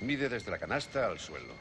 Mide 0.00 0.28
desde 0.28 0.50
la 0.50 0.58
canasta 0.58 1.06
al 1.06 1.18
suelo. 1.18 1.54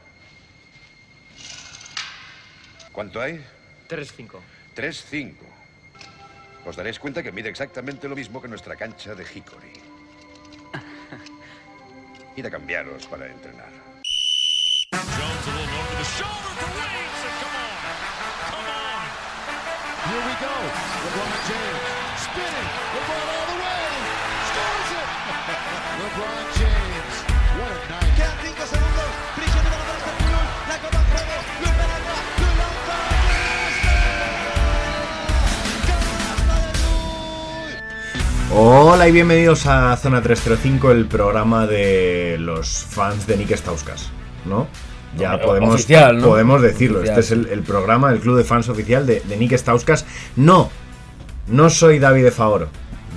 ¿Cuánto 2.91 3.21
hay? 3.21 3.43
3-5. 3.89 4.39
3-5. 4.75 5.33
Os 6.65 6.75
daréis 6.75 6.99
cuenta 6.99 7.23
que 7.23 7.31
mide 7.31 7.49
exactamente 7.49 8.09
lo 8.09 8.15
mismo 8.15 8.41
que 8.41 8.47
nuestra 8.47 8.75
cancha 8.75 9.15
de 9.15 9.23
Hickory. 9.23 9.73
Id 12.35 12.45
a 12.45 12.51
cambiaros 12.51 13.07
para 13.07 13.25
entrenar. 13.25 13.71
Here 20.07 20.23
we 20.25 20.33
go. 20.39 20.53
LeBron 21.03 21.33
James 21.47 22.21
spinning. 22.23 22.69
LeBron 22.93 23.27
all 23.35 23.47
the 23.51 23.57
way. 23.63 23.89
Scores 24.49 24.91
it. 25.01 25.09
LeBron 26.01 26.43
James. 26.57 26.76
Hola 38.53 39.09
y 39.09 39.11
bienvenidos 39.11 39.65
a 39.65 39.95
Zona 39.97 40.21
305, 40.21 40.91
el 40.91 41.05
programa 41.05 41.67
de 41.67 42.37
los 42.39 42.85
fans 42.89 43.27
de 43.27 43.35
Nick 43.35 43.51
Stauskas, 43.51 44.09
¿no? 44.45 44.67
Ya 45.17 45.39
podemos, 45.41 45.75
oficial, 45.75 46.17
¿no? 46.21 46.27
podemos 46.27 46.61
decirlo. 46.61 46.99
Oficial. 46.99 47.19
Este 47.19 47.35
es 47.35 47.39
el, 47.39 47.51
el 47.51 47.63
programa, 47.63 48.09
el 48.09 48.19
club 48.19 48.37
de 48.37 48.45
fans 48.45 48.69
oficial 48.69 49.05
de, 49.05 49.19
de 49.19 49.37
Nick 49.37 49.51
Stauskas. 49.57 50.05
No, 50.37 50.69
no 51.47 51.69
soy 51.69 51.99
David 51.99 52.23
de 52.23 52.31
Favoro. 52.31 52.69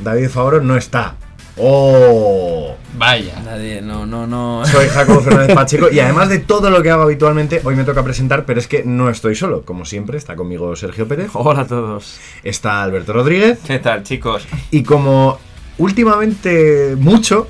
David 0.02 0.22
de 0.22 0.28
Favoro 0.28 0.60
no 0.62 0.76
está. 0.76 1.14
¡Oh! 1.56 2.74
Vaya. 2.96 3.40
Nadie, 3.44 3.80
no, 3.80 4.04
no, 4.06 4.26
no. 4.26 4.64
Soy 4.66 4.88
Jacobo 4.88 5.20
Fernández 5.22 5.54
Pacheco 5.54 5.88
y 5.90 6.00
además 6.00 6.28
de 6.28 6.38
todo 6.38 6.70
lo 6.70 6.82
que 6.82 6.90
hago 6.90 7.02
habitualmente, 7.02 7.60
hoy 7.64 7.76
me 7.76 7.84
toca 7.84 8.02
presentar, 8.04 8.44
pero 8.44 8.60
es 8.60 8.66
que 8.66 8.82
no 8.84 9.08
estoy 9.10 9.34
solo. 9.34 9.62
Como 9.64 9.84
siempre, 9.84 10.18
está 10.18 10.36
conmigo 10.36 10.74
Sergio 10.76 11.06
Pérez, 11.08 11.30
Hola 11.34 11.62
a 11.62 11.66
todos. 11.66 12.18
está 12.42 12.82
Alberto 12.82 13.12
Rodríguez 13.12 13.58
¿Qué 13.66 13.78
tal, 13.78 14.02
chicos? 14.02 14.46
y 14.70 14.82
como 14.82 15.38
últimamente 15.78 16.94
mucho, 16.98 17.48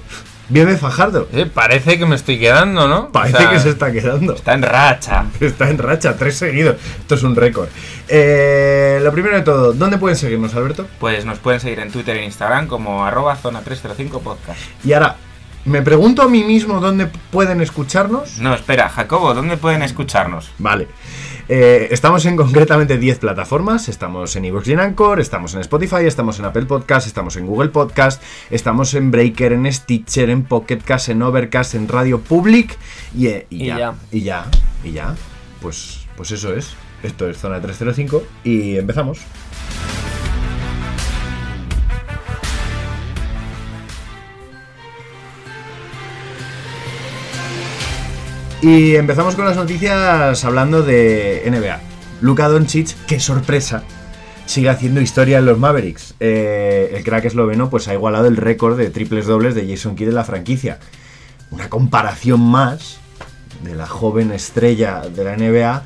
viene 0.50 0.76
Fajardo. 0.76 1.28
Eh, 1.32 1.46
parece 1.46 1.98
que 1.98 2.04
me 2.06 2.16
estoy 2.16 2.38
quedando, 2.38 2.86
¿no? 2.88 3.10
Parece 3.10 3.36
O 3.36 3.40
sea, 3.40 3.50
que 3.50 3.60
se 3.60 3.70
está 3.70 3.90
quedando. 3.90 4.34
Está 4.34 4.52
en 4.54 4.62
racha. 4.62 5.24
Está 5.40 5.70
en 5.70 5.78
racha, 5.78 6.16
tres 6.16 6.36
seguidos. 6.36 6.76
Esto 7.00 7.14
es 7.14 7.22
un 7.22 7.34
récord. 7.34 7.68
Eh, 8.08 9.00
lo 9.02 9.12
primero 9.12 9.36
de 9.36 9.42
todo, 9.42 9.72
¿dónde 9.72 9.96
pueden 9.96 10.16
seguirnos, 10.16 10.54
Alberto? 10.54 10.86
Pues 10.98 11.24
nos 11.24 11.38
pueden 11.38 11.60
seguir 11.60 11.78
en 11.78 11.90
Twitter 11.90 12.16
e 12.16 12.24
Instagram 12.24 12.66
como 12.66 13.04
arroba 13.06 13.36
zona 13.36 13.60
305 13.60 14.20
podcast. 14.20 14.60
Y 14.84 14.92
ahora, 14.92 15.16
me 15.64 15.82
pregunto 15.82 16.22
a 16.22 16.28
mí 16.28 16.42
mismo 16.42 16.80
dónde 16.80 17.06
pueden 17.30 17.60
escucharnos. 17.60 18.38
No, 18.38 18.54
espera, 18.54 18.88
Jacobo, 18.88 19.34
¿dónde 19.34 19.56
pueden 19.56 19.82
escucharnos? 19.82 20.50
Vale. 20.58 20.88
Eh, 21.48 21.88
estamos 21.90 22.24
en 22.26 22.36
concretamente 22.36 22.98
10 22.98 23.18
plataformas. 23.18 23.88
Estamos 23.88 24.34
en 24.36 24.44
Evox 24.44 24.68
y 24.68 24.72
en 24.72 24.80
Anchor, 24.80 25.20
estamos 25.20 25.54
en 25.54 25.60
Spotify, 25.60 26.06
estamos 26.06 26.38
en 26.38 26.44
Apple 26.44 26.66
Podcast, 26.66 27.06
estamos 27.06 27.36
en 27.36 27.46
Google 27.46 27.70
Podcast, 27.70 28.22
estamos 28.50 28.94
en 28.94 29.10
Breaker, 29.10 29.52
en 29.52 29.72
Stitcher, 29.72 30.30
en 30.30 30.44
Pocket 30.44 30.78
Cast, 30.78 31.08
en 31.08 31.22
Overcast, 31.22 31.74
en 31.74 31.88
Radio 31.88 32.20
Public 32.20 32.78
y, 33.16 33.26
eh, 33.26 33.46
y 33.50 33.64
Y 33.64 33.66
ya, 33.66 33.78
ya. 33.78 33.94
Y 34.10 34.20
ya. 34.22 34.46
Y 34.84 34.92
ya. 34.92 35.14
Pues, 35.60 36.06
pues 36.16 36.30
eso 36.30 36.54
es. 36.54 36.74
Esto 37.02 37.28
es 37.28 37.38
Zona 37.38 37.60
305 37.60 38.22
y 38.44 38.76
empezamos. 38.76 39.20
Y 48.62 48.94
empezamos 48.96 49.36
con 49.36 49.46
las 49.46 49.56
noticias 49.56 50.44
hablando 50.44 50.82
de 50.82 51.42
NBA. 51.46 51.80
Luka 52.20 52.46
Doncic, 52.46 52.94
qué 53.06 53.18
sorpresa, 53.18 53.84
sigue 54.44 54.68
haciendo 54.68 55.00
historia 55.00 55.38
en 55.38 55.46
los 55.46 55.58
Mavericks. 55.58 56.14
Eh, 56.20 56.92
el 56.94 57.02
crack 57.02 57.24
esloveno 57.24 57.70
pues 57.70 57.88
ha 57.88 57.94
igualado 57.94 58.26
el 58.26 58.36
récord 58.36 58.76
de 58.76 58.90
triples 58.90 59.26
dobles 59.26 59.54
de 59.54 59.66
Jason 59.66 59.96
Kidd 59.96 60.08
en 60.08 60.14
la 60.14 60.24
franquicia. 60.24 60.78
Una 61.50 61.70
comparación 61.70 62.40
más 62.42 62.98
de 63.64 63.74
la 63.74 63.86
joven 63.86 64.30
estrella 64.30 65.00
de 65.08 65.24
la 65.24 65.36
NBA, 65.36 65.82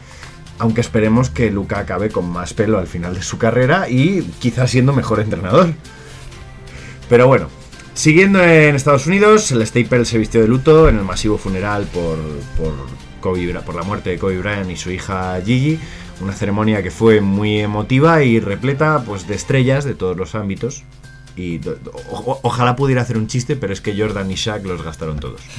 aunque 0.59 0.81
esperemos 0.81 1.31
que 1.31 1.53
Luka 1.53 1.79
acabe 1.79 2.11
con 2.11 2.29
más 2.29 2.55
pelo 2.55 2.79
al 2.81 2.89
final 2.89 3.15
de 3.15 3.23
su 3.23 3.39
carrera 3.39 3.89
y 3.89 4.23
quizás 4.41 4.73
siendo 4.73 4.93
mejor 4.93 5.21
entrenador. 5.21 5.73
Pero 7.09 7.29
bueno, 7.29 7.49
siguiendo 7.95 8.43
en 8.43 8.75
Estados 8.75 9.07
Unidos, 9.07 9.51
el 9.53 9.67
Staples 9.67 10.09
se 10.09 10.19
vistió 10.19 10.41
de 10.41 10.49
luto 10.49 10.89
en 10.89 10.99
el 10.99 11.05
masivo 11.05 11.39
funeral 11.39 11.87
por, 11.87 12.19
por, 12.57 12.75
Kobe 13.21 13.55
por 13.61 13.75
la 13.75 13.83
muerte 13.83 14.11
de 14.11 14.19
Kobe 14.19 14.39
Bryant 14.39 14.71
y 14.71 14.77
su 14.77 14.91
hija 14.91 15.41
Gigi. 15.45 15.81
Una 16.21 16.33
ceremonia 16.33 16.83
que 16.83 16.91
fue 16.91 17.21
muy 17.21 17.61
emotiva 17.61 18.23
y 18.23 18.39
repleta 18.39 19.03
pues, 19.05 19.27
de 19.27 19.35
estrellas 19.35 19.85
de 19.85 19.95
todos 19.95 20.17
los 20.17 20.35
ámbitos. 20.35 20.85
Y 21.37 21.61
ojalá 22.43 22.77
pudiera 22.77 23.03
hacer 23.03 23.17
un 23.17 23.27
chiste, 23.27 23.57
pero 23.57 23.73
es 23.73 23.81
que 23.81 23.99
Jordan 23.99 24.31
y 24.31 24.35
Shaq 24.35 24.65
los 24.67 24.83
gastaron 24.83 25.19
todos. 25.19 25.41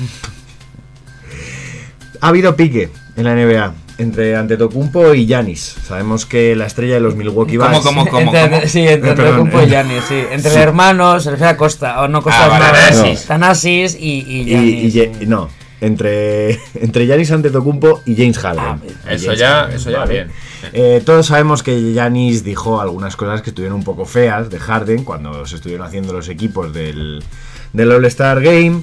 Ha 2.22 2.30
habido 2.30 2.56
pique 2.56 2.90
en 3.16 3.24
la 3.24 3.36
NBA 3.36 3.74
entre 3.98 4.36
Antetokounmpo 4.36 5.14
y 5.14 5.26
Giannis. 5.26 5.76
Sabemos 5.88 6.26
que 6.26 6.54
la 6.56 6.66
estrella 6.66 6.96
de 6.96 7.00
los 7.00 7.16
Milwaukee 7.16 7.56
¿Cómo, 7.56 7.72
Bucks... 7.72 7.84
cómo, 7.86 8.06
cómo, 8.08 8.20
entre, 8.36 8.50
cómo? 8.50 8.62
Sí, 8.68 8.80
entre 8.82 8.94
Eh, 8.94 8.98
perdón, 8.98 9.20
Antetokounmpo 9.20 9.60
eh. 9.62 9.64
y 9.66 9.70
Giannis, 9.70 10.04
sí. 10.10 10.24
Entre 10.32 10.52
Sí. 10.52 10.58
hermanos, 10.58 11.24
se 11.24 11.32
refiere 11.32 11.52
a 11.52 11.58
Costa, 11.58 12.02
o 12.02 12.08
no 12.10 12.22
Costa 12.22 12.46
Ah, 12.46 12.48
vale, 12.50 12.66
Tanasis. 12.66 13.26
Tanasis. 13.26 13.98
y, 14.00 14.20
y 14.28 14.42
y, 14.42 14.46
Giannis. 14.46 14.84
y 14.84 14.92
Ye- 14.92 15.26
no, 15.28 15.50
entre, 15.80 16.60
entre 16.76 17.06
Giannis 17.06 17.32
Antetokounmpo 17.32 18.02
y 18.06 18.16
James 18.18 18.38
Harden. 18.38 18.64
Ah, 18.66 18.78
Eso 19.12 19.26
James 19.28 19.40
ya, 19.40 19.50
Harden, 19.62 19.76
eso 19.78 19.90
ya 19.92 20.00
¿vale? 20.00 20.14
bien. 20.14 20.32
Eh, 20.74 21.02
todos 21.06 21.28
sabemos 21.28 21.64
que 21.64 21.94
Giannis 21.94 22.44
dijo 22.44 22.82
algunas 22.82 23.16
cosas 23.16 23.42
que 23.42 23.52
estuvieron 23.52 23.78
un 23.78 23.84
poco 23.86 24.06
feas 24.06 24.50
de 24.50 24.60
Harden 24.60 25.06
cuando 25.06 25.46
se 25.46 25.56
estuvieron 25.56 25.88
haciendo 25.88 26.12
los 26.12 26.28
equipos 26.28 26.74
del, 26.74 27.24
del 27.72 27.92
All-Star 27.94 28.42
Game. 28.42 28.82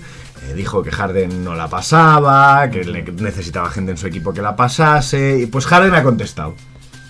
Eh, 0.48 0.54
dijo 0.54 0.82
que 0.82 0.90
Harden 0.90 1.44
no 1.44 1.54
la 1.54 1.68
pasaba, 1.68 2.68
que 2.70 2.84
le- 2.84 3.02
necesitaba 3.02 3.70
gente 3.70 3.92
en 3.92 3.96
su 3.96 4.06
equipo 4.06 4.32
que 4.34 4.42
la 4.42 4.56
pasase. 4.56 5.38
Y 5.40 5.46
pues 5.46 5.66
Harden 5.66 5.94
ha 5.94 6.02
contestado. 6.02 6.54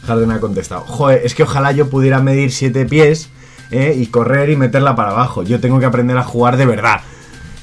Harden 0.06 0.30
ha 0.32 0.40
contestado. 0.40 0.82
Joder, 0.82 1.22
es 1.24 1.34
que 1.34 1.44
ojalá 1.44 1.72
yo 1.72 1.88
pudiera 1.88 2.20
medir 2.20 2.50
7 2.52 2.84
pies 2.86 3.28
eh, 3.70 3.94
y 3.96 4.06
correr 4.06 4.50
y 4.50 4.56
meterla 4.56 4.94
para 4.96 5.10
abajo. 5.10 5.42
Yo 5.44 5.60
tengo 5.60 5.78
que 5.80 5.86
aprender 5.86 6.16
a 6.18 6.24
jugar 6.24 6.56
de 6.56 6.66
verdad. 6.66 7.00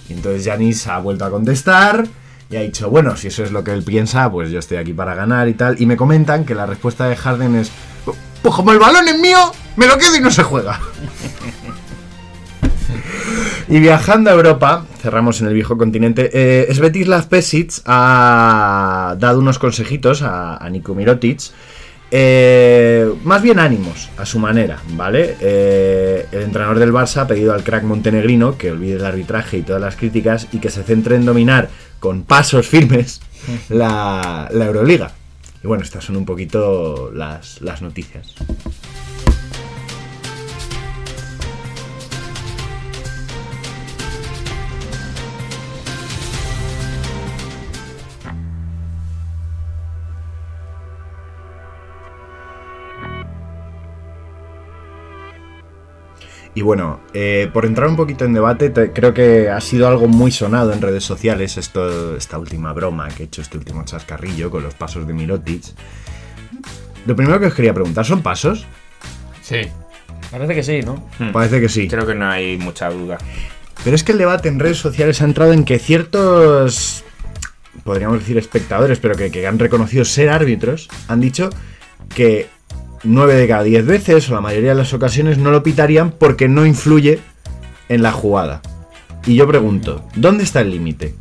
Y 0.07 0.13
entonces 0.13 0.45
Janis 0.45 0.87
ha 0.87 0.97
vuelto 0.99 1.25
a 1.25 1.29
contestar 1.29 2.07
y 2.49 2.55
ha 2.55 2.61
dicho, 2.61 2.89
bueno, 2.89 3.15
si 3.15 3.27
eso 3.27 3.43
es 3.43 3.51
lo 3.51 3.63
que 3.63 3.71
él 3.73 3.83
piensa, 3.83 4.31
pues 4.31 4.49
yo 4.49 4.57
estoy 4.57 4.77
aquí 4.77 4.93
para 4.93 5.13
ganar 5.13 5.47
y 5.49 5.53
tal. 5.53 5.79
Y 5.79 5.85
me 5.85 5.97
comentan 5.97 6.45
que 6.45 6.55
la 6.55 6.65
respuesta 6.65 7.07
de 7.07 7.15
Harden 7.15 7.55
es, 7.55 7.71
pues 8.41 8.55
como 8.55 8.71
el 8.71 8.79
balón 8.79 9.07
es 9.07 9.19
mío, 9.19 9.37
me 9.75 9.85
lo 9.85 9.97
quedo 9.99 10.15
y 10.15 10.19
no 10.21 10.31
se 10.31 10.41
juega. 10.41 10.79
y 13.69 13.79
viajando 13.79 14.31
a 14.31 14.33
Europa, 14.33 14.85
cerramos 14.99 15.41
en 15.41 15.47
el 15.47 15.53
viejo 15.53 15.77
continente, 15.77 16.29
eh, 16.33 16.73
Svetislav 16.73 17.27
Pesic 17.27 17.81
ha 17.85 19.15
dado 19.19 19.39
unos 19.39 19.59
consejitos 19.59 20.23
a, 20.23 20.57
a 20.57 20.69
Niko 20.69 20.95
Mirotic. 20.95 21.39
eh, 22.11 23.07
más 23.23 23.43
bien 23.43 23.59
ánimos, 23.59 24.09
a 24.17 24.25
su 24.25 24.39
manera, 24.39 24.79
¿vale? 24.93 25.35
Eh, 25.39 26.25
el 26.31 26.41
entrenador 26.41 26.79
del 26.79 26.91
Barça 26.91 27.21
ha 27.21 27.27
pedido 27.27 27.53
al 27.53 27.63
crack 27.63 27.83
montenegrino 27.83 28.57
que 28.57 28.71
olvide 28.71 28.95
el 28.95 29.05
arbitraje 29.05 29.59
y 29.59 29.61
todas 29.61 29.81
las 29.81 29.95
críticas 29.95 30.47
y 30.51 30.57
que 30.57 30.71
se 30.71 30.81
centre 30.81 31.15
en 31.15 31.25
dominar 31.25 31.69
con 31.99 32.23
pasos 32.23 32.67
firmes 32.67 33.21
la, 33.69 34.49
Euroliga. 34.51 35.11
Y 35.63 35.67
bueno, 35.67 35.83
estas 35.83 36.05
son 36.05 36.15
un 36.15 36.25
poquito 36.25 37.11
las 37.13 37.81
noticias. 37.81 38.33
Y 56.59 56.61
bueno, 56.61 56.99
eh, 57.13 57.49
por 57.53 57.65
entrar 57.65 57.87
un 57.87 57.95
poquito 57.95 58.25
en 58.25 58.33
debate, 58.33 58.69
te- 58.69 58.91
creo 58.91 59.13
que 59.13 59.49
ha 59.49 59.61
sido 59.61 59.87
algo 59.87 60.09
muy 60.09 60.29
sonado 60.29 60.73
en 60.73 60.81
redes 60.81 61.05
sociales 61.05 61.55
esto, 61.55 62.17
esta 62.17 62.37
última 62.37 62.73
broma 62.73 63.07
que 63.07 63.23
he 63.23 63.25
hecho, 63.27 63.41
este 63.41 63.57
último 63.57 63.85
chascarrillo 63.85 64.51
con 64.51 64.63
los 64.63 64.73
pasos 64.73 65.07
de 65.07 65.13
Mirotic. 65.13 65.63
Lo 67.05 67.15
primero 67.15 67.39
que 67.39 67.45
os 67.45 67.53
quería 67.53 67.73
preguntar, 67.73 68.05
¿son 68.05 68.21
pasos? 68.21 68.65
Sí. 69.41 69.61
Parece 70.31 70.53
que 70.53 70.61
sí, 70.63 70.81
¿no? 70.81 71.07
Parece 71.31 71.61
que 71.61 71.69
sí. 71.69 71.87
Creo 71.87 72.05
que 72.05 72.13
no 72.13 72.27
hay 72.29 72.57
mucha 72.57 72.89
duda. 72.89 73.17
Pero 73.85 73.95
es 73.95 74.03
que 74.03 74.11
el 74.11 74.17
debate 74.17 74.49
en 74.49 74.59
redes 74.59 74.79
sociales 74.79 75.21
ha 75.21 75.23
entrado 75.23 75.53
en 75.53 75.63
que 75.63 75.79
ciertos, 75.79 77.05
podríamos 77.85 78.19
decir 78.19 78.37
espectadores, 78.37 78.99
pero 78.99 79.15
que, 79.15 79.31
que 79.31 79.47
han 79.47 79.59
reconocido 79.59 80.03
ser 80.03 80.27
árbitros, 80.27 80.89
han 81.07 81.21
dicho 81.21 81.49
que 82.13 82.49
9 83.03 83.35
de 83.35 83.47
cada 83.47 83.63
10 83.63 83.85
veces, 83.85 84.29
o 84.29 84.33
la 84.33 84.41
mayoría 84.41 84.69
de 84.69 84.75
las 84.75 84.93
ocasiones, 84.93 85.37
no 85.37 85.51
lo 85.51 85.63
pitarían 85.63 86.11
porque 86.11 86.47
no 86.47 86.65
influye 86.65 87.19
en 87.87 88.03
la 88.03 88.11
jugada. 88.11 88.61
Y 89.25 89.35
yo 89.35 89.47
pregunto, 89.47 90.05
¿dónde 90.15 90.43
está 90.43 90.61
el 90.61 90.71
límite? 90.71 91.15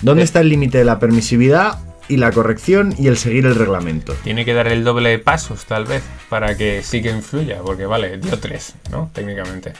¿Dónde 0.00 0.22
está 0.22 0.40
el 0.40 0.48
límite 0.48 0.78
de 0.78 0.84
la 0.84 0.98
permisividad 0.98 1.78
y 2.08 2.16
la 2.16 2.32
corrección 2.32 2.94
y 2.98 3.08
el 3.08 3.16
seguir 3.16 3.46
el 3.46 3.54
reglamento? 3.54 4.14
Tiene 4.24 4.44
que 4.44 4.54
dar 4.54 4.68
el 4.68 4.84
doble 4.84 5.10
de 5.10 5.18
pasos, 5.18 5.64
tal 5.66 5.84
vez, 5.84 6.02
para 6.28 6.56
que 6.56 6.82
sí 6.82 7.02
que 7.02 7.10
influya, 7.10 7.58
porque 7.64 7.86
vale, 7.86 8.18
dio 8.18 8.38
tres, 8.38 8.74
¿no? 8.90 9.10
Técnicamente. 9.12 9.72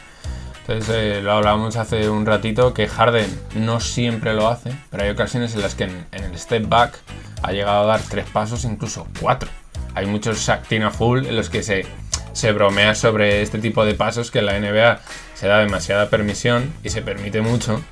Entonces, 0.60 0.94
eh, 0.94 1.20
lo 1.22 1.32
hablábamos 1.32 1.76
hace 1.76 2.08
un 2.08 2.24
ratito 2.24 2.72
que 2.72 2.86
Harden 2.86 3.28
no 3.56 3.80
siempre 3.80 4.32
lo 4.32 4.48
hace, 4.48 4.72
pero 4.90 5.02
hay 5.02 5.10
ocasiones 5.10 5.54
en 5.54 5.62
las 5.62 5.74
que 5.74 5.84
en, 5.84 6.06
en 6.12 6.24
el 6.24 6.38
step 6.38 6.68
back 6.68 6.98
ha 7.42 7.52
llegado 7.52 7.82
a 7.82 7.86
dar 7.86 8.00
tres 8.08 8.26
pasos, 8.30 8.64
incluso 8.64 9.08
cuatro. 9.20 9.50
Hay 9.94 10.06
muchos 10.06 10.38
Shaktina 10.38 10.90
full 10.90 11.26
en 11.26 11.36
los 11.36 11.50
que 11.50 11.62
se, 11.62 11.86
se 12.32 12.52
bromea 12.52 12.94
sobre 12.94 13.42
este 13.42 13.58
tipo 13.58 13.84
de 13.84 13.94
pasos 13.94 14.30
que 14.30 14.38
en 14.40 14.46
la 14.46 14.58
NBA 14.58 15.00
se 15.34 15.46
da 15.48 15.58
demasiada 15.58 16.08
permisión 16.08 16.72
y 16.82 16.90
se 16.90 17.02
permite 17.02 17.40
mucho. 17.40 17.82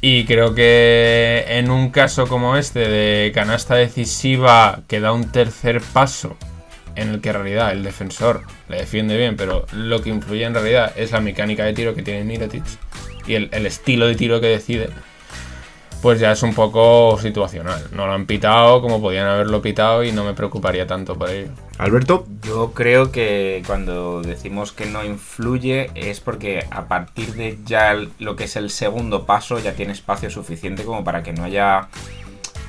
Y 0.00 0.24
creo 0.26 0.54
que 0.54 1.44
en 1.48 1.70
un 1.70 1.90
caso 1.90 2.26
como 2.26 2.56
este 2.56 2.80
de 2.80 3.32
canasta 3.32 3.74
decisiva 3.74 4.82
que 4.86 5.00
da 5.00 5.12
un 5.12 5.32
tercer 5.32 5.80
paso, 5.80 6.36
en 6.96 7.08
el 7.08 7.20
que 7.20 7.30
en 7.30 7.34
realidad 7.34 7.72
el 7.72 7.82
defensor 7.82 8.42
le 8.68 8.78
defiende 8.78 9.16
bien, 9.16 9.36
pero 9.36 9.66
lo 9.72 10.02
que 10.02 10.10
influye 10.10 10.44
en 10.44 10.54
realidad 10.54 10.92
es 10.96 11.12
la 11.12 11.20
mecánica 11.20 11.64
de 11.64 11.72
tiro 11.72 11.94
que 11.94 12.02
tiene 12.02 12.24
Mirotic 12.24 12.64
y 13.26 13.34
el, 13.34 13.48
el 13.52 13.66
estilo 13.66 14.06
de 14.06 14.14
tiro 14.14 14.40
que 14.40 14.48
decide, 14.48 14.90
pues 16.04 16.20
ya 16.20 16.32
es 16.32 16.42
un 16.42 16.52
poco 16.52 17.18
situacional. 17.18 17.82
No 17.92 18.06
lo 18.06 18.12
han 18.12 18.26
pitado 18.26 18.82
como 18.82 19.00
podían 19.00 19.26
haberlo 19.26 19.62
pitado 19.62 20.04
y 20.04 20.12
no 20.12 20.22
me 20.22 20.34
preocuparía 20.34 20.86
tanto 20.86 21.16
por 21.16 21.30
ello. 21.30 21.48
Alberto, 21.78 22.26
Yo 22.42 22.72
creo 22.74 23.10
que 23.10 23.62
cuando 23.66 24.20
decimos 24.20 24.72
que 24.72 24.84
no 24.84 25.02
influye 25.02 25.90
es 25.94 26.20
porque 26.20 26.66
a 26.70 26.88
partir 26.88 27.32
de 27.32 27.58
ya 27.64 27.96
lo 28.18 28.36
que 28.36 28.44
es 28.44 28.56
el 28.56 28.68
segundo 28.68 29.24
paso 29.24 29.58
ya 29.60 29.72
tiene 29.72 29.94
espacio 29.94 30.28
suficiente 30.28 30.84
como 30.84 31.04
para 31.04 31.22
que 31.22 31.32
no 31.32 31.44
haya 31.44 31.88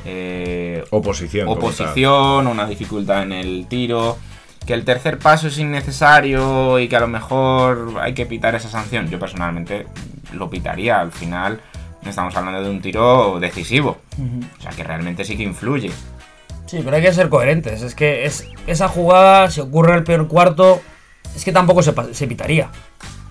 eh, 0.05 0.85
oposición. 0.91 1.49
oposición, 1.49 2.47
una 2.47 2.65
dificultad 2.65 3.23
en 3.23 3.33
el 3.33 3.67
tiro, 3.67 4.17
que 4.65 4.73
el 4.73 4.85
tercer 4.85 5.19
paso 5.19 5.49
es 5.49 5.57
innecesario 5.57 6.79
y 6.79 6.87
que 6.87 6.95
a 6.95 7.01
lo 7.01 7.09
mejor 7.09 7.95
hay 7.99 8.13
que 8.13 8.25
pitar 8.25 8.55
esa 8.55 8.69
sanción. 8.69 9.09
Yo 9.09 9.19
personalmente 9.19 9.87
lo 10.31 10.49
pitaría, 10.49 11.01
al 11.01 11.11
final 11.11 11.59
estamos 12.09 12.35
hablando 12.35 12.61
de 12.63 12.69
un 12.69 12.81
tiro 12.81 13.39
decisivo, 13.39 13.97
o 14.57 14.61
sea 14.61 14.71
que 14.71 14.83
realmente 14.83 15.23
sí 15.25 15.35
que 15.37 15.43
influye. 15.43 15.91
Sí, 16.65 16.81
pero 16.83 16.95
hay 16.97 17.03
que 17.03 17.13
ser 17.13 17.29
coherentes. 17.29 17.81
Es 17.83 17.93
que 17.95 18.25
es, 18.25 18.47
esa 18.67 18.87
jugada, 18.87 19.49
si 19.51 19.61
ocurre 19.61 19.95
el 19.95 20.03
peor 20.03 20.27
cuarto, 20.27 20.81
es 21.35 21.45
que 21.45 21.51
tampoco 21.51 21.81
se, 21.83 21.93
pitaría. 22.27 22.69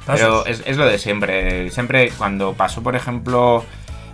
Pero 0.07 0.47
es, 0.47 0.63
es 0.67 0.77
lo 0.77 0.87
de 0.87 0.99
siempre. 0.99 1.71
Siempre 1.71 2.11
cuando 2.17 2.53
pasó, 2.53 2.83
por 2.83 2.95
ejemplo, 2.95 3.65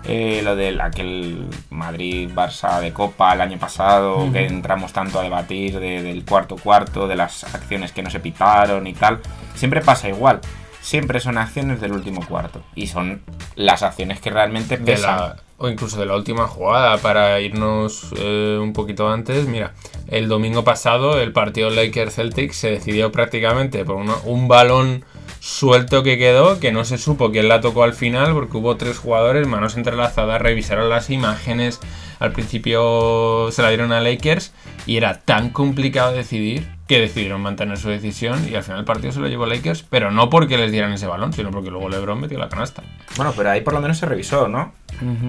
eh, 0.05 0.41
lo 0.43 0.57
del 0.57 0.81
aquel 0.81 1.47
Madrid-Barça 1.71 2.81
de 2.81 2.93
Copa 2.93 3.35
el 3.35 3.41
año 3.41 3.59
pasado, 3.59 4.31
que 4.33 4.47
entramos 4.47 4.93
tanto 4.93 5.21
a 5.21 5.23
debatir 5.23 5.79
de- 5.81 6.03
del 6.03 6.25
cuarto 6.25 6.57
cuarto, 6.57 7.07
de 7.07 7.17
las 7.17 7.45
acciones 7.55 7.93
que 7.93 8.03
no 8.03 8.09
se 8.11 8.21
pitaron 8.21 8.87
y 8.87 8.95
tal, 8.95 9.21
siempre 9.55 9.81
pasa 9.81 10.09
igual. 10.09 10.41
Siempre 10.90 11.20
son 11.20 11.38
acciones 11.38 11.81
del 11.81 11.92
último 11.92 12.20
cuarto. 12.26 12.62
Y 12.75 12.88
son 12.88 13.22
las 13.54 13.84
acciones 13.84 14.20
que 14.20 14.31
realmente 14.31 14.76
de 14.76 14.84
pesan. 14.84 15.16
la, 15.16 15.37
o 15.56 15.69
incluso 15.69 16.00
de 16.00 16.06
la 16.06 16.16
última 16.16 16.48
jugada 16.48 16.98
para 16.98 17.38
irnos 17.40 18.08
eh, 18.16 18.58
un 18.60 18.72
poquito 18.72 19.08
antes. 19.08 19.46
Mira, 19.46 19.72
el 20.08 20.26
domingo 20.26 20.64
pasado 20.64 21.20
el 21.20 21.32
partido 21.32 21.70
Lakers-Celtics 21.70 22.54
se 22.56 22.70
decidió 22.72 23.12
prácticamente 23.12 23.84
por 23.84 23.94
una- 23.94 24.16
un 24.25 24.48
balón 24.48 25.04
suelto 25.38 26.02
que 26.02 26.19
quedó, 26.19 26.58
que 26.58 26.72
no 26.72 26.84
se 26.84 26.98
supo 26.98 27.31
quién 27.31 27.46
la 27.48 27.60
tocó 27.60 27.84
al 27.84 27.94
final, 27.94 28.34
porque 28.34 28.56
hubo 28.56 28.76
tres 28.76 28.98
jugadores, 28.98 29.46
manos 29.46 29.76
entrelazadas, 29.76 30.42
revisaron 30.42 30.90
las 30.90 31.08
imágenes, 31.08 31.78
al 32.19 32.32
principio 32.32 33.48
se 33.52 33.62
la 33.62 33.69
dieron 33.69 33.92
a 33.92 34.00
Lakers 34.00 34.52
y 34.90 34.96
era 34.96 35.20
tan 35.20 35.50
complicado 35.50 36.12
decidir 36.12 36.66
que 36.88 36.98
decidieron 36.98 37.40
mantener 37.40 37.78
su 37.78 37.90
decisión 37.90 38.48
y 38.50 38.56
al 38.56 38.64
final 38.64 38.81
el 38.81 38.84
partido 38.84 39.12
se 39.12 39.20
lo 39.20 39.28
llevó 39.28 39.46
Lakers, 39.46 39.84
pero 39.88 40.10
no 40.10 40.28
porque 40.28 40.58
les 40.58 40.72
dieran 40.72 40.92
ese 40.92 41.06
balón, 41.06 41.32
sino 41.32 41.52
porque 41.52 41.70
luego 41.70 41.88
LeBron 41.88 42.20
metió 42.20 42.40
la 42.40 42.48
canasta. 42.48 42.82
Bueno, 43.16 43.32
pero 43.37 43.50
ahí 43.50 43.60
por 43.60 43.72
lo 43.72 43.81
menos 43.81 43.98
se 43.98 44.06
revisó, 44.06 44.48
¿no? 44.48 44.72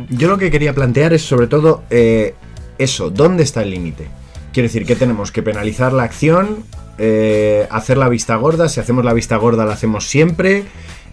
Yo 0.09 0.29
lo 0.29 0.39
que 0.39 0.49
quería 0.49 0.73
plantear 0.73 1.13
es 1.13 1.21
sobre 1.21 1.45
todo 1.45 1.83
eh, 1.91 2.33
eso, 2.79 3.11
¿dónde 3.11 3.43
está 3.43 3.61
el 3.61 3.69
límite? 3.69 4.07
Quiero 4.51 4.65
decir 4.65 4.83
que 4.83 4.95
tenemos 4.95 5.31
que 5.31 5.43
penalizar 5.43 5.93
la 5.93 6.01
acción, 6.01 6.63
eh, 6.97 7.67
hacer 7.69 7.99
la 7.99 8.09
vista 8.09 8.37
gorda, 8.37 8.67
si 8.67 8.79
hacemos 8.79 9.05
la 9.05 9.13
vista 9.13 9.35
gorda 9.35 9.63
la 9.63 9.73
hacemos 9.73 10.05
siempre, 10.07 10.63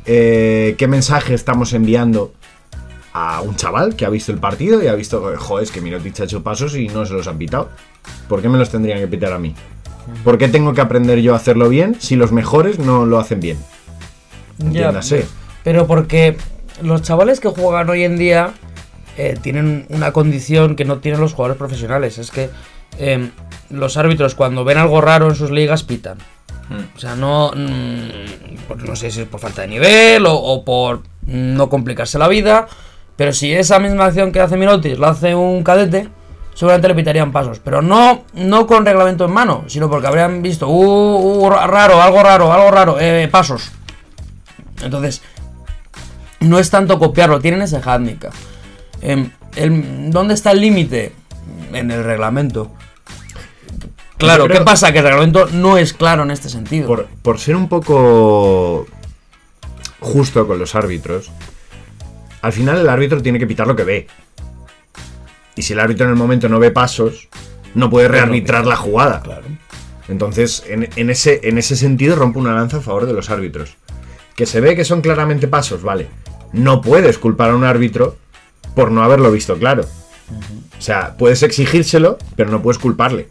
eh, 0.07 0.75
qué 0.79 0.89
mensaje 0.89 1.35
estamos 1.35 1.75
enviando 1.75 2.33
a 3.13 3.41
un 3.41 3.57
chaval 3.57 3.97
que 3.97 4.07
ha 4.07 4.11
visto 4.11 4.33
el 4.33 4.39
partido 4.39 4.83
y 4.83 4.87
ha 4.87 4.95
visto, 4.95 5.35
joder, 5.37 5.65
es 5.65 5.71
que 5.71 5.83
Mirotic 5.83 6.21
ha 6.21 6.25
hecho 6.25 6.43
pasos 6.43 6.77
y 6.77 6.89
no 6.89 7.05
se 7.05 7.13
los 7.13 7.27
han 7.27 7.37
pitado. 7.37 7.69
¿Por 8.29 8.43
qué 8.43 8.49
me 8.49 8.59
los 8.59 8.71
tendrían 8.71 8.99
que 8.99 9.07
pitar 9.09 9.33
a 9.33 9.39
mí? 9.39 9.55
¿Por 10.25 10.39
qué 10.39 10.49
tengo 10.49 10.73
que 10.75 10.81
aprender 10.81 11.19
yo 11.21 11.35
a 11.35 11.37
hacerlo 11.37 11.69
bien 11.69 11.97
si 12.01 12.17
los 12.17 12.33
mejores 12.33 12.79
no 12.79 13.05
lo 13.07 13.19
hacen 13.19 13.41
bien? 13.41 13.59
Entiéndase. 14.61 15.27
Pero 15.65 15.87
porque 15.87 16.37
los 16.83 17.03
chavales 17.03 17.41
que 17.41 17.49
juegan 17.49 17.89
hoy 17.91 18.05
en 18.05 18.17
día 18.17 18.53
eh, 19.17 19.37
tienen 19.41 19.87
una 19.91 20.13
condición 20.13 20.77
que 20.77 20.85
no 20.85 20.99
tienen 20.99 21.21
los 21.21 21.33
jugadores 21.35 21.59
profesionales. 21.59 22.19
Es 22.19 22.31
que 22.31 22.51
eh, 22.99 23.31
los 23.71 23.97
árbitros 23.97 24.35
cuando 24.35 24.65
ven 24.65 24.79
algo 24.79 25.01
raro 25.01 25.29
en 25.29 25.35
sus 25.35 25.51
ligas 25.51 25.83
pitan. 25.83 26.19
O 26.95 26.99
sea, 26.99 27.17
no, 27.17 27.51
mm, 27.55 28.67
por- 28.69 28.83
no 28.87 28.95
sé 28.95 29.11
si 29.11 29.23
es 29.23 29.27
por 29.27 29.41
falta 29.41 29.63
de 29.63 29.69
nivel 29.69 30.27
o, 30.27 30.35
o 30.35 30.65
por 30.65 31.03
no 31.27 31.69
complicarse 31.69 32.19
la 32.19 32.29
vida. 32.29 32.67
Pero 33.17 33.33
si 33.33 33.53
esa 33.53 33.79
misma 33.79 34.07
acción 34.07 34.33
que 34.33 34.41
hace 34.41 34.57
Mirotis 34.57 34.99
la 34.99 35.09
hace 35.11 35.35
un 35.35 35.63
cadete, 35.65 36.09
seguramente 36.59 36.89
le 36.89 36.95
pitarían 36.97 37.31
pasos. 37.31 37.61
Pero 37.63 37.81
no, 37.83 38.25
no 38.35 38.67
con 38.67 38.85
reglamento 38.85 39.27
en 39.27 39.31
mano, 39.31 39.65
sino 39.69 39.89
porque 39.89 40.09
habrían 40.09 40.43
visto, 40.43 40.67
uh, 40.69 41.47
uh, 41.47 41.51
raro, 41.51 42.03
algo 42.03 42.21
raro, 42.23 42.53
algo 42.53 42.71
raro, 42.73 42.97
eh, 42.99 43.29
pasos. 43.31 43.71
Entonces, 44.83 45.23
no 46.41 46.59
es 46.59 46.69
tanto 46.71 46.99
copiarlo, 46.99 47.39
tienen 47.41 47.63
ese 47.63 47.81
handicap. 47.85 48.33
Em, 49.01 49.31
el- 49.55 50.11
¿Dónde 50.11 50.35
está 50.35 50.51
el 50.51 50.61
límite? 50.61 51.13
En 51.73 51.91
el 51.93 52.03
reglamento. 52.03 52.73
Claro, 54.17 54.47
creo- 54.47 54.59
¿qué 54.59 54.65
pasa? 54.65 54.91
Que 54.91 54.99
el 54.99 55.05
reglamento 55.05 55.47
no 55.53 55.77
es 55.79 55.93
claro 55.93 56.25
en 56.25 56.33
este 56.33 56.49
sentido. 56.49 56.89
por, 56.89 57.07
por 57.23 57.39
ser 57.39 57.55
un 57.55 57.69
poco 57.69 58.87
justo 60.01 60.47
con 60.49 60.59
los 60.59 60.75
árbitros, 60.75 61.31
al 62.43 62.53
final 62.53 62.79
el 62.79 62.89
árbitro 62.89 63.23
tiene 63.23 63.39
que 63.39 63.47
pitar 63.47 63.67
lo 63.69 63.77
que 63.77 63.85
ve. 63.85 64.07
Y 65.59 65.63
si 65.63 65.73
el 65.73 65.81
árbitro 65.81 66.07
en 66.07 66.13
el 66.13 66.17
momento 66.17 66.49
no 66.49 66.61
ve 66.61 66.71
pasos, 66.71 67.29
no 67.75 67.91
puede 67.91 68.07
rearbitrar 68.07 68.65
la 68.65 68.77
jugada. 68.77 69.21
Claro. 69.23 69.43
Entonces, 70.07 70.63
en, 70.69 70.89
en 70.95 71.11
ese, 71.11 71.41
en 71.43 71.59
ese 71.59 71.75
sentido, 71.75 72.15
rompe 72.15 72.39
una 72.39 72.55
lanza 72.55 72.77
a 72.77 72.81
favor 72.81 73.07
de 73.07 73.13
los 73.13 73.29
árbitros. 73.29 73.77
Que 74.37 74.47
se 74.47 74.61
ve 74.61 74.77
que 74.77 74.85
son 74.85 75.01
claramente 75.01 75.49
pasos, 75.49 75.83
vale. 75.83 76.07
No 76.53 76.81
puedes 76.81 77.19
culpar 77.19 77.51
a 77.51 77.57
un 77.57 77.65
árbitro 77.65 78.17
por 78.77 78.93
no 78.93 79.03
haberlo 79.03 79.33
visto 79.33 79.59
claro. 79.59 79.85
O 80.79 80.81
sea, 80.81 81.17
puedes 81.19 81.43
exigírselo, 81.43 82.19
pero 82.37 82.51
no 82.51 82.63
puedes 82.63 82.79
culparle. 82.79 83.27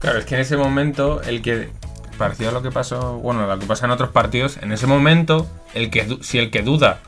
Claro, 0.00 0.18
es 0.18 0.26
que 0.26 0.34
en 0.34 0.42
ese 0.42 0.58
momento, 0.58 1.22
el 1.22 1.40
que. 1.40 1.70
Parecido 2.18 2.50
a 2.50 2.52
lo 2.52 2.62
que 2.62 2.72
pasó. 2.72 3.14
Bueno, 3.14 3.46
lo 3.46 3.58
que 3.58 3.64
pasa 3.64 3.86
en 3.86 3.92
otros 3.92 4.10
partidos, 4.10 4.58
en 4.60 4.70
ese 4.70 4.86
momento, 4.86 5.48
el 5.72 5.90
que 5.90 6.18
si 6.20 6.38
el 6.38 6.50
que 6.50 6.62
duda 6.62 7.00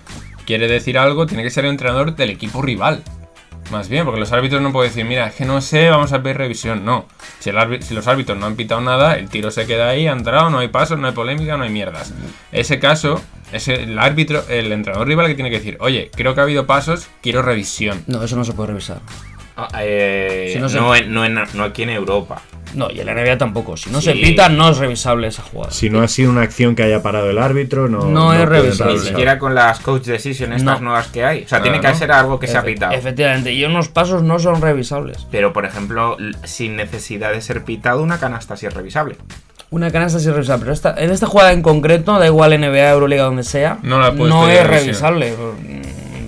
quiere 0.47 0.67
decir 0.67 0.97
algo, 0.97 1.27
tiene 1.27 1.43
que 1.43 1.51
ser 1.51 1.67
el 1.67 1.73
entrenador 1.73 2.17
del 2.17 2.31
equipo 2.31 2.63
rival. 2.63 3.03
Más 3.71 3.89
bien, 3.89 4.05
porque 4.05 4.21
los 4.21 4.33
árbitros 4.33 4.63
no 4.63 4.73
pueden 4.73 4.91
decir, 4.91 5.05
mira, 5.05 5.27
es 5.27 5.35
que 5.35 5.45
no 5.45 5.61
sé, 5.61 5.91
vamos 5.91 6.13
a 6.13 6.23
pedir 6.23 6.39
revisión. 6.39 6.85
No. 6.85 7.07
Si, 7.41 7.51
si 7.81 7.95
los 7.95 8.07
árbitros 8.07 8.39
no 8.39 8.47
han 8.47 8.55
pitado 8.55 8.81
nada, 8.81 9.15
el 9.17 9.29
tiro 9.29 9.51
se 9.51 9.67
queda 9.67 9.89
ahí, 9.89 10.07
ha 10.07 10.13
entrado, 10.13 10.51
no 10.51 10.59
hay 10.59 10.69
pasos, 10.69 10.99
no 10.99 11.09
hay 11.09 11.13
polémica, 11.13 11.57
no 11.57 11.65
hay 11.65 11.71
mierdas. 11.71 12.13
Ese 12.53 12.79
caso, 12.79 13.21
es 13.53 13.69
el 13.69 13.99
árbitro, 13.99 14.45
el 14.49 14.71
entrenador 14.73 15.07
rival 15.07 15.27
que 15.27 15.35
tiene 15.35 15.51
que 15.51 15.59
decir, 15.59 15.77
oye, 15.81 16.11
creo 16.15 16.35
que 16.35 16.41
ha 16.41 16.45
habido 16.45 16.67
pasos, 16.67 17.09
quiero 17.23 17.43
revisión. 17.43 18.05
No, 18.07 18.23
eso 18.23 18.37
no 18.37 18.45
se 18.45 18.53
puede 18.53 18.69
revisar. 18.69 19.01
Ah, 19.57 19.69
eh, 19.83 20.51
Si 20.53 20.59
no 20.59 20.69
se- 20.69 20.77
no, 20.79 20.95
en- 20.95 21.13
no, 21.13 21.25
en- 21.25 21.39
no 21.55 21.65
aquí 21.65 21.83
en 21.85 21.91
Europa. 21.91 22.43
No, 22.75 22.91
y 22.91 23.01
en 23.01 23.07
la 23.07 23.13
NBA 23.13 23.39
tampoco. 23.39 23.77
Si 23.79 23.89
no 23.89 24.01
Sí. 24.03 24.07
se 24.09 24.13
pita, 24.13 24.51
no 24.51 24.69
es 24.69 24.77
revisable 24.77 25.29
esa 25.29 25.43
jugada. 25.43 25.71
Si 25.73 25.89
no 25.89 26.03
ha 26.03 26.09
sido 26.09 26.31
una 26.31 26.43
acción 26.43 26.75
que 26.75 26.83
haya 26.83 27.03
parado 27.03 27.31
el 27.31 27.39
árbitro, 27.39 27.89
no, 27.89 28.05
No 28.05 28.35
es 28.35 28.47
revisable. 28.47 28.95
Ni 28.95 28.99
siquiera 28.99 29.39
con 29.39 29.55
las 29.55 29.81
coach 29.81 30.03
decision 30.05 30.53
estas 30.53 30.81
No. 30.81 30.87
nuevas 30.89 31.07
que 31.07 31.25
hay. 31.25 31.45
O 31.45 31.49
sea, 31.49 31.63
tiene 31.63 31.81
Claro. 31.81 31.95
que 31.95 31.99
ser 32.01 32.13
algo 32.13 32.39
que 32.39 32.49
se 32.49 32.59
ha 32.59 32.61
Efe- 32.63 32.75
pitado. 32.75 32.93
Efectivamente, 32.93 33.53
y 33.53 33.65
unos 33.65 33.89
pasos 33.89 34.23
no 34.23 34.39
son 34.39 34.61
revisables. 34.61 35.27
Pero, 35.31 35.55
por 35.55 35.65
ejemplo, 35.65 36.19
sin 36.45 36.77
necesidad 36.77 37.33
de 37.33 37.41
ser 37.41 37.65
pitado, 37.65 38.03
una 38.03 38.19
canasta 38.19 38.57
sí 38.57 38.67
es 38.67 38.75
revisable. 38.75 39.17
Una 39.71 39.91
canasta 39.91 40.19
sí 40.19 40.29
es 40.29 40.35
revisable, 40.35 40.61
pero 40.65 40.73
esta, 40.75 40.95
en 40.99 41.11
esta 41.11 41.27
jugada 41.27 41.53
en 41.53 41.63
concreto, 41.63 42.19
da 42.19 42.27
igual 42.27 42.53
NBA, 42.53 42.91
Euroliga, 42.91 43.23
donde 43.25 43.43
sea, 43.43 43.79
No 43.83 43.99
la 44.01 44.11
no 44.11 44.49
es 44.49 44.67
revisión. 44.67 44.69
revisable. 44.69 45.35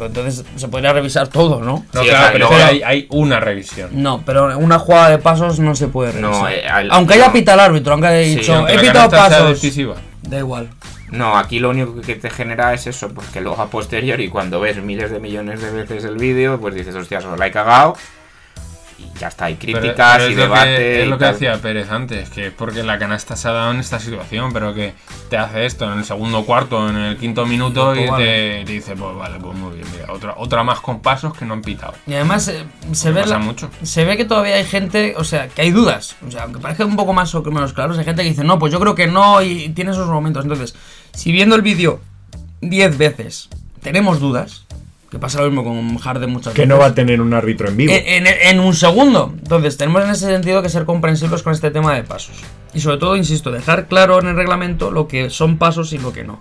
Entonces 0.07 0.45
se 0.57 0.69
podría 0.69 0.93
revisar 0.93 1.29
todo, 1.29 1.61
¿no? 1.61 1.85
No, 1.93 2.03
Sí, 2.03 2.09
claro, 2.09 2.19
o 2.19 2.23
sea, 2.23 2.33
pero 2.33 2.49
hay, 2.67 2.83
hay 2.83 3.07
una 3.11 3.41
revisión. 3.41 3.91
No, 3.93 4.23
pero 4.25 4.57
una 4.59 4.79
jugada 4.79 5.11
de 5.11 5.19
pasos 5.19 5.59
no 5.61 5.75
se 5.75 5.89
puede 5.89 6.13
revisar. 6.13 6.31
No, 6.43 6.49
eh, 6.49 6.67
al- 6.69 6.91
aunque 6.91 7.15
haya 7.15 7.33
pitado 7.33 7.59
el 7.61 7.65
árbitro, 7.67 7.93
aunque 7.93 8.09
haya 8.09 8.25
Sí, 8.25 8.37
dicho, 8.41 8.55
aunque 8.55 8.75
he 8.75 8.79
pitado 8.79 9.11
pasos. 9.11 9.49
decisiva. 9.49 9.95
Da 10.23 10.39
igual. 10.39 10.69
No, 11.11 11.39
aquí 11.39 11.59
lo 11.59 11.71
único 11.71 11.99
que 12.03 12.17
te 12.17 12.29
genera 12.29 12.75
es 12.75 12.87
eso, 12.87 13.09
porque 13.15 13.41
luego 13.41 13.63
a 13.63 13.69
posteriori, 13.71 14.29
cuando 14.29 14.61
ves 14.61 14.77
miles 14.83 15.11
de 15.11 15.19
millones 15.21 15.63
de 15.63 15.71
veces 15.71 16.05
el 16.05 16.17
vídeo, 16.19 16.61
pues 16.61 16.75
dices, 16.75 16.95
hostia, 16.95 17.21
solo 17.23 17.37
la 17.37 17.47
he 17.47 17.51
cagado. 17.51 17.97
Y 18.99 19.19
ya 19.19 19.29
está, 19.29 19.45
hay 19.45 19.55
críticas 19.55 20.17
pero 20.19 20.29
y 20.29 20.33
es 20.33 20.37
lo 20.37 20.43
que- 20.43 20.43
debate. 20.43 21.01
Es 21.01 21.07
y 21.07 21.11
lo 21.11 21.19
que 21.19 21.25
tal. 21.25 21.33
decía 21.35 21.57
Pérez 21.63 21.91
antes, 21.91 22.31
que 22.31 22.47
es 22.49 22.53
porque 22.53 22.83
la 22.83 22.99
canasta 22.99 23.37
se 23.37 23.47
ha 23.49 23.53
dado 23.53 23.71
en 23.71 23.79
esta 23.79 24.01
situación, 24.01 24.53
pero 24.53 24.75
que 24.75 24.95
te 25.31 25.37
hace 25.37 25.67
esto 25.67 25.91
en 25.93 25.99
el 26.01 26.05
segundo 26.05 26.45
cuarto, 26.45 26.89
en 26.89 26.97
el 26.97 27.17
quinto 27.17 27.47
minuto, 27.47 27.93
Pues 27.95 28.07
y 28.07 28.11
vale. 28.11 28.25
te, 28.25 28.65
te 28.65 28.73
dice, 28.73 28.97
pues 28.97 29.17
vale, 29.17 29.39
pues 29.39 29.57
muy 29.57 29.77
bien, 29.77 29.87
mira, 29.93 30.13
otra, 30.13 30.35
otra 30.37 30.65
más 30.65 30.81
con 30.81 31.01
pasos 31.01 31.33
que 31.37 31.45
no 31.45 31.55
han 31.55 31.63
pitado. 31.63 31.95
Y 32.07 32.15
además 32.15 32.49
eh, 32.49 32.65
se 32.93 33.13
ve, 33.13 33.21
pasa 33.23 33.35
la- 33.35 33.39
mucho. 33.39 33.71
se 33.83 34.05
ve 34.05 34.17
que 34.17 34.25
todavía 34.25 34.57
hay 34.57 34.65
gente, 34.65 35.15
o 35.17 35.23
sea, 35.25 35.47
que 35.49 35.63
hay 35.63 35.71
dudas. 35.71 36.17
O 36.27 36.31
sea, 36.31 36.43
aunque 36.43 36.59
parezca 36.59 36.85
un 36.85 36.97
poco 36.97 37.13
más 37.13 37.33
o 37.35 37.43
menos 37.43 37.73
claros, 37.73 37.99
hay 37.99 38.05
gente 38.05 38.23
que 38.25 38.31
dice, 38.31 38.43
no, 38.45 38.59
pues 38.59 38.73
yo 38.73 38.81
creo 38.81 38.95
que 38.97 39.07
no, 39.07 39.43
y 39.43 39.69
tiene 39.71 39.93
esos 39.93 40.09
momentos. 40.09 40.43
Entonces, 40.45 40.75
si 41.15 41.31
viendo 41.31 41.55
el 41.55 41.63
vídeo 41.63 42.01
10 42.61 42.99
veces 42.99 43.49
tenemos 43.83 44.19
dudas, 44.19 44.65
que 45.11 45.19
pasa 45.19 45.41
lo 45.41 45.47
mismo 45.51 45.65
con 45.65 45.97
Harden 45.99 46.31
muchas 46.31 46.53
Que 46.53 46.63
veces. 46.63 46.69
no 46.69 46.79
va 46.79 46.87
a 46.87 46.95
tener 46.95 47.21
un 47.21 47.33
árbitro 47.33 47.69
en 47.69 47.77
vivo. 47.77 47.93
En, 47.95 48.27
en- 48.27 48.35
en 48.43 48.61
un 48.61 48.75
segundo. 48.75 49.33
Entonces, 49.39 49.77
tenemos 49.77 50.05
en 50.05 50.11
ese 50.11 50.27
sentido 50.27 50.63
que 50.63 50.69
ser 50.69 50.85
comprensibles 50.85 51.43
con 51.43 51.53
este 51.53 51.71
tema 51.71 51.95
de 51.95 52.03
pasos. 52.03 52.37
Y 52.75 52.81
sobre 52.81 52.99
todo, 52.99 53.17
insisto, 53.17 53.51
dejar 53.51 53.87
claro 53.89 54.21
en 54.21 54.27
el 54.29 54.37
reglamento 54.37 54.91
lo 54.91 55.09
que 55.09 55.31
son 55.31 55.57
pasos 55.59 55.93
y 55.93 55.99
lo 55.99 56.13
que 56.13 56.25
no. 56.25 56.41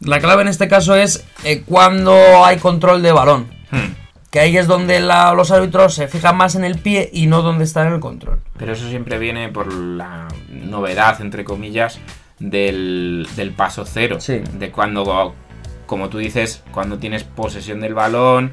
La 0.00 0.18
clave 0.18 0.42
en 0.42 0.48
este 0.48 0.66
caso 0.66 0.94
es 0.96 1.24
eh, 1.44 1.62
cuando 1.64 2.44
hay 2.44 2.56
control 2.58 3.02
de 3.02 3.12
balón. 3.12 3.46
Hmm. 3.70 3.94
Que 4.30 4.40
ahí 4.40 4.56
es 4.56 4.66
donde 4.66 4.98
la- 5.00 5.32
los 5.34 5.50
árbitros 5.50 5.94
se 5.94 6.08
fijan 6.08 6.36
más 6.36 6.54
en 6.54 6.64
el 6.64 6.78
pie 6.78 7.10
y 7.12 7.26
no 7.26 7.42
donde 7.42 7.64
está 7.64 7.86
en 7.86 7.92
el 7.92 8.00
control. 8.00 8.40
Pero 8.56 8.72
eso 8.72 8.88
siempre 8.88 9.18
viene 9.18 9.48
por 9.50 9.72
la 9.72 10.26
novedad, 10.48 11.20
entre 11.20 11.44
comillas, 11.44 11.98
del, 12.38 13.26
del 13.36 13.50
paso 13.52 13.84
cero. 13.86 14.16
Sí. 14.20 14.40
De 14.58 14.70
cuando, 14.70 15.34
como 15.90 16.08
tú 16.08 16.18
dices, 16.18 16.62
cuando 16.70 16.98
tienes 16.98 17.24
posesión 17.24 17.80
del 17.80 17.94
balón, 17.94 18.52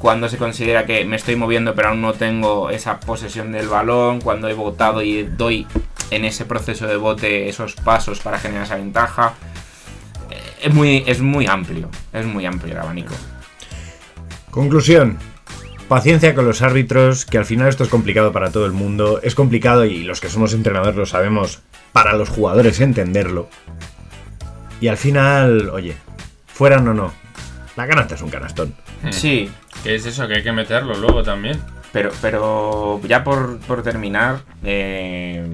cuando 0.00 0.28
se 0.28 0.38
considera 0.38 0.86
que 0.86 1.04
me 1.04 1.14
estoy 1.14 1.36
moviendo 1.36 1.76
pero 1.76 1.90
aún 1.90 2.02
no 2.02 2.14
tengo 2.14 2.68
esa 2.68 2.98
posesión 2.98 3.52
del 3.52 3.68
balón, 3.68 4.20
cuando 4.20 4.48
he 4.48 4.54
votado 4.54 5.00
y 5.00 5.22
doy 5.22 5.68
en 6.10 6.24
ese 6.24 6.44
proceso 6.44 6.88
de 6.88 6.96
bote 6.96 7.48
esos 7.48 7.76
pasos 7.76 8.18
para 8.18 8.40
generar 8.40 8.64
esa 8.64 8.74
ventaja. 8.74 9.34
Eh, 10.32 10.64
Es 10.64 10.74
muy, 10.74 11.04
es 11.06 11.20
muy 11.20 11.46
amplio, 11.46 11.90
es 12.12 12.26
muy 12.26 12.44
amplio 12.44 12.72
el 12.72 12.80
abanico. 12.80 13.14
Conclusión. 14.50 15.16
Paciencia 15.86 16.34
con 16.34 16.44
los 16.44 16.60
árbitros, 16.60 17.24
que 17.24 17.38
al 17.38 17.44
final 17.44 17.68
esto 17.68 17.84
es 17.84 17.88
complicado 17.88 18.32
para 18.32 18.50
todo 18.50 18.66
el 18.66 18.72
mundo. 18.72 19.20
Es 19.22 19.36
complicado 19.36 19.84
y 19.84 20.02
los 20.02 20.20
que 20.20 20.28
somos 20.28 20.54
entrenadores 20.54 20.96
lo 20.96 21.06
sabemos 21.06 21.60
para 21.92 22.14
los 22.14 22.30
jugadores 22.30 22.80
entenderlo. 22.80 23.48
Y 24.80 24.88
al 24.88 24.96
final, 24.96 25.70
oye, 25.70 25.94
fueran 26.54 26.88
o 26.88 26.94
no, 26.94 27.12
la 27.76 27.86
canasta 27.86 28.14
es 28.14 28.22
un 28.22 28.30
canastón. 28.30 28.74
Sí, 29.10 29.50
Que 29.82 29.94
es 29.96 30.06
eso, 30.06 30.26
que 30.26 30.36
hay 30.36 30.42
que 30.42 30.52
meterlo 30.52 30.94
luego 30.96 31.22
también. 31.22 31.60
pero, 31.92 32.10
pero 32.22 33.00
ya 33.06 33.22
por, 33.22 33.58
por 33.60 33.82
terminar, 33.82 34.40
eh, 34.62 35.46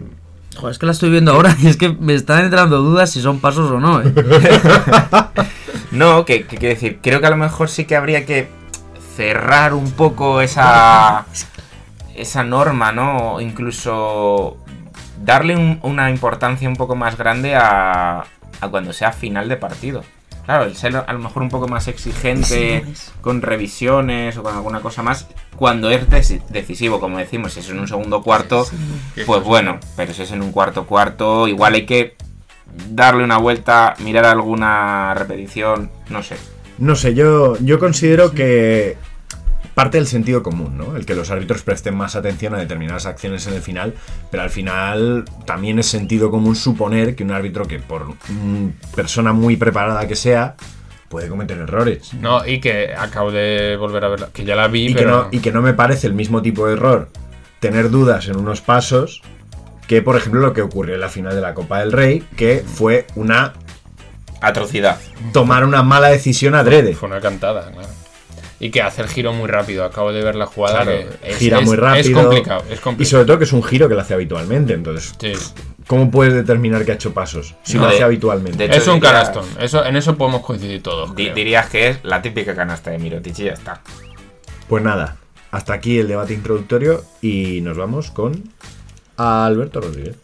Joder, 0.57 0.73
es 0.73 0.78
que 0.78 0.87
la 0.87 0.92
estoy 0.92 1.11
viendo 1.11 1.33
ahora 1.33 1.57
y 1.61 1.66
es 1.69 1.76
que 1.76 1.88
me 1.90 2.14
están 2.14 2.45
entrando 2.45 2.78
dudas 2.83 3.11
si 3.11 3.21
son 3.23 3.40
pasos 3.40 3.71
o 3.71 3.80
no. 3.80 4.02
¿eh? 4.02 4.12
No, 5.92 6.25
que, 6.25 6.47
que 6.47 6.57
quiero 6.57 6.75
decir, 6.75 7.00
creo 7.02 7.21
que 7.21 7.26
a 7.26 7.30
lo 7.30 7.37
mejor 7.37 7.69
sí 7.69 7.85
que 7.85 7.97
habría 7.97 8.25
que 8.25 8.49
cerrar 9.16 9.75
un 9.75 9.90
poco 9.90 10.40
esa, 10.40 11.26
esa 12.14 12.45
norma, 12.45 12.92
¿no? 12.92 13.35
O 13.35 13.40
incluso 13.40 14.57
darle 15.25 15.57
un- 15.57 15.80
una 15.83 16.11
importancia 16.11 16.69
un 16.69 16.76
poco 16.76 16.95
más 16.95 17.16
grande 17.19 17.57
a, 17.57 18.21
a 18.61 18.69
cuando 18.71 18.92
sea 18.92 19.11
final 19.12 19.49
de 19.49 19.57
partido. 19.57 20.04
Claro, 20.50 20.64
el 20.64 20.75
ser 20.75 20.97
a 20.97 21.12
lo 21.12 21.21
mejor 21.21 21.45
un 21.45 21.49
poco 21.49 21.69
más 21.69 21.87
exigente 21.87 22.83
con 23.21 23.40
revisiones 23.40 24.37
o 24.37 24.42
con 24.42 24.52
alguna 24.52 24.80
cosa 24.80 25.00
más, 25.00 25.28
cuando 25.54 25.90
es 25.90 26.09
deci- 26.11 26.42
decisivo, 26.49 26.99
como 26.99 27.19
decimos, 27.19 27.52
si 27.52 27.61
es 27.61 27.69
en 27.71 27.78
un 27.78 27.87
segundo 27.87 28.21
cuarto, 28.21 28.66
pues 29.26 29.45
bueno, 29.45 29.78
pero 29.97 30.12
si 30.12 30.23
es 30.23 30.33
en 30.33 30.42
un 30.42 30.50
cuarto 30.50 30.87
cuarto, 30.87 31.47
igual 31.47 31.75
hay 31.75 31.87
que 31.87 32.16
darle 32.88 33.23
una 33.23 33.38
vuelta, 33.38 33.95
mirar 34.00 34.25
alguna 34.25 35.14
repetición, 35.14 35.88
no 36.09 36.21
sé. 36.25 36.37
No 36.78 36.97
sé, 36.97 37.14
yo, 37.14 37.57
yo 37.61 37.78
considero 37.78 38.33
que 38.33 38.97
parte 39.81 39.97
del 39.97 40.07
sentido 40.07 40.43
común, 40.43 40.77
¿no? 40.77 40.95
El 40.95 41.07
que 41.07 41.15
los 41.15 41.31
árbitros 41.31 41.63
presten 41.63 41.97
más 41.97 42.15
atención 42.15 42.53
a 42.53 42.59
determinadas 42.59 43.07
acciones 43.07 43.47
en 43.47 43.55
el 43.55 43.63
final, 43.63 43.95
pero 44.31 44.43
al 44.43 44.51
final 44.51 45.25
también 45.47 45.79
es 45.79 45.87
sentido 45.87 46.31
común 46.31 46.55
suponer 46.55 47.17
que 47.17 47.25
un 47.25 47.31
árbitro 47.31 47.67
que 47.67 47.79
por 47.79 48.09
mm, 48.09 48.73
persona 48.95 49.33
muy 49.33 49.57
preparada 49.57 50.07
que 50.07 50.17
sea, 50.17 50.55
puede 51.09 51.29
cometer 51.29 51.57
errores. 51.57 52.13
No, 52.13 52.47
y 52.47 52.61
que 52.61 52.93
acabo 52.95 53.33
de 53.33 53.79
volver 53.79 54.05
a 54.05 54.09
verla, 54.09 54.29
que 54.35 54.45
ya 54.45 54.55
la 54.55 54.69
vi, 54.69 54.89
Y 54.89 54.89
que, 54.89 54.99
pero... 55.01 55.11
no, 55.11 55.29
y 55.31 55.39
que 55.39 55.51
no 55.51 55.63
me 55.63 55.73
parece 55.73 56.09
el 56.09 56.13
mismo 56.13 56.43
tipo 56.43 56.67
de 56.67 56.75
error 56.75 57.09
tener 57.61 57.89
dudas 57.89 58.29
en 58.29 58.37
unos 58.37 58.61
pasos 58.61 59.23
que, 59.87 60.03
por 60.03 60.15
ejemplo, 60.15 60.43
lo 60.43 60.53
que 60.53 60.61
ocurrió 60.61 60.95
en 60.97 61.01
la 61.01 61.09
final 61.09 61.35
de 61.35 61.41
la 61.41 61.55
Copa 61.55 61.81
del 61.81 61.93
Rey, 61.93 62.23
que 62.37 62.63
fue 62.67 63.07
una 63.15 63.55
Atrocidad. 64.43 64.99
tomar 65.33 65.65
una 65.65 65.83
mala 65.83 66.09
decisión 66.09 66.55
adrede. 66.55 66.93
Fue 66.93 67.09
una 67.09 67.23
cantada, 67.23 67.73
claro. 67.73 67.89
Y 68.62 68.71
que 68.71 68.83
hace 68.83 69.00
el 69.02 69.09
giro 69.09 69.33
muy 69.33 69.49
rápido. 69.49 69.85
Acabo 69.85 70.12
de 70.12 70.23
ver 70.23 70.35
la 70.37 70.45
jugada. 70.47 70.83
Claro, 70.83 70.90
que 71.23 71.31
es- 71.31 71.37
gira 71.38 71.59
es- 71.61 71.64
muy 71.67 71.76
rápido. 71.76 72.21
Es 72.21 72.25
complicado, 72.26 72.64
es 72.71 72.81
Y 73.00 73.05
sobre 73.07 73.25
todo 73.25 73.38
que 73.38 73.45
es 73.45 73.52
un 73.55 73.62
giro 73.62 73.88
que 73.88 73.95
lo 73.95 74.00
hace 74.02 74.12
habitualmente. 74.14 74.75
Entonces, 74.75 75.14
Sí. 75.19 75.33
¿cómo 75.87 76.11
puedes 76.11 76.35
determinar 76.35 76.85
que 76.85 76.93
ha 76.93 76.95
hecho 76.95 77.14
pasos 77.14 77.55
si 77.62 77.76
No, 77.79 77.85
lo 77.85 77.88
de- 77.88 77.95
hace 77.95 78.05
habitualmente? 78.05 78.59
de 78.59 78.64
hecho, 78.67 78.75
Es 78.76 78.87
un 78.88 78.95
diría- 78.97 79.12
canastón. 79.12 79.47
Eso, 79.59 79.85
en 79.85 79.97
eso 79.97 80.14
podemos 80.17 80.43
coincidir 80.43 80.83
todos. 80.83 81.17
Di- 81.17 81.31
dirías 81.31 81.71
que 81.71 81.88
es 81.88 81.99
la 82.05 82.21
típica 82.21 82.55
canasta 82.55 82.90
de 82.90 82.99
Mirotic 82.99 83.38
y 83.38 83.45
ya 83.45 83.52
está. 83.55 83.81
Pues 84.69 84.85
nada, 84.85 85.17
hasta 85.50 85.73
aquí 85.73 85.99
el 85.99 86.07
debate 86.09 86.35
introductorio 86.35 87.02
y 87.23 87.62
nos 87.62 87.79
vamos 87.79 88.11
con 88.11 88.45
Alberto 89.17 89.81
Rodríguez. 89.81 90.17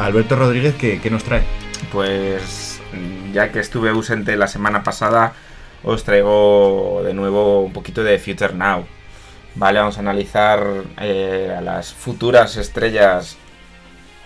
Alberto 0.00 0.34
Rodríguez, 0.34 0.74
¿qué, 0.76 0.98
qué 0.98 1.10
nos 1.10 1.24
trae? 1.24 1.42
Pues 1.92 2.80
ya 3.34 3.52
que 3.52 3.60
estuve 3.60 3.90
ausente 3.90 4.34
la 4.36 4.48
semana 4.48 4.82
pasada, 4.82 5.34
os 5.84 6.04
traigo 6.04 7.02
de 7.04 7.12
nuevo 7.12 7.60
un 7.60 7.72
poquito 7.74 8.02
de 8.02 8.18
Future 8.18 8.54
Now. 8.54 8.86
Vale, 9.56 9.78
vamos 9.78 9.98
a 9.98 10.00
analizar 10.00 10.64
eh, 11.00 11.54
a 11.56 11.60
las 11.60 11.92
futuras 11.92 12.56
estrellas, 12.56 13.36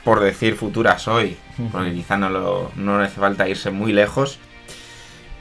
por 0.04 0.20
decir 0.20 0.54
futuras 0.54 1.08
hoy, 1.08 1.36
porque 1.72 1.92
quizá 1.92 2.16
no, 2.16 2.30
lo, 2.30 2.70
no 2.76 3.00
hace 3.00 3.18
falta 3.18 3.48
irse 3.48 3.70
muy 3.70 3.92
lejos. 3.92 4.38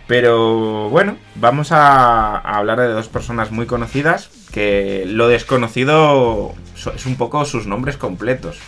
Pero 0.08 0.90
bueno, 0.90 1.18
vamos 1.36 1.72
a, 1.72 2.38
a 2.38 2.58
hablar 2.58 2.80
de 2.80 2.88
dos 2.88 3.08
personas 3.08 3.52
muy 3.52 3.68
conocidas, 3.68 4.30
que 4.52 5.04
lo 5.06 5.28
desconocido 5.28 6.56
es 6.96 7.06
un 7.06 7.18
poco 7.18 7.46
sus 7.46 7.68
nombres 7.68 7.98
completos. 7.98 8.60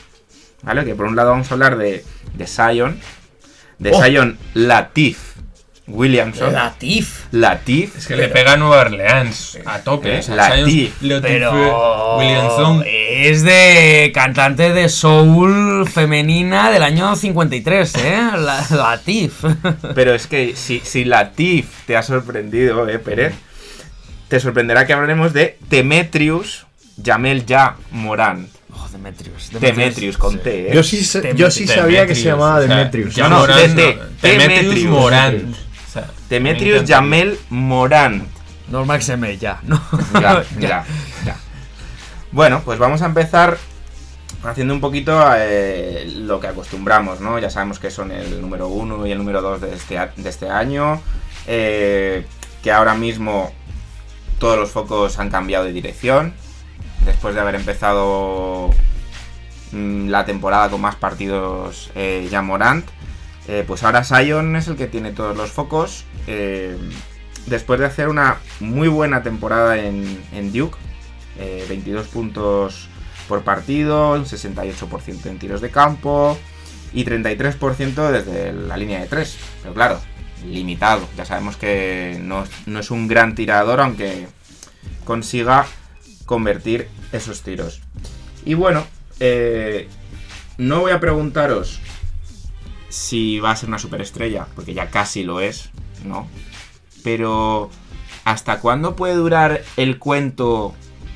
¿Vale? 0.66 0.84
Que 0.84 0.96
por 0.96 1.06
un 1.06 1.16
lado 1.16 1.30
vamos 1.32 1.50
a 1.52 1.54
hablar 1.54 1.78
de, 1.78 2.04
de 2.34 2.48
Zion, 2.48 3.00
de 3.80 3.92
Oh. 3.94 4.04
Zion 4.04 4.38
Latif 4.54 5.36
Williamson. 5.88 6.52
Latif. 6.54 7.26
Latif. 7.32 7.96
Es 7.98 8.08
que 8.08 8.16
le 8.16 8.28
pega 8.30 8.54
a 8.54 8.58
Nueva 8.58 8.82
Orleans 8.82 9.60
a 9.66 9.80
tope. 9.80 10.16
Eh, 10.16 10.20
o 10.20 10.24
sea, 10.24 10.36
Latif. 10.36 11.00
Zion- 11.00 11.08
Latif, 11.10 11.22
Pero 11.30 12.18
Williamson. 12.18 12.84
es 12.88 13.44
de 13.44 14.12
cantante 14.14 14.74
de 14.74 14.90
soul 14.90 15.88
femenina 15.88 16.72
del 16.72 16.82
año 16.82 17.16
53, 17.16 17.96
¿eh? 17.98 18.18
La- 18.38 18.66
Latif. 18.72 19.44
Pero 19.94 20.16
es 20.16 20.26
que 20.26 20.56
si, 20.56 20.80
si 20.84 21.06
Latif 21.06 21.68
te 21.86 21.96
ha 21.96 22.02
sorprendido, 22.02 22.90
eh, 22.90 22.98
Pérez, 22.98 23.36
te 24.28 24.40
sorprenderá 24.40 24.88
que 24.88 24.94
hablaremos 24.94 25.34
de 25.34 25.60
Demetrius 25.70 26.66
Jamel 27.04 27.46
Ya 27.46 27.76
Morán. 27.92 28.48
Oh, 28.78 28.88
Demetrius. 28.92 29.50
Demetrius 29.60 30.18
con 30.18 30.40
T, 30.40 30.70
¿eh? 30.72 30.74
Yo 30.74 30.84
sí, 30.84 31.04
sa- 31.04 31.22
yo 31.32 31.50
sí 31.52 31.66
sabía 31.68 32.06
que 32.08 32.16
se 32.16 32.24
llamaba 32.24 32.58
o 32.58 32.62
sea, 32.66 32.76
Demetrius. 32.78 33.16
ya 33.16 33.24
No, 33.30 33.40
no, 33.42 33.48
no, 33.48 33.56
Demetrius. 34.22 34.86
O 35.88 35.92
sea, 35.92 36.10
Demetrius. 36.30 36.84
Jamel. 36.88 37.40
Normal 38.70 38.98
que 39.00 39.06
se 39.06 39.16
me 39.18 39.38
ya, 39.38 39.60
¿no? 39.64 39.82
Ya, 40.14 40.44
ya, 40.60 40.86
ya. 41.26 41.38
Bueno, 42.32 42.62
pues 42.66 42.80
vamos 42.80 43.02
a 43.02 43.06
empezar 43.06 43.58
haciendo 44.44 44.74
un 44.74 44.82
poquito 44.82 45.20
eh, 45.38 46.12
lo 46.18 46.40
que 46.40 46.48
acostumbramos, 46.48 47.22
¿no? 47.22 47.40
Ya 47.40 47.50
sabemos 47.50 47.80
que 47.80 47.90
son 47.92 48.12
el 48.12 48.42
número 48.42 48.68
uno 48.68 49.06
y 49.08 49.12
el 49.12 49.18
número 49.20 49.42
dos 49.42 49.62
de 49.62 49.74
este, 49.74 49.98
a- 49.98 50.12
de 50.16 50.30
este 50.30 50.50
año. 50.50 51.02
eh, 51.48 52.26
que 52.64 52.72
ahora 52.72 52.96
mismo 52.96 53.54
todos 54.40 54.58
los 54.58 54.72
focos 54.72 55.20
han 55.20 55.30
cambiado 55.30 55.66
de 55.66 55.72
dirección. 55.72 56.34
Después 57.04 57.36
de 57.36 57.42
haber 57.42 57.56
empezado 57.56 58.70
mm, 59.72 60.08
la 60.10 60.26
temporada 60.26 60.70
con 60.70 60.82
más 60.82 60.96
partidos 60.96 61.92
eh, 61.96 62.28
ya 62.32 62.42
Morant. 62.42 62.86
eh, 63.48 63.64
pues 63.68 63.84
ahora 63.84 64.04
Sion 64.04 64.56
es 64.56 64.68
el 64.68 64.76
que 64.76 64.88
tiene 64.88 65.12
todos 65.12 65.36
los 65.38 65.52
focos. 65.52 66.06
eh, 66.28 66.78
después 67.48 67.80
de 67.80 67.86
hacer 67.86 68.10
una 68.10 68.38
muy 68.60 68.88
buena 68.88 69.22
temporada 69.22 69.78
en, 69.78 70.20
en 70.34 70.52
Duke, 70.52 70.78
eh, 71.38 71.66
22 71.70 72.08
puntos 72.08 72.88
por 73.28 73.44
partido, 73.44 74.14
un 74.14 74.26
68% 74.26 75.26
en 75.28 75.38
tiros 75.40 75.62
de 75.62 75.70
campo 75.70 76.38
y 76.94 77.06
33% 77.06 78.10
desde 78.12 78.52
la 78.54 78.78
línea 78.78 79.00
de 79.00 79.08
3. 79.08 79.38
Pero 79.62 79.74
claro, 79.76 80.00
limitado. 80.48 81.08
Ya 81.18 81.26
sabemos 81.26 81.58
que 81.58 82.20
no, 82.22 82.46
no 82.66 82.80
es 82.80 82.90
un 82.90 83.08
gran 83.08 83.36
tirador, 83.36 83.80
aunque 83.80 84.28
consiga 85.04 85.66
convertir 86.26 86.88
esos 87.12 87.42
tiros. 87.42 87.82
Y 88.46 88.54
bueno, 88.54 88.86
eh, 89.20 89.88
no 90.58 90.82
voy 90.82 90.92
a 90.92 91.00
preguntaros 91.00 91.80
si 92.90 93.40
va 93.40 93.52
a 93.52 93.56
ser 93.56 93.70
una 93.70 93.80
superestrella, 93.80 94.48
porque 94.56 94.74
ya 94.74 94.90
casi 94.90 95.24
lo 95.24 95.42
es, 95.42 95.70
¿no? 96.06 96.28
Pero, 97.04 97.70
¿hasta 98.24 98.60
cuándo 98.60 98.96
puede 98.96 99.16
durar 99.16 99.64
el 99.78 100.00
cuento 100.00 100.74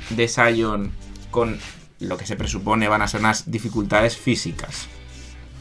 de 0.10 0.28
Sion 0.28 0.92
con 1.32 1.60
lo 2.00 2.18
que 2.18 2.26
se 2.26 2.36
presupone 2.36 2.88
van 2.88 3.02
a 3.02 3.08
ser 3.08 3.22
unas 3.22 3.50
dificultades 3.50 4.18
físicas 4.18 4.88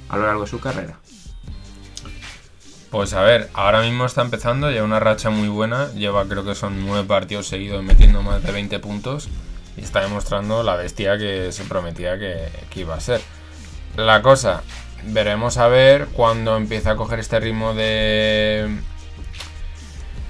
a 0.09 0.17
lo 0.17 0.27
largo 0.27 0.43
de 0.43 0.51
su 0.51 0.61
carrera? 0.61 0.99
Pues 2.91 3.13
a 3.13 3.21
ver, 3.21 3.51
ahora 3.53 3.83
mismo 3.83 4.07
está 4.07 4.23
empezando, 4.23 4.71
lleva 4.71 4.85
una 4.85 4.99
racha 4.99 5.29
muy 5.29 5.49
buena, 5.49 5.93
lleva 5.93 6.27
creo 6.27 6.45
que 6.45 6.55
son 6.55 6.87
nueve 6.87 7.07
partidos 7.07 7.47
seguidos 7.47 7.83
metiendo 7.83 8.23
más 8.23 8.43
de 8.43 8.51
20 8.51 8.79
puntos 8.79 9.29
y 9.77 9.83
está 9.83 10.01
demostrando 10.01 10.63
la 10.63 10.75
bestia 10.77 11.19
que 11.19 11.53
se 11.53 11.65
prometía 11.65 12.19
que, 12.19 12.49
que 12.71 12.81
iba 12.81 12.95
a 12.95 13.01
ser. 13.01 13.21
La 13.97 14.23
cosa, 14.23 14.63
veremos 15.05 15.59
a 15.59 15.69
ver 15.69 16.07
cuando 16.15 16.57
empieza 16.57 16.93
a 16.93 16.97
coger 16.97 17.19
este 17.19 17.39
ritmo 17.41 17.75
de, 17.75 18.69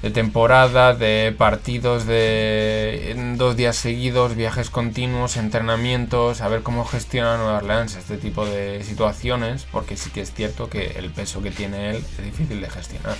de 0.02 0.10
temporada, 0.10 0.94
de 0.94 1.34
partidos 1.36 2.06
de 2.06 3.14
dos 3.36 3.56
días 3.56 3.76
seguidos, 3.76 4.36
viajes 4.36 4.70
continuos, 4.70 5.36
entrenamientos, 5.36 6.40
a 6.40 6.48
ver 6.48 6.62
cómo 6.62 6.84
gestiona 6.84 7.36
Nueva 7.36 7.58
Orleans 7.58 7.96
este 7.96 8.16
tipo 8.16 8.46
de 8.46 8.84
situaciones, 8.84 9.66
porque 9.72 9.96
sí 9.96 10.10
que 10.10 10.20
es 10.20 10.32
cierto 10.32 10.70
que 10.70 10.92
el 10.98 11.10
peso 11.10 11.42
que 11.42 11.50
tiene 11.50 11.90
él 11.90 11.96
es 11.96 12.24
difícil 12.24 12.60
de 12.60 12.70
gestionar. 12.70 13.16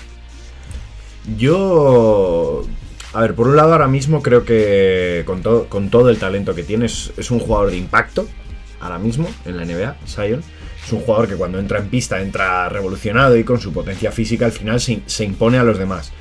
Yo. 1.36 2.64
A 3.14 3.22
ver, 3.22 3.34
por 3.34 3.48
un 3.48 3.56
lado, 3.56 3.72
ahora 3.72 3.88
mismo 3.88 4.22
creo 4.22 4.44
que 4.44 5.22
con, 5.26 5.42
to- 5.42 5.66
con 5.68 5.88
todo 5.90 6.10
el 6.10 6.18
talento 6.18 6.54
que 6.54 6.62
tiene, 6.62 6.86
es, 6.86 7.30
un 7.30 7.40
jugador 7.40 7.70
de 7.70 7.76
impacto. 7.78 8.28
Ahora 8.80 8.98
mismo 8.98 9.28
en 9.44 9.56
la 9.56 9.64
NBA, 9.64 9.96
Sion. 10.06 10.42
Es 10.84 10.92
un 10.92 11.00
jugador 11.00 11.28
que 11.28 11.34
cuando 11.34 11.58
entra 11.58 11.78
en 11.80 11.88
pista 11.88 12.20
entra 12.20 12.68
revolucionado 12.68 13.36
y 13.36 13.44
con 13.44 13.60
su 13.60 13.72
potencia 13.72 14.12
física 14.12 14.46
al 14.46 14.52
final 14.52 14.80
se 14.80 15.24
impone 15.24 15.58
a 15.58 15.64
los 15.64 15.78
demás. 15.78 16.12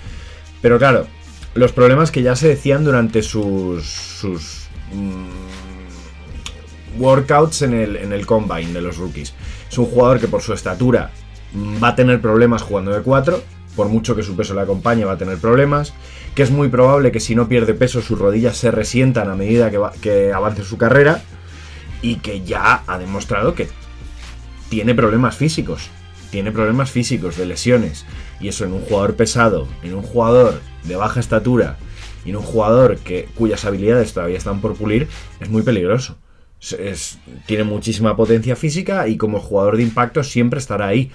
Pero 0.61 0.77
claro, 0.77 1.07
los 1.53 1.71
problemas 1.71 2.11
que 2.11 2.21
ya 2.21 2.35
se 2.35 2.47
decían 2.47 2.83
durante 2.83 3.21
sus, 3.23 3.85
sus 3.85 4.67
mm, 4.93 5.27
workouts 6.99 7.61
en 7.61 7.73
el, 7.73 7.95
en 7.95 8.13
el 8.13 8.25
combine 8.25 8.73
de 8.73 8.81
los 8.81 8.97
rookies. 8.97 9.33
Es 9.69 9.77
un 9.77 9.85
jugador 9.85 10.19
que 10.19 10.27
por 10.27 10.41
su 10.41 10.53
estatura 10.53 11.11
va 11.83 11.89
a 11.89 11.95
tener 11.95 12.21
problemas 12.21 12.61
jugando 12.61 12.91
de 12.91 13.01
4, 13.01 13.41
por 13.75 13.89
mucho 13.89 14.15
que 14.15 14.23
su 14.23 14.35
peso 14.35 14.53
le 14.53 14.61
acompañe 14.61 15.05
va 15.05 15.13
a 15.13 15.17
tener 15.17 15.37
problemas, 15.37 15.93
que 16.35 16.43
es 16.43 16.51
muy 16.51 16.69
probable 16.69 17.11
que 17.11 17.19
si 17.19 17.35
no 17.35 17.47
pierde 17.47 17.73
peso 17.73 18.01
sus 18.01 18.19
rodillas 18.19 18.57
se 18.57 18.71
resientan 18.71 19.29
a 19.29 19.35
medida 19.35 19.71
que, 19.71 19.79
que 20.01 20.33
avance 20.33 20.63
su 20.63 20.77
carrera 20.77 21.21
y 22.01 22.15
que 22.15 22.43
ya 22.43 22.83
ha 22.85 22.97
demostrado 22.97 23.55
que 23.55 23.67
tiene 24.69 24.93
problemas 24.93 25.35
físicos. 25.35 25.89
Tiene 26.31 26.51
problemas 26.51 26.91
físicos 26.91 27.37
de 27.37 27.45
lesiones. 27.45 28.05
Y 28.39 28.47
eso 28.49 28.65
en 28.65 28.73
un 28.73 28.81
jugador 28.81 29.15
pesado, 29.15 29.67
en 29.83 29.95
un 29.95 30.03
jugador 30.03 30.61
de 30.83 30.95
baja 30.95 31.19
estatura 31.19 31.77
y 32.25 32.29
en 32.31 32.37
un 32.37 32.43
jugador 32.43 32.97
que, 32.97 33.27
cuyas 33.35 33.65
habilidades 33.65 34.13
todavía 34.13 34.37
están 34.37 34.61
por 34.61 34.75
pulir, 34.75 35.07
es 35.39 35.49
muy 35.49 35.63
peligroso. 35.63 36.17
Es- 36.61 36.73
es- 36.73 37.17
tiene 37.45 37.63
muchísima 37.63 38.15
potencia 38.15 38.55
física 38.55 39.07
y 39.07 39.17
como 39.17 39.39
jugador 39.39 39.77
de 39.77 39.83
impacto 39.83 40.23
siempre 40.23 40.59
estará 40.59 40.87
ahí. 40.87 41.11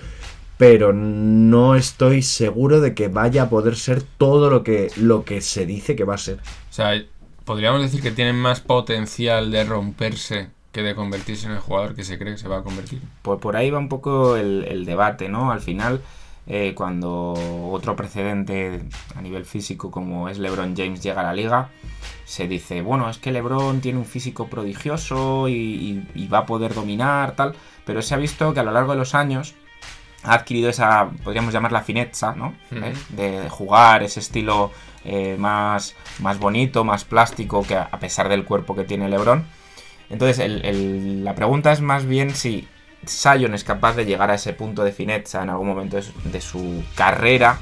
Pero 0.59 0.93
no 0.93 1.75
estoy 1.75 2.23
seguro 2.23 2.81
de 2.81 2.95
que 2.95 3.09
vaya 3.09 3.45
a 3.45 3.51
poder 3.51 3.75
ser 3.77 4.03
todo 4.03 4.49
lo 4.51 4.63
que, 4.63 4.91
lo 4.97 5.25
que 5.25 5.41
se 5.41 5.67
dice 5.67 5.97
que 5.97 6.05
va 6.05 6.15
a 6.15 6.19
ser. 6.19 6.39
O 6.71 6.73
sea, 6.73 7.03
podríamos 7.45 7.83
decir 7.83 8.01
que 8.03 8.11
tiene 8.13 8.33
más 8.33 8.61
potencial 8.61 9.51
de 9.51 9.65
romperse 9.65 10.51
que 10.71 10.83
de 10.83 10.95
convertirse 10.95 11.47
en 11.47 11.53
el 11.53 11.59
jugador 11.59 11.95
que 11.95 12.05
se 12.05 12.19
cree 12.19 12.33
que 12.35 12.39
se 12.39 12.49
va 12.49 12.59
a 12.59 12.63
convertir. 12.63 13.01
Por, 13.23 13.41
por 13.41 13.57
ahí 13.57 13.71
va 13.71 13.79
un 13.79 13.89
poco 13.89 14.37
el, 14.37 14.65
el 14.69 14.85
debate, 14.87 15.29
¿no? 15.29 15.51
Al 15.53 15.61
final, 15.61 16.01
eh, 16.47 16.75
cuando 16.75 17.35
otro 17.71 17.95
precedente 17.97 18.83
a 19.15 19.23
nivel 19.23 19.45
físico 19.45 19.91
como 19.91 20.29
es 20.29 20.39
LeBron 20.39 20.75
James 20.77 21.03
llega 21.03 21.21
a 21.21 21.25
la 21.25 21.33
liga, 21.35 21.69
se 22.25 22.49
dice, 22.49 22.83
bueno, 22.83 23.09
es 23.11 23.19
que 23.19 23.31
LeBron 23.33 23.81
tiene 23.81 23.99
un 23.99 24.05
físico 24.07 24.49
prodigioso 24.49 25.49
y, 25.49 25.53
y- 25.55 26.07
y 26.15 26.29
va 26.29 26.39
a 26.39 26.47
poder 26.47 26.75
dominar, 26.75 27.37
tal, 27.37 27.55
pero 27.85 28.01
se 28.03 28.15
ha 28.15 28.19
visto 28.19 28.55
que 28.55 28.61
a 28.61 28.65
lo 28.65 28.73
largo 28.73 28.93
de 28.93 28.99
los 28.99 29.15
años 29.15 29.55
ha 30.25 30.35
adquirido 30.35 30.71
esa, 30.71 31.11
podríamos 31.25 31.53
llamarla 31.53 31.83
finezza, 31.83 32.35
¿no? 32.35 32.55
¿Eh? 32.71 32.95
De 33.11 33.49
jugar 33.51 34.03
ese 34.03 34.21
estilo 34.21 34.71
eh, 35.05 35.37
más, 35.39 35.97
más 36.21 36.39
bonito, 36.39 36.85
más 36.85 37.05
plástico, 37.05 37.65
que 37.65 37.75
a 37.77 37.89
a 37.91 37.99
pesar 37.99 38.29
del 38.29 38.45
cuerpo 38.45 38.75
que 38.77 38.85
tiene 38.85 39.09
LeBron. 39.09 39.45
Entonces, 40.11 40.39
el- 40.39 40.65
el- 40.65 41.25
la 41.25 41.35
pregunta 41.35 41.73
es 41.73 41.81
más 41.81 42.07
bien 42.07 42.35
si 42.35 42.69
Sion 43.07 43.55
es 43.55 43.65
capaz 43.65 43.95
de 43.95 44.05
llegar 44.05 44.31
a 44.31 44.35
ese 44.35 44.53
punto 44.53 44.85
de 44.85 44.93
finezza 44.93 45.43
en 45.43 45.51
algún 45.51 45.69
momento 45.69 45.99
de 46.25 46.41
su, 46.41 46.85
carrera, 46.95 47.61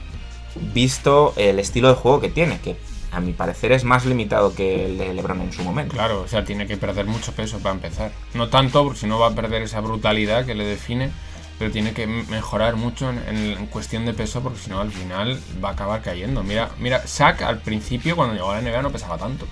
visto 0.74 1.32
el 1.36 1.58
estilo 1.58 1.88
de 1.88 1.94
juego 1.94 2.20
que 2.20 2.28
tiene, 2.28 2.60
que 2.60 2.76
a 3.12 3.20
mi 3.20 3.32
parecer 3.32 3.72
es 3.72 3.84
más 3.84 4.06
limitado 4.06 4.54
que 4.54 4.86
el 4.86 4.98
de 4.98 5.14
LeBron 5.14 5.40
en 5.40 5.52
su 5.52 5.62
momento. 5.62 5.94
Claro, 5.94 6.22
o 6.22 6.28
sea, 6.28 6.44
tiene 6.44 6.66
que 6.66 6.76
perder 6.76 7.06
mucho 7.06 7.32
peso 7.32 7.58
para 7.58 7.74
empezar. 7.74 8.12
No 8.34 8.48
tanto, 8.48 8.84
porque 8.84 9.00
si 9.00 9.06
no 9.06 9.18
va 9.18 9.28
a 9.28 9.34
perder 9.34 9.62
esa 9.62 9.80
brutalidad 9.80 10.46
que 10.46 10.54
le 10.54 10.64
define, 10.64 11.10
pero 11.58 11.70
tiene 11.70 11.92
que 11.92 12.06
mejorar 12.06 12.76
mucho 12.76 13.10
en, 13.10 13.66
cuestión 13.66 14.06
de 14.06 14.14
peso, 14.14 14.42
porque 14.42 14.58
si 14.58 14.70
no, 14.70 14.80
al 14.80 14.90
final 14.90 15.40
va 15.62 15.70
a 15.70 15.72
acabar 15.72 16.02
cayendo. 16.02 16.42
Mira, 16.42 16.70
mira, 16.78 17.02
Shaq 17.04 17.42
al 17.42 17.58
principio, 17.58 18.16
cuando 18.16 18.34
llegó 18.34 18.50
a 18.50 18.60
la 18.60 18.62
NBA, 18.62 18.82
no 18.82 18.90
pesaba 18.90 19.18
tanto. 19.18 19.46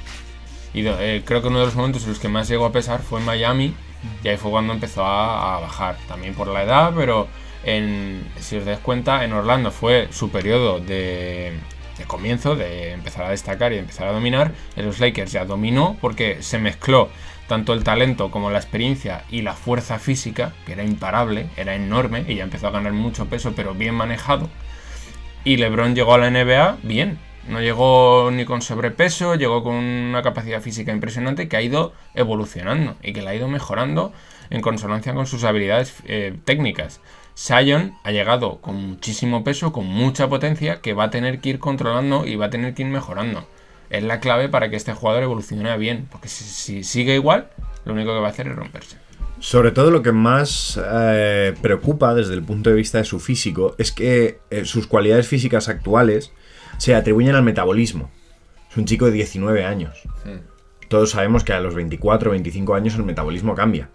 Y 0.72 0.86
eh, 0.86 1.22
creo 1.24 1.42
que 1.42 1.48
uno 1.48 1.58
de 1.58 1.66
los 1.66 1.74
momentos 1.74 2.04
en 2.04 2.10
los 2.10 2.18
que 2.18 2.28
más 2.28 2.48
llegó 2.48 2.66
a 2.66 2.72
pesar 2.72 3.00
fue 3.02 3.20
en 3.20 3.26
Miami, 3.26 3.74
y 4.22 4.28
ahí 4.28 4.36
fue 4.36 4.50
cuando 4.50 4.72
empezó 4.72 5.04
a, 5.04 5.60
bajar. 5.60 5.96
También 6.08 6.34
por 6.34 6.48
la 6.48 6.62
edad, 6.62 6.92
pero 6.94 7.28
en, 7.64 8.26
si 8.38 8.56
os 8.56 8.64
dais 8.64 8.78
cuenta, 8.78 9.24
en 9.24 9.32
Orlando 9.32 9.70
fue 9.70 10.08
su 10.10 10.30
periodo 10.30 10.80
de, 10.80 11.58
de 11.98 12.04
comienzo, 12.06 12.56
de 12.56 12.92
empezar 12.92 13.24
a 13.24 13.30
destacar 13.30 13.72
y 13.72 13.78
empezar 13.78 14.08
a 14.08 14.12
dominar. 14.12 14.52
En 14.76 14.86
los 14.86 15.00
Lakers 15.00 15.32
ya 15.32 15.44
dominó 15.44 15.96
porque 16.00 16.42
se 16.42 16.58
mezcló 16.58 17.08
tanto 17.48 17.72
el 17.72 17.82
talento 17.82 18.30
como 18.30 18.50
la 18.50 18.58
experiencia 18.58 19.24
y 19.30 19.42
la 19.42 19.54
fuerza 19.54 19.98
física, 19.98 20.52
que 20.66 20.72
era 20.72 20.84
imparable, 20.84 21.48
era 21.56 21.74
enorme, 21.74 22.24
y 22.28 22.36
ya 22.36 22.44
empezó 22.44 22.68
a 22.68 22.72
ganar 22.72 22.92
mucho 22.92 23.26
peso, 23.26 23.54
pero 23.56 23.74
bien 23.74 23.94
manejado. 23.94 24.48
Y 25.44 25.56
LeBron 25.56 25.94
llegó 25.94 26.14
a 26.14 26.18
la 26.18 26.30
NBA 26.30 26.76
bien. 26.82 27.18
No 27.46 27.60
llegó 27.60 28.30
ni 28.30 28.44
con 28.44 28.62
sobrepeso, 28.62 29.34
llegó 29.34 29.62
con 29.62 29.74
una 29.74 30.22
capacidad 30.22 30.60
física 30.60 30.92
impresionante 30.92 31.48
que 31.48 31.56
ha 31.56 31.62
ido 31.62 31.92
evolucionando 32.14 32.96
y 33.02 33.12
que 33.12 33.22
la 33.22 33.30
ha 33.30 33.34
ido 33.34 33.48
mejorando 33.48 34.12
en 34.50 34.60
consonancia 34.60 35.14
con 35.14 35.26
sus 35.26 35.44
habilidades 35.44 35.94
eh, 36.06 36.36
técnicas. 36.44 37.00
Sion 37.34 37.94
ha 38.02 38.10
llegado 38.10 38.58
con 38.60 38.74
muchísimo 38.74 39.44
peso, 39.44 39.72
con 39.72 39.86
mucha 39.86 40.28
potencia, 40.28 40.80
que 40.80 40.92
va 40.92 41.04
a 41.04 41.10
tener 41.10 41.40
que 41.40 41.50
ir 41.50 41.58
controlando 41.58 42.26
y 42.26 42.36
va 42.36 42.46
a 42.46 42.50
tener 42.50 42.74
que 42.74 42.82
ir 42.82 42.88
mejorando. 42.88 43.46
Es 43.90 44.02
la 44.02 44.20
clave 44.20 44.48
para 44.48 44.68
que 44.68 44.76
este 44.76 44.92
jugador 44.92 45.22
evolucione 45.22 45.74
bien, 45.78 46.08
porque 46.10 46.28
si, 46.28 46.44
si 46.44 46.84
sigue 46.84 47.14
igual, 47.14 47.48
lo 47.84 47.92
único 47.94 48.12
que 48.12 48.20
va 48.20 48.26
a 48.26 48.30
hacer 48.30 48.48
es 48.48 48.56
romperse. 48.56 48.96
Sobre 49.40 49.70
todo 49.70 49.92
lo 49.92 50.02
que 50.02 50.10
más 50.10 50.80
eh, 50.84 51.54
preocupa 51.62 52.12
desde 52.12 52.34
el 52.34 52.42
punto 52.42 52.70
de 52.70 52.76
vista 52.76 52.98
de 52.98 53.04
su 53.04 53.20
físico 53.20 53.76
es 53.78 53.92
que 53.92 54.40
eh, 54.50 54.64
sus 54.64 54.88
cualidades 54.88 55.28
físicas 55.28 55.68
actuales 55.68 56.32
se 56.78 56.94
atribuyen 56.94 57.34
al 57.34 57.42
metabolismo. 57.42 58.10
Es 58.70 58.76
un 58.76 58.86
chico 58.86 59.06
de 59.06 59.12
19 59.12 59.64
años. 59.64 60.02
Todos 60.88 61.10
sabemos 61.10 61.44
que 61.44 61.52
a 61.52 61.60
los 61.60 61.74
24 61.74 62.30
o 62.30 62.32
25 62.32 62.74
años 62.74 62.94
el 62.94 63.04
metabolismo 63.04 63.54
cambia. 63.54 63.90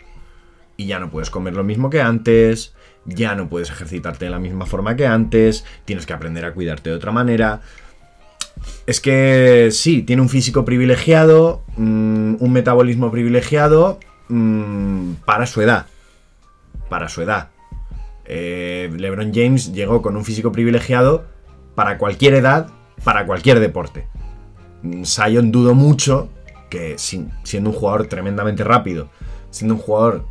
Y 0.78 0.86
ya 0.86 1.00
no 1.00 1.10
puedes 1.10 1.30
comer 1.30 1.54
lo 1.54 1.64
mismo 1.64 1.90
que 1.90 2.02
antes, 2.02 2.74
ya 3.06 3.36
no 3.36 3.50
puedes 3.50 3.70
ejercitarte 3.70 4.26
de 4.26 4.32
la 4.32 4.40
misma 4.40 4.66
forma 4.66 4.96
que 4.96 5.08
antes, 5.08 5.66
tienes 5.86 6.06
que 6.06 6.14
aprender 6.14 6.46
a 6.46 6.54
cuidarte 6.54 6.90
de 6.90 6.96
otra 6.96 7.12
manera. 7.12 7.62
Es 8.86 9.00
que 9.00 9.70
sí, 9.72 10.04
tiene 10.04 10.22
un 10.22 10.30
físico 10.30 10.66
privilegiado, 10.66 11.64
mm, 11.78 12.36
un 12.40 12.52
metabolismo 12.52 13.12
privilegiado 13.12 14.00
mm, 14.30 15.14
para 15.26 15.46
su 15.46 15.62
edad. 15.62 15.88
Para 16.90 17.10
su 17.10 17.22
edad. 17.22 17.50
Eh, 18.26 18.92
LeBron 18.96 19.34
James 19.34 19.74
llegó 19.74 20.02
con 20.02 20.16
un 20.16 20.26
físico 20.26 20.52
privilegiado 20.52 21.33
para 21.76 21.98
cualquier 21.98 22.34
edad, 22.36 22.68
para 23.04 23.26
cualquier 23.26 23.60
deporte. 23.60 24.08
Mm, 24.82 25.04
Sion 25.04 25.52
dudo 25.52 25.74
mucho 25.74 26.30
que 26.70 26.96
siendo 26.98 27.70
un 27.70 27.76
jugador 27.76 28.08
tremendamente 28.08 28.64
rápido, 28.64 29.10
siendo 29.52 29.76
un 29.76 29.80
jugador 29.82 30.26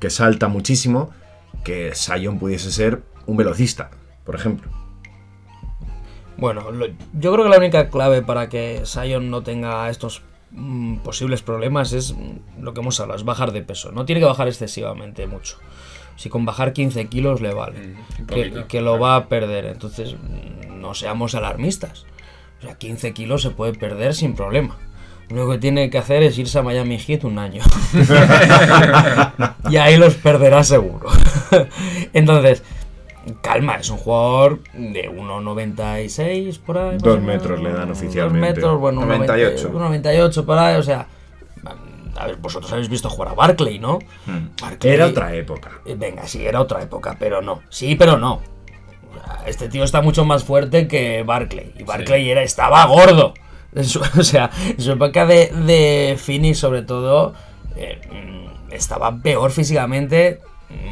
que 0.00 0.10
salta 0.10 0.48
muchísimo, 0.48 1.10
que 1.64 1.94
Sion 1.94 2.38
pudiese 2.38 2.70
ser 2.70 3.02
un 3.26 3.36
velocista, 3.36 3.90
por 4.24 4.34
ejemplo. 4.34 4.70
Bueno, 6.36 6.70
lo- 6.72 6.86
yo 6.86 7.32
creo 7.32 7.44
que 7.44 7.50
la 7.50 7.58
única 7.58 7.88
clave 7.88 8.22
para 8.22 8.48
que 8.48 8.82
Sion 8.84 9.30
no 9.30 9.42
tenga 9.42 9.88
estos 9.88 10.22
mm, 10.50 10.96
posibles 10.98 11.42
problemas 11.42 11.92
es 11.92 12.12
mm, 12.12 12.62
lo 12.62 12.74
que 12.74 12.80
hemos 12.80 12.98
hablado, 13.00 13.18
es 13.18 13.24
bajar 13.24 13.52
de 13.52 13.62
peso. 13.62 13.92
No 13.92 14.04
tiene 14.04 14.20
que 14.20 14.26
bajar 14.26 14.48
excesivamente 14.48 15.26
mucho. 15.26 15.58
Si 16.16 16.28
con 16.28 16.44
bajar 16.44 16.72
15 16.72 17.06
kilos 17.06 17.40
le 17.40 17.54
vale, 17.54 17.96
Mm, 18.28 18.66
que, 18.68 18.80
lo 18.80 18.98
va 18.98 19.16
a 19.16 19.28
perder. 19.28 19.66
Entonces, 19.66 20.14
mm, 20.14 20.63
no 20.84 20.92
seamos 20.94 21.34
alarmistas. 21.34 22.04
O 22.60 22.62
sea, 22.62 22.74
15 22.76 23.12
kilos 23.14 23.40
se 23.42 23.50
puede 23.50 23.72
perder 23.72 24.14
sin 24.14 24.34
problema. 24.34 24.76
Lo 25.30 25.36
único 25.36 25.52
que 25.52 25.58
tiene 25.58 25.88
que 25.88 25.96
hacer 25.96 26.22
es 26.22 26.36
irse 26.38 26.58
a 26.58 26.62
Miami 26.62 26.98
Heat 26.98 27.24
un 27.24 27.38
año. 27.38 27.62
y 29.70 29.76
ahí 29.76 29.96
los 29.96 30.14
perderá 30.14 30.62
seguro. 30.64 31.08
Entonces, 32.12 32.62
calma, 33.40 33.76
es 33.76 33.88
un 33.90 33.96
jugador 33.96 34.60
de 34.74 35.10
1,96 35.10 36.58
por 36.60 36.78
ahí. 36.78 36.98
Dos 36.98 37.20
metros 37.20 37.60
le 37.60 37.72
dan 37.72 37.88
dos 37.88 37.98
oficialmente. 37.98 38.48
metros, 38.48 38.78
bueno, 38.78 39.00
98. 39.04 39.70
98 39.72 40.44
por 40.46 40.58
ahí, 40.58 40.76
o 40.76 40.82
sea. 40.82 41.06
A 42.16 42.26
ver, 42.26 42.36
vosotros 42.36 42.70
habéis 42.72 42.88
visto 42.88 43.10
jugar 43.10 43.30
a 43.30 43.34
Barclay, 43.34 43.78
¿no? 43.80 43.98
Hmm. 44.26 44.50
Barkley- 44.62 44.90
Era 44.90 45.06
otra 45.06 45.34
época. 45.34 45.72
eh, 45.84 45.96
Venga, 45.98 46.28
sí, 46.28 46.44
era 46.46 46.60
otra 46.60 46.80
época, 46.82 47.16
pero 47.18 47.42
no. 47.42 47.62
Sí, 47.70 47.96
pero 47.96 48.16
no. 48.18 48.40
Este 49.46 49.68
tío 49.68 49.84
está 49.84 50.00
mucho 50.02 50.24
más 50.24 50.44
fuerte 50.44 50.88
que 50.88 51.22
Barclay. 51.22 51.72
Y 51.78 51.82
Barclay 51.82 52.30
era, 52.30 52.42
estaba 52.42 52.84
gordo. 52.86 53.34
En 53.74 53.84
su- 53.84 54.00
o 54.00 54.22
sea, 54.22 54.50
en 54.68 54.80
su 54.80 54.92
época 54.92 55.26
de, 55.26 55.48
de 55.48 56.16
Phoenix, 56.16 56.58
sobre 56.60 56.82
todo, 56.82 57.34
eh, 57.76 58.00
estaba 58.70 59.18
peor 59.20 59.50
físicamente, 59.50 60.38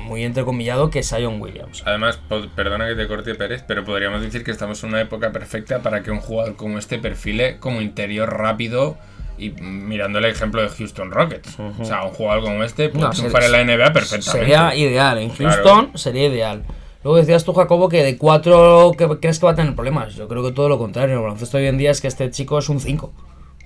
muy 0.05 0.25
entrecomillado, 0.25 0.91
que 0.91 1.05
Sion 1.05 1.41
Williams. 1.41 1.85
Además, 1.87 2.19
perdona 2.57 2.89
que 2.89 2.97
te 2.97 3.07
corte 3.07 3.37
Pérez, 3.37 3.63
pero 3.69 3.85
podríamos 3.85 4.21
decir 4.21 4.43
que 4.43 4.51
estamos 4.51 4.83
en 4.83 4.89
una 4.91 5.01
época 5.01 5.31
perfecta 5.31 5.79
para 5.81 6.03
que 6.03 6.11
un 6.11 6.19
jugador 6.19 6.57
como 6.57 6.77
este 6.79 6.99
perfile 6.99 7.59
como 7.61 7.81
interior 7.81 8.29
rápido 8.37 8.97
y 9.39 9.51
mirando 9.51 10.19
el 10.19 10.25
ejemplo 10.25 10.61
de 10.61 10.69
Houston 10.69 11.13
Rockets. 11.13 11.57
O 11.79 11.85
sea, 11.85 12.03
un 12.03 12.11
jugador 12.11 12.43
como 12.43 12.65
este 12.65 12.89
puede 12.89 13.05
No, 13.05 13.11
triunfar 13.11 13.43
sería- 13.45 13.61
en 13.61 13.67
la 13.69 13.77
NBA 13.77 13.93
perfectamente. 13.93 14.39
Sería 14.41 14.75
ideal. 14.75 15.19
En 15.19 15.31
Claro. 15.31 15.55
Houston 15.63 15.97
sería 15.97 16.27
ideal. 16.27 16.65
Luego 17.05 17.17
decías 17.19 17.45
tú, 17.45 17.53
Jacobo, 17.53 17.89
que 17.89 18.03
de 18.03 18.17
4 18.17 18.93
que 18.97 19.09
crees 19.19 19.39
que 19.41 19.47
va 19.47 19.53
a 19.53 19.55
tener 19.57 19.75
problemas. 19.75 20.15
Yo 20.15 20.29
creo 20.29 20.43
que 20.43 20.53
todo 20.53 20.69
lo 20.69 20.79
contrario. 20.79 21.17
El 21.17 21.23
baloncesto 21.23 21.57
hoy 21.59 21.67
en 21.67 21.79
día 21.79 21.91
es 21.91 22.01
que 22.01 22.09
este 22.09 22.31
chico 22.31 22.59
es 22.59 22.69
un 22.69 22.81
5. 22.81 23.13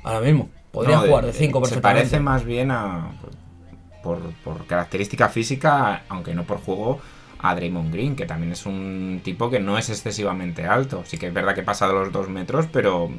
Ahora 0.05 0.21
mismo. 0.21 0.49
Podría 0.73 0.97
No, 0.97 1.03
jugar 1.07 1.27
de 1.27 1.33
5 1.33 1.59
Se 1.59 1.69
perfectamente. 1.71 1.81
parece 2.01 2.21
más 2.21 2.45
bien 2.45 2.71
a. 2.71 3.13
Por, 4.03 4.19
por 4.45 4.67
característica 4.67 5.29
física, 5.29 6.05
aunque 6.09 6.33
no 6.33 6.45
por 6.45 6.59
juego, 6.59 7.01
a 7.41 7.55
Draymond 7.57 7.93
Green, 7.93 8.15
que 8.15 8.25
también 8.25 8.53
es 8.53 8.65
un 8.65 9.21
tipo 9.25 9.51
que 9.51 9.59
no 9.59 9.77
es 9.79 9.91
excesivamente 9.91 10.65
alto. 10.65 11.03
Sí 11.05 11.19
que 11.19 11.27
es 11.27 11.35
verdad 11.35 11.55
que 11.57 11.63
pasa 11.65 11.89
de 11.89 11.95
los 11.95 12.13
2 12.13 12.29
metros, 12.29 12.67
pero 12.73 13.11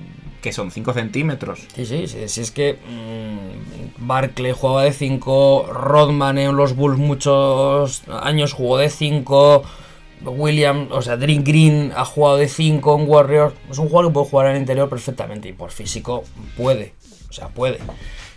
que 0.42 0.54
son 0.54 0.72
5 0.72 0.94
centímetros. 0.94 1.68
Sí, 1.76 1.86
sí, 1.86 2.08
sí, 2.08 2.28
sí, 2.30 2.42
es 2.42 2.52
que 2.52 2.74
mm, 2.90 4.06
Barclay 4.08 4.54
jugaba 4.54 4.84
de 4.84 4.94
5, 4.94 5.68
Rodman 5.74 6.38
en 6.38 6.56
los 6.56 6.74
Bulls 6.76 6.98
muchos 6.98 8.04
años 8.08 8.54
jugó 8.54 8.78
de 8.78 8.90
5, 8.90 9.64
William, 10.26 10.88
o 10.92 11.02
sea, 11.02 11.18
Dream 11.18 11.44
Green 11.44 11.94
ha 11.96 12.06
jugado 12.06 12.38
de 12.38 12.48
5 12.48 13.00
en 13.00 13.10
Warriors. 13.10 13.54
Es 13.70 13.78
un 13.78 13.88
jugador 13.90 14.12
que 14.12 14.14
puede 14.16 14.26
jugar 14.28 14.48
en 14.48 14.54
el 14.54 14.60
interior 14.62 14.90
perfectamente 14.90 15.48
y 15.50 15.54
por 15.54 15.72
físico 15.72 16.24
puede, 16.58 16.94
o 17.30 17.34
sea, 17.34 17.50
puede. 17.50 17.80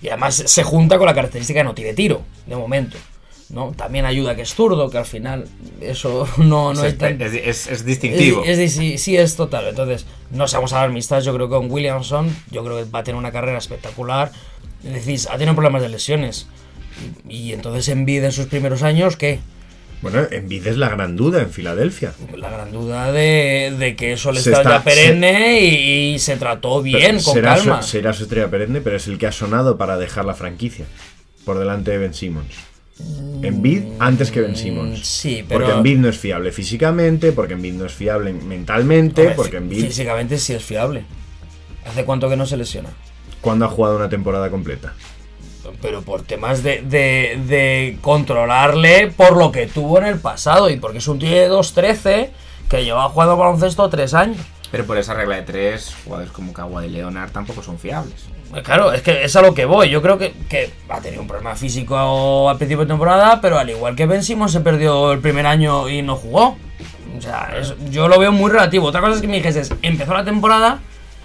Y 0.02 0.08
además 0.08 0.34
se 0.34 0.62
junta 0.62 0.98
con 0.98 1.06
la 1.06 1.14
característica 1.14 1.60
que 1.60 1.64
no 1.64 1.74
tiene 1.74 1.94
tiro, 1.94 2.22
de 2.46 2.56
momento. 2.56 2.96
¿no? 3.50 3.72
También 3.72 4.04
ayuda 4.06 4.36
que 4.36 4.42
es 4.42 4.54
zurdo, 4.54 4.88
que 4.90 4.98
al 4.98 5.04
final 5.06 5.48
eso 5.80 6.28
no, 6.36 6.72
no 6.72 6.84
es, 6.84 6.92
es 6.92 6.98
tan... 6.98 7.20
es- 7.20 7.34
es- 7.34 7.66
es 7.66 7.84
distintivo. 7.84 8.44
Es, 8.44 8.58
de- 8.58 8.68
sí, 8.68 8.96
sí, 8.96 9.16
es 9.16 9.34
total. 9.34 9.66
Entonces, 9.66 10.06
no 10.30 10.46
seamos 10.46 10.72
alarmistas. 10.72 11.24
Yo 11.24 11.34
creo 11.34 11.48
que 11.48 11.56
con 11.56 11.68
Williamson, 11.70 12.34
yo 12.52 12.62
creo 12.64 12.76
que 12.76 12.88
va 12.90 13.00
a 13.00 13.02
tener 13.04 13.18
una 13.18 13.32
carrera 13.32 13.58
espectacular. 13.58 14.30
Decís, 14.84 15.26
ha 15.28 15.32
tenido 15.36 15.54
problemas 15.54 15.82
de 15.82 15.88
lesiones. 15.88 16.46
Y, 17.28 17.36
y 17.48 17.52
entonces 17.52 17.88
Embiid 17.88 18.22
en 18.22 18.32
sus 18.32 18.46
primeros 18.46 18.82
años, 18.84 19.16
¿qué? 19.16 19.40
Bueno, 20.02 20.20
Envid 20.30 20.66
es 20.66 20.76
la 20.78 20.88
gran 20.88 21.14
duda 21.14 21.42
en 21.42 21.50
Filadelfia. 21.50 22.12
La 22.34 22.48
gran 22.48 22.72
duda 22.72 23.12
de, 23.12 23.74
de 23.78 23.96
que 23.96 24.12
eso 24.14 24.32
le 24.32 24.40
está, 24.40 24.62
ya 24.62 24.82
perenne 24.82 25.60
y, 25.60 26.14
y 26.14 26.18
se 26.18 26.36
trató 26.36 26.80
bien, 26.82 27.20
con 27.22 27.34
será 27.34 27.56
calma. 27.56 27.82
Su, 27.82 27.88
será 27.90 28.12
su 28.14 28.22
estrella 28.22 28.48
perenne, 28.48 28.80
pero 28.80 28.96
es 28.96 29.06
el 29.08 29.18
que 29.18 29.26
ha 29.26 29.32
sonado 29.32 29.76
para 29.76 29.98
dejar 29.98 30.24
la 30.24 30.34
franquicia. 30.34 30.86
Por 31.44 31.58
delante 31.58 31.90
de 31.90 31.98
Ben 31.98 32.14
Simmons. 32.14 32.54
Embiid 33.42 33.82
antes 33.98 34.30
que 34.30 34.40
Ben 34.40 34.56
Simmons. 34.56 35.00
Mm, 35.00 35.02
sí, 35.02 35.44
pero- 35.48 35.60
Porque 35.60 35.76
Embiid 35.76 35.98
no 35.98 36.08
es 36.08 36.18
fiable 36.18 36.52
físicamente, 36.52 37.32
porque 37.32 37.54
Embiid 37.54 37.74
no 37.74 37.86
es 37.86 37.92
fiable 37.92 38.32
mentalmente, 38.32 39.22
Hombre, 39.22 39.36
porque 39.36 39.56
Embiid... 39.58 39.84
Físicamente 39.86 40.38
sí 40.38 40.52
es 40.54 40.62
fiable. 40.64 41.04
¿Hace 41.86 42.04
cuánto 42.04 42.28
que 42.28 42.36
no 42.36 42.44
se 42.46 42.56
lesiona? 42.58 42.90
¿Cuándo 43.40 43.64
ha 43.64 43.68
jugado 43.68 43.96
una 43.96 44.08
temporada 44.10 44.50
completa? 44.50 44.92
Pero 45.82 46.02
por 46.02 46.22
temas 46.22 46.62
de, 46.62 46.82
de, 46.82 47.38
de 47.46 47.98
controlarle 48.00 49.08
por 49.08 49.36
lo 49.36 49.52
que 49.52 49.66
tuvo 49.66 49.98
en 49.98 50.06
el 50.06 50.18
pasado 50.18 50.70
y 50.70 50.76
porque 50.76 50.98
es 50.98 51.08
un 51.08 51.18
tío 51.18 51.30
de 51.30 51.50
2-13 51.50 52.30
que 52.68 52.84
lleva 52.84 53.08
jugando 53.08 53.36
baloncesto 53.36 53.88
3 53.88 54.14
años. 54.14 54.38
Pero 54.70 54.84
por 54.86 54.96
esa 54.98 55.14
regla 55.14 55.36
de 55.36 55.42
3, 55.42 55.96
jugadores 56.04 56.32
como 56.32 56.52
Kawhi 56.52 56.88
Leonard 56.88 57.30
tampoco 57.32 57.62
son 57.62 57.78
fiables. 57.78 58.26
Eh, 58.54 58.62
Claro, 58.62 58.92
es 58.92 59.02
que 59.02 59.24
es 59.24 59.34
a 59.36 59.42
lo 59.42 59.52
que 59.54 59.64
voy. 59.64 59.90
Yo 59.90 60.00
creo 60.00 60.16
que, 60.18 60.32
que 60.48 60.70
ha 60.88 61.00
tenido 61.00 61.22
un 61.22 61.28
problema 61.28 61.56
físico 61.56 62.48
al 62.48 62.56
principio 62.56 62.84
de 62.84 62.88
temporada, 62.88 63.40
pero 63.40 63.58
al 63.58 63.68
igual 63.68 63.96
que 63.96 64.06
Ben 64.06 64.22
Simmons 64.22 64.52
se 64.52 64.60
perdió 64.60 65.12
el 65.12 65.18
primer 65.20 65.46
año 65.46 65.88
y 65.88 66.02
no 66.02 66.14
jugó. 66.16 66.56
O 67.18 67.20
sea, 67.20 67.52
es- 67.60 67.74
yo 67.90 68.06
lo 68.08 68.18
veo 68.18 68.30
muy 68.32 68.50
relativo. 68.50 68.86
Otra 68.86 69.00
cosa 69.00 69.14
es 69.16 69.20
que 69.20 69.26
me 69.28 69.36
dijese, 69.36 69.62
empezó 69.82 70.14
la 70.14 70.24
temporada 70.24 70.78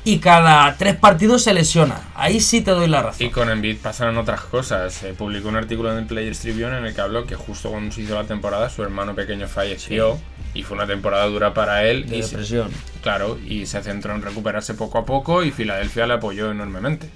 y 0.05 0.19
cada 0.19 0.73
tres 0.77 0.95
partidos 0.95 1.43
se 1.43 1.53
lesiona. 1.53 1.99
Ahí 2.15 2.39
sí 2.39 2.61
te 2.61 2.71
doy 2.71 2.87
la 2.87 3.01
razón. 3.01 3.25
Y 3.27 3.31
con 3.31 3.49
Embiid 3.49 3.77
pasaron 3.79 4.17
otras 4.17 4.41
cosas. 4.41 4.93
Se 4.93 5.13
publicó 5.13 5.49
un 5.49 5.55
artículo 5.57 5.91
en 5.91 5.97
el 5.97 6.05
Players 6.05 6.39
Tribune 6.39 6.77
en 6.77 6.85
el 6.85 6.93
que 6.95 7.01
habló 7.01 7.25
que 7.25 7.35
justo 7.35 7.71
cuando 7.71 7.93
se 7.93 8.03
hizo 8.03 8.15
la 8.15 8.23
temporada 8.25 8.69
su 8.69 8.83
hermano 8.83 9.15
pequeño 9.15 9.47
falleció 9.47 10.17
y 10.53 10.63
fue 10.63 10.77
una 10.77 10.87
temporada 10.87 11.25
dura 11.25 11.53
para 11.53 11.83
él. 11.85 12.07
De 12.07 12.17
y 12.19 12.23
se- 12.23 12.29
depresión. 12.29 12.69
claro, 13.01 13.37
y 13.45 13.65
se 13.65 13.81
centró 13.83 14.13
en 14.15 14.21
recuperarse 14.21 14.75
poco 14.75 14.99
a 14.99 15.05
poco 15.05 15.43
y 15.43 15.51
Filadelfia 15.51 16.07
le 16.07 16.13
apoyó 16.13 16.51
enormemente. 16.51 17.09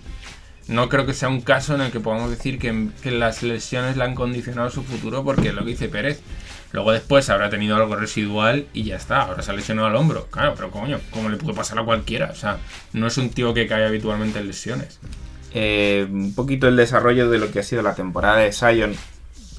No 0.67 0.87
creo 0.89 1.05
que 1.05 1.13
sea 1.13 1.29
un 1.29 1.41
caso 1.41 1.73
en 1.75 1.81
el 1.81 1.91
que 1.91 1.99
podamos 1.99 2.29
decir 2.29 2.59
que, 2.59 2.89
que 3.01 3.11
las 3.11 3.41
lesiones 3.43 3.97
le 3.97 4.03
han 4.03 4.13
condicionado 4.13 4.69
su 4.69 4.83
futuro 4.83 5.23
porque 5.23 5.47
es 5.49 5.53
lo 5.55 5.63
que 5.63 5.71
dice 5.71 5.89
Pérez. 5.89 6.21
Luego 6.71 6.91
después 6.91 7.29
habrá 7.29 7.49
tenido 7.49 7.75
algo 7.75 7.95
residual 7.95 8.67
y 8.73 8.83
ya 8.83 8.95
está. 8.95 9.23
Ahora 9.23 9.41
se 9.41 9.51
ha 9.51 9.53
lesionado 9.55 9.87
al 9.87 9.95
hombro. 9.95 10.27
Claro, 10.27 10.53
pero 10.55 10.69
coño, 10.69 10.99
como 11.11 11.29
le 11.29 11.37
puede 11.37 11.55
pasar 11.55 11.79
a 11.79 11.83
cualquiera. 11.83 12.29
O 12.31 12.35
sea, 12.35 12.59
no 12.93 13.07
es 13.07 13.17
un 13.17 13.29
tío 13.29 13.53
que 13.53 13.67
cae 13.67 13.85
habitualmente 13.85 14.39
en 14.39 14.47
lesiones. 14.47 14.99
Eh, 15.53 16.07
un 16.09 16.35
poquito 16.35 16.67
el 16.67 16.75
desarrollo 16.75 17.29
de 17.29 17.39
lo 17.39 17.51
que 17.51 17.59
ha 17.59 17.63
sido 17.63 17.81
la 17.81 17.95
temporada 17.95 18.37
de 18.37 18.51
Zion 18.51 18.93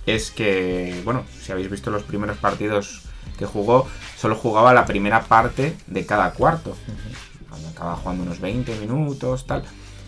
es 0.07 0.31
que, 0.31 1.01
bueno, 1.05 1.25
si 1.41 1.51
habéis 1.51 1.69
visto 1.69 1.91
los 1.91 2.05
primeros 2.05 2.37
partidos 2.39 3.03
que 3.39 3.47
jugó, 3.47 3.89
solo 4.17 4.37
jugaba 4.37 4.73
la 4.73 4.87
primera 4.87 5.23
parte 5.23 5.77
de 5.89 6.07
cada 6.07 6.33
cuarto. 6.33 6.77
Acaba 7.73 7.97
jugando 7.97 8.23
unos 8.23 8.41
20 8.41 8.77
minutos, 8.77 9.47
tal. 9.47 9.65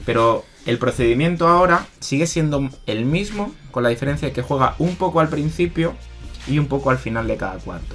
Pero 0.06 0.44
el 0.66 0.78
procedimiento 0.78 1.48
ahora 1.48 1.86
sigue 2.00 2.26
siendo 2.26 2.68
el 2.86 3.04
mismo, 3.04 3.52
con 3.70 3.82
la 3.82 3.88
diferencia 3.88 4.28
de 4.28 4.34
que 4.34 4.42
juega 4.42 4.76
un 4.78 4.96
poco 4.96 5.20
al 5.20 5.28
principio 5.28 5.94
y 6.46 6.58
un 6.58 6.66
poco 6.66 6.90
al 6.90 6.98
final 6.98 7.26
de 7.28 7.36
cada 7.36 7.54
cuarto. 7.58 7.94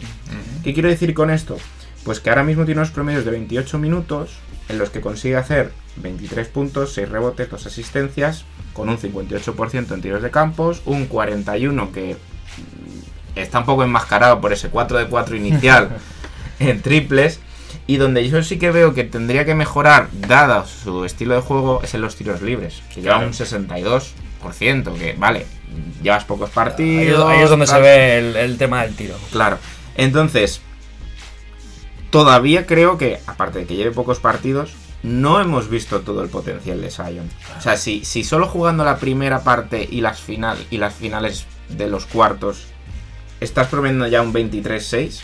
¿Qué 0.64 0.74
quiero 0.74 0.90
decir 0.90 1.14
con 1.14 1.30
esto? 1.30 1.58
Pues 2.04 2.20
que 2.20 2.30
ahora 2.30 2.44
mismo 2.44 2.66
tiene 2.66 2.80
unos 2.82 2.92
promedios 2.92 3.26
de 3.26 3.32
28 3.32 3.78
minutos 3.80 4.38
en 4.70 4.78
los 4.78 4.90
que 4.90 5.02
consigue 5.02 5.36
hacer 5.38 5.72
23 5.98 6.48
puntos, 6.48 6.94
6 6.94 7.10
rebotes, 7.10 7.50
2 7.50 7.66
asistencias, 7.66 8.46
con 8.74 8.90
un 8.90 8.98
58% 8.98 9.92
en 9.94 10.02
tiros 10.02 10.22
de 10.22 10.30
campos, 10.32 10.82
un 10.86 11.06
41 11.08 11.92
que 11.92 12.14
mm, 12.16 13.40
está 13.40 13.60
un 13.60 13.66
poco 13.66 13.84
enmascarado 13.84 14.40
por 14.40 14.54
ese 14.54 14.70
4 14.70 14.98
de 15.00 15.08
4 15.08 15.36
inicial 15.36 15.90
en 16.60 16.82
triples. 16.82 17.40
Y 17.90 17.96
donde 17.98 18.28
yo 18.28 18.44
sí 18.44 18.58
que 18.60 18.72
veo 18.72 18.94
que 18.94 19.06
tendría 19.06 19.46
que 19.46 19.56
mejorar, 19.56 20.10
dado 20.28 20.66
su 20.66 21.06
estilo 21.06 21.36
de 21.36 21.42
juego, 21.42 21.82
es 21.84 21.94
en 21.94 22.02
los 22.02 22.16
tiros 22.18 22.42
libres. 22.42 22.82
Que 22.94 23.02
lleva 23.02 23.16
Claro. 23.16 23.28
un 23.28 23.34
62%, 23.34 24.94
que 24.98 25.14
vale, 25.18 25.46
llevas 26.02 26.26
pocos 26.26 26.50
Ahí, 26.50 26.56
partidos. 26.56 27.30
ahí 27.30 27.42
es 27.42 27.50
donde 27.50 27.68
se 27.68 27.80
ve 27.80 28.18
el, 28.20 28.36
el 28.36 28.58
tema 28.58 28.84
del 28.84 28.96
tiro. 28.96 29.16
Claro. 29.32 29.58
Entonces, 29.96 30.62
todavía 32.10 32.66
creo 32.66 32.98
que, 32.98 33.20
aparte 33.28 33.60
de 33.60 33.66
que 33.66 33.76
lleve 33.76 33.92
pocos 33.92 34.20
partidos, 34.20 34.74
no 35.04 35.40
hemos 35.40 35.70
visto 35.70 36.02
todo 36.02 36.22
el 36.24 36.30
potencial 36.30 36.82
de 36.82 36.92
Sion. 36.92 37.30
O 37.58 37.62
sea, 37.62 37.78
si, 37.78 38.04
si 38.06 38.24
solo 38.24 38.48
jugando 38.48 38.84
la 38.84 38.98
primera 38.98 39.44
parte 39.44 39.88
y 39.90 40.02
las, 40.02 40.20
final, 40.20 40.58
y 40.70 40.78
las 40.78 40.94
finales 40.94 41.46
de 41.70 41.88
los 41.88 42.06
cuartos 42.06 42.66
estás 43.40 43.68
promediando 43.68 44.08
ya 44.08 44.22
un 44.22 44.34
23-6, 44.34 45.20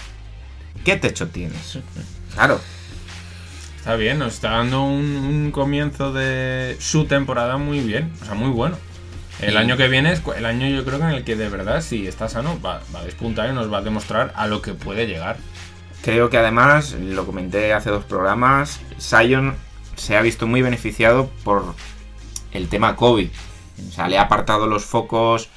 ¿qué 0.85 0.97
techo 0.97 1.27
tienes? 1.27 1.79
Claro. 2.35 2.59
Está 3.77 3.95
bien, 3.95 4.19
nos 4.19 4.35
está 4.35 4.51
dando 4.51 4.83
un, 4.83 5.03
un 5.03 5.51
comienzo 5.51 6.13
de 6.13 6.77
su 6.79 7.05
temporada 7.05 7.57
muy 7.57 7.81
bien, 7.81 8.13
o 8.21 8.25
sea, 8.25 8.33
muy 8.33 8.49
bueno. 8.49 8.77
El 9.39 9.57
año 9.57 9.75
que 9.77 9.87
viene 9.87 10.13
es 10.13 10.21
el 10.37 10.45
año 10.45 10.67
yo 10.67 10.85
creo 10.85 10.99
que 10.99 11.05
en 11.05 11.11
el 11.11 11.23
que 11.23 11.35
de 11.35 11.49
verdad, 11.49 11.81
si 11.81 12.07
está 12.07 12.29
sano, 12.29 12.59
va, 12.61 12.81
va 12.95 12.99
a 12.99 13.03
despuntar 13.03 13.49
y 13.49 13.53
nos 13.53 13.71
va 13.71 13.79
a 13.79 13.81
demostrar 13.81 14.31
a 14.35 14.47
lo 14.47 14.61
que 14.61 14.73
puede 14.73 15.05
llegar. 15.07 15.37
Creo 16.01 16.29
que 16.29 16.37
además, 16.37 16.93
lo 16.93 17.25
comenté 17.25 17.73
hace 17.73 17.89
dos 17.89 18.03
programas, 18.03 18.79
Sion 18.97 19.55
se 19.95 20.17
ha 20.17 20.21
visto 20.21 20.47
muy 20.47 20.61
beneficiado 20.61 21.29
por 21.43 21.75
el 22.51 22.67
tema 22.67 22.95
COVID. 22.95 23.29
O 23.89 23.91
sea, 23.91 24.07
le 24.07 24.17
ha 24.17 24.23
apartado 24.23 24.67
los 24.67 24.85
focos 24.85 25.49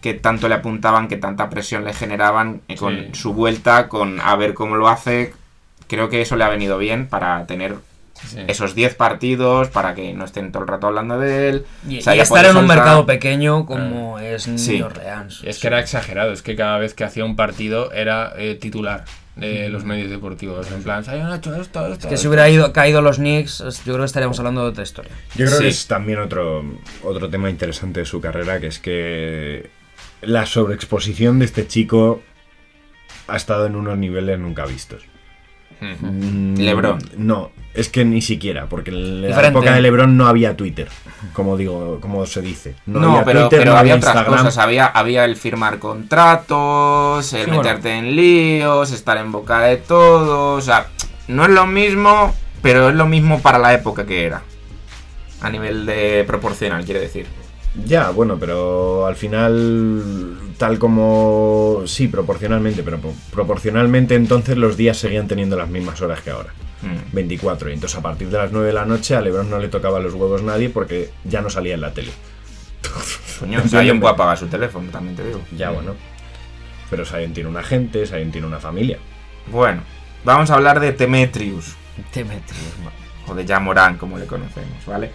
que 0.00 0.14
tanto 0.14 0.48
le 0.48 0.56
apuntaban, 0.56 1.08
que 1.08 1.16
tanta 1.16 1.48
presión 1.48 1.84
le 1.84 1.94
generaban 1.94 2.62
eh, 2.68 2.76
con 2.76 2.94
Sí. 2.96 3.08
su 3.12 3.34
vuelta, 3.34 3.88
con 3.88 4.20
a 4.20 4.34
ver 4.36 4.52
cómo 4.54 4.76
lo 4.76 4.88
hace. 4.88 5.32
Creo 5.88 6.08
que 6.08 6.22
eso 6.22 6.36
le 6.36 6.44
ha 6.44 6.48
venido 6.48 6.76
bien 6.78 7.06
para 7.06 7.46
tener 7.46 7.76
Sí. 8.26 8.38
esos 8.46 8.74
10 8.74 8.94
partidos, 8.94 9.68
para 9.68 9.94
que 9.94 10.14
no 10.14 10.24
estén 10.24 10.52
todo 10.52 10.62
el 10.62 10.68
rato 10.68 10.86
hablando 10.86 11.18
de 11.18 11.48
él. 11.48 11.66
Y, 11.88 11.98
O 11.98 12.02
sea, 12.02 12.14
y 12.14 12.18
ya 12.18 12.22
estar 12.22 12.44
en 12.44 12.52
un 12.56 12.62
soltar- 12.64 12.76
mercado 12.76 13.06
pequeño 13.06 13.66
como 13.66 14.18
es 14.18 14.44
Sí. 14.44 14.76
New 14.78 14.86
Orleans. 14.86 15.42
Es 15.44 15.58
que 15.58 15.66
era 15.66 15.80
exagerado, 15.80 16.32
es 16.32 16.42
que 16.42 16.54
cada 16.56 16.78
vez 16.78 16.94
que 16.94 17.04
hacía 17.04 17.24
un 17.24 17.36
partido 17.36 17.92
era 17.92 18.32
eh, 18.38 18.54
titular 18.54 19.04
de 19.36 19.68
los 19.70 19.84
medios 19.84 20.10
deportivos. 20.10 20.70
En 20.70 20.82
plan, 20.82 21.04
se 21.04 21.10
han 21.12 21.32
hecho 21.34 21.54
esto, 21.56 21.86
esto. 21.86 22.02
Que 22.08 22.16
si 22.16 22.20
esto". 22.20 22.28
hubiera 22.28 22.48
ido, 22.50 22.72
caído 22.72 23.00
los 23.00 23.16
Knicks, 23.16 23.60
es- 23.62 23.78
yo 23.84 23.94
creo 23.94 24.00
que 24.00 24.04
estaríamos 24.06 24.38
hablando 24.38 24.62
de 24.62 24.68
otra 24.70 24.82
historia. 24.82 25.12
Yo 25.34 25.46
creo 25.46 25.58
Sí. 25.58 25.62
que 25.64 25.68
es 25.68 25.86
también 25.86 26.18
otro, 26.18 26.62
otro 27.02 27.28
tema 27.30 27.48
interesante 27.50 28.00
de 28.00 28.06
su 28.06 28.20
carrera, 28.20 28.60
que 28.60 28.66
es 28.66 28.78
que 28.78 29.70
la 30.20 30.44
sobreexposición 30.46 31.38
de 31.38 31.46
este 31.46 31.66
chico 31.66 32.22
ha 33.26 33.36
estado 33.36 33.66
en 33.66 33.74
unos 33.76 33.96
niveles 33.98 34.38
nunca 34.38 34.66
vistos. 34.66 35.02
Mm, 36.00 36.54
LeBron. 36.58 36.98
No, 37.16 37.50
es 37.74 37.88
que 37.88 38.04
ni 38.04 38.22
siquiera, 38.22 38.66
porque 38.66 38.90
en 38.90 39.22
la 39.22 39.28
Diferente. 39.28 39.58
época 39.58 39.74
de 39.74 39.80
LeBron 39.82 40.16
no 40.16 40.26
había 40.28 40.56
Twitter, 40.56 40.88
como 41.32 41.56
digo, 41.56 41.98
como 42.00 42.24
se 42.26 42.40
dice. 42.40 42.74
No, 42.86 43.00
No, 43.00 43.10
había 43.12 43.24
pero, 43.24 43.40
Twitter, 43.48 43.58
pero 43.60 43.72
no 43.72 43.78
había 43.78 43.96
otras 43.96 44.24
cosas. 44.24 44.58
Había, 44.58 44.86
había 44.86 45.24
el 45.24 45.36
firmar 45.36 45.78
contratos, 45.78 47.32
el 47.32 47.40
Sí, 47.44 47.46
bueno. 47.46 47.62
meterte 47.62 47.90
en 47.96 48.14
líos, 48.16 48.92
estar 48.92 49.16
en 49.18 49.32
boca 49.32 49.60
de 49.62 49.76
todos. 49.78 50.62
O 50.62 50.64
sea, 50.64 50.86
no 51.28 51.44
es 51.44 51.50
lo 51.50 51.66
mismo, 51.66 52.34
pero 52.62 52.88
es 52.90 52.94
lo 52.94 53.06
mismo 53.06 53.40
para 53.40 53.58
la 53.58 53.74
época 53.74 54.06
que 54.06 54.24
era. 54.24 54.42
A 55.40 55.50
nivel 55.50 55.86
de 55.86 56.24
proporcional, 56.26 56.84
quiere 56.84 57.00
decir. 57.00 57.26
Ya, 57.86 58.10
bueno, 58.10 58.38
pero 58.38 59.06
al 59.06 59.16
final, 59.16 60.36
tal 60.58 60.78
como... 60.78 61.82
Sí, 61.86 62.06
proporcionalmente, 62.08 62.82
pero 62.82 62.98
po- 62.98 63.14
proporcionalmente 63.30 64.14
entonces 64.14 64.56
los 64.58 64.76
días 64.76 64.98
seguían 64.98 65.26
teniendo 65.26 65.56
las 65.56 65.68
mismas 65.68 66.00
horas 66.02 66.20
que 66.20 66.30
ahora. 66.30 66.52
Mm. 66.82 67.14
24. 67.14 67.70
Y 67.70 67.74
entonces 67.74 67.98
a 67.98 68.02
partir 68.02 68.28
de 68.28 68.36
las 68.38 68.52
9 68.52 68.66
de 68.66 68.72
la 68.74 68.84
noche 68.84 69.14
a 69.16 69.20
Lebron 69.22 69.48
no 69.48 69.58
le 69.58 69.68
tocaba 69.68 70.00
los 70.00 70.12
huevos 70.14 70.42
nadie 70.42 70.68
porque 70.68 71.10
ya 71.24 71.40
no 71.40 71.48
salía 71.48 71.74
en 71.74 71.80
la 71.80 71.92
tele. 71.94 72.10
Coño, 73.40 73.58
Entiéndeme. 73.62 74.00
puede 74.00 74.14
apagar 74.14 74.36
su 74.38 74.46
teléfono, 74.48 74.90
también 74.90 75.16
te 75.16 75.24
digo. 75.26 75.40
Ya, 75.56 75.70
bueno. 75.70 75.94
Pero 76.90 77.06
Sion 77.06 77.32
tiene 77.32 77.48
un 77.48 77.56
agente, 77.56 78.04
Sion 78.06 78.30
tiene 78.30 78.46
una 78.46 78.58
familia. 78.58 78.98
Bueno, 79.50 79.82
vamos 80.24 80.50
a 80.50 80.54
hablar 80.54 80.78
de 80.78 80.92
Temetrius. 80.92 81.74
Te 82.12 82.22
metes, 82.24 82.56
o 83.26 83.34
de 83.34 83.46
Jamoran, 83.46 83.96
como 83.96 84.18
le 84.18 84.26
conocemos, 84.26 84.84
¿vale? 84.86 85.10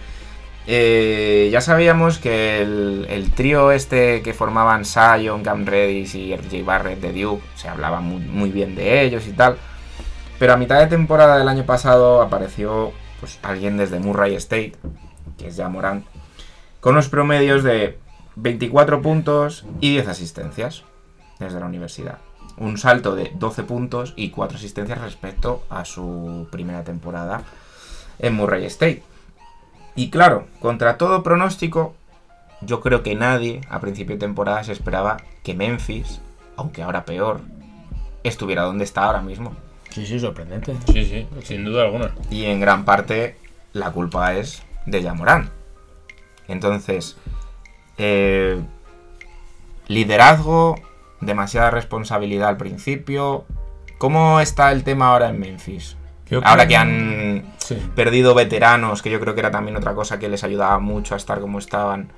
Eh, 0.70 1.48
ya 1.50 1.62
sabíamos 1.62 2.18
que 2.18 2.60
el, 2.60 3.32
trío 3.34 3.72
este 3.72 4.20
que 4.20 4.34
formaban 4.34 4.84
Sion, 4.84 5.42
Cam 5.42 5.64
Reddish 5.64 6.14
y 6.14 6.36
RJ 6.36 6.62
Barrett 6.62 7.00
de 7.00 7.14
Duke, 7.14 7.42
se 7.54 7.68
hablaba 7.68 8.02
muy, 8.02 8.50
bien 8.50 8.74
de 8.74 9.00
ellos 9.02 9.26
y 9.26 9.32
tal. 9.32 9.56
Pero 10.38 10.52
a 10.52 10.58
mitad 10.58 10.78
de 10.78 10.86
temporada 10.86 11.38
del 11.38 11.48
año 11.48 11.64
pasado 11.64 12.20
apareció 12.20 12.92
pues, 13.18 13.38
alguien 13.42 13.78
desde 13.78 13.98
Murray 13.98 14.34
State, 14.34 14.74
que 15.38 15.48
es 15.48 15.56
Jamoran, 15.56 16.04
con 16.80 16.92
unos 16.92 17.08
promedios 17.08 17.62
de 17.62 17.98
24 18.36 19.00
puntos 19.00 19.64
y 19.80 19.92
10 19.92 20.08
asistencias 20.08 20.84
desde 21.38 21.60
la 21.60 21.66
universidad. 21.66 22.18
Un 22.58 22.76
salto 22.76 23.14
de 23.14 23.32
12 23.34 23.62
puntos 23.62 24.12
y 24.16 24.28
4 24.28 24.58
asistencias 24.58 25.00
respecto 25.00 25.62
a 25.70 25.86
su 25.86 26.46
primera 26.50 26.84
temporada 26.84 27.40
en 28.18 28.34
Murray 28.34 28.66
State. 28.66 29.02
Y 29.98 30.10
claro, 30.10 30.46
contra 30.60 30.96
todo 30.96 31.24
pronóstico, 31.24 31.96
yo 32.60 32.80
creo 32.80 33.02
que 33.02 33.16
nadie 33.16 33.62
a 33.68 33.80
principio 33.80 34.14
de 34.14 34.20
temporada 34.20 34.62
se 34.62 34.70
esperaba 34.70 35.16
que 35.42 35.54
Memphis, 35.54 36.20
aunque 36.54 36.84
ahora 36.84 37.04
peor, 37.04 37.40
estuviera 38.22 38.62
donde 38.62 38.84
está 38.84 39.06
ahora 39.06 39.22
mismo. 39.22 39.56
Sí, 39.90 40.06
sí, 40.06 40.20
sorprendente. 40.20 40.76
Sí, 40.92 41.04
sí, 41.04 41.26
sin 41.42 41.64
duda 41.64 41.82
alguna. 41.82 42.14
Y 42.30 42.44
en 42.44 42.60
gran 42.60 42.84
parte 42.84 43.38
la 43.72 43.90
culpa 43.90 44.34
es 44.36 44.62
de 44.86 45.02
Yamorán. 45.02 45.50
Entonces, 46.46 47.16
eh, 47.96 48.62
liderazgo, 49.88 50.76
demasiada 51.20 51.72
responsabilidad 51.72 52.50
al 52.50 52.56
principio. 52.56 53.46
¿Cómo 53.98 54.38
está 54.38 54.70
el 54.70 54.84
tema 54.84 55.08
ahora 55.08 55.28
en 55.30 55.40
Memphis? 55.40 55.97
Ahora 56.44 56.66
que 56.68 56.76
han 56.76 57.52
Sí. 57.58 57.74
perdido 57.94 58.34
veteranos, 58.34 59.02
que 59.02 59.10
yo 59.10 59.20
creo 59.20 59.34
que 59.34 59.40
era 59.40 59.50
también 59.50 59.76
otra 59.76 59.94
cosa 59.94 60.18
que 60.18 60.28
les 60.28 60.44
ayudaba 60.44 60.78
mucho 60.78 61.14
a 61.14 61.16
estar 61.16 61.40
como 61.40 61.58
estaban. 61.58 62.10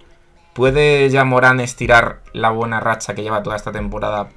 ¿Puede 0.53 1.09
ya 1.11 1.25
Morán 1.25 1.61
estirar 1.61 2.21
la 2.33 2.51
buena 2.51 2.81
racha 2.81 3.15
que 3.15 3.23
lleva 3.23 3.43
toda 3.43 3.57
esta 3.57 3.73
temporada 3.73 4.29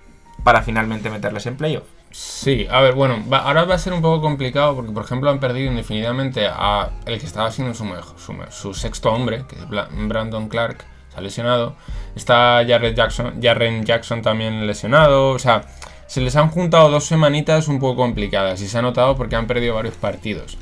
para 0.43 0.61
finalmente 0.61 1.09
meterles 1.09 1.45
en 1.47 1.57
playoff? 1.57 1.83
Sí, 2.11 2.67
a 2.69 2.79
ver, 2.81 2.93
bueno, 2.93 3.23
va- 3.31 3.39
ahora 3.39 3.65
va 3.65 3.73
a 3.73 3.79
ser 3.79 3.91
un 3.93 4.01
poco 4.03 4.21
complicado 4.21 4.75
porque, 4.75 4.91
por 4.91 5.03
ejemplo, 5.03 5.31
han 5.31 5.39
perdido 5.39 5.71
indefinidamente 5.71 6.47
a 6.47 6.91
el 7.07 7.19
que 7.19 7.25
estaba 7.25 7.49
siendo 7.49 7.73
su, 7.73 7.83
mejor- 7.85 8.51
su, 8.51 8.73
sexto 8.75 9.11
hombre, 9.11 9.45
que 9.47 9.55
es 9.55 9.65
Brandon 9.67 10.47
Clark, 10.47 10.85
ha 11.15 11.21
lesionado. 11.21 11.75
Está 12.15 12.63
Jarrett 12.67 12.95
Jackson, 12.95 13.41
Jarren 13.41 13.83
Jackson 13.83 14.21
también 14.21 14.67
lesionado. 14.67 15.29
O 15.31 15.39
sea, 15.39 15.63
se 16.13 16.21
les 16.21 16.35
han 16.35 16.49
juntado 16.49 16.91
dos 16.91 17.05
semanitas 17.05 17.67
un 17.67 17.79
poco 17.79 17.95
complicadas 17.95 18.61
y 18.61 18.67
se 18.67 18.77
ha 18.77 18.83
notado 18.83 19.15
porque 19.15 19.35
han 19.35 19.47
perdido 19.47 19.73
varios 19.73 19.95
partidos. 19.95 20.59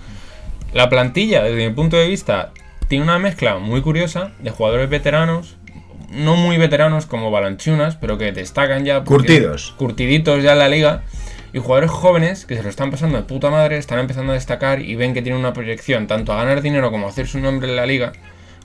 La 0.72 0.88
plantilla, 0.88 1.44
desde 1.44 1.68
mi 1.68 1.76
punto 1.76 1.98
de 1.98 2.08
vista, 2.08 2.54
tiene 2.88 3.04
una 3.04 3.20
mezcla 3.20 3.58
muy 3.58 3.82
curiosa 3.82 4.32
de 4.40 4.50
jugadores 4.50 4.90
veteranos, 4.90 5.58
no 6.10 6.38
muy 6.38 6.58
veteranos 6.58 7.06
como 7.06 7.32
Balanchunas, 7.32 7.98
pero 7.98 8.18
que 8.18 8.32
destacan 8.32 8.86
ya. 8.86 9.04
Curtidos. 9.04 9.74
Curtiditos 9.78 10.42
ya 10.42 10.54
en 10.54 10.60
la 10.60 10.70
liga. 10.70 11.04
Y 11.52 11.60
jugadores 11.60 11.92
jóvenes 11.92 12.46
que 12.46 12.56
se 12.56 12.64
lo 12.64 12.70
están 12.70 12.90
pasando 12.90 13.18
de 13.18 13.24
puta 13.24 13.50
madre, 13.50 13.78
están 13.78 14.00
empezando 14.00 14.32
a 14.32 14.36
destacar 14.36 14.82
y 14.82 14.96
ven 14.96 15.14
que 15.14 15.22
tienen 15.22 15.42
una 15.42 15.52
proyección 15.52 16.08
tanto 16.08 16.32
a 16.32 16.38
ganar 16.38 16.62
dinero 16.62 16.92
como 16.92 17.08
a 17.08 17.10
hacer 17.10 17.28
su 17.28 17.42
nombre 17.42 17.68
en 17.68 17.76
la 17.76 17.86
liga, 17.86 18.14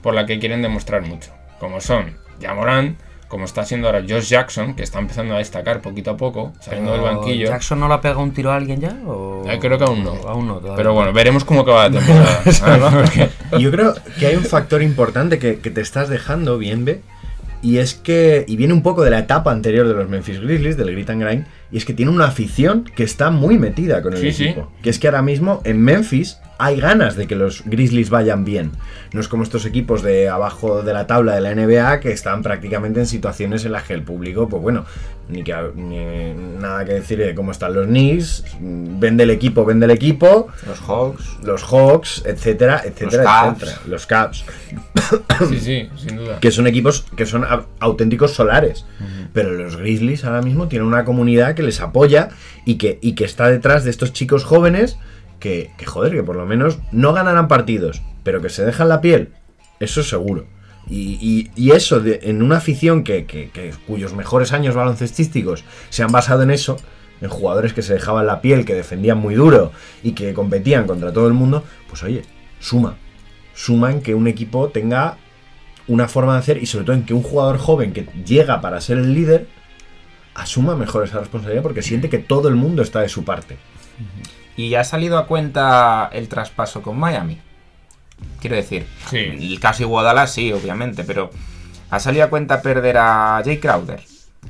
por 0.01 0.13
la 0.13 0.25
que 0.25 0.39
quieren 0.39 0.61
demostrar 0.61 1.01
mucho. 1.01 1.33
Como 1.59 1.81
son 1.81 2.15
Jamoran, 2.41 2.95
como 3.27 3.45
está 3.45 3.65
siendo 3.65 3.87
ahora 3.87 4.01
Josh 4.07 4.29
Jackson, 4.29 4.73
que 4.75 4.83
está 4.83 4.99
empezando 4.99 5.35
a 5.35 5.39
destacar 5.39 5.81
poquito 5.81 6.11
a 6.11 6.17
poco, 6.17 6.53
saliendo 6.59 6.93
del 6.93 7.01
banquillo. 7.01 7.47
¿Jackson 7.49 7.79
no 7.79 7.87
le 7.87 7.93
ha 7.95 8.01
pegado 8.01 8.21
un 8.21 8.31
tiro 8.31 8.51
a 8.51 8.55
alguien 8.55 8.79
ya? 8.79 8.95
O... 9.05 9.43
Eh, 9.47 9.59
creo 9.59 9.77
que 9.77 9.83
aún 9.83 10.03
no. 10.03 10.13
Aún 10.27 10.47
no, 10.47 10.55
todavía. 10.55 10.77
Pero 10.77 10.93
bueno, 10.93 11.11
veremos 11.13 11.43
cómo 11.43 11.61
acaba 11.61 11.89
la 11.89 11.99
temporada. 11.99 12.41
Ah, 13.51 13.57
Yo 13.59 13.71
creo 13.71 13.93
que 14.19 14.27
hay 14.27 14.35
un 14.35 14.43
factor 14.45 14.81
importante 14.81 15.39
que, 15.39 15.59
que 15.59 15.69
te 15.71 15.81
estás 15.81 16.09
dejando, 16.09 16.57
Bienve, 16.57 17.01
y 17.61 17.77
es 17.79 17.95
que, 17.95 18.45
y 18.47 18.55
viene 18.55 18.73
un 18.73 18.83
poco 18.83 19.03
de 19.03 19.09
la 19.09 19.19
etapa 19.19 19.51
anterior 19.51 19.87
de 19.87 19.93
los 19.93 20.07
Memphis 20.07 20.39
Grizzlies, 20.39 20.77
del 20.77 20.91
Grit 20.91 21.09
and 21.09 21.21
Grind, 21.23 21.45
y 21.71 21.77
es 21.77 21.85
que 21.85 21.93
tiene 21.93 22.11
una 22.11 22.25
afición 22.25 22.85
que 22.95 23.03
está 23.03 23.29
muy 23.31 23.57
metida 23.57 24.01
con 24.01 24.13
el 24.13 24.19
Sí, 24.19 24.31
sí. 24.31 24.43
equipo. 24.45 24.71
Que 24.81 24.89
es 24.89 24.99
que 24.99 25.07
ahora 25.07 25.21
mismo 25.21 25.61
en 25.65 25.81
Memphis 25.81 26.37
hay 26.59 26.79
ganas 26.79 27.15
de 27.15 27.27
que 27.27 27.35
los 27.35 27.63
Grizzlies 27.65 28.09
vayan 28.09 28.43
bien. 28.43 28.71
No 29.13 29.21
es 29.21 29.27
como 29.27 29.43
estos 29.43 29.65
equipos 29.65 30.01
de 30.01 30.29
abajo 30.29 30.81
de 30.83 30.93
la 30.93 31.07
tabla 31.07 31.35
de 31.35 31.41
la 31.41 31.53
NBA 31.53 31.99
que 31.99 32.11
están 32.11 32.41
prácticamente 32.41 32.99
en 32.99 33.05
situaciones 33.05 33.65
en 33.65 33.71
las 33.71 33.83
que 33.83 33.93
el 33.93 34.03
público, 34.03 34.49
pues 34.49 34.61
bueno, 34.61 34.85
ni, 35.29 35.43
que, 35.43 35.55
ni 35.75 36.33
nada 36.59 36.85
que 36.85 36.93
decir 36.93 37.19
de 37.19 37.35
cómo 37.35 37.51
están 37.51 37.73
los 37.73 37.85
Knicks, 37.87 38.43
vende 38.59 39.23
el 39.23 39.29
equipo, 39.29 39.65
vende 39.65 39.85
el 39.85 39.91
equipo, 39.91 40.47
Los 40.65 40.79
Hawks. 40.79 41.37
los 41.43 41.63
Hawks, 41.63 42.23
etcétera, 42.25 42.81
etcétera, 42.83 43.23
Cavs. 43.23 43.63
etcétera. 43.63 43.81
Los 43.87 44.05
Caps. 44.05 44.45
sí, 45.49 45.59
sí, 45.59 45.89
sin 45.97 46.17
duda. 46.17 46.39
Que 46.39 46.51
son 46.51 46.67
equipos 46.67 47.05
que 47.15 47.25
son 47.25 47.45
auténticos 47.79 48.33
solares. 48.33 48.85
Pero 49.33 49.51
los 49.51 49.77
Grizzlies 49.77 50.25
ahora 50.25 50.41
mismo 50.41 50.67
tienen 50.67 50.87
una 50.87 51.05
comunidad 51.05 51.53
que 51.53 51.63
les 51.63 51.81
apoya 51.81 52.29
y 52.65 52.75
que, 52.75 52.97
y 53.01 53.13
que 53.13 53.25
está 53.25 53.47
detrás 53.49 53.83
de 53.83 53.91
estos 53.91 54.13
chicos 54.13 54.43
jóvenes 54.43 54.97
que, 55.39 55.71
joder, 55.85 56.13
que 56.13 56.23
por 56.23 56.35
lo 56.35 56.45
menos 56.45 56.79
no 56.91 57.13
ganarán 57.13 57.47
partidos, 57.47 58.01
pero 58.23 58.41
que 58.41 58.49
se 58.49 58.65
dejan 58.65 58.89
la 58.89 59.01
piel. 59.01 59.29
Eso 59.79 60.01
es 60.01 60.09
seguro. 60.09 60.45
Y, 60.89 61.49
y- 61.55 61.71
eso, 61.71 62.01
en 62.05 62.41
una 62.41 62.57
afición 62.57 63.03
que, 63.03 63.25
que- 63.25 63.49
que- 63.49 63.73
cuyos 63.85 64.13
mejores 64.13 64.53
años 64.53 64.73
baloncestísticos 64.75 65.65
se 65.89 66.03
han 66.03 66.11
basado 66.11 66.43
en 66.43 66.51
eso, 66.51 66.77
en 67.19 67.29
jugadores 67.29 67.73
que 67.73 67.81
se 67.81 67.93
dejaban 67.93 68.25
la 68.25 68.41
piel, 68.41 68.63
que 68.65 68.73
defendían 68.73 69.17
muy 69.17 69.35
duro 69.35 69.71
y 70.03 70.13
que 70.13 70.33
competían 70.33 70.87
contra 70.87 71.11
todo 71.11 71.27
el 71.27 71.33
mundo, 71.33 71.63
pues 71.89 72.03
oye, 72.03 72.23
suma. 72.59 72.95
Suma 73.53 73.91
en 73.91 74.01
que 74.01 74.15
un 74.15 74.27
equipo 74.27 74.69
tenga 74.69 75.17
una 75.87 76.07
forma 76.07 76.33
de 76.33 76.39
hacer 76.39 76.57
y 76.61 76.65
sobre 76.67 76.85
todo 76.85 76.95
en 76.95 77.03
que 77.05 77.13
un 77.13 77.23
jugador 77.23 77.57
joven 77.57 77.91
que 77.91 78.07
llega 78.25 78.61
para 78.61 78.79
ser 78.81 78.97
el 78.97 79.13
líder 79.13 79.47
asuma 80.35 80.75
mejor 80.75 81.03
esa 81.05 81.19
responsabilidad 81.19 81.63
porque 81.63 81.81
siente 81.81 82.09
que 82.09 82.19
todo 82.19 82.47
el 82.49 82.55
mundo 82.55 82.81
está 82.81 83.01
de 83.01 83.09
su 83.09 83.23
parte. 83.25 83.57
Y 84.57 84.75
ha 84.75 84.83
salido 84.83 85.17
a 85.17 85.27
cuenta 85.27 86.09
el 86.11 86.27
traspaso 86.27 86.81
con 86.81 86.99
Miami. 86.99 87.39
Quiero 88.41 88.55
decir, 88.55 88.87
Sí. 89.09 89.17
el 89.19 89.59
caso 89.59 89.83
Iguodala 89.83 90.25
sí, 90.27 90.51
obviamente, 90.51 91.03
pero 91.03 91.29
ha 91.89 91.99
salido 91.99 92.25
a 92.25 92.29
cuenta 92.29 92.61
perder 92.61 92.97
a 92.97 93.41
Jay 93.45 93.59
Crowder. 93.59 94.01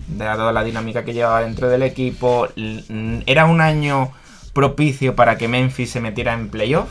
Dado 0.07 0.51
la 0.53 0.63
dinámica 0.63 1.03
que 1.03 1.13
llevaba 1.13 1.41
dentro 1.41 1.67
del 1.67 1.83
equipo, 1.83 2.47
mm, 2.55 3.19
era 3.25 3.45
un 3.45 3.59
año 3.61 4.11
propicio 4.53 5.15
para 5.15 5.37
que 5.37 5.47
Memphis 5.47 5.91
se 5.91 6.01
metiera 6.01 6.33
en 6.33 6.49
playoff. 6.49 6.87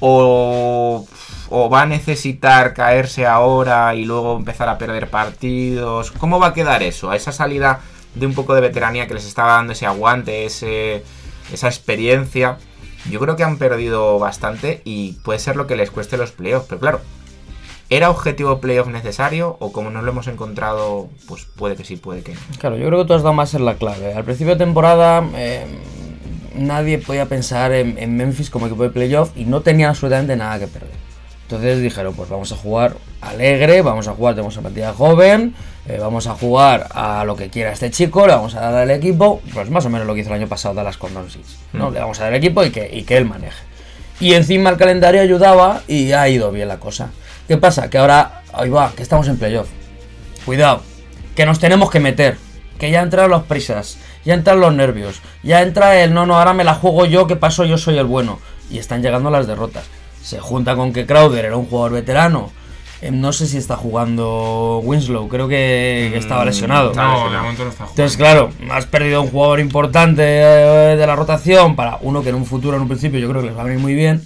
o, 0.00 1.06
o 1.50 1.70
va 1.70 1.82
a 1.82 1.86
necesitar 1.86 2.72
caerse 2.72 3.26
ahora 3.26 3.94
y 3.96 4.04
luego 4.04 4.36
empezar 4.36 4.68
a 4.68 4.78
perder 4.78 5.10
partidos. 5.10 6.12
¿Cómo 6.12 6.38
va 6.38 6.48
a 6.48 6.54
quedar 6.54 6.82
eso? 6.84 7.10
A 7.10 7.16
esa 7.16 7.32
salida 7.32 7.80
de 8.14 8.24
un 8.26 8.32
poco 8.34 8.54
de 8.54 8.60
veteranía 8.60 9.08
que 9.08 9.14
les 9.14 9.26
estaba 9.26 9.54
dando 9.54 9.72
ese 9.72 9.86
aguante, 9.86 10.44
ese, 10.44 11.02
esa 11.52 11.68
experiencia. 11.68 12.58
Yo 13.10 13.20
creo 13.20 13.36
que 13.36 13.44
han 13.44 13.58
perdido 13.58 14.18
bastante 14.18 14.82
y 14.84 15.12
puede 15.24 15.38
ser 15.38 15.56
lo 15.56 15.66
que 15.66 15.76
les 15.76 15.90
cueste 15.90 16.16
los 16.16 16.32
playoffs. 16.32 16.66
Pero 16.68 16.80
claro, 16.80 17.00
¿era 17.90 18.10
objetivo 18.10 18.60
playoff 18.60 18.88
necesario? 18.88 19.56
O 19.60 19.72
como 19.72 19.90
no 19.90 20.02
lo 20.02 20.10
hemos 20.10 20.26
encontrado, 20.28 21.08
pues 21.26 21.44
puede 21.44 21.76
que 21.76 21.84
sí, 21.84 21.96
puede 21.96 22.22
que 22.22 22.34
no. 22.34 22.40
Claro, 22.58 22.76
yo 22.76 22.86
creo 22.86 23.02
que 23.02 23.08
tú 23.08 23.14
has 23.14 23.22
dado 23.22 23.34
más 23.34 23.54
en 23.54 23.64
la 23.64 23.74
clave. 23.74 24.14
Al 24.14 24.24
principio 24.24 24.54
de 24.54 24.64
temporada 24.64 25.26
eh, 25.36 25.66
nadie 26.54 26.98
podía 26.98 27.26
pensar 27.26 27.72
en, 27.72 27.98
en 27.98 28.16
Memphis 28.16 28.50
como 28.50 28.66
equipo 28.66 28.82
de 28.82 28.90
playoff 28.90 29.30
y 29.36 29.44
no 29.44 29.60
tenían 29.62 29.90
absolutamente 29.90 30.36
nada 30.36 30.58
que 30.58 30.66
perder. 30.66 31.08
Entonces 31.42 31.80
dijeron, 31.80 32.12
pues 32.14 32.28
vamos 32.28 32.52
a 32.52 32.56
jugar 32.56 32.96
alegre, 33.22 33.80
vamos 33.80 34.06
a 34.06 34.12
jugar, 34.12 34.34
tenemos 34.34 34.54
una 34.56 34.64
plantilla 34.64 34.92
joven, 34.92 35.54
eh, 35.88 35.98
vamos 35.98 36.26
a 36.26 36.34
jugar 36.34 36.86
a 36.90 37.24
lo 37.24 37.34
que 37.34 37.48
quiera 37.48 37.72
este 37.72 37.90
chico, 37.90 38.26
le 38.26 38.34
vamos 38.34 38.54
a 38.54 38.60
dar 38.60 38.74
al 38.74 38.90
equipo, 38.90 39.40
pues 39.54 39.70
más 39.70 39.86
o 39.86 39.90
menos 39.90 40.06
lo 40.06 40.12
que 40.14 40.20
hizo 40.20 40.28
el 40.28 40.36
año 40.36 40.46
pasado 40.46 40.74
Dallas 40.74 40.98
con 40.98 41.14
Doncic, 41.14 41.46
¿no? 41.72 41.90
Le 41.90 41.98
vamos 41.98 42.20
a 42.20 42.24
dar 42.24 42.34
el 42.34 42.38
equipo 42.38 42.62
y 42.62 42.70
que, 42.70 42.90
y 42.92 43.04
que 43.04 43.16
él 43.16 43.24
maneje. 43.24 43.56
Y 44.20 44.34
encima 44.34 44.68
el 44.68 44.76
calendario 44.76 45.22
ayudaba 45.22 45.80
y 45.88 46.12
ha 46.12 46.28
ido 46.28 46.52
bien 46.52 46.68
la 46.68 46.78
cosa. 46.78 47.10
¿Qué 47.46 47.56
pasa? 47.56 47.88
Que 47.88 47.96
ahora, 47.96 48.42
ahí 48.52 48.68
va, 48.68 48.92
que 48.94 49.02
estamos 49.02 49.28
en 49.28 49.38
playoff. 49.38 49.68
Cuidado, 50.44 50.82
que 51.34 51.46
nos 51.46 51.58
tenemos 51.58 51.90
que 51.90 52.00
meter. 52.00 52.36
Que 52.78 52.90
ya 52.90 53.00
entran 53.00 53.30
los 53.30 53.44
prisas, 53.44 53.96
ya 54.24 54.34
entran 54.34 54.60
los 54.60 54.74
nervios, 54.74 55.20
ya 55.42 55.62
entra 55.62 56.00
el 56.00 56.14
no, 56.14 56.26
no, 56.26 56.38
ahora 56.38 56.52
me 56.52 56.62
la 56.64 56.74
juego 56.74 57.06
yo, 57.06 57.26
que 57.26 57.34
paso, 57.34 57.64
yo 57.64 57.78
soy 57.78 57.96
el 57.96 58.04
bueno. 58.04 58.38
Y 58.70 58.78
están 58.78 59.02
llegando 59.02 59.30
las 59.30 59.46
derrotas. 59.46 59.84
Se 60.22 60.38
junta 60.38 60.76
con 60.76 60.92
que 60.92 61.06
Crowder 61.06 61.46
era 61.46 61.56
un 61.56 61.66
jugador 61.66 61.92
veterano. 61.92 62.52
Eh, 63.00 63.10
No 63.12 63.32
sé 63.32 63.46
si 63.46 63.56
está 63.58 63.76
jugando 63.76 64.80
Winslow, 64.82 65.28
creo 65.28 65.46
que, 65.48 66.08
que 66.12 66.18
estaba 66.18 66.44
lesionado. 66.44 66.90
Está 66.90 67.02
No, 67.04 67.08
de 67.10 67.14
lesionado. 67.16 67.42
momento 67.42 67.64
no 67.64 67.70
está 67.70 67.84
jugando. 67.84 68.02
Entonces, 68.02 68.16
claro, 68.16 68.50
has 68.72 68.86
perdido 68.86 69.22
un 69.22 69.28
jugador 69.30 69.60
importante 69.60 70.22
eh, 70.24 70.96
de 70.96 71.06
la 71.06 71.14
rotación 71.16 71.76
para 71.76 71.98
uno 72.00 72.22
que 72.22 72.30
en 72.30 72.34
un 72.34 72.44
futuro, 72.46 72.76
en 72.76 72.82
un 72.82 72.88
principio, 72.88 73.18
yo 73.20 73.28
creo 73.28 73.42
que 73.42 73.48
les 73.48 73.56
va 73.56 73.60
a 73.62 73.64
venir 73.64 73.78
muy 73.80 73.94
bien. 73.94 74.22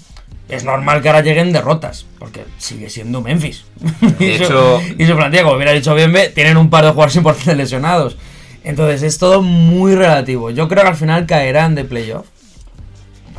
Es 0.49 0.65
normal 0.65 1.01
que 1.01 1.09
ahora 1.09 1.23
lleguen 1.23 1.53
derrotas, 1.53 2.05
porque 2.19 2.45
sigue 2.59 2.91
siendo 2.91 3.21
Memphis. 3.23 3.65
De 4.19 4.27
y, 4.35 4.37
su, 4.39 4.45
hecho- 4.45 4.81
y 4.99 5.07
su 5.07 5.17
plantilla, 5.17 5.45
como 5.45 5.57
hubiera 5.57 5.73
dicho 5.73 5.95
Bienve, 5.95 6.29
tienen 6.31 6.57
un 6.57 6.69
par 6.69 6.85
de 6.85 6.91
jugadores 6.91 7.17
importantes 7.17 7.57
lesionados. 7.57 8.17
Entonces, 8.65 9.03
es 9.03 9.19
todo 9.19 9.43
muy 9.43 9.95
relativo. 9.95 10.51
Yo 10.51 10.69
creo 10.69 10.83
que 10.83 10.89
al 10.91 10.97
final 10.97 11.27
caerán 11.27 11.75
de 11.75 11.85
playoff, 11.85 12.27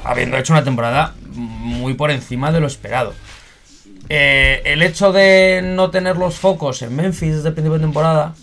habiendo 0.03 0.37
hecho 0.37 0.53
una 0.53 0.63
temporada 0.63 1.13
muy 1.33 1.93
por 1.93 2.11
encima 2.11 2.51
de 2.51 2.59
lo 2.59 2.67
esperado. 2.67 3.13
Eh, 4.09 4.61
el 4.65 4.81
hecho 4.81 5.11
de 5.11 5.61
no 5.63 5.89
tener 5.89 6.17
los 6.17 6.35
focos 6.35 6.81
en 6.81 6.95
Memphis 6.95 7.35
desde 7.37 7.49
el 7.49 7.53
principio 7.53 7.77
de 7.79 7.85
temporada, 7.85 8.35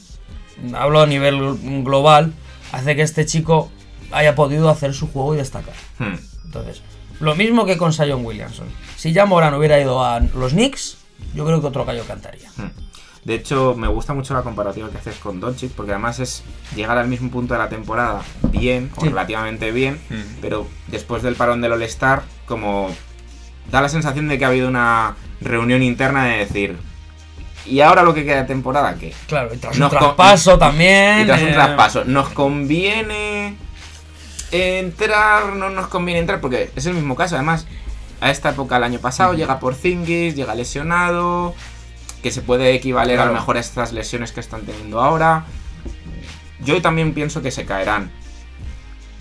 hablo 0.75 1.01
a 1.01 1.07
nivel 1.07 1.83
global, 1.85 2.33
hace 2.73 2.97
que 2.97 3.03
este 3.03 3.27
chico 3.27 3.71
haya 4.13 4.35
podido 4.35 4.69
hacer 4.71 4.95
su 4.95 5.11
juego 5.11 5.35
y 5.35 5.39
destacar. 5.39 5.75
Hmm. 5.99 6.15
Entonces, 6.45 6.83
lo 7.21 7.35
mismo 7.37 7.67
que 7.67 7.77
con 7.77 7.93
Sion 7.93 8.25
Williamson. 8.25 8.67
Si 8.97 9.13
ya 9.13 9.27
Moran 9.27 9.55
hubiera 9.55 9.79
ido 9.81 10.03
a 10.05 10.21
los 10.21 10.53
Knicks, 10.53 10.97
yo 11.35 11.45
creo 11.47 11.61
que 11.61 11.67
otro 11.67 11.85
gallo 11.85 12.05
cantaría. 12.07 12.51
De 13.25 13.35
hecho, 13.35 13.75
me 13.77 13.87
gusta 13.87 14.15
mucho 14.15 14.33
la 14.33 14.43
comparativa 14.43 14.89
que 14.89 14.97
haces 14.97 15.17
con 15.17 15.41
Doncic, 15.41 15.71
porque 15.73 15.93
además 15.93 16.19
es 16.21 16.43
llegar 16.75 16.97
al 16.97 17.07
mismo 17.07 17.31
punto 17.31 17.53
de 17.53 17.59
la 17.61 17.69
temporada 17.69 18.23
bien, 18.51 18.91
o 18.97 19.03
Sí. 19.03 19.09
relativamente 19.09 19.71
bien, 19.73 20.01
Mm. 20.09 20.41
pero 20.41 20.67
después 20.89 21.23
del 21.23 21.35
parón 21.37 21.61
del 21.61 21.73
All-Star, 21.73 22.23
como 22.47 22.89
da 23.71 23.83
la 23.83 23.91
sensación 23.91 24.27
de 24.29 24.39
que 24.39 24.47
ha 24.47 24.49
habido 24.49 24.69
una 24.69 25.17
reunión 25.41 25.83
interna 25.83 26.27
de 26.27 26.39
decir, 26.39 26.77
¿y 27.67 27.81
ahora 27.81 28.03
lo 28.03 28.15
que 28.15 28.25
queda 28.25 28.43
de 28.43 28.45
temporada 28.45 28.95
qué? 28.95 29.15
Claro, 29.27 29.55
y 29.55 29.59
tras 29.59 29.79
un 29.79 29.89
traspaso 29.89 30.59
también. 30.59 31.23
Y 31.23 31.27
tras 31.27 31.43
un 31.43 31.49
eh, 31.49 31.53
traspaso, 31.53 32.05
¿nos 32.05 32.31
conviene 32.31 33.57
entrar? 34.51 35.55
¿No 35.55 35.71
nos 35.71 35.89
conviene 35.89 36.21
entrar? 36.21 36.41
Porque 36.41 36.71
es 36.75 36.87
el 36.87 36.95
mismo 36.95 37.17
caso, 37.17 37.37
además, 37.37 37.67
a 38.21 38.31
esta 38.31 38.51
época 38.51 38.77
el 38.77 38.85
año 38.85 38.99
pasado 38.99 39.35
llega 39.35 39.61
por 39.61 39.75
Zingis, 39.75 40.35
llega 40.35 40.55
lesionado, 40.55 41.55
que 42.23 42.31
se 42.31 42.43
puede 42.43 42.75
equivaler 42.75 43.19
a 43.21 43.27
lo 43.27 43.33
mejor 43.33 43.57
a 43.57 43.61
estas 43.61 43.93
lesiones 43.93 44.33
que 44.33 44.41
están 44.41 44.63
teniendo 44.63 45.01
ahora. 45.01 45.45
Yo 46.63 46.83
también 46.83 47.15
pienso 47.15 47.41
que 47.41 47.51
se 47.51 47.65
caerán. 47.65 48.11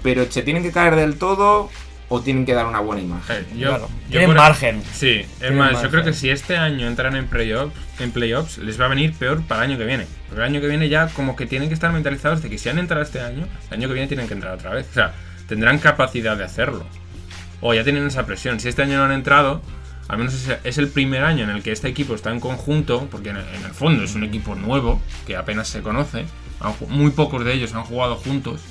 Pero 0.04 0.30
¿se 0.30 0.44
tienen 0.44 0.64
que 0.64 0.72
caer 0.72 0.96
del 0.96 1.18
todo 1.18 1.70
o 2.10 2.22
tienen 2.22 2.46
que 2.46 2.54
dar 2.54 2.66
una 2.66 2.80
buena 2.80 3.02
imagen? 3.02 3.38
Eh, 3.38 3.46
yo, 3.58 3.70
Claro, 3.70 3.88
yo 3.88 4.10
tienen 4.10 4.30
por- 4.30 4.38
margen. 4.38 4.84
Sí, 4.94 5.22
es 5.40 5.52
más, 5.52 5.82
yo 5.82 5.90
creo 5.90 6.04
que 6.04 6.14
si 6.14 6.30
este 6.30 6.58
año 6.58 6.88
entran 6.88 7.16
en 7.16 7.28
playoffs, 7.28 7.74
en 8.00 8.12
playoffs, 8.12 8.58
les 8.58 8.80
va 8.80 8.86
a 8.86 8.90
venir 8.90 9.14
peor 9.14 9.42
para 9.44 9.64
el 9.64 9.72
año 9.72 9.80
que 9.80 9.86
viene. 9.86 10.08
Porque 10.28 10.42
el 10.42 10.48
año 10.48 10.62
que 10.62 10.68
viene 10.68 10.90
ya 10.90 11.08
como 11.08 11.36
que 11.36 11.46
tienen 11.46 11.70
que 11.70 11.76
estar 11.76 11.92
mentalizados 11.92 12.42
de 12.42 12.50
que 12.50 12.58
si 12.58 12.68
han 12.70 12.80
entrado 12.80 13.04
este 13.04 13.22
año, 13.22 13.48
el 13.70 13.74
año 13.78 13.88
que 13.88 13.94
viene 13.94 14.08
tienen 14.08 14.28
que 14.28 14.34
entrar 14.34 14.54
otra 14.54 14.72
vez. 14.72 14.88
O 14.90 14.94
sea, 14.94 15.14
tendrán 15.48 15.78
capacidad 15.80 16.36
de 16.36 16.44
hacerlo. 16.44 16.86
O 17.62 17.74
ya 17.74 17.84
tienen 17.84 18.06
esa 18.08 18.26
presión. 18.26 18.60
Si 18.60 18.70
este 18.70 18.82
año 18.84 18.98
no 18.98 19.04
han 19.06 19.12
entrado, 19.12 19.62
al 20.08 20.18
menos 20.18 20.34
es, 20.64 20.78
el 20.78 20.88
primer 20.88 21.24
año 21.24 21.44
en 21.44 21.52
el 21.52 21.62
que 21.62 21.72
este 21.72 21.88
equipo 21.88 22.16
está 22.16 22.32
en 22.32 22.40
conjunto, 22.40 23.08
porque 23.12 23.30
en 23.30 23.38
el, 23.38 23.44
fondo 23.74 24.04
es 24.04 24.16
un 24.16 24.24
equipo 24.24 24.56
nuevo, 24.56 25.02
que 25.28 25.36
apenas 25.36 25.68
se 25.68 25.82
conoce. 25.82 26.26
muy 26.88 27.12
pocos 27.12 27.46
de 27.46 27.54
ellos 27.54 27.74
han 27.76 27.84
jugado 27.84 28.16
juntos. 28.16 28.62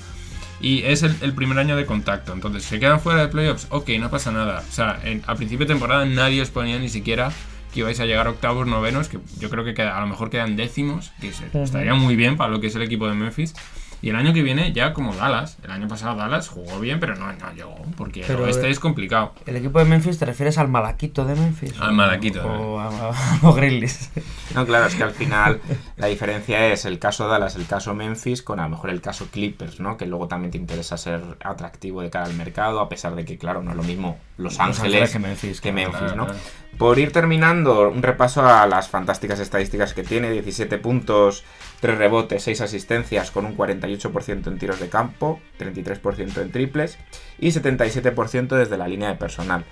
Y 0.61 0.83
es 0.83 1.03
el, 1.03 1.15
el 1.21 1.33
primer 1.35 1.59
año 1.59 1.77
de 1.77 1.87
contacto. 1.87 2.33
Entonces, 2.33 2.65
se 2.65 2.81
quedan 2.81 3.01
fuera 3.01 3.21
de 3.21 3.29
playoffs. 3.29 3.67
Ok, 3.71 3.91
no 4.01 4.11
pasa 4.11 4.33
nada. 4.33 4.65
O 4.69 4.73
sea, 4.73 4.99
en- 5.05 5.23
a 5.27 5.35
principio 5.37 5.67
de 5.67 5.73
temporada 5.75 6.05
nadie 6.05 6.43
os 6.43 6.51
ponía 6.51 6.79
ni 6.79 6.89
siquiera 6.89 7.31
que 7.73 7.81
ibais 7.81 8.01
a 8.01 8.07
llegar 8.07 8.27
a 8.27 8.31
octavos, 8.31 8.67
novenos, 8.67 9.09
que 9.09 9.19
yo 9.39 9.51
creo 9.51 9.65
que 9.65 9.75
queda- 9.75 9.97
a 9.97 10.01
lo 10.01 10.07
mejor 10.07 10.31
quedan 10.31 10.57
décimos, 10.57 11.13
que 11.21 11.33
se- 11.33 11.47
estaría 11.63 11.95
muy 11.95 12.17
bien 12.17 12.37
para 12.37 12.51
lo 12.51 12.61
que 12.61 12.69
es 12.69 12.75
el 12.75 12.83
equipo 12.83 13.07
de 13.09 13.15
Memphis. 13.15 13.55
Y 14.01 14.11
el 14.11 14.17
año 14.17 14.33
que 14.33 14.43
viene 14.43 14.73
ya 14.73 14.93
como 14.93 15.13
Dallas. 15.15 15.59
El 15.65 15.71
año 15.73 15.89
pasado 15.89 16.15
Dallas 16.17 16.49
jugó 16.49 16.79
bien, 16.79 17.01
pero 17.01 17.17
no, 17.17 17.33
no 17.33 17.53
llegó, 17.53 17.77
porque 17.97 18.23
Pero, 18.27 18.41
el 18.41 18.45
oeste 18.47 18.69
eh, 18.69 18.71
es 18.71 18.79
complicado. 18.79 19.33
¿El 19.45 19.57
equipo 19.57 19.81
de 19.81 19.87
Memphis 19.87 20.19
te 20.19 20.25
refieres 20.25 20.57
al 20.59 20.69
Malaquito 20.69 21.25
de 21.25 21.35
Memphis? 21.35 21.75
Al 21.81 21.93
Malaquito, 21.95 22.43
O 22.47 22.79
a, 22.79 22.87
a- 22.87 23.09
a 23.35 23.39
los 23.43 23.57
Grizzlies. 23.57 24.11
No, 24.55 24.65
claro, 24.67 24.87
es 24.87 24.95
que 24.95 25.03
al 25.03 25.11
final 25.11 25.61
la 25.97 26.07
diferencia 26.07 26.67
es 26.69 26.85
el 26.85 26.99
caso 27.01 27.27
Dallas, 27.27 27.57
el 27.57 27.67
caso 27.67 27.93
Memphis, 27.95 28.43
con 28.43 28.61
a 28.61 28.65
lo 28.65 28.69
mejor 28.71 28.91
el 28.91 29.01
caso 29.01 29.27
Clippers, 29.33 29.81
¿no? 29.81 29.97
Que 29.97 30.07
luego 30.07 30.29
también 30.29 30.53
te 30.53 30.59
interesa 30.59 30.97
ser 30.97 31.21
atractivo 31.43 32.01
de 32.03 32.11
cara 32.11 32.27
al 32.27 32.35
mercado, 32.35 32.81
a 32.81 32.89
pesar 32.89 33.15
de 33.17 33.25
que, 33.25 33.37
claro, 33.37 33.63
no 33.63 33.73
es 33.73 33.77
lo 33.77 33.83
mismo 33.83 34.19
Los 34.37 34.61
Ángeles, 34.61 35.11
que 35.11 35.19
Memphis, 35.19 35.61
que 35.61 35.73
claro, 35.73 35.91
Memphis, 35.91 36.13
claro, 36.13 36.17
¿no? 36.17 36.25
claro. 36.27 36.41
Por 36.79 37.01
ir 37.01 37.11
terminando, 37.11 37.89
un 37.91 38.05
repaso 38.05 38.47
a 38.47 38.65
las 38.69 38.89
fantásticas 38.89 39.41
estadísticas 39.41 39.95
que 39.95 40.05
tiene, 40.05 40.31
17 40.31 40.79
puntos, 40.79 41.45
3 41.81 41.99
rebotes, 41.99 42.45
6 42.45 42.61
asistencias, 42.61 43.33
con 43.33 43.47
un 43.47 43.57
48% 43.57 44.47
en 44.47 44.59
tiros 44.59 44.79
de 44.79 44.89
campo, 44.89 45.41
33% 45.59 46.41
en 46.41 46.53
triples 46.53 46.97
y 47.41 47.49
77% 47.49 48.57
desde 48.57 48.79
la 48.79 48.87
línea 48.87 49.09
de 49.09 49.17
personal. 49.17 49.65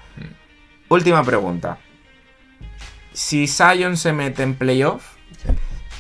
Última 0.89 1.23
pregunta. 1.23 1.79
Si 3.13 3.47
Zion 3.47 3.97
se 3.97 4.13
mete 4.13 4.43
en 4.43 4.57
playoff, 4.57 5.15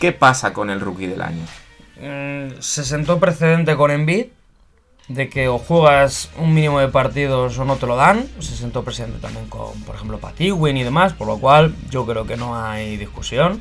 ¿qué 0.00 0.10
pasa 0.10 0.52
con 0.52 0.70
el 0.70 0.80
rookie 0.80 1.06
del 1.06 1.22
año? 1.22 1.44
Mm, 2.00 2.60
se 2.60 2.84
sentó 2.84 3.20
precedente 3.20 3.76
con 3.76 3.92
Embiid 3.92 4.26
de 5.08 5.28
que 5.28 5.48
o 5.48 5.58
juegas 5.58 6.30
un 6.38 6.52
mínimo 6.54 6.80
de 6.80 6.88
partidos 6.88 7.56
o 7.58 7.64
no 7.64 7.76
te 7.76 7.86
lo 7.86 7.96
dan. 7.96 8.26
Se 8.40 8.56
sentó 8.56 8.82
precedente 8.84 9.18
también 9.20 9.46
con, 9.48 9.80
por 9.82 9.94
ejemplo, 9.94 10.18
Patiwin 10.18 10.76
y 10.76 10.82
demás, 10.84 11.12
por 11.12 11.26
lo 11.28 11.38
cual 11.38 11.74
yo 11.90 12.04
creo 12.06 12.26
que 12.26 12.36
no 12.36 12.60
hay 12.60 12.96
discusión. 12.96 13.60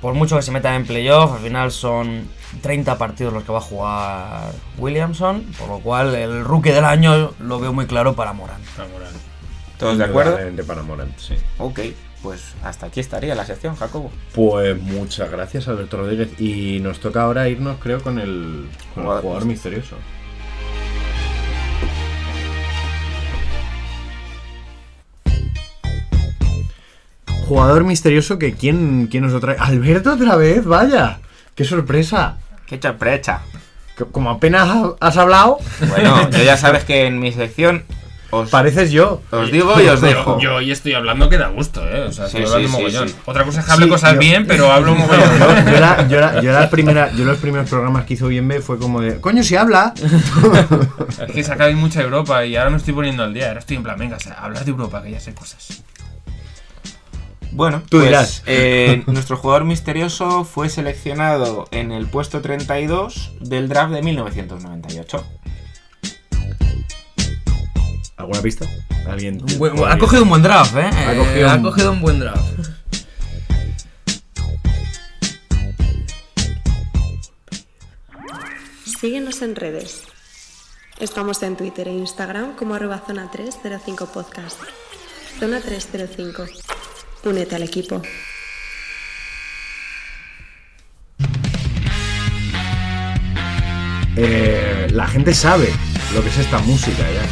Por 0.00 0.12
mucho 0.12 0.36
que 0.36 0.42
se 0.42 0.50
metan 0.52 0.74
en 0.74 0.86
playoff, 0.86 1.32
al 1.32 1.38
final 1.38 1.72
son 1.72 2.28
30 2.60 2.98
partidos 2.98 3.32
los 3.32 3.42
que 3.44 3.52
va 3.52 3.58
a 3.58 3.62
jugar 3.62 4.52
Williamson, 4.76 5.44
por 5.58 5.68
lo 5.68 5.78
cual 5.78 6.14
el 6.14 6.44
rookie 6.44 6.70
del 6.72 6.84
año 6.84 7.32
lo 7.40 7.58
veo 7.58 7.72
muy 7.72 7.86
claro 7.86 8.14
para 8.14 8.34
Morán. 8.34 8.60
Está 8.62 8.86
moral. 8.92 9.12
¿Todos 9.78 9.96
de 9.96 10.04
acuerdo? 10.04 10.36
De 10.36 10.62
para 10.62 10.82
Morant, 10.82 11.18
sí. 11.18 11.34
Ok, 11.58 11.80
pues 12.22 12.52
hasta 12.62 12.84
aquí 12.86 13.00
estaría 13.00 13.34
la 13.34 13.46
sección, 13.46 13.76
Jacobo. 13.76 14.10
Pues 14.34 14.78
muchas 14.80 15.30
gracias, 15.30 15.68
Alberto 15.68 15.96
Rodríguez. 15.96 16.38
Y 16.38 16.80
nos 16.80 17.00
toca 17.00 17.22
ahora 17.22 17.48
irnos, 17.48 17.78
creo, 17.80 18.02
con 18.02 18.18
el, 18.18 18.68
con 18.94 19.04
el 19.04 19.08
Jugador- 19.08 19.22
jugador 19.22 19.44
misterioso. 19.46 19.96
Jugador 27.46 27.84
misterioso 27.84 28.38
que 28.38 28.54
quién, 28.54 29.08
quién 29.10 29.24
nos 29.24 29.32
lo 29.32 29.40
trae. 29.40 29.56
Alberto 29.58 30.12
otra 30.14 30.36
vez, 30.36 30.64
vaya. 30.64 31.18
Qué 31.54 31.64
sorpresa. 31.64 32.36
¡Qué 32.66 32.80
sorpresa! 32.80 33.42
Que 33.96 34.04
Como 34.04 34.30
apenas 34.30 34.68
ha- 34.68 34.94
has 35.00 35.16
hablado. 35.16 35.58
Bueno, 35.88 36.30
yo 36.32 36.42
ya 36.42 36.56
sabes 36.56 36.84
que 36.84 37.06
en 37.06 37.20
mi 37.20 37.30
sección 37.32 37.84
Os, 38.30 38.50
Pareces 38.50 38.90
yo. 38.90 39.20
os 39.30 39.52
digo 39.52 39.80
y 39.80 39.86
os 39.86 40.00
dejo. 40.00 40.40
Yo 40.40 40.56
hoy 40.56 40.72
estoy 40.72 40.94
hablando 40.94 41.28
que 41.28 41.38
da 41.38 41.48
gusto, 41.48 41.86
¿eh? 41.88 42.00
O 42.08 42.12
sea, 42.12 42.26
Sí, 42.28 42.38
estoy 42.38 42.46
sí, 42.46 42.52
hablando 42.54 42.68
sí, 42.68 42.82
mogollón. 42.82 43.08
sí. 43.10 43.14
Otra 43.26 43.44
cosa 43.44 43.60
es 43.60 43.66
que 43.66 43.72
hable 43.72 43.84
Sí, 43.84 43.90
cosas 43.90 44.12
yo- 44.14 44.18
bien, 44.18 44.46
pero 44.48 44.72
hablo 44.72 44.92
Yo, 44.96 44.98
mogollón. 44.98 45.66
yo 45.72 45.80
la, 45.80 46.08
yo, 46.08 46.20
la- 46.20 46.40
yo 46.42 46.52
la 46.52 46.70
primera, 46.70 47.12
yo 47.12 47.24
los 47.24 47.38
primeros 47.38 47.68
programas 47.70 48.04
que 48.06 48.14
hizo 48.14 48.26
Bienve 48.26 48.60
fue 48.60 48.78
como 48.78 49.00
de, 49.00 49.20
coño, 49.20 49.44
si 49.44 49.54
habla. 49.54 49.92
Es 51.26 51.32
que 51.32 51.44
sacáis 51.44 51.76
mucha 51.76 52.00
Europa 52.02 52.44
y 52.44 52.56
ahora 52.56 52.70
me 52.70 52.78
estoy 52.78 52.94
poniendo 52.94 53.22
al 53.22 53.32
día. 53.34 53.48
Ahora 53.48 53.60
estoy 53.60 53.76
en 53.76 53.82
plan, 53.84 53.96
venga, 53.98 54.16
o 54.16 54.20
sea, 54.20 54.32
hablar 54.32 54.64
de 54.64 54.70
Europa, 54.70 55.02
que 55.02 55.12
ya 55.12 55.20
sé 55.20 55.32
cosas. 55.34 55.82
Bueno, 57.54 57.82
Tú 57.88 57.98
pues, 57.98 58.04
dirás. 58.08 58.42
eh, 58.46 59.04
nuestro 59.06 59.36
jugador 59.36 59.64
misterioso 59.64 60.44
fue 60.44 60.68
seleccionado 60.68 61.66
en 61.70 61.92
el 61.92 62.06
puesto 62.08 62.40
32 62.40 63.30
del 63.40 63.68
draft 63.68 63.92
de 63.92 64.02
1998. 64.02 65.24
¿Alguna 68.16 68.40
pista? 68.42 68.66
¿Alguien? 69.08 69.40
Un 69.42 69.58
buen- 69.58 69.84
ha 69.86 69.98
cogido 69.98 70.22
un 70.24 70.30
buen 70.30 70.42
draft, 70.42 70.74
¿eh? 70.76 70.80
Ha 70.92 71.12
Eh, 71.12 71.16
cogido 71.16 71.50
ha 71.50 71.54
un- 71.56 71.62
cogido 71.62 71.92
un 71.92 72.00
buen 72.00 72.18
draft. 72.18 72.42
Síguenos 79.00 79.42
en 79.42 79.56
redes. 79.56 80.02
Estamos 81.00 81.42
en 81.42 81.56
Twitter 81.56 81.88
e 81.88 81.92
Instagram 81.92 82.54
como 82.56 82.74
arroba 82.74 83.02
zona 83.06 83.30
305 83.30 84.06
podcast. 84.06 84.60
Zona 85.40 85.60
305. 85.60 86.44
Únete 87.24 87.56
al 87.56 87.62
equipo. 87.62 88.02
Eh, 94.16 94.86
la 94.90 95.06
gente 95.08 95.34
sabe 95.34 95.68
lo 96.14 96.22
que 96.22 96.28
es 96.28 96.38
esta 96.38 96.58
música 96.58 97.02
ya. 97.02 97.22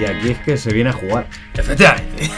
Y 0.00 0.04
aquí 0.04 0.30
es 0.30 0.38
que 0.38 0.56
se 0.56 0.72
viene 0.72 0.90
a 0.90 0.92
jugar. 0.92 1.26
Efectivamente. 1.54 2.30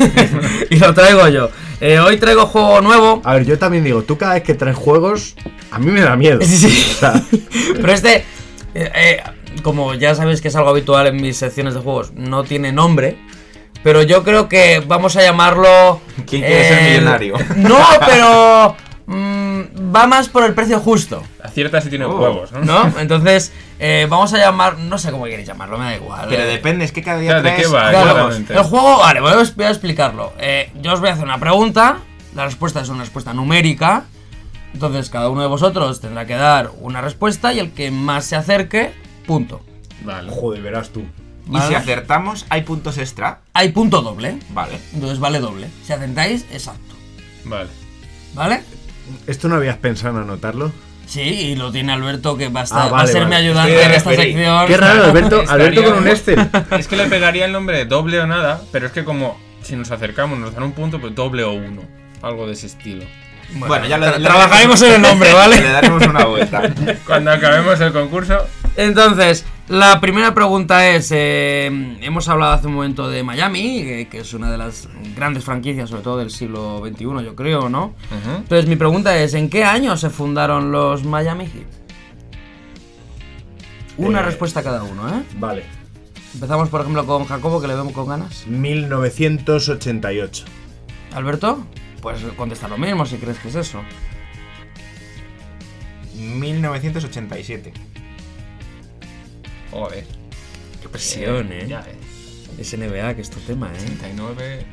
y 0.70 0.76
lo 0.76 0.94
traigo 0.94 1.28
yo. 1.28 1.50
Eh, 1.80 1.98
hoy 1.98 2.16
traigo 2.18 2.46
juego 2.46 2.80
nuevo. 2.80 3.20
A 3.24 3.34
ver, 3.34 3.44
yo 3.44 3.58
también 3.58 3.84
digo, 3.84 4.02
tú 4.02 4.16
cada 4.16 4.34
vez 4.34 4.42
que 4.42 4.54
traes 4.54 4.76
juegos, 4.76 5.34
a 5.70 5.78
mí 5.78 5.90
me 5.90 6.00
da 6.00 6.16
miedo. 6.16 6.40
Sí, 6.42 6.56
sí. 6.56 6.92
O 6.92 6.98
sea, 7.00 7.22
Pero 7.74 7.92
este, 7.92 8.24
eh, 8.74 8.90
eh, 8.94 9.22
como 9.62 9.94
ya 9.94 10.14
sabéis 10.14 10.40
que 10.40 10.48
es 10.48 10.56
algo 10.56 10.70
habitual 10.70 11.06
en 11.06 11.16
mis 11.16 11.36
secciones 11.36 11.74
de 11.74 11.80
juegos, 11.80 12.12
no 12.12 12.44
tiene 12.44 12.72
nombre. 12.72 13.18
Pero 13.82 14.02
yo 14.02 14.22
creo 14.24 14.48
que 14.48 14.82
vamos 14.86 15.16
a 15.16 15.22
llamarlo. 15.22 16.00
¿Quién 16.26 16.42
quiere 16.42 16.68
ser 16.68 16.78
el- 16.78 16.90
millonario? 17.00 17.34
No, 17.56 17.78
pero. 18.06 18.76
mm, 19.06 19.94
va 19.94 20.06
más 20.06 20.28
por 20.28 20.44
el 20.44 20.52
precio 20.54 20.78
justo. 20.80 21.22
Acierta 21.42 21.80
si 21.80 21.88
tiene 21.88 22.04
Oh. 22.04 22.18
huevos, 22.20 22.52
¿no? 22.52 22.60
¿No? 22.60 22.98
Entonces, 22.98 23.52
eh, 23.78 24.06
vamos 24.08 24.32
a 24.34 24.38
llamar. 24.38 24.78
No 24.78 24.98
sé 24.98 25.10
cómo 25.10 25.24
queréis 25.24 25.48
llamarlo, 25.48 25.78
me 25.78 25.86
da 25.86 25.96
igual. 25.96 26.26
Pero 26.28 26.42
eh. 26.42 26.46
depende, 26.46 26.84
es 26.84 26.92
que 26.92 27.02
cada 27.02 27.18
día 27.18 27.40
Claro, 27.40 27.42
¿de 27.42 27.56
qué 27.56 27.66
va? 27.68 27.90
Claro, 27.90 28.28
el 28.30 28.58
juego, 28.62 28.98
vale, 28.98 29.20
voy 29.20 29.32
a, 29.32 29.36
voy 29.56 29.64
a 29.64 29.70
explicarlo. 29.70 30.32
Eh, 30.38 30.70
yo 30.80 30.92
os 30.92 31.00
voy 31.00 31.08
a 31.08 31.12
hacer 31.14 31.24
una 31.24 31.38
pregunta. 31.38 31.98
La 32.34 32.44
respuesta 32.44 32.80
es 32.82 32.88
una 32.90 33.00
respuesta 33.00 33.32
numérica. 33.32 34.04
Entonces, 34.72 35.10
cada 35.10 35.30
uno 35.30 35.40
de 35.40 35.48
vosotros 35.48 36.00
tendrá 36.00 36.26
que 36.26 36.34
dar 36.36 36.70
una 36.80 37.00
respuesta 37.00 37.52
y 37.52 37.58
el 37.58 37.72
que 37.72 37.90
más 37.90 38.26
se 38.26 38.36
acerque, 38.36 38.92
punto. 39.26 39.62
Vale. 40.02 40.30
joder, 40.30 40.62
verás 40.62 40.90
tú. 40.90 41.02
Y 41.52 41.60
si 41.62 41.74
acertamos, 41.74 42.46
hay 42.48 42.62
puntos 42.62 42.98
extra. 42.98 43.40
Hay 43.54 43.70
punto 43.70 44.02
doble. 44.02 44.38
Vale. 44.50 44.78
Entonces 44.94 45.18
vale 45.18 45.40
doble. 45.40 45.68
Si 45.84 45.92
acertáis, 45.92 46.44
exacto. 46.52 46.94
Vale. 47.44 47.70
¿Vale? 48.34 48.62
¿Esto 49.26 49.48
no 49.48 49.56
habías 49.56 49.76
pensado 49.78 50.16
en 50.18 50.22
anotarlo? 50.24 50.72
Sí, 51.06 51.20
y 51.22 51.56
lo 51.56 51.72
tiene 51.72 51.92
Alberto, 51.92 52.36
que 52.36 52.48
va 52.48 52.60
a, 52.60 52.64
estar- 52.64 52.82
Ah, 52.82 52.88
va 52.88 53.00
a 53.02 53.06
ser 53.08 53.24
vale. 53.24 53.30
mi 53.30 53.34
ayudante 53.36 53.72
Estoy 53.72 53.86
en 53.86 53.92
esta 53.96 54.10
sección. 54.14 54.66
Qué 54.68 54.76
raro, 54.76 55.04
Alberto, 55.06 55.42
Alberto 55.48 55.82
con 55.84 55.98
un 55.98 56.08
Excel. 56.08 56.48
Es 56.78 56.86
que 56.86 56.96
le 56.96 57.06
pegaría 57.06 57.46
el 57.46 57.52
nombre 57.52 57.78
de 57.78 57.84
doble 57.86 58.20
o 58.20 58.26
nada, 58.28 58.62
pero 58.70 58.86
es 58.86 58.92
que 58.92 59.02
como 59.04 59.36
si 59.62 59.74
nos 59.74 59.90
acercamos 59.90 60.38
nos 60.38 60.54
dan 60.54 60.62
un 60.62 60.72
punto, 60.72 61.00
pues 61.00 61.12
doble 61.14 61.42
o 61.42 61.52
uno. 61.52 61.82
Algo 62.22 62.46
de 62.46 62.52
ese 62.52 62.68
estilo. 62.68 63.04
Bueno, 63.54 63.84
ya 63.88 63.98
lo, 63.98 64.06
tra- 64.06 64.18
le 64.18 64.24
trabajaremos 64.24 64.80
en 64.82 64.92
el 64.92 65.02
nombre, 65.02 65.28
Le 65.30 65.34
¿vale? 65.34 65.60
daremos 65.62 66.06
una 66.06 66.24
vuelta. 66.26 66.62
Cuando 67.06 67.32
acabemos 67.32 67.80
el 67.80 67.92
concurso, 67.92 68.46
Entonces, 68.80 69.44
la 69.68 70.00
primera 70.00 70.32
pregunta 70.32 70.88
es, 70.88 71.10
eh, 71.12 71.66
hemos 72.00 72.26
hablado 72.30 72.54
hace 72.54 72.66
un 72.66 72.72
momento 72.72 73.10
de 73.10 73.22
Miami, 73.22 73.82
que, 73.82 74.08
que 74.10 74.20
es 74.20 74.32
una 74.32 74.50
de 74.50 74.56
las 74.56 74.88
grandes 75.14 75.44
franquicias, 75.44 75.90
sobre 75.90 76.02
todo 76.02 76.16
del 76.16 76.30
siglo 76.30 76.80
XXI, 76.82 77.04
yo 77.22 77.36
creo, 77.36 77.68
¿no? 77.68 77.94
Entonces, 78.38 78.66
mi 78.66 78.76
pregunta 78.76 79.14
es, 79.18 79.34
¿en 79.34 79.50
qué 79.50 79.64
año 79.64 79.98
se 79.98 80.08
fundaron 80.08 80.72
los 80.72 81.04
Miami 81.04 81.44
Heat? 81.44 81.66
Una 83.98 84.20
Eh, 84.20 84.22
respuesta 84.22 84.62
cada 84.62 84.82
uno, 84.82 85.10
¿eh? 85.10 85.22
Vale. 85.38 85.64
Empezamos, 86.32 86.70
por 86.70 86.80
ejemplo, 86.80 87.04
con 87.04 87.26
Jacobo, 87.26 87.60
que 87.60 87.68
le 87.68 87.74
vemos 87.74 87.92
con 87.92 88.08
ganas. 88.08 88.46
1988. 88.46 90.46
Alberto, 91.12 91.66
pues 92.00 92.18
contesta 92.34 92.66
lo 92.66 92.78
mismo 92.78 93.04
si 93.04 93.18
crees 93.18 93.38
que 93.40 93.48
es 93.48 93.56
eso. 93.56 93.82
1987. 96.14 97.89
Joder. 99.70 100.04
Qué 100.82 100.88
presión, 100.88 101.52
¿eh? 101.52 101.66
Ya 101.68 101.80
ves. 101.82 101.96
Es 102.58 102.76
NBA, 102.78 103.14
que 103.14 103.22
es 103.22 103.30
tu 103.30 103.40
tema, 103.40 103.68
¿eh? 103.68 103.76
89. 103.84 104.66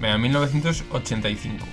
Venga, 0.00 0.18
1985. 0.18 1.66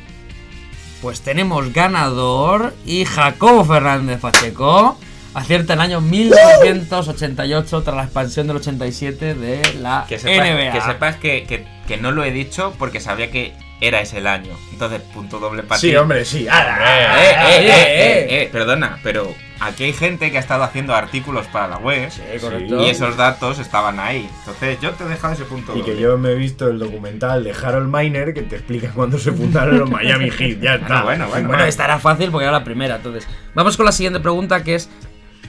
Pues 1.02 1.22
tenemos 1.22 1.72
ganador 1.74 2.74
y 2.86 3.04
Jacobo 3.06 3.66
Fernández 3.66 4.20
Pacheco 4.22 4.98
acierta 5.34 5.74
el 5.74 5.82
año 5.82 6.00
1988 6.00 7.82
tras 7.84 7.96
la 7.96 8.04
expansión 8.04 8.48
del 8.48 8.58
87 8.58 9.34
de 9.36 9.62
la 9.82 10.06
Que 10.08 10.18
sepas, 10.20 10.48
NBA. 10.48 10.72
que, 10.72 10.82
sepas 10.82 11.16
que, 11.18 11.44
que- 11.44 11.66
que 11.88 11.98
no 11.98 12.12
lo 12.12 12.24
he 12.24 12.32
dicho 12.32 12.74
porque 12.80 13.02
sabía 13.02 13.30
que 13.32 13.54
era 13.82 14.00
ese 14.00 14.20
el 14.20 14.28
año. 14.28 14.58
Entonces, 14.72 15.02
punto 15.14 15.40
doble 15.40 15.64
para 15.64 15.82
Sí, 15.82 15.90
ti. 15.90 15.96
hombre, 15.98 16.24
sí. 16.24 16.46
Eh, 16.46 16.50
eh, 16.50 16.50
eh, 16.50 17.58
eh, 17.60 17.68
eh, 17.68 18.42
eh, 18.44 18.50
perdona, 18.52 19.00
pero 19.04 19.34
aquí 19.66 19.86
hay 19.86 19.94
gente 19.94 20.32
que 20.32 20.38
ha 20.38 20.40
estado 20.40 20.64
haciendo 20.64 20.94
artículos 20.96 21.48
para 21.48 21.68
la 21.68 21.78
web 21.78 22.10
correcto. 22.42 22.84
y 22.84 22.90
esos 22.90 23.18
datos 23.18 23.60
estaban 23.60 24.00
ahí. 24.00 24.30
Entonces, 24.40 24.80
yo 24.82 24.92
te 24.92 25.04
he 25.04 25.08
dejado 25.08 25.34
ese 25.34 25.46
punto 25.46 25.76
Y 25.78 25.82
que 25.84 26.00
yo 26.00 26.18
me 26.18 26.32
he 26.32 26.36
visto 26.36 26.68
el 26.70 26.80
documental 26.80 27.44
de 27.44 27.52
Harold 27.54 27.94
Miner 27.94 28.34
que 28.34 28.42
te 28.44 28.56
explica 28.58 28.92
cuándo 28.92 29.18
se 29.18 29.32
fundaron 29.32 29.80
los 29.80 29.90
Miami 29.90 30.30
Heat. 30.30 30.60
Ya 30.60 30.76
está. 30.76 31.04
Bueno, 31.04 31.26
bueno, 31.26 31.28
bueno. 31.30 31.48
Bueno, 31.50 31.64
esta 31.66 31.86
era 31.86 32.00
fácil 32.00 32.32
porque 32.32 32.44
era 32.46 32.52
la 32.52 32.64
primera. 32.64 32.98
Entonces, 32.98 33.28
vamos 33.54 33.78
con 33.78 33.86
la 33.86 33.92
siguiente 33.92 34.20
pregunta 34.20 34.64
que 34.64 34.76
es: 34.76 34.90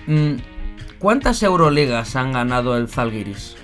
mm, 0.06 0.34
¿Cuántas 0.98 1.42
Euroligas 1.42 2.16
han 2.16 2.32
ganado 2.32 2.76
el 2.76 2.88
Zalgiris? 2.88 3.56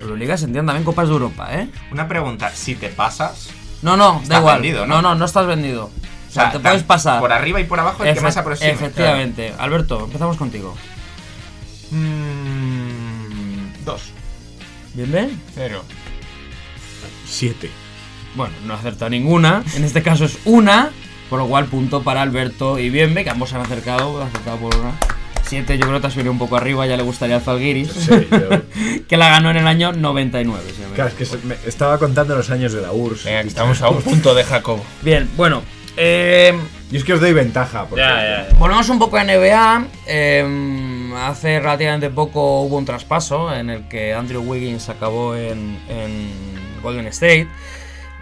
Euroligas 0.00 0.40
se 0.40 0.46
entiende 0.46 0.68
también 0.68 0.84
Copas 0.84 1.08
de 1.08 1.14
Europa, 1.14 1.48
¿eh? 1.52 1.68
Una 1.92 2.08
pregunta, 2.08 2.50
si 2.50 2.74
te 2.74 2.88
pasas, 2.88 3.50
No, 3.82 3.96
no, 3.98 4.22
da 4.26 4.38
igual. 4.38 4.62
vendido, 4.62 4.86
¿no? 4.86 4.96
¿no? 4.96 5.10
no, 5.10 5.14
no, 5.14 5.24
estás 5.26 5.46
vendido. 5.46 5.90
O 6.30 6.32
sea, 6.32 6.46
te 6.46 6.52
tan- 6.58 6.62
puedes 6.62 6.82
pasar. 6.84 7.20
Por 7.20 7.32
arriba 7.32 7.60
y 7.60 7.64
por 7.64 7.78
abajo 7.80 8.04
el 8.04 8.14
que 8.14 8.20
más 8.20 8.36
aproxime. 8.36 8.70
Efectivamente. 8.70 9.52
Alberto, 9.58 10.04
empezamos 10.04 10.36
contigo. 10.36 10.76
Mm, 11.90 13.84
dos. 13.84 14.02
¿Bien, 14.94 15.10
bien? 15.12 15.40
Cero. 15.54 15.82
Siete. 17.26 17.70
Bueno, 18.34 18.54
no 18.66 18.74
ha 18.74 18.76
acertado 18.76 19.10
ninguna. 19.10 19.62
En 19.74 19.84
este 19.84 20.02
caso 20.02 20.24
es 20.24 20.38
una. 20.44 20.90
Por 21.28 21.38
lo 21.38 21.46
cual, 21.46 21.66
punto 21.66 22.02
para 22.02 22.22
Alberto 22.22 22.78
y 22.78 22.90
Bienve, 22.90 23.22
que 23.24 23.30
ambos 23.30 23.50
se 23.50 23.56
han 23.56 23.62
acercado. 23.62 24.20
Han 24.20 24.28
acertado 24.28 24.56
por 24.58 24.74
una. 24.76 24.92
Siete, 25.46 25.78
yo 25.78 25.82
creo 25.86 25.94
que 25.96 26.00
te 26.02 26.06
has 26.08 26.14
venido 26.16 26.32
un 26.32 26.38
poco 26.38 26.56
arriba. 26.56 26.86
Ya 26.86 26.96
le 26.96 27.02
gustaría 27.02 27.36
al 27.36 27.42
Zalgiris. 27.42 27.90
Sí, 27.92 28.10
yo- 28.30 28.62
que 29.08 29.16
la 29.16 29.28
ganó 29.30 29.50
en 29.50 29.56
el 29.58 29.66
año 29.66 29.92
99. 29.92 30.64
si 30.76 30.82
Claro, 30.94 31.08
es 31.10 31.14
que 31.16 31.24
se- 31.26 31.38
me- 31.38 31.56
estaba 31.66 31.98
contando 31.98 32.34
los 32.36 32.50
años 32.50 32.72
de 32.72 32.82
la 32.82 32.92
URSS. 32.92 33.24
Venga, 33.24 33.42
que 33.42 33.48
estamos 33.48 33.80
a 33.82 33.88
un 33.90 34.02
punto 34.02 34.34
de 34.34 34.44
Jacobo. 34.44 34.84
Bien, 35.02 35.28
bueno. 35.36 35.62
Eh, 36.02 36.58
Y 36.90 36.96
es 36.96 37.04
que 37.04 37.12
os 37.12 37.20
doy 37.20 37.32
ventaja. 37.32 37.86
Porque 37.86 38.02
Volvemos 38.58 38.88
un 38.88 38.98
poco 38.98 39.16
a 39.18 39.24
NBA. 39.24 39.84
eh, 40.06 41.12
hace 41.16 41.60
relativamente 41.60 42.08
poco 42.10 42.62
hubo 42.62 42.76
un 42.78 42.84
traspaso 42.84 43.54
en 43.54 43.68
el 43.70 43.88
que 43.88 44.14
Andrew 44.14 44.42
Wiggins 44.42 44.88
acabó 44.88 45.36
en, 45.36 45.78
en 45.88 46.30
Golden 46.82 47.06
State. 47.08 47.48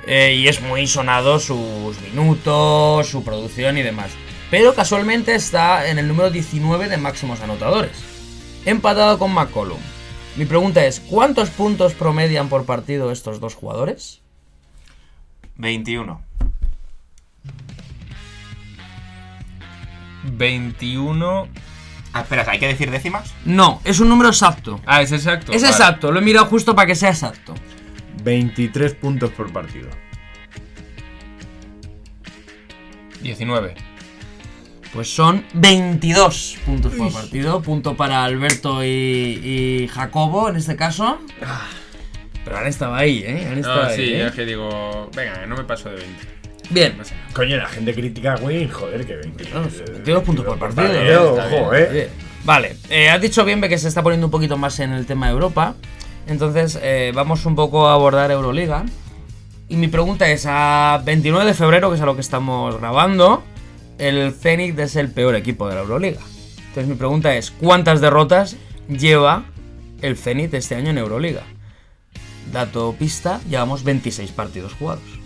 eh, 0.07 0.35
y 0.35 0.49
es 0.49 0.61
muy 0.63 0.87
sonado 0.87 1.39
sus 1.39 2.01
minutos, 2.01 3.07
su 3.09 3.23
producción 3.23 3.79
y 3.79 3.83
demás. 3.83 4.11
Pero 4.51 4.75
casualmente 4.75 5.35
está 5.35 5.89
en 5.91 5.99
el 5.99 6.09
número 6.09 6.31
19 6.31 6.89
de 6.89 6.97
máximos 6.97 7.41
anotadores. 7.43 7.93
Empatado 8.65 9.19
con 9.19 9.33
McCollum. 9.33 9.79
Mi 10.37 10.47
pregunta 10.47 10.85
es, 10.87 11.01
¿cuántos 11.01 11.51
puntos 11.51 11.93
promedian 11.95 12.49
por 12.49 12.65
partido 12.65 13.11
estos 13.13 13.41
dos 13.41 13.55
jugadores? 13.55 14.23
21. 15.57 16.23
21. 20.25 21.49
Ah, 22.13 22.21
espera, 22.23 22.45
¿hay 22.49 22.59
que 22.59 22.67
decir 22.67 22.91
décimas? 22.91 23.35
No, 23.45 23.81
es 23.85 24.01
un 24.01 24.09
número 24.09 24.29
exacto. 24.31 24.81
Ah, 24.87 25.03
es 25.03 25.13
exacto. 25.13 25.53
Es 25.53 25.63
Vale. 25.63 25.73
exacto, 25.75 26.11
lo 26.11 26.19
he 26.21 26.23
mirado 26.23 26.47
justo 26.47 26.75
para 26.75 26.87
que 26.87 26.95
sea 26.95 27.11
exacto. 27.11 27.55
23 28.25 28.95
puntos 28.95 29.31
por 29.31 29.53
partido. 29.53 29.89
19. 33.23 33.75
Pues 34.93 35.13
son 35.15 35.45
22 35.55 36.57
puntos 36.65 36.95
por 36.95 37.13
partido. 37.13 37.61
Punto 37.63 37.97
para 37.97 38.25
Alberto 38.25 38.83
y, 38.85 38.89
y 38.89 39.89
Jacobo 39.89 40.49
en 40.49 40.57
este 40.57 40.77
caso. 40.77 41.19
Pero 42.45 42.57
han 42.59 42.67
estado 42.67 42.95
ahí, 42.95 43.23
¿eh? 43.27 43.47
Han 43.53 43.59
estado 43.59 43.83
No, 43.83 43.89
ahí, 43.89 43.97
sí, 43.97 44.03
¿eh? 44.15 44.27
es 44.27 44.33
que 44.33 44.47
digo, 44.47 45.11
venga, 45.15 45.45
no 45.47 45.57
me 45.57 45.65
paso 45.65 45.91
de 45.91 45.97
20. 45.97 46.38
Bien. 46.71 46.97
No 46.99 47.05
sé. 47.05 47.15
Coño, 47.33 47.57
la 47.57 47.67
gente 47.67 47.95
critica 47.95 48.35
a 48.35 48.37
Win, 48.37 48.69
joder, 48.69 49.07
que 49.07 49.17
20. 49.17 49.51
No, 49.51 49.63
22 49.63 50.23
puntos 50.23 50.45
por 50.45 50.59
partido. 50.59 51.35
ojo, 51.35 51.75
eh. 51.75 52.11
Vale, 52.45 52.77
eh, 52.89 53.11
has 53.11 53.21
dicho 53.21 53.45
bien 53.45 53.61
que 53.61 53.79
se 53.79 53.89
está 53.89 54.03
poniendo 54.03 54.27
un 54.27 54.31
poquito 54.31 54.57
más 54.57 54.79
en 54.81 54.93
el 54.93 55.07
tema 55.07 55.27
de 55.27 55.33
Europa. 55.33 55.75
Entonces, 56.27 56.79
eh, 56.83 57.13
vamos 57.15 57.47
un 57.47 57.55
poco 57.55 57.89
a 57.89 57.95
abordar 57.95 58.31
Euroliga. 58.31 58.85
Y 59.69 59.77
mi 59.77 59.89
pregunta 59.89 60.29
es: 60.29 60.47
a 60.47 61.03
29 61.05 61.47
de 61.47 61.55
febrero, 61.55 61.91
que 61.91 61.97
es 61.97 62.03
a 62.03 62.07
lo 62.07 62.15
que 62.15 62.21
estamos 62.21 62.79
grabando, 62.79 63.43
el 63.99 64.33
Zenit 64.33 64.79
es 64.79 64.97
el 64.97 65.11
peor 65.11 65.35
equipo 65.35 65.69
de 65.69 65.75
la 65.75 65.83
Euroliga. 65.83 66.21
Entonces, 66.69 66.87
mi 66.87 66.95
pregunta 66.95 67.35
es: 67.35 67.51
¿cuántas 67.51 68.01
derrotas 68.01 68.57
lleva 68.89 69.45
el 70.01 70.17
Zenit 70.17 70.55
este 70.55 70.75
año 70.75 70.91
en 70.91 70.99
Euroliga? 70.99 71.43
Dato 72.53 72.95
pista: 72.99 73.41
llevamos 73.49 73.85
26 73.85 74.31
partidos 74.33 74.75
jugados. 74.75 75.18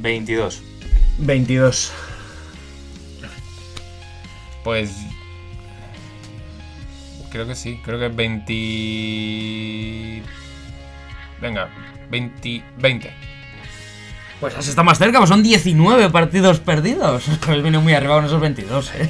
22. 0.00 0.62
22. 1.18 1.92
Pues. 4.64 4.92
Creo 7.30 7.46
que 7.46 7.54
sí, 7.54 7.80
creo 7.84 7.98
que 7.98 8.08
20. 8.08 10.22
Venga, 11.40 11.68
20. 12.10 12.64
20. 12.78 13.29
Pues 14.40 14.56
has 14.56 14.66
estado 14.68 14.84
más 14.84 14.98
cerca, 14.98 15.18
pues 15.18 15.28
son 15.28 15.42
19 15.42 16.10
partidos 16.10 16.60
perdidos. 16.60 17.24
Pues 17.46 17.62
viene 17.62 17.78
muy 17.78 17.92
arriba 17.94 18.14
con 18.16 18.24
esos 18.24 18.40
22, 18.40 18.92
¿eh? 18.98 19.08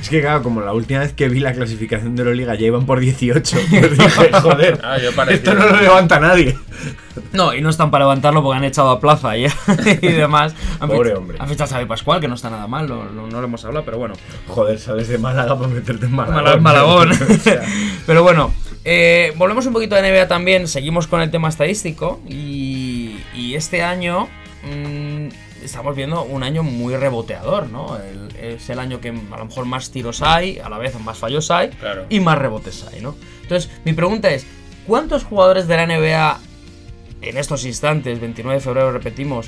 Es 0.00 0.10
que 0.10 0.20
claro, 0.20 0.42
como 0.42 0.60
la 0.60 0.72
última 0.74 1.00
vez 1.00 1.14
que 1.14 1.28
vi 1.30 1.40
la 1.40 1.54
clasificación 1.54 2.14
de 2.14 2.22
Euroliga 2.22 2.54
ya 2.56 2.66
iban 2.66 2.84
por 2.84 3.00
18, 3.00 3.56
pues 3.70 3.98
dije, 3.98 4.32
joder, 4.42 4.80
Ah, 4.84 4.98
esto 5.30 5.54
no 5.54 5.66
lo 5.66 5.80
levanta 5.80 6.20
nadie. 6.20 6.58
No, 7.32 7.54
y 7.54 7.60
no 7.62 7.70
están 7.70 7.90
para 7.90 8.04
levantarlo 8.04 8.42
porque 8.42 8.58
han 8.58 8.64
echado 8.64 8.90
a 8.90 9.00
Plaza 9.00 9.36
y, 9.38 9.46
y 9.46 10.08
demás. 10.12 10.54
Han 10.80 10.88
Pobre 10.90 11.14
hombre. 11.14 11.38
Han 11.40 11.48
fichado 11.48 11.64
a 11.64 11.68
Xavi 11.74 11.86
Pascual, 11.86 12.20
que 12.20 12.28
no 12.28 12.34
está 12.34 12.50
nada 12.50 12.66
mal, 12.66 12.86
no, 12.88 13.04
no, 13.04 13.28
no 13.28 13.38
lo 13.40 13.46
hemos 13.46 13.64
hablado, 13.64 13.84
pero 13.86 13.96
bueno. 13.98 14.14
Joder, 14.48 14.78
sales 14.78 15.08
de 15.08 15.16
Málaga 15.18 15.56
para 15.56 15.68
meterte 15.68 16.04
en 16.06 16.12
Malagón. 16.12 16.44
Mala- 16.44 16.56
Malagón. 16.58 17.12
O 17.12 17.38
sea, 17.38 17.62
pero 18.06 18.22
bueno, 18.22 18.52
eh, 18.84 19.32
volvemos 19.36 19.64
un 19.66 19.72
poquito 19.72 19.96
a 19.96 20.00
NBA 20.02 20.28
también, 20.28 20.68
seguimos 20.68 21.06
con 21.06 21.22
el 21.22 21.30
tema 21.30 21.48
estadístico 21.48 22.20
y, 22.28 23.16
y 23.34 23.54
este 23.54 23.82
año 23.82 24.28
mm, 24.64 25.28
estamos 25.64 25.94
viendo 25.96 26.22
un 26.24 26.42
año 26.42 26.62
muy 26.62 26.96
reboteador, 26.96 27.68
¿no? 27.70 27.96
El- 27.96 28.34
es 28.36 28.68
el 28.70 28.78
año 28.78 29.00
que 29.00 29.08
a 29.08 29.36
lo 29.38 29.44
mejor 29.46 29.64
más 29.64 29.90
tiros 29.90 30.20
hay, 30.22 30.58
a 30.58 30.68
la 30.68 30.78
vez 30.78 30.98
más 31.00 31.16
fallos 31.18 31.50
hay 31.50 31.70
Claro. 31.70 32.06
y 32.10 32.20
más 32.20 32.36
rebotes 32.38 32.84
hay, 32.92 33.00
¿no? 33.00 33.14
Entonces, 33.42 33.70
mi 33.84 33.92
pregunta 33.94 34.30
es, 34.30 34.46
¿cuántos 34.86 35.24
jugadores 35.24 35.66
de 35.66 35.76
la 35.76 35.86
NBA 35.86 36.38
en 37.22 37.38
estos 37.38 37.64
instantes, 37.64 38.20
29 38.20 38.56
de 38.58 38.64
febrero 38.64 38.92
repetimos, 38.92 39.46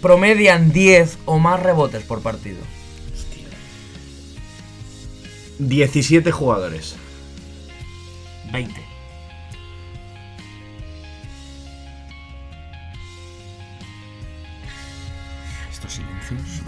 promedian 0.00 0.72
10 0.72 1.18
o 1.24 1.38
más 1.38 1.60
rebotes 1.60 2.02
por 2.04 2.20
partido? 2.22 2.60
17 5.58 6.30
jugadores. 6.32 6.96
20. 8.52 8.74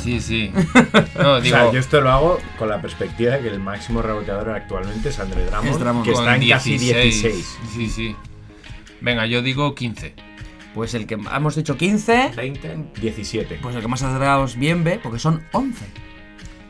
Sí, 0.05 0.21
sí. 0.21 0.53
No, 1.19 1.33
O 1.33 1.41
digo. 1.41 1.57
sea, 1.57 1.73
yo 1.73 1.79
esto 1.81 2.01
lo 2.03 2.11
hago 2.13 2.39
con 2.59 2.69
la 2.69 2.81
perspectiva 2.83 3.33
de 3.37 3.41
que 3.43 3.49
el 3.49 3.59
máximo 3.59 4.03
reboteador 4.03 4.51
actualmente 4.51 5.09
es 5.09 5.19
André 5.19 5.47
Drummond, 5.47 5.69
Es 5.69 5.79
Drummond. 5.79 6.05
que 6.05 6.13
con 6.13 6.23
está 6.25 6.37
en 6.37 6.49
casi 6.51 6.79
16. 6.79 7.59
Sí, 7.75 7.89
sí. 7.89 8.17
Venga, 9.01 9.27
yo 9.27 9.41
digo 9.43 9.75
15. 9.75 10.15
Pues 10.75 10.93
el 10.95 11.07
que 11.07 11.15
hemos 11.15 11.55
dicho 11.57 11.77
15, 11.77 12.33
20. 12.37 12.77
17. 13.01 13.59
pues 13.63 13.75
el 13.77 13.81
que 13.83 13.89
más 13.89 14.03
acercados 14.03 14.57
bien 14.57 14.85
ve, 14.85 15.01
porque 15.03 15.19
son 15.19 15.43
11. 15.53 15.85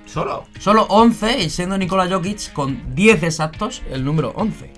¿Solo? 0.07 0.47
Solo 0.61 0.83
11, 0.91 1.43
y 1.43 1.51
siendo 1.51 1.77
Nikola 1.77 2.07
Jokic 2.09 2.53
con 2.53 2.95
10 2.95 3.23
exactos, 3.25 3.83
el 3.91 4.05
número 4.05 4.33
11. 4.37 4.71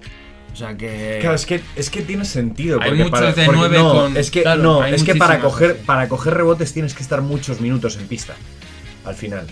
O 0.56 0.58
sea 0.58 0.74
que. 0.74 1.18
Claro, 1.20 1.36
es 1.36 1.44
que, 1.44 1.60
es 1.76 1.90
que 1.90 2.00
tiene 2.00 2.24
sentido. 2.24 2.78
Hay 2.80 2.88
porque 2.88 3.02
muchos 3.04 3.20
para, 3.20 3.32
de 3.34 3.44
porque 3.44 3.58
nueve 3.58 3.76
no, 3.76 3.92
con- 3.92 4.16
Es 4.16 4.30
que, 4.30 4.40
claro, 4.40 4.62
no, 4.62 4.86
es 4.86 5.04
que 5.04 5.14
para 5.14 5.38
coger, 5.40 5.76
para 5.84 6.08
coger 6.08 6.32
rebotes 6.32 6.72
tienes 6.72 6.94
que 6.94 7.02
estar 7.02 7.20
muchos 7.20 7.60
minutos 7.60 7.98
en 7.98 8.08
pista. 8.08 8.34
Al 9.04 9.14
final. 9.14 9.46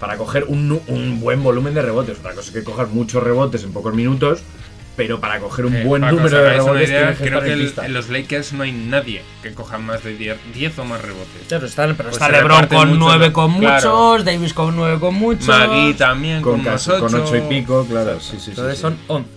Para 0.00 0.16
coger 0.16 0.44
un, 0.48 0.68
nu- 0.68 0.80
un 0.88 1.20
buen 1.20 1.42
volumen 1.42 1.74
de 1.74 1.82
rebotes. 1.82 2.18
Otra 2.18 2.32
cosa 2.32 2.48
es 2.48 2.54
que 2.54 2.64
coger 2.64 2.86
muchos 2.86 3.22
rebotes 3.22 3.62
en 3.62 3.74
pocos 3.74 3.94
minutos. 3.94 4.40
Pero 4.96 5.20
para 5.20 5.38
coger 5.38 5.66
un 5.66 5.74
Eh, 5.76 5.84
buen 5.84 6.00
número 6.02 6.28
de 6.42 6.50
rebotes 6.54 6.88
idea, 6.88 7.14
que 7.14 7.24
creo 7.28 7.40
que 7.40 7.46
en 7.46 7.52
el- 7.52 7.64
pista. 7.66 7.84
en 7.86 7.92
los 7.92 8.08
Lakers 8.08 8.52
no 8.54 8.62
hay 8.62 8.72
nadie 8.72 9.22
que 9.42 9.52
coja 9.52 9.76
más 9.78 10.02
de 10.02 10.16
10, 10.16 10.38
10 10.54 10.78
o 10.78 10.84
más 10.84 11.00
rebotes. 11.02 11.46
Claro, 11.48 11.66
está, 11.66 11.82
pero 11.88 11.96
Pues 12.10 12.12
está 12.14 12.28
LeBron 12.30 12.66
con 12.68 12.88
mucho, 12.88 12.98
9 13.00 13.26
¿no? 13.28 13.32
con 13.34 13.58
Claro. 13.58 13.74
muchos, 14.10 14.24
Davis 14.24 14.52
con 14.54 14.76
9 14.76 14.98
con 14.98 15.14
muchos. 15.14 15.46
Magui 15.48 15.94
también 15.94 16.40
con, 16.42 16.52
con, 16.52 16.60
unos 16.60 16.72
casi- 16.72 16.90
8. 16.90 17.00
con 17.00 17.14
8 17.22 17.36
y 17.36 17.40
pico, 17.42 17.86
claro. 17.88 18.18
Sí, 18.20 18.32
sí, 18.32 18.40
sí, 18.40 18.50
Entonces 18.50 18.76
sí. 18.76 18.80
son 18.82 18.98
11. 19.08 19.28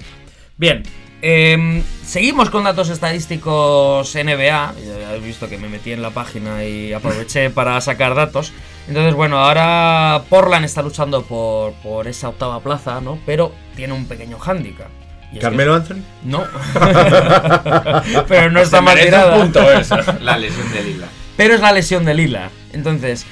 Bien. 0.58 0.84
em, 1.22 1.84
seguimos 2.06 2.49
con 2.49 2.64
datos 2.64 2.89
estadísticos 2.89 4.14
NBA. 4.16 4.74
Ya 4.76 5.10
habéis 5.10 5.24
visto 5.24 5.49
que 5.49 5.58
me 5.58 5.68
metí 5.70 5.91
en 5.91 6.01
la 6.01 6.12
página 6.12 6.64
y 6.64 6.93
aproveché 6.93 7.49
para 7.51 7.80
sacar 7.82 8.16
datos. 8.16 8.53
Entonces, 8.88 9.16
bueno, 9.16 9.39
ahora 9.39 10.24
Portland 10.30 10.66
está 10.66 10.82
luchando 10.84 11.24
por, 11.24 11.74
por 11.76 12.08
esa 12.08 12.30
octava 12.30 12.60
plaza, 12.62 13.01
¿no? 13.01 13.18
Pero 13.26 13.53
tiene 13.76 13.93
un 13.93 14.06
pequeño 14.08 14.38
hándicap. 14.39 14.88
Que- 15.34 15.39
¿Carmelo 15.39 15.74
Anthony? 15.76 16.01
No. 16.24 16.43
Pero 18.28 18.51
no 18.51 18.60
está 18.62 18.82
mal 18.82 18.97
tirada. 18.99 19.36
un 19.36 19.41
punto 19.43 19.72
eso. 19.72 19.97
La 20.22 20.38
lesión 20.38 20.72
de 20.72 20.84
Lila. 20.84 21.08
Pero 21.36 21.56
es 21.56 21.60
la 21.62 21.74
lesión 21.74 22.06
de 22.06 22.14
Lila. 22.14 22.49
Entonces, 22.72 23.26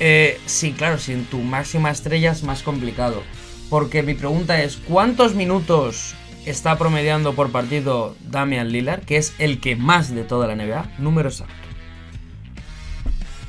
eh, 0.00 0.40
sí, 0.46 0.72
claro, 0.72 0.98
sin 0.98 1.24
tu 1.26 1.38
máxima 1.38 1.90
estrella 1.90 2.32
es 2.32 2.42
más 2.42 2.62
complicado. 2.62 3.22
Porque 3.70 4.02
mi 4.02 4.14
pregunta 4.14 4.60
es, 4.62 4.76
¿cuántos 4.88 5.34
minutos 5.34 6.14
está 6.46 6.76
promediando 6.78 7.34
por 7.34 7.50
partido 7.50 8.16
Damian 8.20 8.70
Lillard, 8.72 9.04
que 9.04 9.16
es 9.16 9.34
el 9.38 9.60
que 9.60 9.76
más 9.76 10.14
de 10.14 10.24
toda 10.24 10.46
la 10.46 10.56
NBA? 10.56 10.92
Número 10.98 11.28
exacto. 11.28 11.54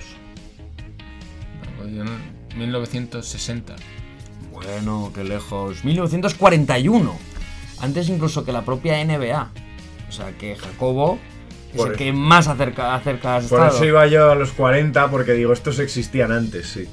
Pues 1.78 1.92
yo 1.92 2.04
no- 2.04 2.10
1960. 2.56 3.76
Bueno, 4.52 5.10
qué 5.14 5.24
lejos. 5.24 5.84
1941. 5.84 7.16
Antes 7.80 8.08
incluso 8.08 8.44
que 8.44 8.52
la 8.52 8.62
propia 8.62 9.02
NBA. 9.04 9.48
O 10.08 10.12
sea 10.12 10.32
que 10.38 10.56
Jacobo 10.56 11.18
es 11.70 11.76
Por 11.76 11.88
el 11.88 11.94
eso. 11.94 11.98
que 11.98 12.12
más 12.12 12.48
acerca, 12.48 12.94
acerca 12.94 13.36
has 13.36 13.46
Por 13.46 13.60
estado. 13.60 13.76
eso 13.76 13.84
iba 13.84 14.06
yo 14.06 14.30
a 14.30 14.34
los 14.34 14.52
40, 14.52 15.08
porque 15.10 15.32
digo, 15.32 15.52
estos 15.52 15.78
existían 15.78 16.32
antes, 16.32 16.66
sí. 16.68 16.86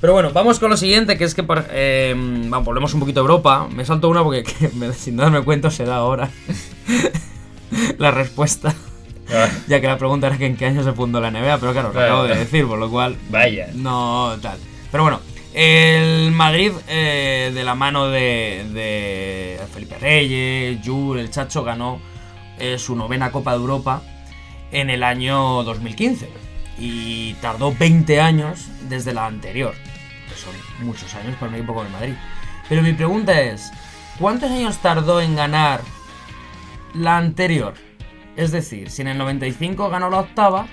Pero 0.00 0.12
bueno, 0.12 0.30
vamos 0.32 0.58
con 0.60 0.70
lo 0.70 0.76
siguiente, 0.76 1.16
que 1.18 1.24
es 1.24 1.34
que 1.34 1.44
eh, 1.70 2.14
vamos, 2.16 2.64
volvemos 2.66 2.94
un 2.94 3.00
poquito 3.00 3.20
a 3.20 3.22
Europa. 3.22 3.66
Me 3.74 3.84
salto 3.84 4.08
una 4.08 4.22
porque 4.22 4.42
que 4.44 4.68
me- 4.76 4.92
sin 4.92 5.16
darme 5.16 5.42
cuenta 5.42 5.70
se 5.70 5.84
da 5.84 5.96
ahora 5.96 6.30
la 7.98 8.10
respuesta. 8.10 8.74
Ya 9.66 9.80
que 9.80 9.88
la 9.88 9.98
pregunta 9.98 10.28
era 10.28 10.38
que 10.38 10.46
en 10.46 10.56
qué 10.56 10.66
año 10.66 10.84
se 10.84 10.92
fundó 10.92 11.20
la 11.20 11.32
NBA, 11.32 11.58
pero 11.58 11.72
claro, 11.72 11.88
lo 11.88 11.92
Claro. 11.94 12.06
acabo 12.12 12.24
de 12.28 12.36
decir, 12.36 12.64
por 12.64 12.78
lo 12.78 12.88
cual 12.88 13.16
Vaya. 13.28 13.70
no 13.74 14.36
tal. 14.40 14.56
Pero 14.92 15.02
bueno, 15.02 15.18
el 15.56 16.32
Madrid 16.32 16.70
eh, 16.86 17.50
de 17.54 17.64
la 17.64 17.74
mano 17.74 18.08
de, 18.08 18.68
de 18.74 19.58
Felipe 19.72 19.98
Reyes, 19.98 20.78
Jules, 20.84 21.24
el 21.24 21.30
Chacho 21.30 21.64
ganó 21.64 21.98
eh, 22.58 22.78
su 22.78 22.94
novena 22.94 23.32
Copa 23.32 23.52
de 23.52 23.56
Europa 23.56 24.02
en 24.70 24.90
el 24.90 25.02
año 25.02 25.62
2015 25.62 26.28
y 26.78 27.32
tardó 27.40 27.74
20 27.74 28.20
años 28.20 28.66
desde 28.90 29.14
la 29.14 29.24
anterior, 29.24 29.72
que 30.28 30.34
son 30.34 30.52
muchos 30.86 31.14
años 31.14 31.34
para 31.36 31.48
un 31.48 31.54
equipo 31.54 31.72
como 31.72 31.86
el 31.86 31.92
Madrid. 31.92 32.14
Pero 32.68 32.82
mi 32.82 32.92
pregunta 32.92 33.40
es, 33.40 33.72
¿cuántos 34.18 34.50
años 34.50 34.76
tardó 34.82 35.22
en 35.22 35.36
ganar 35.36 35.80
la 36.92 37.16
anterior? 37.16 37.72
Es 38.36 38.52
decir, 38.52 38.90
si 38.90 39.00
en 39.00 39.08
el 39.08 39.16
95 39.16 39.88
ganó 39.88 40.10
la 40.10 40.20
octava, 40.20 40.66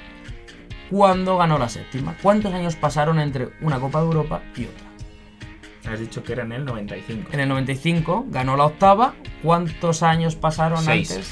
¿cuándo 0.94 1.38
ganó 1.38 1.58
la 1.58 1.70
séptima? 1.70 2.16
¿Cuántos 2.22 2.54
años 2.54 2.76
pasaron 2.76 3.20
entre 3.20 3.50
una 3.62 3.80
Copa 3.80 4.00
de 4.00 4.06
Europa 4.06 4.44
y 4.56 4.66
otra? 4.66 5.92
Has 5.92 6.00
dicho 6.00 6.24
que 6.24 6.34
era 6.34 6.44
en 6.44 6.52
el 6.52 6.66
95. 6.66 7.32
En 7.34 7.40
el 7.40 7.50
95 7.50 8.28
ganó 8.30 8.56
la 8.56 8.66
octava, 8.66 9.16
¿cuántos 9.42 10.04
años 10.04 10.36
pasaron 10.36 10.84
Seis. 10.84 11.10
antes? 11.10 11.32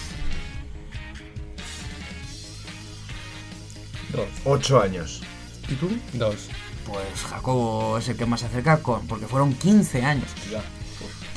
Dos. 4.12 4.28
Ocho 4.46 4.82
años. 4.82 5.22
¿Y 5.70 5.76
tú? 5.76 5.90
Dos. 6.14 6.50
Pues 6.88 7.24
Jacobo 7.30 8.00
es 8.00 8.10
el 8.10 8.18
que 8.18 8.26
más 8.26 8.40
se 8.40 8.48
acerca 8.48 8.82
con, 8.82 9.06
porque 9.06 9.28
fueron 9.28 9.54
15 9.54 10.04
años. 10.04 10.28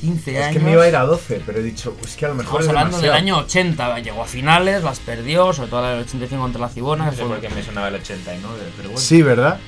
15 0.05 0.39
Es 0.39 0.45
años. 0.47 0.53
que 0.59 0.65
me 0.65 0.73
iba 0.73 0.83
a 0.85 0.89
ir 0.89 0.97
a 0.97 1.05
12, 1.05 1.43
pero 1.47 1.59
he 1.61 1.63
dicho, 1.63 1.97
es 2.05 2.17
que 2.17 2.27
a 2.27 2.29
lo 2.29 2.35
mejor 2.35 2.61
Estamos 2.61 2.65
es 2.65 2.69
hablando 2.69 2.97
del 2.99 3.07
demasiado. 3.07 3.37
año 3.39 3.45
80, 3.47 3.99
llegó 4.01 4.23
a 4.23 4.27
finales, 4.27 4.83
las 4.85 4.99
perdió, 5.01 5.53
sobre 5.53 5.71
todo 5.71 5.83
la 5.83 5.91
del 5.91 6.01
85 6.01 6.43
contra 6.43 6.61
la 6.61 6.69
Cibona. 6.69 7.05
No 7.07 7.11
que 7.11 7.17
sé 7.17 7.23
por 7.25 7.41
qué 7.41 7.49
me 7.49 7.63
sonaba 7.63 7.89
el 7.89 7.95
89, 7.95 8.57
pero 8.77 8.89
bueno. 8.91 9.01
Sí, 9.01 9.23
¿verdad? 9.23 9.59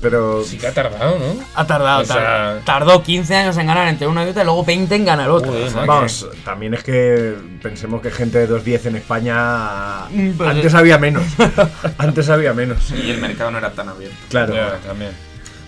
Pero 0.00 0.44
Sí 0.44 0.56
que 0.56 0.68
ha 0.68 0.72
tardado, 0.72 1.18
¿no? 1.18 1.42
Ha 1.54 1.66
tardado, 1.66 2.02
O 2.02 2.04
sea- 2.04 2.16
tar- 2.16 2.60
tardó 2.64 3.02
15 3.02 3.34
años 3.34 3.56
en 3.56 3.66
ganar 3.66 3.88
entre 3.88 4.06
una 4.06 4.24
y 4.24 4.28
otra 4.28 4.42
y 4.42 4.44
luego 4.44 4.64
20 4.64 4.94
en 4.94 5.04
ganar 5.04 5.28
otra. 5.30 5.48
Joder, 5.50 5.64
O 5.66 5.70
sea 5.70 5.80
macho. 5.80 5.92
vamos, 5.92 6.26
también 6.44 6.74
es 6.74 6.84
que 6.84 7.34
pensemos 7.60 8.00
que 8.00 8.10
gente 8.12 8.38
de 8.38 8.46
2.10 8.46 8.86
en 8.86 8.96
España 8.96 10.04
Mm, 10.10 10.30
pues- 10.36 10.48
antes 10.50 10.74
había 10.74 10.98
menos. 10.98 11.24
antes 11.98 12.28
había 12.28 12.52
menos. 12.52 12.90
Y 12.92 13.10
el 13.10 13.18
mercado 13.18 13.50
no 13.50 13.58
era 13.58 13.72
tan 13.72 13.88
abierto. 13.88 14.16
Claro. 14.28 14.54
Ya, 14.54 14.76
también. 14.86 15.10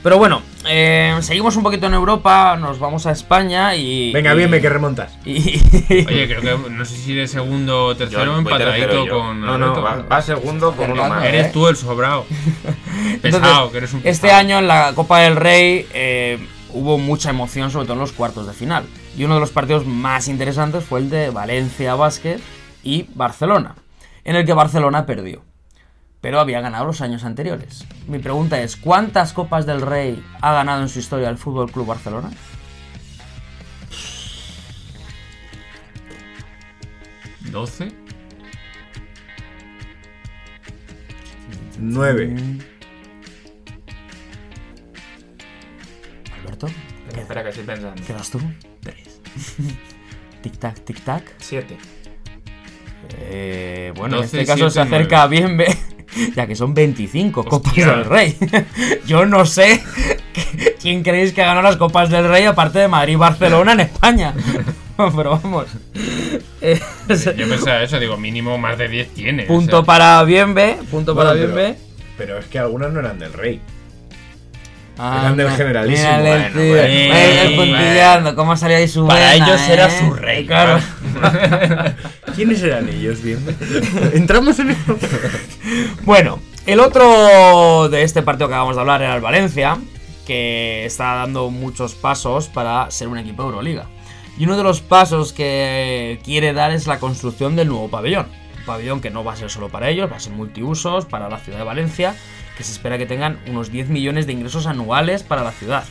Pero 0.03 0.19
bueno, 0.19 0.43
eh, 0.69 1.17
seguimos 1.21 1.55
un 1.57 1.63
poquito 1.63 1.87
en 1.87 1.95
Europa, 1.95 2.57
nos 2.57 2.79
vamos 2.81 3.07
a 3.07 3.13
España 3.13 3.77
y. 3.77 4.13
Venga, 4.13 4.35
y- 4.35 4.37
bien, 4.39 4.51
me 4.51 4.61
que 4.61 4.69
remontas. 4.69 5.17
y- 5.25 5.61
Oye, 6.09 6.27
creo 6.27 6.41
que 6.65 6.71
no 6.71 6.85
sé 6.85 6.97
si 6.97 7.13
eres 7.13 7.31
segundo 7.31 7.87
o 7.87 7.97
tercero 7.97 8.25
Yo 8.25 8.39
empatadito 8.39 8.87
tercero 8.89 9.09
con. 9.09 9.41
No, 9.41 9.59
no, 9.59 9.81
va, 9.81 10.03
va 10.11 10.21
segundo 10.23 10.73
con 10.75 10.91
uno 10.93 11.09
más. 11.09 11.25
Eres 11.25 11.53
tú 11.53 11.69
el 11.69 11.77
sobrado. 11.77 12.27
pesado, 13.23 13.45
Entonces, 13.45 13.71
que 13.73 13.77
eres 13.79 13.93
un 13.95 14.01
Este 14.05 14.23
pesado. 14.27 14.41
año 14.41 14.59
en 14.59 14.67
la 14.69 14.93
Copa 14.95 15.21
del 15.21 15.37
Rey 15.37 15.87
eh, 15.95 16.39
hubo 16.71 16.99
mucha 16.99 17.31
emoción, 17.31 17.71
sobre 17.71 17.85
todo 17.87 17.95
en 17.95 18.01
los 18.01 18.13
cuartos 18.13 18.47
de 18.47 18.53
final. 18.55 18.85
Y 19.17 19.25
uno 19.25 19.35
de 19.35 19.41
los 19.41 19.51
partidos 19.51 19.87
más 19.87 20.27
interesantes 20.27 20.85
fue 20.85 20.99
el 21.01 21.11
de 21.11 21.31
Valencia 21.31 21.95
Basket 21.95 22.39
y 22.83 23.07
Barcelona, 23.15 23.77
en 24.25 24.35
el 24.35 24.45
que 24.45 24.53
Barcelona 24.53 25.07
perdió. 25.07 25.43
Pero 26.23 26.41
había 26.41 26.61
ganado 26.63 26.87
los 26.87 27.03
años 27.03 27.25
anteriores. 27.25 27.85
Mi 28.07 28.19
pregunta 28.19 28.63
es: 28.63 28.77
¿cuántas 28.77 29.33
Copas 29.35 29.67
del 29.67 29.83
Rey 29.83 30.25
ha 30.41 30.53
ganado 30.55 30.81
en 30.81 30.89
su 30.89 30.99
historia 31.01 31.29
el 31.29 31.37
Fútbol 31.37 31.71
Club 31.71 31.87
Barcelona? 31.87 32.31
12. 37.51 37.93
9. 41.79 42.37
Alberto, 46.41 46.67
Espera 47.17 47.43
que 47.43 47.49
estoy 47.51 47.65
pensando. 47.65 48.03
¿qué 48.07 48.13
das 48.13 48.31
tú? 48.31 48.41
Tres. 48.81 49.21
tic 50.43 50.57
tac, 50.59 50.85
tic 50.85 51.01
tac. 51.01 51.25
Siete. 51.39 51.77
Eh, 53.19 53.93
bueno, 53.97 54.17
en 54.17 54.23
12, 54.23 54.41
este 54.41 54.47
caso 54.53 54.71
se 54.71 54.81
7, 54.81 54.95
acerca 54.95 55.27
bien, 55.27 55.57
ve- 55.57 55.77
ya 56.35 56.47
que 56.47 56.55
son 56.57 56.75
25 56.75 57.45
Copas 57.45 57.69
Hostia. 57.73 57.87
del 57.89 58.05
Rey. 58.05 58.37
Yo 59.07 59.25
no 59.27 59.47
sé 59.47 59.83
quién 60.81 61.03
creéis 61.03 61.33
que 61.33 61.43
ganó 61.43 61.63
las 61.63 61.77
Copas 61.77 62.11
del 62.11 62.29
Rey 62.29 62.45
aparte 62.45 62.79
de 62.81 62.89
Madrid 62.89 63.15
y 63.15 63.17
Barcelona 63.17 63.73
en 63.73 63.81
España. 63.81 64.35
Pero 64.97 65.41
vamos. 65.43 65.67
Eh, 66.61 66.79
Yo 67.09 67.49
pensaba 67.49 67.83
eso, 67.83 67.99
digo, 67.99 68.17
mínimo 68.17 68.57
más 68.59 68.79
de 68.79 68.89
10 68.89 69.15
tiene. 69.15 69.43
punto 69.45 69.79
o 69.79 69.81
sea, 69.81 69.87
para 69.87 70.23
Bienve, 70.25 70.79
punto 70.91 71.15
para 71.17 71.31
Bueno, 71.31 71.47
Bienve. 71.47 71.77
Pero 72.19 72.39
es 72.39 72.45
que 72.47 72.59
algunas 72.59 72.93
no 72.93 73.01
eran 73.01 73.19
del 73.19 73.33
rey. 73.33 73.61
Ah, 74.99 75.21
eran 75.23 75.37
del 75.39 75.51
generalísimo. 75.51 76.09
mírale 76.19 76.33
el 76.47 76.53
Bueno, 76.53 76.61
tío, 76.63 76.73
bueno, 76.75 77.41
el 77.41 77.57
bueno. 77.57 77.73
puntillando, 77.79 78.37
cómo 78.37 78.57
salió 78.57 78.77
ahí 78.77 78.87
su 78.87 79.07
Para 79.07 79.33
vena, 79.33 79.47
ellos 79.47 79.61
era 79.69 79.87
eh. 79.87 79.99
su 79.99 80.15
rey. 80.15 80.47
Claro. 80.47 80.79
¿Quiénes 82.35 82.63
eran 82.63 82.89
ellos, 82.89 83.23
bien? 83.23 83.39
Entramos 84.15 84.59
en 84.59 84.71
eso. 84.71 84.97
Bueno, 86.03 86.41
el 86.67 86.81
otro 86.81 87.89
de 87.89 88.03
este 88.03 88.23
partido 88.23 88.49
que 88.49 88.55
acabamos 88.55 88.77
de 88.77 88.81
hablar 88.81 89.03
era 89.03 89.15
el 89.15 89.21
Valencia, 89.21 89.79
que 90.27 90.85
está 90.85 91.15
dando 91.15 91.51
muchos 91.51 91.95
pasos 91.95 92.49
para 92.49 92.91
ser 92.91 93.09
un 93.09 93.19
equipo 93.19 93.43
de 93.43 93.49
Euroliga. 93.51 93.87
Y 94.39 94.45
uno 94.45 94.57
de 94.57 94.63
los 94.63 94.81
pasos 94.81 95.33
que 95.33 96.21
quiere 96.25 96.53
dar 96.53 96.71
es 96.71 96.87
la 96.87 96.99
construcción 96.99 97.57
del 97.57 97.69
nuevo 97.69 97.89
pabellón. 97.89 98.27
Un 98.59 98.65
pabellón 98.65 99.01
que 99.01 99.11
no 99.11 99.25
va 99.25 99.33
a 99.33 99.37
ser 99.37 99.51
solo 99.51 99.69
para 99.69 99.91
ellos, 99.91 100.11
va 100.11 100.17
a 100.17 100.21
ser 100.21 100.33
multiusos 100.33 101.05
para 101.05 101.29
la 101.29 101.39
ciudad 101.39 101.59
de 101.59 101.65
Valencia, 101.65 102.15
que 102.57 102.65
se 102.65 102.73
espera 102.73 102.97
que 102.97 103.07
tengan 103.07 103.39
unos 103.49 103.71
10 103.71 103.89
millones 103.89 104.27
de 104.27 104.33
ingresos 104.33 104.67
anuales 104.67 105.23
para 105.23 105.43
la 105.43 105.53
ciudad. 105.53 105.85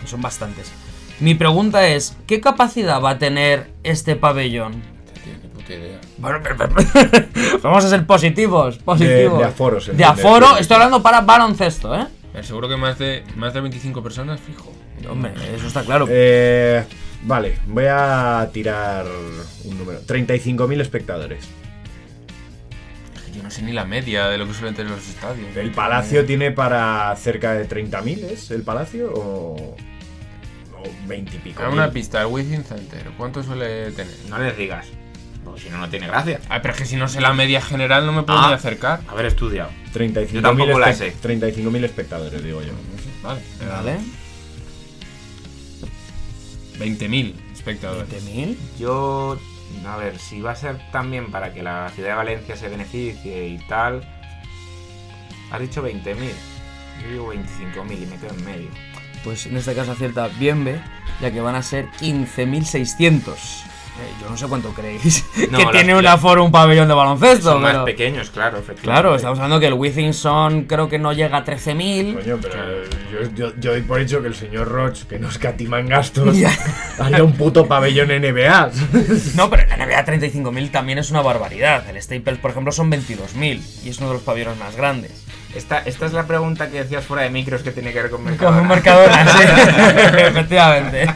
Que 0.00 0.08
son 0.08 0.20
bastantes. 0.20 0.72
Mi 1.20 1.34
pregunta 1.34 1.86
es, 1.88 2.16
¿qué 2.26 2.40
capacidad 2.40 3.00
va 3.00 3.10
a 3.10 3.18
tener 3.18 3.70
este 3.82 4.16
pabellón? 4.16 4.72
ni 5.42 5.48
puta 5.48 5.72
idea. 5.74 6.00
Bueno, 6.18 6.38
pero- 6.42 6.56
pero- 6.56 7.26
vamos 7.62 7.84
a 7.84 7.88
ser 7.88 8.04
positivos, 8.06 8.78
positivos. 8.78 9.38
de 9.38 9.44
aforo, 9.44 9.80
se 9.80 9.92
De 9.92 10.02
entiende. 10.02 10.22
aforo, 10.22 10.56
estoy 10.58 10.74
hablando 10.74 11.02
para 11.02 11.20
baloncesto, 11.22 11.94
¿eh? 11.94 12.06
Eh, 12.34 12.42
Seguro 12.42 12.68
que 12.68 12.76
más 12.76 12.98
de, 12.98 13.22
más 13.36 13.54
de 13.54 13.60
25 13.60 14.02
personas, 14.02 14.40
fijo. 14.40 14.72
Hombre, 15.08 15.32
eso 15.54 15.66
está 15.66 15.82
claro. 15.82 16.06
Eh, 16.10 16.84
vale, 17.22 17.58
voy 17.66 17.84
a 17.88 18.48
tirar 18.52 19.06
un 19.64 19.78
número. 19.78 20.00
35.000 20.06 20.80
espectadores. 20.80 21.44
Yo 23.36 23.42
no 23.42 23.50
sé 23.50 23.62
ni 23.62 23.72
la 23.72 23.84
media 23.84 24.26
de 24.28 24.38
lo 24.38 24.46
que 24.46 24.54
suelen 24.54 24.74
tener 24.74 24.92
los 24.92 25.08
estadios. 25.08 25.56
¿El 25.56 25.70
Palacio 25.72 26.24
tiene 26.24 26.50
para 26.52 27.14
cerca 27.16 27.52
de 27.54 27.68
30.000, 27.68 28.24
es 28.24 28.50
el 28.50 28.62
Palacio? 28.62 29.12
¿O, 29.14 29.76
o 30.84 31.08
20 31.08 31.36
y 31.36 31.38
pico? 31.40 31.62
A 31.62 31.68
una 31.70 31.90
pista, 31.90 32.20
el 32.20 32.26
Within 32.26 32.64
Center, 32.64 33.10
¿cuánto 33.16 33.42
suele 33.42 33.90
tener? 33.92 34.14
No 34.28 34.38
les 34.38 34.56
digas. 34.56 34.86
Porque 35.44 35.60
si 35.60 35.68
no, 35.70 35.78
no 35.78 35.88
tiene 35.90 36.06
gracia. 36.06 36.40
Ah, 36.48 36.60
pero 36.62 36.72
es 36.72 36.80
que 36.80 36.86
si 36.86 36.96
no 36.96 37.06
sé 37.08 37.20
la 37.20 37.34
media 37.34 37.60
general 37.60 38.06
no 38.06 38.12
me 38.12 38.22
puedo 38.22 38.38
Ah. 38.38 38.48
ni 38.48 38.54
acercar. 38.54 39.00
Haber 39.08 39.26
estudiado. 39.26 39.70
35.000 39.92 40.32
Yo 40.32 40.42
tampoco 40.42 40.78
la 40.78 40.90
espe- 40.90 41.12
sé. 41.12 41.16
35.000 41.20 41.84
espectadores, 41.84 42.42
digo 42.42 42.62
yo. 42.62 42.72
Vale. 43.22 43.40
Vale. 43.68 43.98
20.000 46.78 47.34
espectadores. 47.52 48.08
¿20.000? 48.08 48.56
Yo, 48.78 49.38
a 49.86 49.96
ver, 49.96 50.18
si 50.18 50.40
va 50.40 50.52
a 50.52 50.56
ser 50.56 50.78
también 50.90 51.30
para 51.30 51.52
que 51.52 51.62
la 51.62 51.90
ciudad 51.94 52.10
de 52.10 52.14
Valencia 52.16 52.56
se 52.56 52.68
beneficie 52.68 53.48
y 53.48 53.58
tal. 53.68 54.02
Has 55.50 55.60
dicho 55.60 55.82
20.000. 55.82 56.32
Yo 57.02 57.10
digo 57.10 57.28
25.000 57.34 58.02
y 58.02 58.06
me 58.06 58.16
quedo 58.16 58.30
en 58.34 58.44
medio. 58.44 58.68
Pues 59.24 59.46
en 59.46 59.56
este 59.56 59.74
caso 59.74 59.92
acierta 59.92 60.28
Bienve, 60.38 60.80
ya 61.20 61.30
que 61.30 61.40
van 61.40 61.54
a 61.54 61.62
ser 61.62 61.86
15.600. 62.00 63.32
Eh, 63.96 64.12
yo 64.20 64.28
no 64.28 64.36
sé 64.36 64.48
cuánto 64.48 64.70
creéis 64.74 65.24
No, 65.52 65.56
que 65.58 65.64
las- 65.66 65.72
tiene 65.72 65.94
un 65.96 66.04
aforo 66.04 66.44
un 66.44 66.50
pabellón 66.50 66.88
de 66.88 66.94
baloncesto. 66.94 67.52
Son 67.52 67.62
más 67.62 67.76
pequeños, 67.84 68.28
claro, 68.30 68.58
efectivamente. 68.58 68.82
Claro, 68.82 69.14
estamos 69.14 69.38
hablando 69.38 69.60
que 69.60 69.68
el 69.68 69.74
Within 69.74 70.12
son, 70.12 70.64
creo 70.64 70.88
que 70.88 70.98
no 70.98 71.12
llega 71.12 71.38
a 71.38 71.44
13.000. 71.44 72.14
Coño, 72.14 72.38
pero 72.42 72.84
yo, 73.12 73.30
yo, 73.36 73.52
yo 73.56 73.70
doy 73.70 73.82
por 73.82 74.00
hecho 74.00 74.20
que 74.20 74.26
el 74.26 74.34
señor 74.34 74.66
Roch, 74.68 75.04
que 75.04 75.20
no 75.20 75.28
escatima 75.28 75.78
en 75.78 75.86
gastos, 75.86 76.36
Ya. 76.36 76.50
haría 76.98 77.22
un 77.22 77.34
puto 77.34 77.66
pabellón 77.66 78.08
NBA. 78.08 78.70
No, 79.36 79.48
pero 79.48 79.62
en 79.62 79.68
la 79.70 79.86
NBA 79.86 80.04
35.000 80.06 80.70
también 80.72 80.98
es 80.98 81.10
una 81.12 81.22
barbaridad. 81.22 81.88
El 81.88 82.02
Staples, 82.02 82.38
por 82.38 82.50
ejemplo, 82.50 82.72
son 82.72 82.90
22.000 82.90 83.60
y 83.84 83.88
es 83.90 83.98
uno 83.98 84.08
de 84.08 84.14
los 84.14 84.22
pabellones 84.24 84.58
más 84.58 84.74
grandes. 84.76 85.23
Esta, 85.54 85.78
esta 85.78 86.06
es 86.06 86.12
la 86.12 86.26
pregunta 86.26 86.68
que 86.68 86.82
decías 86.82 87.04
fuera 87.04 87.22
de 87.22 87.30
micros 87.30 87.62
que 87.62 87.70
tiene 87.70 87.92
que 87.92 88.02
ver 88.02 88.10
con 88.10 88.24
Mercadona. 88.24 88.58
Como 88.58 88.68
Mercadona, 88.74 89.26
sí. 89.26 89.42
Efectivamente. 90.18 91.06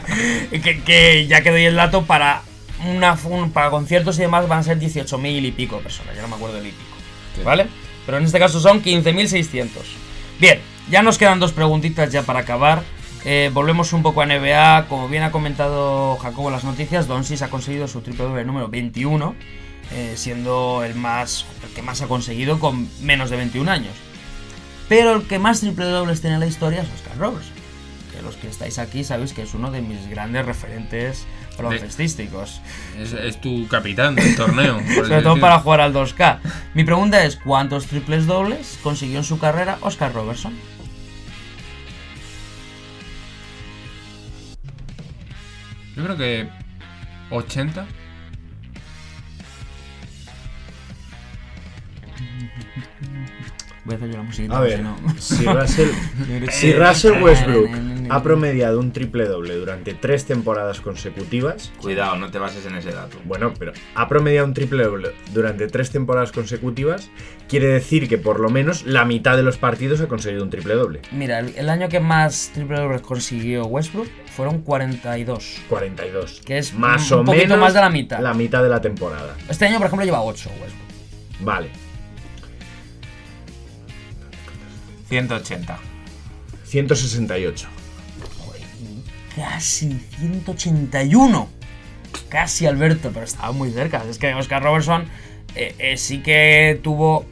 Que, 0.49 0.81
que 0.83 1.27
ya 1.27 1.41
que 1.41 1.51
doy 1.51 1.65
el 1.65 1.75
dato 1.75 2.05
para 2.05 2.41
una 2.87 3.17
un- 3.25 3.51
para 3.51 3.69
conciertos 3.69 4.17
y 4.17 4.21
demás 4.21 4.47
van 4.47 4.59
a 4.59 4.63
ser 4.63 4.79
18.000 4.79 5.45
y 5.45 5.51
pico 5.51 5.79
personas, 5.79 6.15
ya 6.15 6.21
no 6.21 6.29
me 6.29 6.35
acuerdo 6.35 6.55
del 6.55 6.67
y 6.67 6.71
pico. 6.71 7.43
¿Vale? 7.43 7.67
Pero 8.05 8.17
en 8.17 8.23
este 8.25 8.39
caso 8.39 8.59
son 8.61 8.81
15.600. 8.81 9.67
Bien, 10.39 10.59
ya 10.89 11.01
nos 11.03 11.17
quedan 11.17 11.39
dos 11.39 11.51
preguntitas 11.51 12.09
ya 12.11 12.23
para 12.23 12.39
acabar. 12.39 12.81
Eh, 13.25 13.51
volvemos 13.53 13.91
un 13.91 14.01
poco 14.01 14.21
a 14.21 14.25
NBA. 14.25 14.85
Como 14.87 15.09
bien 15.09 15.23
ha 15.23 15.31
comentado 15.31 16.15
Jacobo 16.17 16.47
en 16.47 16.53
las 16.53 16.63
noticias, 16.63 17.07
Doncic 17.07 17.41
ha 17.41 17.49
conseguido 17.49 17.87
su 17.89 17.99
triple 17.99 18.23
doble 18.25 18.45
número 18.45 18.69
21, 18.69 19.35
eh, 19.91 20.13
siendo 20.15 20.83
el 20.85 20.95
más 20.95 21.45
el 21.67 21.73
que 21.73 21.81
más 21.81 22.01
ha 22.01 22.07
conseguido 22.07 22.57
con 22.59 22.87
menos 23.01 23.29
de 23.29 23.35
21 23.35 23.69
años. 23.69 23.93
Pero 24.89 25.15
el 25.15 25.27
que 25.27 25.37
más 25.39 25.61
triple 25.61 25.85
dobles 25.85 26.19
tiene 26.19 26.33
en 26.33 26.39
la 26.41 26.47
historia 26.47 26.81
es 26.81 26.89
Oscar 26.89 27.17
Robertson. 27.17 27.53
Que 28.11 28.23
los 28.23 28.35
que 28.35 28.49
estáis 28.49 28.79
aquí 28.79 29.03
sabéis 29.03 29.33
que 29.33 29.43
es 29.43 29.53
uno 29.53 29.71
de 29.71 29.81
mis 29.81 30.09
grandes 30.09 30.45
referentes 30.45 31.25
baloncestísticos. 31.57 32.59
Es, 32.97 33.13
es 33.13 33.39
tu 33.39 33.67
capitán 33.67 34.15
del 34.15 34.35
torneo. 34.35 34.79
Sobre 34.95 35.21
todo 35.21 35.39
para 35.39 35.59
jugar 35.59 35.81
al 35.81 35.93
2K. 35.93 36.39
Mi 36.73 36.83
pregunta 36.83 37.23
es: 37.23 37.35
¿cuántos 37.35 37.85
triples 37.85 38.25
dobles 38.25 38.79
consiguió 38.81 39.19
en 39.19 39.23
su 39.23 39.37
carrera 39.37 39.77
Oscar 39.81 40.11
Robertson? 40.11 40.53
Yo 45.95 46.03
creo 46.03 46.17
que 46.17 46.49
80. 47.29 47.85
Voy 53.89 53.95
a 53.95 53.97
hacer 53.97 54.11
yo 54.11 54.17
la 54.17 54.23
musiquita. 54.23 54.53
A 54.55 54.59
por 54.59 54.67
ver, 54.67 54.77
si 54.77 54.83
no. 54.83 54.97
si 55.17 55.45
Russell, 55.45 55.89
si 56.51 56.73
Russell 56.73 57.23
Westbrook 57.23 57.69
ha 58.11 58.21
promediado 58.21 58.79
un 58.79 58.91
triple 58.91 59.25
doble 59.25 59.55
durante 59.55 59.95
tres 59.95 60.25
temporadas 60.25 60.79
consecutivas, 60.79 61.71
Cuidado, 61.81 62.15
no 62.17 62.29
te 62.29 62.37
bases 62.37 62.67
en 62.67 62.75
ese 62.75 62.91
dato. 62.91 63.17
bueno, 63.25 63.51
pero 63.57 63.71
ha 63.95 64.07
promediado 64.07 64.45
un 64.45 64.53
triple 64.53 64.83
doble 64.83 65.09
durante 65.33 65.65
tres 65.67 65.89
temporadas 65.89 66.31
consecutivas, 66.31 67.09
quiere 67.47 67.65
decir 67.65 68.07
que 68.07 68.19
por 68.19 68.39
lo 68.39 68.49
menos 68.49 68.85
la 68.85 69.05
mitad 69.05 69.35
de 69.35 69.41
los 69.41 69.57
partidos 69.57 70.01
ha 70.01 70.07
conseguido 70.07 70.43
un 70.43 70.51
triple 70.51 70.75
doble. 70.75 71.01
Mira, 71.11 71.39
el, 71.39 71.55
el 71.57 71.67
año 71.67 71.89
que 71.89 71.99
más 71.99 72.51
triple 72.53 72.79
dobles 72.79 73.01
consiguió 73.01 73.65
Westbrook 73.65 74.07
fueron 74.35 74.61
42. 74.61 75.61
42. 75.67 76.41
Que 76.45 76.59
es 76.59 76.75
más 76.75 77.09
un 77.09 77.21
o 77.21 77.23
poquito 77.25 77.43
menos 77.45 77.59
más 77.59 77.73
de 77.73 77.79
la 77.81 77.89
mitad. 77.89 78.19
La 78.19 78.35
mitad 78.35 78.61
de 78.61 78.69
la 78.69 78.81
temporada. 78.81 79.35
Este 79.49 79.65
año, 79.65 79.77
por 79.79 79.87
ejemplo, 79.87 80.05
lleva 80.05 80.21
8 80.21 80.47
Westbrook. 80.61 80.89
Vale. 81.41 81.88
180. 85.09 85.77
168. 86.65 87.67
Casi 89.35 89.99
181. 90.19 91.49
Casi 92.29 92.65
Alberto, 92.65 93.11
pero 93.13 93.25
estaba 93.25 93.51
muy 93.51 93.71
cerca. 93.71 94.03
Es 94.09 94.17
que 94.17 94.33
Oscar 94.33 94.61
Robertson 94.63 95.05
eh, 95.55 95.75
eh, 95.79 95.97
sí 95.97 96.21
que 96.21 96.79
tuvo 96.83 97.25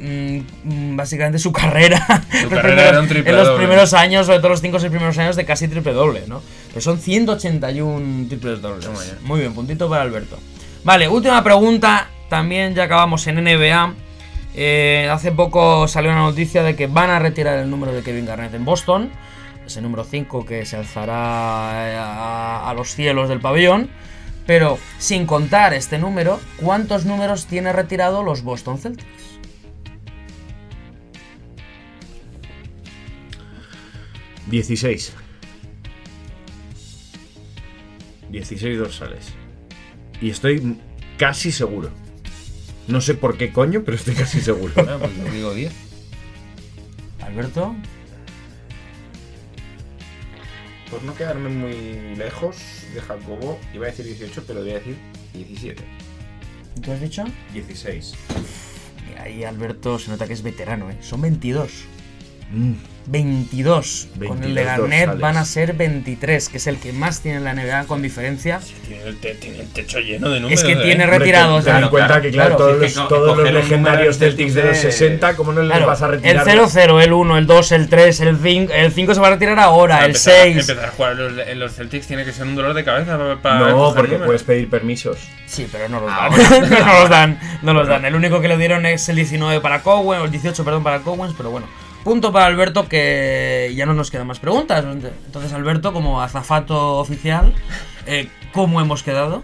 mm, 0.00 0.96
básicamente 0.96 1.38
su 1.38 1.52
carrera, 1.52 2.04
los 2.42 2.52
carrera 2.52 2.62
primeros- 2.62 2.88
era 2.88 3.00
un 3.00 3.08
triple 3.08 3.30
en 3.30 3.36
los 3.36 3.46
doble. 3.48 3.58
primeros 3.64 3.94
años, 3.94 4.26
sobre 4.26 4.38
todo 4.40 4.48
los 4.50 4.60
5 4.60 4.76
o 4.76 4.80
6 4.80 4.90
primeros 4.90 5.18
años 5.18 5.36
de 5.36 5.44
casi 5.44 5.68
triple 5.68 5.92
doble, 5.92 6.24
¿no? 6.26 6.42
Pero 6.68 6.80
son 6.80 6.98
181 6.98 8.28
triples 8.28 8.60
dobles. 8.60 8.88
Muy 9.22 9.40
bien, 9.40 9.54
puntito 9.54 9.88
para 9.88 10.02
Alberto. 10.02 10.38
Vale, 10.84 11.08
última 11.08 11.42
pregunta. 11.44 12.08
También 12.28 12.74
ya 12.74 12.84
acabamos 12.84 13.26
en 13.26 13.36
NBA. 13.44 13.94
Eh, 14.54 15.08
hace 15.10 15.32
poco 15.32 15.88
salió 15.88 16.10
una 16.10 16.20
noticia 16.20 16.62
de 16.62 16.76
que 16.76 16.86
van 16.86 17.10
a 17.10 17.18
retirar 17.18 17.58
el 17.58 17.70
número 17.70 17.92
de 17.92 18.02
Kevin 18.02 18.26
Garnett 18.26 18.54
en 18.54 18.64
Boston. 18.64 19.10
Ese 19.66 19.80
número 19.80 20.04
5 20.04 20.44
que 20.44 20.66
se 20.66 20.76
alzará 20.76 21.90
eh, 21.90 21.96
a, 21.96 22.68
a 22.68 22.74
los 22.74 22.90
cielos 22.90 23.28
del 23.28 23.40
pabellón. 23.40 23.90
Pero 24.46 24.78
sin 24.98 25.24
contar 25.26 25.72
este 25.72 25.98
número, 25.98 26.40
¿cuántos 26.60 27.04
números 27.04 27.46
tiene 27.46 27.72
retirado 27.72 28.22
los 28.22 28.42
Boston 28.42 28.78
Celtics? 28.78 29.06
Dieciséis. 34.46 35.14
16 38.30 38.78
dorsales. 38.78 39.32
Y 40.20 40.30
estoy 40.30 40.78
casi 41.18 41.52
seguro. 41.52 41.90
No 42.88 43.00
sé 43.00 43.14
por 43.14 43.36
qué 43.36 43.52
coño, 43.52 43.82
pero 43.84 43.96
estoy 43.96 44.14
casi 44.14 44.40
seguro. 44.40 44.72
Ah, 44.76 44.98
pues 44.98 45.16
yo 45.16 45.24
digo 45.32 45.54
10. 45.54 45.72
Alberto, 47.20 47.74
Por 50.90 51.02
no 51.04 51.14
quedarme 51.14 51.48
muy 51.48 52.16
lejos 52.16 52.56
de 52.92 53.00
Jacobo, 53.00 53.58
iba 53.72 53.86
a 53.86 53.90
decir 53.90 54.04
18, 54.04 54.44
pero 54.46 54.60
voy 54.60 54.72
a 54.72 54.74
decir 54.74 54.96
17. 55.32 55.82
¿qué 56.82 56.92
has 56.92 57.00
dicho? 57.00 57.24
16. 57.54 58.12
Mira, 59.08 59.22
ahí 59.22 59.44
Alberto 59.44 59.98
se 59.98 60.10
nota 60.10 60.26
que 60.26 60.34
es 60.34 60.42
veterano, 60.42 60.90
¿eh? 60.90 60.98
Son 61.00 61.20
22. 61.22 61.70
Mm, 62.52 62.72
22. 63.06 64.08
Con 64.26 64.42
el 64.44 64.54
de 64.54 64.64
22 64.64 64.66
Garnett 64.90 65.20
van 65.20 65.36
a 65.36 65.44
ser 65.44 65.72
23, 65.74 66.48
que 66.48 66.56
es 66.58 66.66
el 66.66 66.78
que 66.78 66.92
más 66.92 67.20
tiene 67.20 67.38
en 67.38 67.44
la 67.44 67.54
NBA 67.54 67.84
con 67.86 68.02
diferencia. 68.02 68.60
Tiene 68.86 69.02
el, 69.04 69.18
te- 69.18 69.34
tiene 69.34 69.60
el 69.60 69.68
techo 69.68 69.98
lleno 69.98 70.28
de 70.30 70.40
números. 70.40 70.60
Es 70.62 70.66
que 70.66 70.72
¿eh? 70.72 70.82
tiene 70.82 71.04
Hombre, 71.04 71.18
retirados. 71.18 71.64
ten 71.64 71.76
en 71.76 71.82
el- 71.84 71.90
cuenta 71.90 72.20
que, 72.20 72.30
claro, 72.30 72.56
claro, 72.56 72.72
todos, 72.72 72.82
es 72.84 72.92
que 72.94 72.98
los, 73.00 73.08
todos 73.08 73.52
legendarios 73.52 74.18
Celtics 74.18 74.54
de 74.54 74.62
los 74.64 74.76
Celtics 74.76 74.98
de- 74.98 75.08
60, 75.08 75.36
¿cómo 75.36 75.52
no 75.52 75.62
les 75.62 75.70
Claro, 75.70 75.86
vas 75.86 76.02
a 76.02 76.06
el 76.06 76.12
retirar? 76.12 76.46
0-0, 76.46 77.00
el 77.02 77.12
1, 77.12 77.38
el 77.38 77.46
2, 77.46 77.72
el 77.72 77.88
3, 77.88 78.20
el 78.20 78.38
5. 78.42 78.72
El 78.72 78.92
5 78.92 79.14
se 79.14 79.20
va 79.20 79.26
a 79.26 79.30
retirar 79.30 79.58
ahora, 79.58 79.94
Para 79.96 80.04
el 80.06 80.10
empezar 80.12 80.34
a- 80.34 80.42
6. 80.42 80.56
Empezar 80.68 80.84
a 80.84 80.92
jugar 80.92 81.12
en 81.12 81.18
los, 81.36 81.48
en 81.48 81.58
los 81.58 81.72
Celtics 81.74 82.06
tiene 82.06 82.24
que 82.24 82.32
ser 82.32 82.46
un 82.46 82.54
dolor 82.54 82.74
de 82.74 82.84
cabeza 82.84 83.18
para. 83.42 83.58
No, 83.70 83.92
porque 83.94 84.02
números. 84.12 84.26
puedes 84.26 84.42
pedir 84.42 84.70
permisos. 84.70 85.18
Sí, 85.46 85.66
pero 85.70 85.88
no 85.88 86.00
los 86.00 86.10
Ah, 86.12 86.28
dan. 86.30 86.70
no 86.70 87.00
los 87.00 87.10
dan. 87.10 87.40
No 87.62 87.72
los 87.74 87.88
dan. 87.88 88.04
El 88.04 88.14
único 88.14 88.40
que 88.40 88.48
le 88.48 88.56
dieron 88.56 88.86
es 88.86 89.08
el 89.08 89.16
19 89.16 89.60
para 89.60 89.82
Cowen, 89.82 90.20
o 90.20 90.24
el 90.24 90.30
18, 90.30 90.64
perdón, 90.64 90.82
para 90.82 91.00
Cowens, 91.00 91.34
pero 91.36 91.50
bueno. 91.50 91.66
Punto 92.04 92.32
para 92.32 92.46
Alberto 92.46 92.88
que 92.88 93.72
ya 93.76 93.86
no 93.86 93.94
nos 93.94 94.10
quedan 94.10 94.26
más 94.26 94.40
preguntas. 94.40 94.84
Entonces, 94.84 95.52
Alberto, 95.52 95.92
como 95.92 96.20
azafato 96.20 96.98
oficial, 96.98 97.54
eh, 98.06 98.28
¿cómo 98.52 98.80
hemos 98.80 99.02
quedado? 99.02 99.42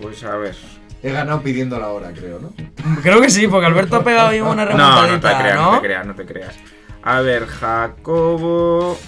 Pues 0.00 0.24
a 0.24 0.36
ver. 0.36 0.56
He 1.02 1.10
ganado 1.10 1.42
pidiendo 1.42 1.78
la 1.80 1.88
hora, 1.88 2.12
creo, 2.12 2.38
¿no? 2.38 2.52
Creo 3.02 3.20
que 3.20 3.28
sí, 3.28 3.48
porque 3.48 3.66
Alberto 3.66 3.96
ha 3.96 4.04
pegado 4.04 4.28
ahí 4.28 4.40
una 4.40 4.64
No, 4.64 5.04
remontadita, 5.04 5.10
no 5.10 5.20
te 5.20 5.42
creas, 5.42 5.56
¿no? 5.56 5.72
no 5.72 5.80
te 5.80 5.86
creas, 5.86 6.06
no 6.06 6.14
te 6.14 6.26
creas. 6.26 6.54
A 7.02 7.20
ver, 7.20 7.46
Jacobo. 7.46 8.98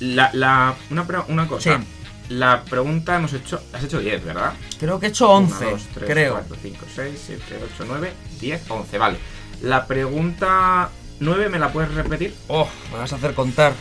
La, 0.00 0.30
la, 0.34 0.74
una, 0.90 1.06
una 1.28 1.48
cosa. 1.48 1.78
Sí. 1.78 1.84
La 2.28 2.62
pregunta 2.62 3.16
hemos 3.16 3.32
hecho. 3.32 3.62
Has 3.72 3.84
hecho 3.84 4.00
10, 4.00 4.24
¿verdad? 4.24 4.52
Creo 4.78 5.00
que 5.00 5.06
he 5.06 5.08
hecho 5.08 5.30
11, 5.30 5.64
1, 5.64 5.70
2, 5.70 5.86
3, 5.94 6.10
creo. 6.10 6.32
4, 6.34 6.56
5, 6.62 6.86
6, 6.94 7.22
7, 7.26 7.42
8, 7.74 7.84
9, 7.88 8.12
10, 8.40 8.70
11. 8.70 8.98
Vale. 8.98 9.16
La 9.62 9.86
pregunta 9.86 10.90
9, 11.20 11.48
¿me 11.48 11.58
la 11.58 11.72
puedes 11.72 11.92
repetir? 11.94 12.34
Oh, 12.48 12.68
me 12.92 12.98
vas 12.98 13.12
a 13.12 13.16
hacer 13.16 13.34
contar. 13.34 13.72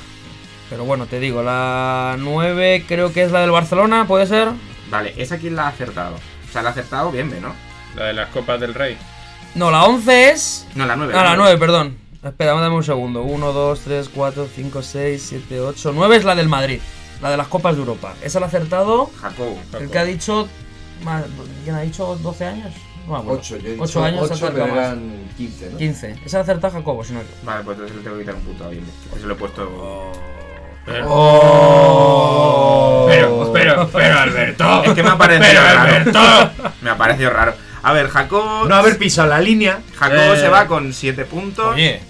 Pero 0.69 0.85
bueno, 0.85 1.05
te 1.05 1.19
digo, 1.19 1.43
la 1.43 2.15
9 2.17 2.85
creo 2.87 3.13
que 3.13 3.23
es 3.23 3.31
la 3.31 3.41
del 3.41 3.51
Barcelona, 3.51 4.07
¿puede 4.07 4.25
ser? 4.25 4.49
Vale, 4.89 5.13
¿esa 5.17 5.37
quién 5.37 5.55
la 5.55 5.65
ha 5.65 5.67
acertado? 5.69 6.15
O 6.15 6.51
sea, 6.51 6.61
la 6.61 6.69
ha 6.69 6.71
acertado 6.71 7.11
bien, 7.11 7.29
¿no? 7.41 7.53
La 7.95 8.05
de 8.05 8.13
las 8.13 8.29
copas 8.29 8.59
del 8.59 8.73
rey. 8.73 8.97
No, 9.55 9.69
la 9.69 9.83
11 9.83 10.31
es... 10.31 10.67
No, 10.75 10.85
la 10.85 10.95
9. 10.95 11.13
Ah, 11.15 11.23
la 11.23 11.35
9, 11.35 11.57
perdón. 11.57 11.97
Espera, 12.23 12.53
dame 12.53 12.75
un 12.75 12.83
segundo. 12.83 13.21
1, 13.21 13.53
2, 13.53 13.79
3, 13.81 14.09
4, 14.13 14.47
5, 14.55 14.81
6, 14.81 15.25
7, 15.29 15.59
8, 15.59 15.91
9 15.93 16.15
es 16.15 16.23
la 16.23 16.35
del 16.35 16.49
Madrid. 16.49 16.79
La 17.21 17.29
de 17.29 17.37
las 17.37 17.47
Copas 17.47 17.75
de 17.75 17.81
Europa. 17.81 18.13
Esa 18.23 18.39
la 18.39 18.47
ha 18.47 18.49
acertado 18.49 19.11
Jacobo. 19.21 19.59
el 19.79 19.89
que 19.89 19.99
ha 19.99 20.05
dicho... 20.05 20.47
¿Quién 21.63 21.75
ha 21.75 21.81
dicho 21.81 22.15
12 22.15 22.45
años? 22.45 22.73
No 23.05 23.13
me 23.13 23.19
acuerdo. 23.19 23.39
8, 23.39 23.57
yo 23.57 23.67
he 23.67 23.71
dicho 23.71 23.83
8 23.83 24.03
años 24.03 24.27
se 24.27 24.33
8, 24.33 24.45
acerca 24.45 24.63
pero 24.63 24.75
eran 24.75 25.29
15, 25.37 25.69
¿no? 25.71 25.77
15. 25.77 26.15
Esa 26.25 26.37
la 26.37 26.41
ha 26.41 26.43
acertado 26.43 26.73
Jacobo, 26.73 27.03
si 27.03 27.13
no... 27.13 27.19
Vale, 27.43 27.63
pues 27.63 27.75
entonces 27.77 27.97
le 27.97 28.03
tengo 28.03 28.15
que 28.17 28.21
quitar 28.23 28.35
un 28.35 28.41
puto 28.41 28.65
a. 28.65 28.69
Que 28.69 28.79
se 29.19 29.25
lo 29.27 29.33
he 29.33 29.37
puesto. 29.37 30.11
Pero, 30.85 31.05
¡Oh! 31.09 33.05
pero, 33.07 33.51
pero, 33.53 33.89
pero, 33.91 34.19
Alberto. 34.19 34.83
Es 34.85 34.93
que 34.93 35.03
me 35.03 35.09
ha 35.09 35.17
parecido 35.17 35.47
Pero, 35.49 35.61
raro. 35.61 35.79
Alberto. 35.81 36.19
Me 36.81 36.89
ha 36.89 36.97
parecido 36.97 37.29
raro. 37.29 37.53
A 37.83 37.93
ver, 37.93 38.07
Jacobo. 38.09 38.65
No 38.65 38.75
haber 38.75 38.97
pisado 38.97 39.27
la 39.29 39.39
línea. 39.39 39.79
Jacobo 39.95 40.33
Eh. 40.33 40.37
se 40.39 40.47
va 40.49 40.67
con 40.67 40.93
7 40.93 41.25
puntos. 41.25 41.73
Oye, 41.75 42.01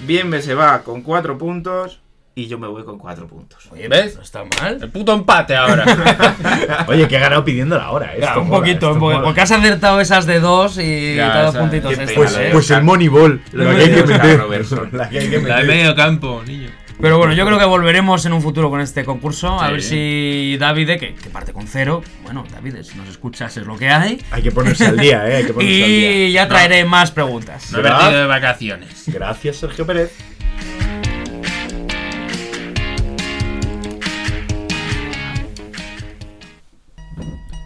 Bienve 0.00 0.42
se 0.42 0.54
va 0.54 0.82
con 0.82 1.02
4 1.02 1.38
puntos. 1.38 2.00
Y 2.36 2.48
yo 2.48 2.58
me 2.58 2.66
voy 2.66 2.82
con 2.84 2.98
4 2.98 3.28
puntos. 3.28 3.68
oye, 3.70 3.86
¿Ves? 3.86 4.16
no 4.16 4.22
está 4.22 4.42
mal. 4.60 4.78
El 4.82 4.90
puto 4.90 5.14
empate 5.14 5.54
ahora. 5.54 5.84
Oye, 6.88 7.06
que 7.06 7.14
he 7.16 7.20
ganado 7.20 7.44
pidiendo 7.44 7.78
la 7.78 7.90
hora. 7.92 8.12
¿eh? 8.12 8.18
Esto 8.22 8.40
un 8.40 8.48
mola, 8.48 8.58
poquito, 8.58 8.74
esto 8.74 8.92
un 8.94 8.98
poquito. 8.98 9.18
mola. 9.18 9.24
Porque 9.24 9.40
has 9.42 9.52
acertado 9.52 10.00
esas 10.00 10.26
de 10.26 10.40
dos 10.40 10.76
y 10.78 11.14
Ya, 11.14 11.32
te 11.32 11.38
ha 11.38 11.42
dado 11.42 11.60
puntitos 11.60 11.92
extras, 11.92 12.08
pena, 12.10 12.16
Pues, 12.20 12.36
¿eh? 12.36 12.48
pues 12.52 12.70
el 12.72 12.82
Moneyball. 12.82 13.40
La 13.52 13.70
que 13.76 13.82
hay 13.82 13.90
que 13.94 14.02
meter. 14.02 14.44
La 14.92 15.08
que 15.08 15.18
hay 15.20 15.30
que 15.30 15.40
La 15.42 15.58
de 15.60 15.64
medio 15.64 15.94
campo, 15.94 16.42
niño. 16.44 16.70
Pero 17.00 17.18
bueno, 17.18 17.34
yo 17.34 17.44
creo 17.44 17.58
que 17.58 17.64
volveremos 17.64 18.24
en 18.24 18.32
un 18.32 18.40
futuro 18.42 18.70
con 18.70 18.80
este 18.80 19.04
concurso. 19.04 19.60
A 19.60 19.66
Sí. 19.66 19.72
ver 19.72 19.82
si 19.82 20.56
David, 20.58 20.86
que, 20.98 21.14
que 21.14 21.28
parte 21.30 21.52
con 21.52 21.66
cero. 21.68 22.02
Bueno, 22.22 22.44
David, 22.52 22.76
si 22.82 22.96
nos 22.96 23.08
escuchas 23.08 23.56
es 23.56 23.66
lo 23.66 23.76
que 23.76 23.88
hay. 23.90 24.20
Hay 24.32 24.42
que 24.42 24.50
ponerse 24.52 24.86
al 24.86 24.96
día, 24.96 25.28
¿eh? 25.28 25.36
Hay 25.36 25.44
que 25.44 25.52
ponerse 25.54 25.84
al 25.84 25.90
Y 25.90 26.26
día. 26.28 26.42
ya 26.42 26.48
traeré 26.48 26.84
más 26.84 27.10
preguntas. 27.12 27.70
No 27.72 27.78
he 27.78 28.12
de 28.14 28.26
vacaciones. 28.26 29.04
Gracias, 29.06 29.56
Sergio 29.56 29.84
Pérez. 29.86 30.12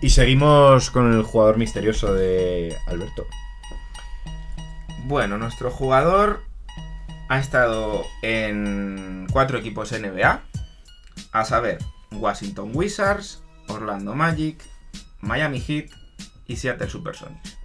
Y 0.01 0.11
seguimos 0.11 0.91
con 0.91 1.13
el 1.13 1.23
jugador 1.23 1.59
misterioso 1.59 2.15
de 2.15 2.77
Alberto. 2.87 3.27
Bueno, 5.07 5.39
nuestro 5.39 5.71
jugador 5.71 6.43
ha 7.29 7.39
estado 7.39 8.05
en 8.23 9.27
cuatro 9.33 9.59
equipos 9.59 9.93
NBA, 9.93 10.43
a 11.33 11.45
saber, 11.45 11.79
Washington 12.13 12.71
Wizards, 12.75 13.43
Orlando 13.69 14.15
Magic, 14.15 14.63
Miami 15.21 15.61
Heat 15.61 15.91
y 16.47 16.57
Seattle 16.57 16.89
Supersonics. 16.89 17.59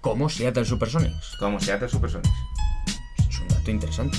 ¿Cómo? 0.00 0.28
Seattle 0.28 0.64
Supersonics. 0.64 1.36
Como 1.38 1.60
Seattle 1.60 1.88
Supersonics. 1.88 2.30
Es 3.28 3.40
un 3.40 3.48
dato 3.48 3.70
interesante. 3.70 4.18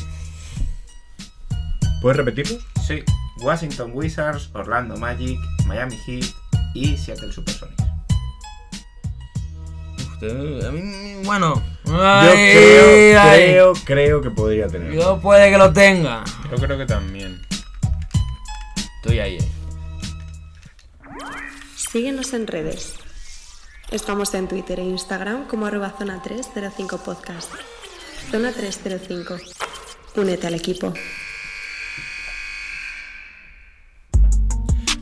¿Puedes 2.01 2.17
repetirlo? 2.17 2.57
Sí, 2.86 3.03
Washington 3.42 3.92
Wizards, 3.94 4.50
Orlando 4.54 4.98
Magic, 4.98 5.38
Miami 5.66 5.98
Heat 6.06 6.26
y 6.74 6.98
Seattle 6.98 7.32
Supersonics. 7.32 7.84
A 10.22 10.72
mí, 10.72 11.22
bueno. 11.24 11.62
Yo 11.86 11.94
Ay, 12.04 12.52
creo, 12.54 13.22
ay. 13.22 13.40
creo, 13.46 13.74
creo 13.86 14.22
que 14.22 14.30
podría 14.32 14.68
tener. 14.68 14.92
Yo 14.92 15.20
puede 15.22 15.50
que 15.50 15.58
lo 15.58 15.72
tenga. 15.72 16.24
Yo 16.52 16.58
creo 16.58 16.78
que 16.78 16.86
también. 16.86 17.42
Estoy 18.98 19.20
ahí. 19.20 19.38
eh. 19.38 19.50
Síguenos 21.76 22.34
en 22.34 22.48
redes. 22.48 22.96
Estamos 23.92 24.34
en 24.34 24.48
Twitter 24.50 24.80
e 24.80 24.84
Instagram 24.84 25.48
como 25.48 25.66
arroba 25.66 25.94
zona 25.98 26.22
305 26.22 26.98
podcast. 26.98 27.50
Zona 28.30 28.52
305. 28.52 29.38
Únete 30.18 30.48
al 30.48 30.54
equipo. 30.56 30.94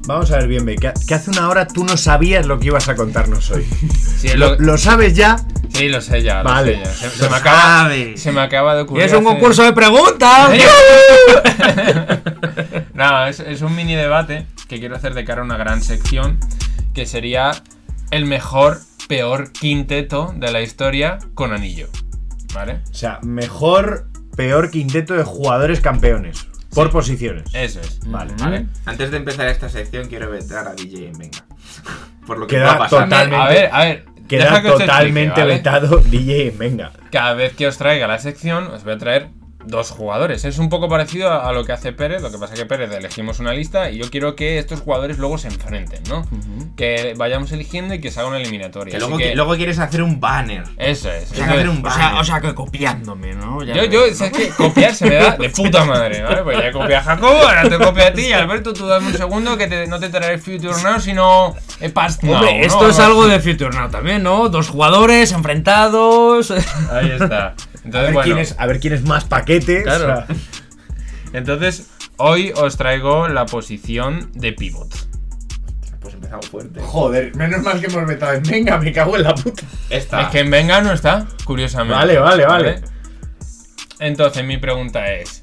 Vamos 0.08 0.32
a 0.32 0.38
ver 0.38 0.48
bien, 0.48 0.66
que, 0.66 0.94
que 1.08 1.14
hace 1.14 1.30
una 1.32 1.50
hora 1.50 1.68
tú 1.68 1.84
no 1.84 1.98
sabías 1.98 2.46
lo 2.46 2.60
que 2.60 2.68
ibas 2.68 2.88
a 2.90 2.96
contarnos 2.96 3.52
hoy. 3.52 3.66
Sí, 4.18 4.30
¿Lo, 4.30 4.56
lo, 4.56 4.60
lo 4.60 4.78
sabes 4.80 5.16
ya? 5.16 5.38
sí, 5.72 5.90
lo 5.90 6.02
sé 6.02 6.24
ya. 6.24 6.40
lo 6.42 6.50
Vale. 6.50 6.78
sé 6.78 6.84
ya. 7.04 7.10
Se, 7.12 7.30
me 7.30 7.36
acaba, 7.36 7.90
se 8.16 8.32
me 8.32 8.42
acaba 8.42 8.74
de 8.74 8.82
Y 8.82 8.84
ocurrir. 8.86 9.06
es 9.06 9.12
un 9.12 9.18
hace- 9.20 9.26
concurso 9.26 9.64
de 9.64 9.74
preguntas. 9.74 10.50
no, 12.94 13.28
es, 13.28 13.40
es 13.40 13.62
un 13.62 13.76
mini 13.76 13.94
debate 13.96 14.48
que 14.68 14.80
quiero 14.80 14.96
hacer 14.96 15.14
de 15.14 15.24
cara 15.24 15.42
a 15.42 15.46
una 15.46 15.58
gran 15.58 15.84
sección 15.84 16.40
que 16.96 17.06
sería 17.06 17.52
el 18.10 18.26
mejor, 18.26 18.80
peor 19.08 19.52
quinteto 19.52 20.34
de 20.36 20.52
la 20.52 20.62
historia 20.62 21.20
con 21.36 21.54
anillo. 21.54 21.90
¿Vale? 22.56 22.82
O 22.90 22.94
sea, 22.96 23.20
mejor, 23.22 24.08
peor 24.36 24.72
quinteto 24.72 25.14
de 25.14 25.24
jugadores 25.24 25.80
campeones. 25.80 26.48
Por 26.74 26.88
Sí. 26.88 26.94
posiciones. 26.94 27.44
Eso 27.54 27.80
es. 27.80 28.00
Vale. 28.06 28.34
¿Vale? 28.40 28.68
Antes 28.86 29.12
de 29.12 29.18
empezar 29.18 29.48
esta 29.48 29.70
sección 29.70 30.08
quiero 30.08 30.30
vetar 30.30 30.68
a 30.68 30.74
DJ 30.74 31.08
en 31.08 31.18
Venga. 31.18 31.46
Por 32.28 32.38
lo 32.40 32.48
que 32.48 32.56
Queda 32.56 32.66
va 32.68 32.72
a 32.74 32.78
pasar. 32.80 33.04
totalmente- 33.06 33.36
A 33.36 33.48
ver, 33.48 33.70
a 33.72 33.86
ver. 33.86 34.06
Queda 34.28 34.50
que 34.62 34.68
explique, 34.68 34.80
totalmente 34.86 35.40
¿vale? 35.42 35.54
vetado 35.54 35.98
DJ 36.00 36.48
en 36.50 36.58
Venga. 36.58 36.92
Cada 37.12 37.34
vez 37.34 37.54
que 37.54 37.66
os 37.68 37.78
traiga 37.78 38.08
la 38.08 38.20
sección, 38.20 38.68
os 38.68 38.84
voy 38.84 38.94
a 38.94 38.98
traer 38.98 39.30
dos 39.68 39.92
jugadores. 39.92 40.46
Es 40.46 40.58
un 40.58 40.70
poco 40.70 40.90
parecido 40.90 41.30
a, 41.32 41.48
a 41.48 41.52
lo 41.54 41.64
que 41.66 41.72
hace 41.74 41.92
Pérez, 41.94 42.22
lo 42.22 42.32
que 42.32 42.38
pasa 42.38 42.54
que 42.56 42.66
Pérez 42.66 42.92
elegimos 42.92 43.40
una 43.40 43.54
lista 43.54 43.92
y 43.92 43.98
yo 43.98 44.10
quiero 44.10 44.36
que 44.36 44.58
estos 44.60 44.82
jugadores 44.82 45.18
luego 45.18 45.38
se 45.38 45.48
enfrenten, 45.50 46.02
¿no? 46.10 46.26
Que 46.76 47.14
vayamos 47.18 47.52
eligiendo 47.52 47.94
y 47.94 48.00
que 48.02 48.12
se 48.12 48.20
haga 48.20 48.30
una 48.30 48.38
eliminatoria. 48.38 48.94
Que 48.94 49.00
luego, 49.00 49.18
que- 49.18 49.30
que- 49.30 49.36
luego 49.36 49.56
quieres 49.56 49.80
hacer 49.80 50.02
un 50.02 50.20
banner. 50.20 50.64
Eso 50.78 51.12
es. 51.12 51.32
O 51.32 51.36
sea, 51.36 51.46
que 51.48 51.54
hacer 51.54 51.70
un 51.70 51.80
O 51.80 51.82
banner. 51.82 52.00
sea, 52.10 52.20
o 52.20 52.24
sea, 52.24 52.42
que 52.42 52.54
copiándome, 52.56 53.34
¿no? 53.34 53.64
Ya 53.64 53.76
Yo, 53.76 53.86
yo, 53.86 54.08
¿no? 54.08 54.14
¿sabes 54.14 54.34
qué? 54.34 54.50
Copiar 54.50 54.94
se 54.96 55.06
me 55.08 55.16
da 55.16 55.32
de 55.38 55.50
puta 55.50 55.84
madre, 55.86 56.22
¿vale? 56.24 56.44
Pues 56.44 56.58
ya 56.58 56.72
copia 56.72 57.00
a 57.00 57.04
Jacobo, 57.04 57.38
ahora 57.48 57.68
te 57.70 57.78
copia 57.78 58.08
a 58.08 58.14
ti 58.14 58.28
y 58.28 58.32
Alberto, 58.34 58.74
tú 58.74 58.88
dame 58.88 59.08
un 59.08 59.14
segundo 59.14 59.58
que 59.58 59.68
te- 59.68 59.88
no 59.88 60.00
te 60.00 60.10
traeré 60.10 60.38
Future 60.38 60.82
Now, 60.84 61.00
sino 61.00 61.56
Past 61.94 62.24
Now. 62.24 62.36
Hombre, 62.36 62.60
¿no? 62.60 62.66
esto 62.66 62.90
es 62.90 63.00
algo 63.00 63.28
de 63.28 63.40
Future 63.40 63.70
Now 63.78 63.90
también, 63.90 64.24
¿no? 64.24 64.50
Dos 64.50 64.70
jugadores 64.70 65.32
enfrentados. 65.32 66.52
Ahí 66.92 67.12
está. 67.12 67.54
A 67.88 67.90
Entonces, 67.90 68.08
ver, 68.08 68.14
bueno. 68.14 68.26
quién 68.26 68.38
es, 68.40 68.56
a 68.58 68.66
ver 68.66 68.80
quién 68.80 68.94
es 68.94 69.04
más 69.04 69.24
paquete. 69.26 69.84
Claro. 69.84 70.04
o 70.04 70.08
sea, 70.08 70.28
Entonces, 71.34 71.88
hoy 72.18 72.52
os 72.56 72.78
traigo 72.78 73.28
la 73.28 73.46
posición 73.46 74.32
de 74.34 74.54
pivot. 74.54 74.94
Pues 76.00 76.14
empezamos 76.14 76.48
fuerte. 76.48 76.80
joder, 76.82 77.36
menos 77.36 77.62
mal 77.64 77.80
que 77.82 77.88
hemos 77.88 78.08
vetado 78.08 78.34
en 78.34 78.44
Venga, 78.44 78.78
me 78.78 78.92
cago 78.94 79.18
en 79.18 79.24
la 79.24 79.36
puta. 79.36 79.64
Esta. 79.90 80.22
Es 80.24 80.28
que 80.30 80.40
en 80.40 80.50
Venga 80.52 80.82
no 80.82 80.92
está, 80.94 81.28
curiosamente. 81.46 81.96
Vale, 81.96 82.18
vale, 82.20 82.46
vale. 82.46 82.82
Entonces, 84.00 84.44
mi 84.46 84.58
pregunta 84.58 85.12
es: 85.12 85.42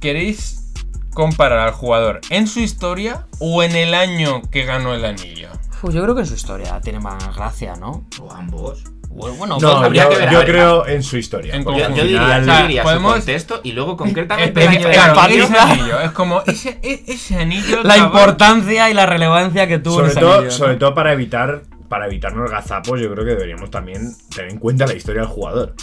¿queréis 0.00 0.72
comparar 1.12 1.58
al 1.58 1.72
jugador 1.72 2.20
en 2.30 2.46
su 2.46 2.60
historia 2.60 3.26
o 3.38 3.62
en 3.62 3.76
el 3.76 3.94
año 3.94 4.42
que 4.50 4.64
ganó 4.64 4.94
el 4.94 5.04
anillo? 5.04 5.48
Pues 5.80 5.94
yo 5.94 6.02
creo 6.02 6.14
que 6.14 6.22
en 6.22 6.26
su 6.26 6.34
historia 6.34 6.80
tiene 6.80 6.98
más 7.00 7.34
gracia, 7.36 7.74
¿no? 7.76 8.04
O 8.20 8.32
ambos. 8.32 8.84
Bueno, 9.12 9.58
No, 9.60 9.68
habría 9.78 10.04
yo, 10.04 10.08
que 10.10 10.16
ver, 10.18 10.30
yo 10.30 10.38
ver, 10.38 10.46
creo 10.48 10.86
en 10.86 11.02
su 11.02 11.16
historia. 11.18 11.54
En 11.54 11.64
Yo, 11.64 11.70
diría, 11.72 11.88
O 11.88 12.38
yo 12.38 12.44
sea, 12.44 12.62
diría 12.62 12.82
podemos- 12.84 13.12
su 13.12 13.18
contexto 13.18 13.60
y 13.64 13.72
luego 13.72 13.96
concretamente 13.96 14.64
el 14.64 14.78
claro, 14.78 15.20
ese 15.28 15.58
anillo. 15.58 16.00
es 16.00 16.10
como 16.12 16.42
ese, 16.46 16.78
e- 16.82 17.02
ese 17.08 17.36
anillo. 17.36 17.82
la 17.82 17.98
importancia 17.98 18.88
y 18.88 18.94
la 18.94 19.06
relevancia 19.06 19.66
que 19.66 19.78
tuvo 19.78 19.96
sobre 19.96 20.10
ese 20.12 20.20
todo, 20.20 20.32
anillo, 20.34 20.44
¿no? 20.46 20.50
sobre 20.52 20.76
todo 20.76 20.94
para 20.94 21.12
evitar 21.12 21.62
para 21.88 22.06
evitarnos 22.06 22.48
gazapos, 22.48 23.00
yo 23.00 23.10
creo 23.12 23.24
que 23.24 23.32
deberíamos 23.32 23.68
también 23.68 24.12
tener 24.34 24.52
en 24.52 24.58
cuenta 24.58 24.86
la 24.86 24.94
historia 24.94 25.22
del 25.22 25.30
jugador. 25.30 25.74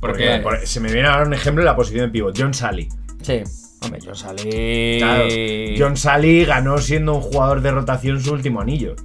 Porque 0.00 0.40
por- 0.42 0.66
se 0.66 0.80
me 0.80 0.90
viene 0.90 1.08
ahora 1.08 1.26
un 1.26 1.34
ejemplo 1.34 1.62
de 1.62 1.66
la 1.66 1.76
posición 1.76 2.06
de 2.06 2.10
pivot, 2.10 2.34
John 2.36 2.54
Sally. 2.54 2.88
Sí. 3.20 3.42
Hombre, 3.82 4.00
salí. 4.14 4.98
Claro, 4.98 5.24
John 5.76 5.96
Sally 5.96 6.44
ganó 6.46 6.78
siendo 6.78 7.14
un 7.14 7.20
jugador 7.20 7.60
de 7.60 7.70
rotación 7.72 8.20
su 8.22 8.32
último 8.32 8.60
anillo. 8.62 8.96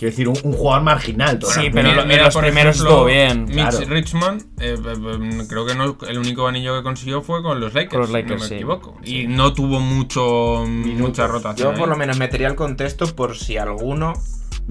Quiero 0.00 0.12
decir, 0.12 0.28
un, 0.28 0.38
un 0.44 0.52
jugador 0.54 0.82
marginal. 0.82 1.32
Sí, 1.34 1.40
totalmente. 1.40 1.70
pero 1.74 1.88
Mira- 1.90 2.04
mira, 2.06 2.24
los 2.24 2.36
primeros 2.36 2.76
ejemplo, 2.76 2.90
estuvo 2.90 3.04
bien, 3.04 3.44
Mitch 3.44 3.54
claro. 3.54 3.86
Richmond, 3.86 4.42
eh, 4.58 4.78
eh, 4.82 4.94
eh, 5.42 5.44
creo 5.46 5.66
que 5.66 5.74
no, 5.74 5.98
el 6.08 6.18
único 6.18 6.48
anillo 6.48 6.74
que 6.78 6.82
consiguió 6.82 7.20
fue 7.20 7.42
con 7.42 7.60
los 7.60 7.74
Lakers, 7.74 7.90
Con 7.90 8.00
los 8.00 8.08
si 8.08 8.14
Lakers, 8.14 8.30
no 8.36 8.40
me 8.44 8.48
sí. 8.48 8.54
equivoco. 8.54 8.96
Y 9.04 9.26
no 9.26 9.52
tuvo 9.52 9.78
mucho 9.78 10.64
mucha 10.66 11.26
rotación. 11.26 11.72
Yo 11.72 11.78
por 11.78 11.88
ahí. 11.88 11.90
lo 11.90 11.96
menos 11.98 12.18
metería 12.18 12.48
el 12.48 12.54
contexto 12.54 13.14
por 13.14 13.36
si 13.36 13.58
alguno 13.58 14.14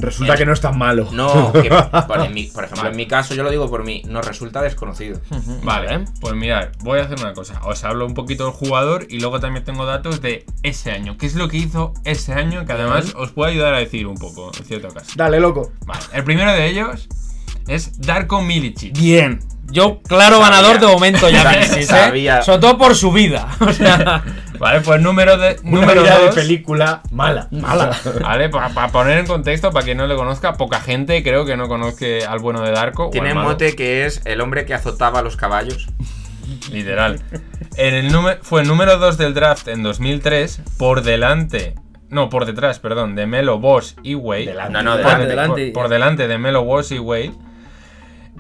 Resulta 0.02 0.36
que 0.36 0.46
no 0.46 0.54
es 0.54 0.62
tan 0.62 0.78
malo. 0.78 1.08
no, 1.12 1.52
que 1.54 1.70
por, 2.08 2.22
en 2.22 2.34
mi- 2.34 2.46
por 2.48 2.64
ejemplo 2.64 2.90
en 2.90 2.96
mi 2.96 3.06
caso 3.06 3.34
yo 3.36 3.44
lo 3.44 3.52
digo 3.52 3.70
por 3.70 3.84
mí, 3.84 4.02
nos 4.08 4.26
resulta 4.26 4.62
desconocido. 4.62 5.20
Vale, 5.64 6.06
pues 6.22 6.34
mirad, 6.36 6.70
voy 6.80 7.00
a 7.00 7.04
hacer 7.04 7.20
una 7.20 7.34
cosa. 7.34 7.60
Os 7.66 7.84
hablo 7.84 8.06
un 8.06 8.14
poquito 8.14 8.46
del 8.46 8.54
jugador 8.54 9.06
y 9.10 9.20
luego 9.20 9.40
también 9.40 9.64
tengo 9.66 9.86
datos 9.86 10.22
de 10.22 10.46
ese 10.64 10.92
año. 10.92 11.18
¿Qué 11.18 11.26
es 11.26 11.36
lo 11.36 11.48
que 11.48 11.58
hizo 11.58 11.94
ese 12.06 12.34
año? 12.34 12.66
Que 12.66 12.74
además 12.74 13.14
os 13.16 13.32
puede 13.32 13.52
ayudar 13.52 13.74
a 13.74 13.80
decir 13.80 14.08
un 14.08 14.16
poco, 14.18 14.52
en 14.58 14.66
cierto 14.66 14.88
caso. 14.90 15.12
Dale, 15.16 15.40
loco. 15.40 15.72
Vale, 15.86 16.02
el 16.14 16.24
primero 16.24 16.52
de 16.52 16.68
ellos 16.68 17.08
es 17.68 18.00
Darko 18.02 18.42
Milicic. 18.42 18.98
Bien. 18.98 19.40
Yo, 19.72 20.02
claro, 20.02 20.38
Sabía. 20.40 20.50
ganador 20.50 20.80
de 20.80 20.88
momento 20.88 21.30
ya 21.30 21.54
¿eh? 21.62 21.84
Sabía. 21.84 22.42
Sobre 22.42 22.58
todo 22.60 22.78
por 22.80 22.96
su 22.96 23.12
vida. 23.12 23.48
O 23.60 23.72
sea, 23.72 24.24
Vale, 24.60 24.82
pues 24.82 25.02
número 25.02 25.38
de 25.38 25.58
Una 25.64 25.80
número 25.82 26.04
vida 26.04 26.20
de 26.20 26.32
película 26.34 27.02
mala. 27.12 27.48
Mala. 27.52 27.92
Vale, 28.22 28.50
para 28.50 28.90
poner 28.90 29.18
en 29.20 29.26
contexto, 29.26 29.72
para 29.72 29.86
quien 29.86 29.98
no 29.98 30.06
le 30.06 30.16
conozca, 30.16 30.54
poca 30.54 30.82
gente 30.82 31.24
creo 31.24 31.46
que 31.46 31.56
no 31.58 31.68
conozca 31.68 32.06
al 32.28 32.40
bueno 32.40 32.62
de 32.62 32.72
Darko. 32.72 33.10
Tiene 33.10 33.34
malo. 33.34 33.50
mote 33.50 33.76
que 33.76 34.06
es 34.06 34.22
el 34.26 34.42
hombre 34.42 34.66
que 34.66 34.74
azotaba 34.74 35.20
a 35.20 35.22
los 35.22 35.38
caballos. 35.38 35.88
Literal. 36.72 37.22
En 37.78 37.94
el 37.96 38.12
número, 38.12 38.40
fue 38.42 38.62
el 38.62 38.68
número 38.68 38.98
2 38.98 39.18
del 39.18 39.34
draft 39.34 39.68
en 39.70 39.82
2003, 39.84 40.62
por 40.78 41.04
delante. 41.04 41.76
No, 42.10 42.30
por 42.30 42.46
detrás, 42.46 42.80
perdón, 42.80 43.16
de 43.16 43.28
Melo, 43.28 43.60
Boss 43.60 43.96
y 44.04 44.16
Wade. 44.16 44.48
Delante. 44.48 44.74
No, 44.74 44.82
no, 44.84 44.92
Por, 44.94 45.04
delante. 45.04 45.28
delante. 45.28 45.66
por- 45.72 45.84
por 45.84 45.90
delante 45.90 46.28
de 46.28 46.38
Melo, 46.40 46.64
Boss 46.64 46.92
y 46.92 46.98
Wade. 47.00 47.34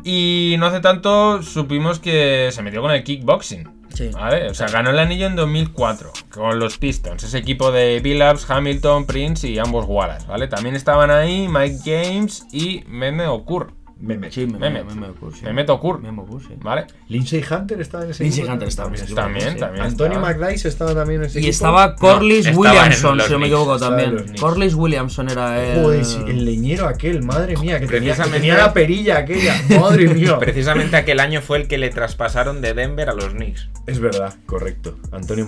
Y 0.04 0.56
no 0.60 0.66
hace 0.66 0.80
tanto 0.80 1.44
supimos 1.44 2.00
que 2.00 2.50
se 2.52 2.62
metió 2.64 2.82
con 2.82 2.92
el 2.92 3.04
kickboxing. 3.04 3.79
¿Vale? 4.14 4.50
O 4.50 4.54
sea, 4.54 4.68
ganó 4.68 4.92
el 4.92 5.00
anillo 5.00 5.28
en 5.28 5.36
2004 5.36 6.14
con 6.32 6.60
los 6.60 6.78
Pistons, 6.78 7.24
ese 7.24 7.38
equipo 7.38 7.72
de 7.72 8.00
Billups, 8.00 8.50
Hamilton, 8.50 9.06
Prince 9.06 9.48
y 9.48 9.60
ambos 9.60 9.86
Wallace, 9.88 10.28
¿vale? 10.28 10.48
También 10.48 10.76
estaban 10.76 11.12
ahí 11.12 11.48
Mike 11.48 11.80
James 11.84 12.46
y 12.52 12.84
Meme 12.88 13.28
Okur. 13.28 13.74
Meme. 14.00 14.32
Sí, 14.32 14.46
Meme, 14.46 14.70
Meme. 14.70 14.84
Meme 14.84 15.08
Okur, 15.10 15.36
sí. 15.36 15.46
Meme 15.46 15.64
Tokur. 15.66 16.02
Meme 16.02 16.24
sí. 16.40 16.54
¿Vale? 16.62 16.86
Lindsay 17.10 17.44
Hunter 17.44 17.82
estaba 17.82 18.06
en 18.06 18.12
ese 18.12 18.24
Lindsay 18.24 18.42
equipo 18.42 18.54
Hunter 18.54 18.68
estaba 18.70 18.88
en 18.90 18.96
ese 18.96 19.04
equipo. 19.06 19.22
También, 19.22 19.54
sí. 19.54 19.60
también. 19.60 19.84
Anthony 19.86 20.06
estaba. 20.06 20.28
McLeish 20.30 20.66
estaba 20.66 20.96
también 20.96 21.22
en 21.22 21.26
ese 21.28 21.40
Y 21.40 21.42
equipo. 21.44 21.52
estaba 21.52 21.96
Corliss 21.96 22.56
Williamson, 22.56 23.20
si 23.22 23.32
no 23.32 23.40
me 23.40 23.46
equivoco 23.48 23.78
también. 23.78 24.26
Corliss 24.40 24.74
Williamson 24.76 25.30
era 25.30 25.62
el... 25.64 25.84
Joder, 25.84 26.06
sí, 26.06 26.20
el 26.28 26.46
leñero 26.46 26.88
aquel, 26.88 27.24
madre 27.24 27.58
mía, 27.58 27.80
que 27.80 27.88
tenía, 27.88 28.14
que 28.14 28.20
Precisamente- 28.22 28.38
tenía 28.40 28.58
la 28.58 28.74
perilla 28.74 29.18
aquella. 29.18 29.56
Madre 29.80 30.08
mía. 30.14 30.38
Precisamente 30.40 30.96
aquel 30.96 31.20
año 31.20 31.42
fue 31.42 31.58
el 31.58 31.68
que 31.68 31.78
le 31.78 31.90
traspasaron 31.90 32.62
de 32.62 32.74
Denver 32.74 33.10
a 33.10 33.14
los 33.14 33.34
Knicks. 33.34 33.70
Es 33.88 34.00
verdad, 34.00 34.36
correcto. 34.46 34.98
Anthony. 35.12 35.40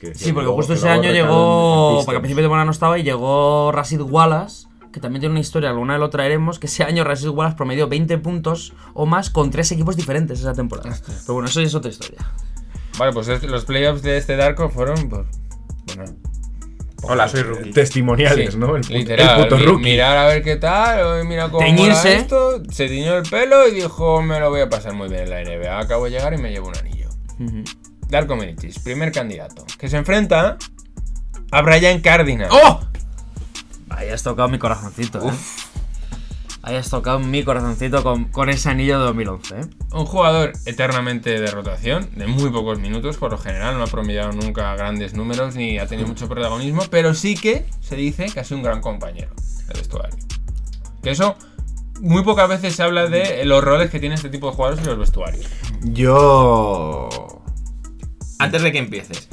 Que 0.00 0.14
Sí, 0.14 0.32
porque 0.32 0.48
justo 0.48 0.74
ese 0.74 0.88
año 0.88 1.10
llegó, 1.10 2.02
porque 2.04 2.16
al 2.16 2.22
principio 2.22 2.42
de 2.42 2.44
temporada 2.46 2.64
no 2.64 2.70
estaba, 2.70 2.98
y 2.98 3.02
llegó 3.02 3.72
Rashid 3.72 4.00
Wallace, 4.00 4.67
que 4.92 5.00
también 5.00 5.20
tiene 5.20 5.32
una 5.32 5.40
historia, 5.40 5.70
alguna 5.70 5.94
vez 5.94 6.00
lo 6.00 6.10
traeremos, 6.10 6.58
que 6.58 6.66
ese 6.66 6.82
año 6.84 7.04
Rashid 7.04 7.28
Wallace 7.28 7.56
promedió 7.56 7.88
20 7.88 8.18
puntos 8.18 8.72
o 8.94 9.06
más 9.06 9.30
con 9.30 9.50
tres 9.50 9.70
equipos 9.72 9.96
diferentes 9.96 10.40
esa 10.40 10.52
temporada. 10.54 10.96
Pero 11.06 11.34
bueno, 11.34 11.48
eso 11.48 11.60
ya 11.60 11.66
es 11.66 11.74
otra 11.74 11.90
historia. 11.90 12.18
Vale, 12.98 13.12
pues 13.12 13.28
este- 13.28 13.46
los 13.48 13.64
playoffs 13.64 14.02
de 14.02 14.16
este 14.16 14.36
Darko 14.36 14.68
fueron, 14.70 15.08
pues, 15.08 15.26
bueno, 15.96 16.04
Hola, 17.02 17.28
soy 17.28 17.42
rookie. 17.42 17.70
Testimoniales, 17.70 18.54
Sí, 18.54 18.58
¿no? 18.58 18.74
El, 18.74 18.82
puto- 18.82 18.92
literal, 18.94 19.38
el 19.38 19.44
puto 19.44 19.56
mi- 19.56 19.62
rookie. 19.64 19.82
mirar 19.84 20.16
a 20.18 20.26
ver 20.26 20.42
qué 20.42 20.56
tal, 20.56 21.24
mira 21.26 21.48
cómo 21.48 21.64
Teñirse. 21.64 22.16
esto, 22.16 22.60
se 22.72 22.88
tiñó 22.88 23.14
el 23.18 23.22
pelo 23.22 23.68
y 23.68 23.72
dijo, 23.74 24.20
me 24.20 24.40
lo 24.40 24.50
voy 24.50 24.62
a 24.62 24.68
pasar 24.68 24.94
muy 24.94 25.08
bien 25.08 25.22
en 25.22 25.30
la 25.30 25.40
NBA, 25.42 25.78
acabo 25.78 26.06
de 26.06 26.10
llegar 26.10 26.34
y 26.34 26.38
me 26.38 26.50
llevo 26.50 26.66
un 26.68 26.76
anillo. 26.76 27.08
Darko 28.08 28.34
Milicic, 28.34 28.82
primer 28.82 29.12
candidato, 29.12 29.64
que 29.78 29.88
se 29.88 29.96
enfrenta 29.96 30.56
a 31.52 31.62
Brian 31.62 32.00
Cardinal. 32.00 32.48
¡Oh! 32.50 32.80
Ahí 33.90 34.08
has 34.08 34.22
tocado 34.22 34.48
mi 34.48 34.58
corazoncito, 34.58 35.18
¿eh? 35.28 35.32
Ahí 36.62 36.76
has 36.76 36.90
tocado 36.90 37.18
mi 37.18 37.44
corazoncito 37.44 38.02
con, 38.02 38.26
con 38.26 38.48
ese 38.50 38.68
anillo 38.68 38.98
de 38.98 39.04
2011, 39.06 39.54
¿eh? 39.54 39.60
Un 39.92 40.04
jugador 40.04 40.52
eternamente 40.66 41.40
de 41.40 41.50
rotación, 41.50 42.10
de 42.14 42.26
muy 42.26 42.50
pocos 42.50 42.78
minutos 42.78 43.16
por 43.16 43.30
lo 43.30 43.38
general, 43.38 43.78
no 43.78 43.84
ha 43.84 43.86
promediado 43.86 44.32
nunca 44.32 44.74
grandes 44.74 45.14
números 45.14 45.54
ni 45.54 45.78
ha 45.78 45.86
tenido 45.86 46.08
mucho 46.08 46.28
protagonismo, 46.28 46.82
pero 46.90 47.14
sí 47.14 47.36
que 47.36 47.64
se 47.80 47.96
dice 47.96 48.26
que 48.26 48.40
ha 48.40 48.44
sido 48.44 48.58
un 48.58 48.64
gran 48.64 48.80
compañero 48.80 49.30
de 49.68 49.74
vestuario. 49.74 50.18
Que 51.02 51.10
eso, 51.10 51.36
muy 52.00 52.22
pocas 52.22 52.48
veces 52.48 52.74
se 52.74 52.82
habla 52.82 53.06
de 53.06 53.44
los 53.44 53.62
roles 53.62 53.90
que 53.90 54.00
tiene 54.00 54.16
este 54.16 54.28
tipo 54.28 54.50
de 54.50 54.56
jugadores 54.56 54.80
en 54.80 54.90
los 54.90 54.98
vestuarios. 54.98 55.46
Yo. 55.82 57.08
Antes 58.38 58.62
de 58.62 58.72
que 58.72 58.78
empieces, 58.78 59.28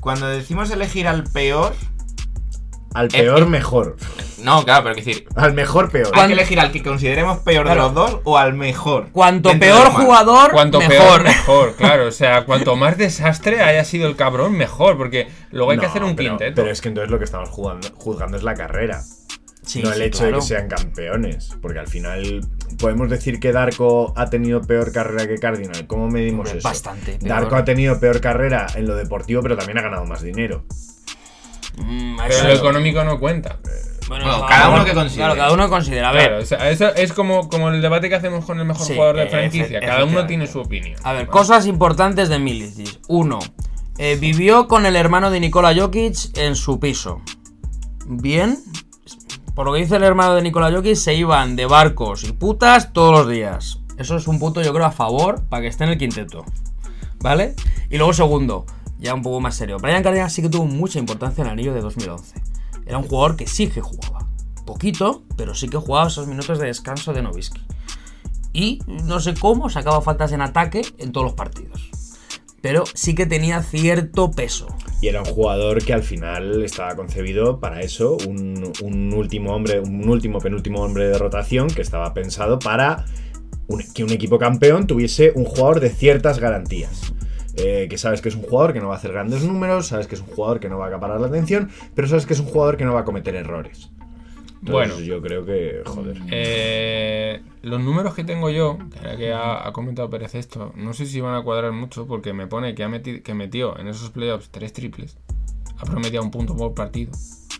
cuando 0.00 0.28
decimos 0.28 0.70
elegir 0.70 1.08
al 1.08 1.24
peor. 1.24 1.74
Al 2.98 3.08
peor, 3.08 3.40
Eh, 3.40 3.42
eh. 3.42 3.46
mejor. 3.46 3.96
No, 4.42 4.64
claro, 4.64 4.84
pero 4.84 4.94
quiero 4.96 5.08
decir, 5.08 5.28
Al 5.36 5.52
mejor, 5.52 5.90
peor. 5.90 6.08
hay 6.14 6.26
que 6.28 6.32
elegir 6.32 6.60
al 6.60 6.72
que 6.72 6.82
consideremos 6.82 7.38
peor 7.38 7.64
Claro. 7.64 7.80
de 7.80 7.86
los 7.86 7.94
dos 7.94 8.20
o 8.24 8.38
al 8.38 8.54
mejor. 8.54 9.08
Cuanto 9.12 9.56
peor 9.58 9.88
jugador, 9.90 10.50
Cuanto 10.52 10.78
mejor. 10.80 10.96
peor, 10.96 11.22
mejor, 11.24 11.74
claro. 11.76 12.06
O 12.06 12.12
sea, 12.12 12.44
cuanto 12.44 12.74
más 12.76 12.98
desastre 12.98 13.60
haya 13.62 13.84
sido 13.84 14.08
el 14.08 14.16
cabrón, 14.16 14.56
mejor, 14.56 14.96
porque 14.96 15.28
luego 15.50 15.70
hay 15.72 15.78
que 15.78 15.86
hacer 15.86 16.02
un 16.04 16.16
pero, 16.16 16.30
quinteto. 16.30 16.54
Pero 16.56 16.70
es 16.70 16.80
que 16.80 16.88
entonces 16.88 17.10
lo 17.10 17.18
que 17.18 17.24
estamos 17.24 17.48
jugando, 17.50 17.88
juzgando 17.96 18.36
es 18.36 18.42
la 18.42 18.54
carrera. 18.54 19.02
Sí, 19.62 19.82
no 19.82 19.90
el 19.92 19.96
sí, 19.98 20.02
hecho 20.04 20.18
claro. 20.20 20.36
de 20.36 20.40
que 20.40 20.46
sean 20.46 20.68
campeones. 20.68 21.50
Porque 21.60 21.78
al 21.78 21.88
final 21.88 22.40
podemos 22.78 23.10
decir 23.10 23.38
que 23.38 23.52
Darko 23.52 24.14
ha 24.16 24.30
tenido 24.30 24.62
peor 24.62 24.92
carrera 24.92 25.26
que 25.28 25.36
Cardinal. 25.36 25.86
¿Cómo 25.86 26.08
medimos 26.08 26.46
Hombre, 26.46 26.58
eso? 26.60 26.68
bastante 26.68 27.18
peor. 27.18 27.28
Darko 27.28 27.56
ha 27.56 27.64
tenido 27.64 28.00
peor 28.00 28.20
carrera 28.22 28.66
en 28.76 28.86
lo 28.86 28.94
deportivo, 28.96 29.42
pero 29.42 29.56
también 29.58 29.76
ha 29.78 29.82
ganado 29.82 30.06
más 30.06 30.22
dinero. 30.22 30.64
Mm, 31.82 32.16
Pero 32.16 32.34
eso- 32.34 32.46
lo 32.48 32.52
económico 32.54 33.04
no 33.04 33.18
cuenta. 33.18 33.58
Bueno, 34.08 34.24
Bueno, 34.24 34.46
cada 34.46 34.70
uno 34.70 34.84
que 34.86 34.94
considere. 34.94 35.24
Claro, 35.26 35.36
cada 35.36 35.52
uno 35.52 35.68
considera. 35.68 36.08
A 36.08 36.12
ver, 36.12 36.28
Claro, 36.28 36.42
o 36.42 36.46
sea, 36.46 36.70
eso 36.70 36.94
es 36.94 37.12
como, 37.12 37.48
como 37.50 37.68
el 37.68 37.82
debate 37.82 38.08
que 38.08 38.14
hacemos 38.14 38.44
con 38.46 38.58
el 38.58 38.64
mejor 38.64 38.86
Sí, 38.86 38.94
jugador 38.94 39.16
de 39.16 39.24
eh, 39.24 39.28
franquicia. 39.28 39.80
Cada 39.80 40.04
uno 40.04 40.26
tiene 40.26 40.46
su 40.46 40.60
opinión. 40.60 40.98
a 41.04 41.12
ver, 41.12 41.26
¿vale? 41.26 41.30
cosas 41.30 41.66
importantes 41.66 42.30
de 42.30 42.38
Milicic. 42.38 43.00
Uno, 43.08 43.38
eh, 43.98 44.16
vivió 44.18 44.66
con 44.66 44.86
el 44.86 44.96
hermano 44.96 45.30
de 45.30 45.40
Nikola 45.40 45.74
Jokic 45.78 46.38
en 46.38 46.56
su 46.56 46.80
piso. 46.80 47.20
Bien. 48.06 48.58
Por 49.54 49.66
lo 49.66 49.72
que 49.74 49.80
dice 49.80 49.96
el 49.96 50.04
hermano 50.04 50.34
de 50.36 50.42
Nikola 50.42 50.70
Jokic, 50.72 50.94
se 50.94 51.14
iban 51.14 51.54
de 51.56 51.66
barcos 51.66 52.24
y 52.24 52.32
putas 52.32 52.92
todos 52.94 53.12
los 53.12 53.28
días. 53.28 53.80
Eso 53.98 54.16
es 54.16 54.26
un 54.28 54.38
punto, 54.38 54.62
yo 54.62 54.72
creo, 54.72 54.86
a 54.86 54.92
favor 54.92 55.42
para 55.50 55.62
que 55.62 55.68
esté 55.68 55.84
en 55.84 55.90
el 55.90 55.98
quinteto. 55.98 56.44
¿Vale? 57.20 57.56
Y 57.90 57.96
luego, 57.98 58.12
segundo, 58.14 58.64
ya 58.98 59.14
un 59.14 59.22
poco 59.22 59.40
más 59.40 59.54
serio. 59.54 59.78
Brian 59.78 60.02
Cardinal 60.02 60.30
sí 60.30 60.42
que 60.42 60.48
tuvo 60.48 60.66
mucha 60.66 60.98
importancia 60.98 61.42
en 61.42 61.48
el 61.48 61.52
anillo 61.52 61.74
de 61.74 61.80
2011. 61.80 62.40
Era 62.86 62.98
un 62.98 63.04
jugador 63.04 63.36
que 63.36 63.46
sí 63.46 63.68
que 63.68 63.80
jugaba. 63.80 64.26
Poquito, 64.66 65.24
pero 65.36 65.54
sí 65.54 65.68
que 65.68 65.76
jugaba 65.76 66.08
esos 66.08 66.26
minutos 66.26 66.58
de 66.58 66.66
descanso 66.66 67.12
de 67.12 67.22
Novisky. 67.22 67.60
Y 68.52 68.80
no 68.86 69.20
sé 69.20 69.34
cómo 69.34 69.70
sacaba 69.70 70.00
faltas 70.00 70.32
en 70.32 70.40
ataque 70.40 70.82
en 70.98 71.12
todos 71.12 71.26
los 71.26 71.34
partidos. 71.34 71.90
Pero 72.60 72.84
sí 72.92 73.14
que 73.14 73.26
tenía 73.26 73.62
cierto 73.62 74.30
peso. 74.30 74.66
Y 75.00 75.06
era 75.06 75.20
un 75.20 75.26
jugador 75.26 75.84
que 75.84 75.92
al 75.92 76.02
final 76.02 76.64
estaba 76.64 76.96
concebido 76.96 77.60
para 77.60 77.80
eso, 77.82 78.16
un, 78.26 79.12
último 79.14 79.54
hombre, 79.54 79.78
un 79.80 80.08
último 80.08 80.40
penúltimo 80.40 80.82
hombre 80.82 81.08
de 81.08 81.18
rotación 81.18 81.68
que 81.68 81.82
estaba 81.82 82.12
pensado 82.14 82.58
para 82.58 83.04
que 83.94 84.02
un 84.02 84.10
equipo 84.10 84.38
campeón 84.38 84.86
tuviese 84.86 85.32
un 85.36 85.44
jugador 85.44 85.78
de 85.80 85.90
ciertas 85.90 86.40
garantías. 86.40 87.12
Eh, 87.58 87.86
que 87.90 87.98
sabes 87.98 88.20
que 88.22 88.28
es 88.28 88.34
un 88.36 88.42
jugador 88.42 88.72
que 88.72 88.80
no 88.80 88.88
va 88.88 88.94
a 88.94 88.98
hacer 88.98 89.12
grandes 89.12 89.42
números, 89.42 89.88
sabes 89.88 90.06
que 90.06 90.14
es 90.14 90.20
un 90.20 90.28
jugador 90.28 90.60
que 90.60 90.68
no 90.68 90.78
va 90.78 90.86
a 90.86 90.88
acaparar 90.88 91.20
la 91.20 91.26
atención, 91.26 91.70
pero 91.94 92.06
sabes 92.08 92.24
que 92.26 92.34
es 92.34 92.40
un 92.40 92.46
jugador 92.46 92.76
que 92.76 92.84
no 92.84 92.94
va 92.94 93.00
a 93.00 93.04
cometer 93.04 93.34
errores. 93.34 93.90
Entonces, 94.60 94.70
Bueno. 94.96 95.00
yo 95.00 95.22
creo 95.22 95.44
que, 95.44 95.82
joder. 95.86 96.20
Eh, 96.30 97.42
los 97.62 97.80
números 97.80 98.14
que 98.14 98.24
tengo 98.24 98.50
yo, 98.50 98.78
que 99.16 99.32
ha, 99.32 99.66
ha 99.66 99.72
comentado 99.72 100.10
Pérez 100.10 100.34
esto, 100.34 100.72
no 100.76 100.92
sé 100.94 101.06
si 101.06 101.20
van 101.20 101.34
a 101.36 101.42
cuadrar 101.42 101.72
mucho 101.72 102.06
porque 102.06 102.32
me 102.32 102.46
pone 102.48 102.74
que, 102.74 102.82
ha 102.84 102.88
meti- 102.88 103.22
que 103.22 103.34
metió 103.34 103.78
en 103.78 103.86
esos 103.88 104.10
playoffs 104.10 104.50
tres 104.50 104.72
triples. 104.72 105.16
Ha 105.78 105.84
promediado 105.84 106.24
un 106.24 106.30
punto 106.32 106.56
por 106.56 106.74
partido. 106.74 107.12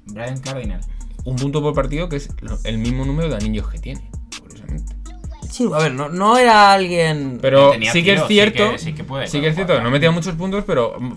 Brian 0.07 0.41
Cardinal. 0.41 0.81
Un 1.25 1.37
punto 1.37 1.61
por 1.63 1.73
partido 1.75 2.09
que 2.09 2.17
es 2.17 2.31
el 2.65 2.79
mismo 2.79 3.05
número 3.05 3.29
de 3.29 3.37
anillos 3.37 3.69
que 3.69 3.79
tiene. 3.79 4.11
Sí, 5.59 5.69
a 5.75 5.79
ver, 5.79 5.93
no, 5.93 6.09
no 6.09 6.39
era 6.39 6.73
alguien. 6.73 7.39
Pero 7.43 7.71
Tenía 7.73 7.91
sí 7.93 8.05
que 8.05 8.13
tiro, 8.13 8.23
es 8.23 8.29
sí 8.29 8.35
cierto. 8.35 8.71
que- 8.71 8.79
sí 8.79 8.93
que 8.95 9.03
puede, 9.03 9.27
sí 9.27 9.41
que 9.41 9.49
es 9.49 9.55
cierto, 9.57 9.73
jugar. 9.73 9.85
no 9.85 9.91
metía 9.91 10.13
muchos 10.13 10.35
puntos, 10.37 10.63
pero 10.65 10.95
mm, 11.01 11.13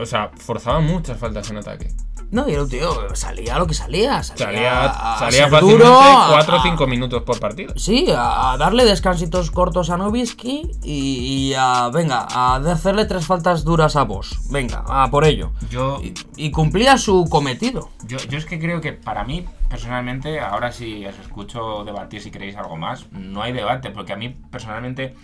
o 0.00 0.06
sea, 0.06 0.30
forzaba 0.36 0.80
muchas 0.80 1.16
faltas 1.18 1.48
en 1.50 1.58
ataque. 1.58 1.88
No, 2.30 2.48
y 2.48 2.52
era 2.54 2.62
un 2.64 2.68
tío, 2.68 3.14
salía 3.14 3.58
lo 3.58 3.66
que 3.66 3.74
salía. 3.74 4.22
Salía, 4.22 4.46
Salía, 4.46 4.82
a- 4.84 5.14
a 5.14 5.18
salía 5.18 5.48
fácilmente 5.48 5.84
duro, 5.84 6.00
a- 6.00 6.28
4 6.32 6.56
o 6.56 6.58
a- 6.58 6.62
5 6.62 6.86
minutos 6.88 7.22
por 7.22 7.38
partido. 7.38 7.72
Sí, 7.76 8.08
a, 8.10 8.52
a 8.52 8.56
darle 8.58 8.84
descansitos 8.84 9.50
cortos 9.52 9.90
a 9.90 9.96
Novisky 9.96 10.70
y, 10.82 11.50
y 11.50 11.54
a, 11.56 11.88
venga, 11.88 12.26
a 12.30 12.56
hacerle 12.56 13.04
tres 13.04 13.26
faltas 13.26 13.62
duras 13.64 13.94
a 13.96 14.02
vos. 14.02 14.40
Venga, 14.50 14.84
a 14.88 15.08
por 15.10 15.24
ello. 15.24 15.52
Yo, 15.70 16.00
Y, 16.02 16.14
y 16.36 16.50
cumplía 16.50 16.98
su 16.98 17.26
cometido. 17.30 17.90
yo, 18.06 18.18
yo 18.18 18.38
es 18.38 18.44
que 18.44 18.58
creo 18.58 18.80
que 18.80 18.92
para 18.92 19.22
mí, 19.24 19.46
personalmente, 19.70 20.40
ahora 20.40 20.72
si 20.72 21.06
os 21.06 21.16
escucho 21.20 21.84
debatir 21.84 22.20
si 22.20 22.30
queréis 22.32 22.56
algo 22.56 22.76
más, 22.76 23.06
no 23.12 23.40
hay 23.42 23.52
debate, 23.52 23.90
porque 23.90 24.12
a 24.12 24.16
mí, 24.16 24.30
personalmente, 24.50 25.14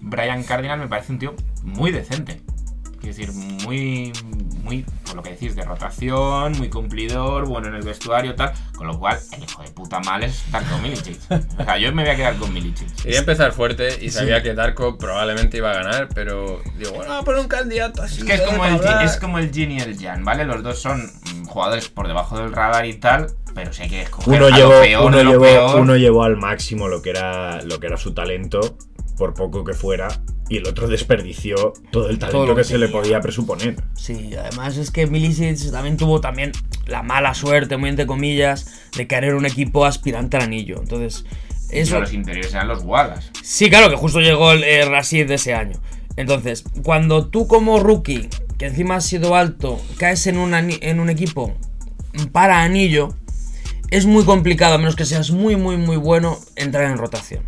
Brian 0.00 0.42
Cardinal 0.42 0.78
me 0.78 0.88
parece 0.88 1.12
un 1.12 1.18
tío 1.18 1.34
muy 1.62 1.90
decente. 1.90 2.42
Quiero 3.04 3.18
decir, 3.18 3.32
muy, 3.34 4.12
muy, 4.62 4.86
por 5.04 5.16
lo 5.16 5.22
que 5.22 5.30
decís, 5.30 5.54
de 5.54 5.62
rotación, 5.62 6.52
muy 6.56 6.70
cumplidor, 6.70 7.46
bueno 7.46 7.68
en 7.68 7.74
el 7.74 7.82
vestuario, 7.82 8.34
tal. 8.34 8.54
Con 8.74 8.86
lo 8.86 8.98
cual, 8.98 9.18
el 9.32 9.42
hijo 9.42 9.62
de 9.62 9.68
puta 9.70 10.00
mal 10.00 10.24
es 10.24 10.42
Darko 10.50 10.78
Milicic. 10.78 11.18
O 11.58 11.64
sea, 11.64 11.76
yo 11.76 11.92
me 11.92 12.02
voy 12.02 12.12
a 12.12 12.16
quedar 12.16 12.36
con 12.36 12.50
Milicic. 12.52 13.02
Quería 13.02 13.18
empezar 13.18 13.52
fuerte 13.52 13.98
y 14.00 14.08
sabía 14.08 14.42
que 14.42 14.54
Darko 14.54 14.96
probablemente 14.96 15.58
iba 15.58 15.70
a 15.70 15.74
ganar, 15.74 16.08
pero 16.14 16.62
digo, 16.78 16.92
bueno, 16.92 17.22
poner 17.24 17.42
un 17.42 17.48
candidato 17.48 18.02
así. 18.02 18.20
Es 18.20 18.24
que 18.24 18.34
es 18.34 18.40
como, 18.40 18.64
el, 18.64 18.80
es 19.02 19.16
como 19.18 19.38
el 19.38 19.52
Jin 19.52 19.72
y 19.72 19.80
el 19.80 19.98
Jan, 19.98 20.24
¿vale? 20.24 20.46
Los 20.46 20.62
dos 20.62 20.80
son 20.80 21.12
jugadores 21.46 21.90
por 21.90 22.08
debajo 22.08 22.38
del 22.38 22.50
radar 22.50 22.86
y 22.86 22.94
tal, 22.94 23.26
pero 23.54 23.70
si 23.74 23.82
hay 23.82 23.90
que 23.90 24.02
escoger 24.02 24.34
Uno 24.34 24.46
a 24.46 24.50
lo 24.50 24.56
llevó, 24.56 24.80
peor 24.80 25.04
uno, 25.04 25.16
de 25.18 25.24
lo 25.24 25.30
llevó, 25.32 25.44
peor. 25.44 25.80
uno 25.80 25.96
llevó 25.96 26.24
al 26.24 26.36
máximo 26.38 26.88
lo 26.88 27.02
que, 27.02 27.10
era, 27.10 27.60
lo 27.62 27.78
que 27.80 27.86
era 27.86 27.98
su 27.98 28.14
talento, 28.14 28.78
por 29.16 29.34
poco 29.34 29.64
que 29.64 29.72
fuera, 29.72 30.08
y 30.48 30.58
el 30.58 30.66
otro 30.66 30.88
desperdició 30.88 31.72
todo 31.90 32.10
el 32.10 32.18
talento 32.18 32.54
que, 32.54 32.60
que 32.60 32.64
se 32.64 32.78
le 32.78 32.88
podía 32.88 33.20
presuponer. 33.20 33.76
Sí, 33.94 34.30
además 34.38 34.76
es 34.76 34.90
que 34.90 35.06
Milicic 35.06 35.70
también 35.70 35.96
tuvo 35.96 36.20
también 36.20 36.52
la 36.86 37.02
mala 37.02 37.34
suerte, 37.34 37.76
muy 37.76 37.88
entre 37.88 38.06
comillas, 38.06 38.66
de 38.96 39.06
caer 39.06 39.24
en 39.24 39.34
un 39.36 39.46
equipo 39.46 39.86
aspirante 39.86 40.36
al 40.36 40.44
anillo. 40.44 40.80
Entonces, 40.80 41.24
eso... 41.70 41.92
Pero 41.92 42.00
los 42.00 42.12
interiores 42.12 42.52
eran 42.52 42.68
los 42.68 42.82
Wallace. 42.84 43.30
Sí, 43.42 43.70
claro, 43.70 43.88
que 43.88 43.96
justo 43.96 44.20
llegó 44.20 44.52
el, 44.52 44.64
el 44.64 44.90
Rashid 44.90 45.26
de 45.26 45.34
ese 45.34 45.54
año. 45.54 45.80
Entonces, 46.16 46.64
cuando 46.82 47.28
tú 47.28 47.46
como 47.46 47.80
rookie, 47.80 48.28
que 48.58 48.66
encima 48.66 48.96
has 48.96 49.06
sido 49.06 49.34
alto, 49.34 49.80
caes 49.98 50.26
en 50.26 50.38
un, 50.38 50.54
en 50.54 51.00
un 51.00 51.10
equipo 51.10 51.54
para 52.32 52.62
anillo, 52.62 53.14
es 53.90 54.06
muy 54.06 54.24
complicado, 54.24 54.74
a 54.74 54.78
menos 54.78 54.94
que 54.94 55.04
seas 55.04 55.30
muy, 55.30 55.56
muy, 55.56 55.76
muy 55.76 55.96
bueno, 55.96 56.38
entrar 56.56 56.84
en 56.84 56.98
rotación. 56.98 57.42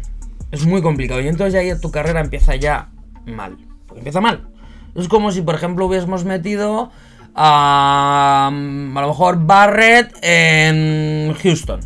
Es 0.51 0.67
muy 0.67 0.83
complicado. 0.83 1.21
Y 1.21 1.29
entonces 1.29 1.65
ya 1.67 1.81
tu 1.81 1.91
carrera 1.91 2.21
empieza 2.21 2.55
ya 2.57 2.91
mal. 3.27 3.57
Porque 3.87 4.01
empieza 4.01 4.21
mal. 4.21 4.49
Es 4.95 5.09
como 5.09 5.33
si, 5.33 5.43
por 5.43 5.55
ejemplo, 5.55 5.87
hubiésemos 5.87 6.25
metido 6.25 6.91
a, 7.35 8.49
a 8.49 9.01
lo 9.01 9.09
mejor 9.09 9.45
Barrett 9.45 10.17
en 10.23 11.35
Houston. 11.35 11.81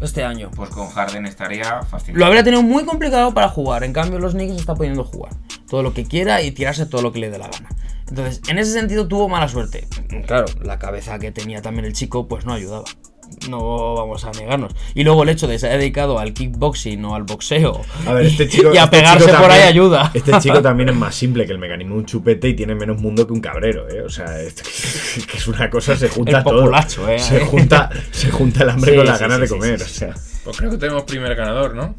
este 0.00 0.24
año. 0.24 0.50
Pues 0.54 0.70
con 0.70 0.88
Harden 0.90 1.26
estaría 1.26 1.82
fascinante. 1.82 2.18
Lo 2.18 2.26
habría 2.26 2.44
tenido 2.44 2.62
muy 2.62 2.84
complicado 2.84 3.32
para 3.32 3.48
jugar. 3.48 3.84
En 3.84 3.92
cambio, 3.92 4.18
los 4.18 4.32
Knicks 4.32 4.56
está 4.56 4.74
pudiendo 4.74 5.04
jugar 5.04 5.32
todo 5.68 5.82
lo 5.82 5.94
que 5.94 6.04
quiera 6.04 6.42
y 6.42 6.50
tirarse 6.50 6.84
todo 6.86 7.00
lo 7.00 7.12
que 7.12 7.20
le 7.20 7.30
dé 7.30 7.38
la 7.38 7.48
gana. 7.48 7.68
Entonces, 8.08 8.42
en 8.48 8.58
ese 8.58 8.72
sentido 8.72 9.06
tuvo 9.06 9.28
mala 9.28 9.46
suerte. 9.48 9.86
Claro, 10.26 10.46
la 10.62 10.78
cabeza 10.80 11.18
que 11.20 11.30
tenía 11.30 11.62
también 11.62 11.84
el 11.84 11.92
chico, 11.92 12.26
pues 12.26 12.44
no 12.44 12.52
ayudaba. 12.52 12.84
No 13.48 13.94
vamos 13.94 14.24
a 14.24 14.30
negarnos. 14.32 14.72
Y 14.94 15.04
luego 15.04 15.22
el 15.22 15.28
hecho 15.30 15.46
de 15.46 15.58
ser 15.58 15.78
dedicado 15.78 16.18
al 16.18 16.32
kickboxing 16.32 17.04
o 17.04 17.14
al 17.14 17.22
boxeo 17.24 17.80
A 18.06 18.12
ver, 18.12 18.26
este 18.26 18.48
chico. 18.50 18.72
y 18.74 18.78
a 18.78 18.84
este 18.84 18.98
pegarse 18.98 19.26
chico 19.26 19.38
por 19.38 19.50
ahí 19.50 19.62
ayuda. 19.62 20.10
Este 20.14 20.38
chico 20.40 20.60
también 20.62 20.88
es 20.90 20.96
más 20.96 21.14
simple 21.14 21.46
que 21.46 21.52
el 21.52 21.58
mecanismo 21.58 21.94
de 21.94 22.00
un 22.00 22.06
chupete 22.06 22.48
y 22.48 22.54
tiene 22.54 22.74
menos 22.74 22.98
mundo 23.00 23.26
que 23.26 23.32
un 23.32 23.40
cabrero, 23.40 23.88
¿eh? 23.88 24.02
O 24.02 24.10
sea, 24.10 24.40
es, 24.40 24.54
que 25.26 25.36
es 25.38 25.48
una 25.48 25.70
cosa, 25.70 25.96
se 25.96 26.08
junta 26.08 26.38
El 26.38 26.44
todo. 26.44 26.70
¿eh? 27.08 27.18
Se 27.18 27.40
junta, 27.46 27.90
se 28.10 28.30
junta 28.30 28.62
el 28.64 28.70
hambre 28.70 28.90
Sí, 28.92 28.96
con 28.96 29.06
las 29.06 29.18
sí, 29.18 29.22
ganas 29.22 29.36
sí, 29.36 29.42
de 29.42 29.48
comer, 29.48 29.78
sí, 29.80 29.84
o 29.84 29.88
sea. 29.88 30.14
Pues 30.44 30.56
creo 30.56 30.70
que 30.70 30.78
tenemos 30.78 31.02
primer 31.04 31.34
ganador, 31.34 31.74
¿no? 31.74 31.94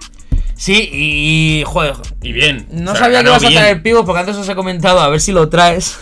Sí, 0.55 0.89
y, 0.93 1.63
joder, 1.65 1.95
Y 2.21 2.33
bien. 2.33 2.67
No 2.71 2.91
O 2.91 2.95
sea, 2.95 3.05
sabía 3.05 3.23
que 3.23 3.29
ibas 3.29 3.43
a 3.43 3.49
traer 3.49 3.81
pibos 3.81 4.05
porque 4.05 4.19
antes 4.19 4.35
os 4.35 4.47
he 4.47 4.53
comentado, 4.53 4.99
a 4.99 5.09
ver 5.09 5.19
si 5.19 5.31
lo 5.31 5.49
traes. 5.49 5.97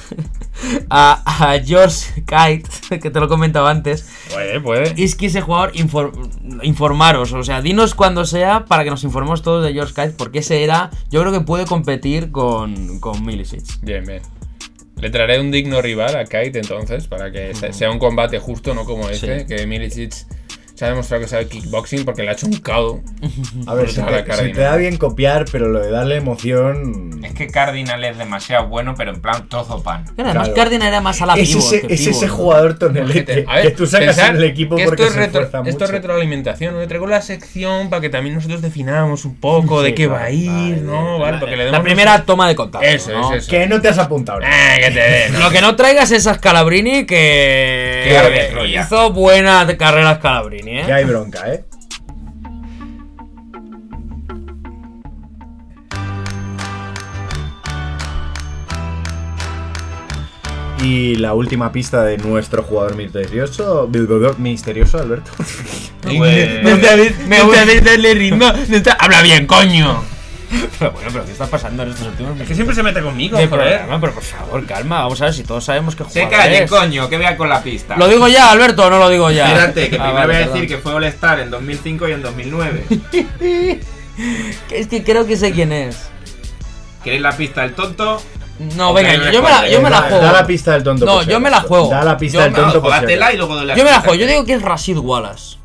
A, 0.89 1.24
a 1.51 1.60
George 1.60 2.24
Kite, 2.26 2.70
que 2.99 3.10
te 3.10 3.20
lo 3.20 3.26
he 3.26 3.30
comentado 3.30 3.68
antes. 3.68 4.07
Puede, 4.32 4.60
puede. 4.62 4.93
Y 4.95 5.03
es 5.03 5.16
que 5.16 5.28
ese 5.28 5.41
jugador, 5.41 5.74
infor- 5.74 6.12
informaros, 6.64 7.34
o 7.34 7.43
sea, 7.43 7.62
dinos 7.62 7.95
cuando 7.95 8.26
sea 8.26 8.66
para 8.66 8.84
que 8.84 8.89
nos 8.89 9.03
informemos 9.03 9.41
todos 9.41 9.64
de 9.66 9.74
George 9.74 9.93
Kite, 9.93 10.14
porque 10.18 10.39
ese 10.39 10.64
era, 10.64 10.89
yo 11.10 11.22
creo 11.22 11.32
que 11.34 11.41
puede 11.41 11.66
competir 11.66 12.32
con, 12.32 12.99
con 12.99 13.26
Milicic. 13.26 13.64
Bien, 13.82 14.03
bien. 14.05 14.22
Le 14.97 15.10
traeré 15.10 15.39
un 15.39 15.49
digno 15.49 15.82
rival 15.82 16.16
a 16.18 16.26
Kite 16.26 16.60
entonces, 16.60 17.07
para 17.07 17.32
que 17.32 17.55
se- 17.55 17.72
sea 17.72 17.89
un 17.89 17.99
combate 17.99 18.38
justo, 18.39 18.74
no 18.74 18.84
como 18.86 19.10
este, 19.10 19.45
que 19.45 19.66
Milicic 19.66 20.14
se 20.80 20.86
ha 20.86 20.90
demostrado 20.92 21.22
que 21.22 21.28
sabe 21.28 21.48
kickboxing 21.50 22.06
porque 22.06 22.24
le 22.24 22.30
ha 22.30 22.32
hecho 22.32 22.46
un 22.48 22.54
cado. 22.56 23.02
A 23.68 23.74
ver, 23.74 23.90
se 23.92 24.02
te, 24.02 24.16
se 24.16 24.24
Cardinal. 24.24 24.54
te 24.54 24.62
da 24.62 24.76
bien 24.78 24.96
copiar, 24.96 25.44
pero 25.52 25.68
lo 25.68 25.82
de 25.82 25.92
darle 25.92 26.16
emoción. 26.16 27.20
Es 27.22 27.34
que 27.34 27.48
Cardinal 27.48 28.02
es 28.06 28.18
demasiado 28.18 28.68
bueno, 28.68 28.94
pero 28.98 29.12
en 29.14 29.20
plan 29.22 29.50
trozo 29.50 29.84
pan. 29.84 30.06
Pero 30.16 30.30
además 30.30 30.48
Claro. 30.48 30.62
Cardinal 30.64 30.88
era 30.88 31.02
más 31.02 31.22
a 31.22 31.26
la 31.26 31.34
Es 31.34 31.50
pivot 31.50 31.64
ese, 31.66 31.82
que 31.88 31.94
es 31.96 32.00
pivot, 32.02 32.16
ese 32.16 32.28
¿no? 32.28 32.34
jugador 32.34 32.80
tonelete 32.80 33.44
A 33.46 33.56
ver, 33.56 33.64
que 33.66 33.72
tú 33.72 33.86
sacas 33.88 34.18
en 34.20 34.38
el 34.38 34.44
equipo 34.46 34.78
que 34.78 34.86
porque 34.86 35.04
esto 35.04 35.14
es, 35.14 35.14
se 35.16 35.20
retro- 35.32 35.44
esfuerza 35.44 35.58
esto 35.70 35.84
es 35.84 35.90
mucho. 35.92 35.92
retroalimentación. 35.92 36.80
Le 36.80 36.88
traigo 36.88 37.08
la 37.08 37.22
sección 37.22 37.90
para 37.90 38.02
que 38.02 38.10
también 38.10 38.36
nosotros 38.36 38.62
definamos 38.62 39.26
un 39.26 39.36
poco 39.36 39.84
de 39.84 39.94
qué 39.94 40.08
va 40.08 40.24
a 40.24 40.32
ir, 40.32 40.50
vale, 40.50 40.78
¿no? 40.82 41.20
Vale, 41.20 41.40
porque 41.40 41.58
le 41.58 41.70
La 41.72 41.84
primera 41.84 42.24
toma 42.24 42.48
de 42.48 42.56
contacto. 42.56 42.88
Eso, 42.88 43.12
¿no? 43.12 43.20
eso, 43.20 43.34
eso. 43.36 43.52
Que 43.52 43.68
no 43.68 43.82
te 43.82 43.90
has 43.90 43.98
apuntado. 43.98 44.40
Eh, 44.42 44.46
que 44.86 44.92
te 44.92 45.00
den. 45.00 45.40
Lo 45.42 45.50
que 45.52 45.60
no 45.60 45.76
traigas 45.76 46.10
es 46.12 46.26
a 46.26 46.36
Scalabrini 46.36 47.06
que, 47.06 48.06
Que 48.06 48.80
hizo 48.80 49.12
buena 49.12 49.68
carrera 49.78 50.16
Scalabrini, 50.16 50.68
¿eh? 50.70 50.84
Que 50.86 50.93
hay 50.93 51.05
bronca, 51.05 51.53
¿eh? 51.53 51.63
Y 60.82 61.15
la 61.15 61.34
última 61.34 61.72
pista 61.72 62.03
de 62.03 62.17
nuestro 62.17 62.63
jugador 62.63 62.95
misterioso, 62.95 63.89
misterioso 64.38 64.97
Alberto. 64.99 65.32
Pues- 66.01 67.28
Me 67.28 67.41
gusta 67.43 67.65
darle 67.84 68.13
ritmo. 68.13 68.45
Habla 68.99 69.22
bien, 69.22 69.45
coño. 69.45 70.01
Pero 70.80 70.91
bueno, 70.91 71.10
pero 71.14 71.26
¿qué 71.26 71.32
está 71.32 71.45
pasando 71.45 71.84
en 71.84 71.89
estos 71.89 72.08
últimos 72.08 72.39
Es 72.39 72.47
que 72.47 72.56
siempre 72.56 72.76
se 72.76 72.82
mete 72.82 73.02
conmigo, 73.02 73.38
de 73.38 73.47
joder. 73.47 73.68
programa? 73.82 74.00
Pero 74.02 74.14
por 74.14 74.24
favor, 74.24 74.66
calma, 74.66 75.02
vamos 75.04 75.22
a 75.22 75.26
ver 75.26 75.34
si 75.36 75.43
todos 75.43 75.64
sabemos 75.64 75.95
que 75.95 76.04
Se 76.06 76.24
jugador 76.24 76.30
calle, 76.45 76.64
es. 76.64 76.70
coño, 76.72 77.08
que 77.10 77.18
vea 77.20 77.38
con 77.38 77.50
la 77.50 77.62
pista. 77.62 77.95
¿Lo 77.97 78.08
digo 78.08 78.28
ya, 78.28 78.50
Alberto, 78.52 78.86
o 78.86 78.89
no 78.89 78.97
lo 78.97 79.10
digo 79.10 79.30
ya? 79.30 79.47
Espérate, 79.47 79.89
que 79.89 79.95
Ah, 79.97 80.04
primero 80.04 80.14
vale, 80.16 80.26
voy 80.28 80.36
a 80.36 80.39
perdón. 80.39 80.54
decir 80.62 80.70
que 80.76 80.82
fue 80.82 80.93
All-Star 80.93 81.39
en 81.41 81.52
2005 81.52 82.08
y 82.08 82.12
en 82.14 82.22
2009. 82.24 82.86
Es 84.72 84.88
que 84.88 85.04
creo 85.04 85.26
que 85.26 85.38
sé 85.38 85.52
quién 85.54 85.72
es. 85.72 86.10
¿Queréis 87.04 87.22
la 87.22 87.32
pista 87.38 87.62
del 87.62 87.74
tonto? 87.74 88.22
No, 88.76 88.93
venga, 88.93 89.12
me 89.18 89.32
yo 89.32 89.41
me 89.41 89.50
la, 89.50 89.70
yo 89.70 89.82
me 89.82 89.89
la 89.89 90.02
juego. 90.02 90.22
Da 90.22 90.34
la 90.34 90.45
pista 90.45 90.74
del 90.74 90.84
tonto. 90.84 91.06
No, 91.06 91.24
yo 91.24 91.39
me 91.39 91.50
la 91.50 91.62
juego. 91.62 91.89
Da 91.89 92.04
la 92.04 92.18
pista 92.18 92.39
Yo 92.39 92.43
del 92.43 92.52
me- 92.52 92.58
tonto 92.58 92.74
No, 92.76 92.82
por 92.82 92.91
y 93.10 93.38
luego 93.38 93.56
de 93.58 93.66
la 93.66 93.76
Yo 93.76 93.84
me 93.86 93.91
la 93.91 94.00
juego, 94.02 94.16
yo 94.16 94.28
digo 94.28 94.43
que 94.45 94.54
es 94.56 94.62
Rashid 94.62 94.97
Wallace. 94.97 95.58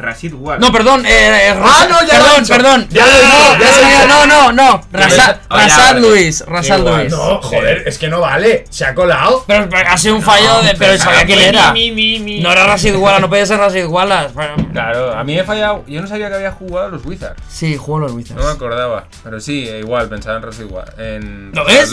Rashid 0.00 0.34
Wallace. 0.34 0.64
No, 0.66 0.72
perdón, 0.72 1.04
eh, 1.06 1.48
eh, 1.48 1.54
Rasa- 1.54 1.88
no, 1.88 2.00
ya 2.06 2.18
perdón, 2.18 2.46
perdón. 2.48 2.88
Ya 2.90 3.06
lo 3.06 3.12
no, 3.12 3.58
ya 3.58 4.06
no, 4.06 4.26
no, 4.26 4.52
no, 4.52 4.82
Rasad 4.92 5.36
vale. 5.48 6.00
Luis, 6.00 6.44
Rasad 6.46 6.80
Luis. 6.80 7.10
No, 7.12 7.40
joder, 7.42 7.82
es 7.86 7.98
que 7.98 8.08
no 8.08 8.20
vale. 8.20 8.64
Se 8.70 8.84
ha 8.84 8.94
colado. 8.94 9.44
Pero, 9.46 9.68
pero 9.68 9.88
ha 9.88 9.96
sido 9.96 10.16
un 10.16 10.22
fallo 10.22 10.62
de, 10.62 10.74
pero 10.74 10.96
sabía 10.98 11.24
quién 11.26 11.38
era. 11.40 11.72
No 11.72 12.52
era 12.52 12.66
Rashid 12.66 12.94
Wallace, 12.96 13.20
no 13.20 13.28
podía 13.28 13.46
ser 13.46 13.58
Rashid 13.58 13.86
Wallace. 13.86 14.34
Claro, 14.72 15.12
a 15.16 15.24
mí 15.24 15.34
me 15.34 15.40
he 15.40 15.44
fallado. 15.44 15.84
Yo 15.86 16.00
no 16.00 16.06
sabía 16.06 16.28
que 16.28 16.34
había 16.36 16.52
jugado 16.52 16.86
a 16.88 16.90
los 16.90 17.04
Wizards. 17.04 17.42
Sí, 17.48 17.76
jugó 17.76 17.98
los 18.00 18.12
Wizards. 18.12 18.40
No 18.40 18.46
me 18.46 18.52
acordaba. 18.52 19.06
Pero 19.22 19.40
sí, 19.40 19.68
igual, 19.68 20.08
pensaba 20.08 20.36
en 20.36 20.42
Ross 20.42 20.60
igual. 20.60 20.92
En 20.98 21.50
¿Lo 21.52 21.64
ves? 21.64 21.92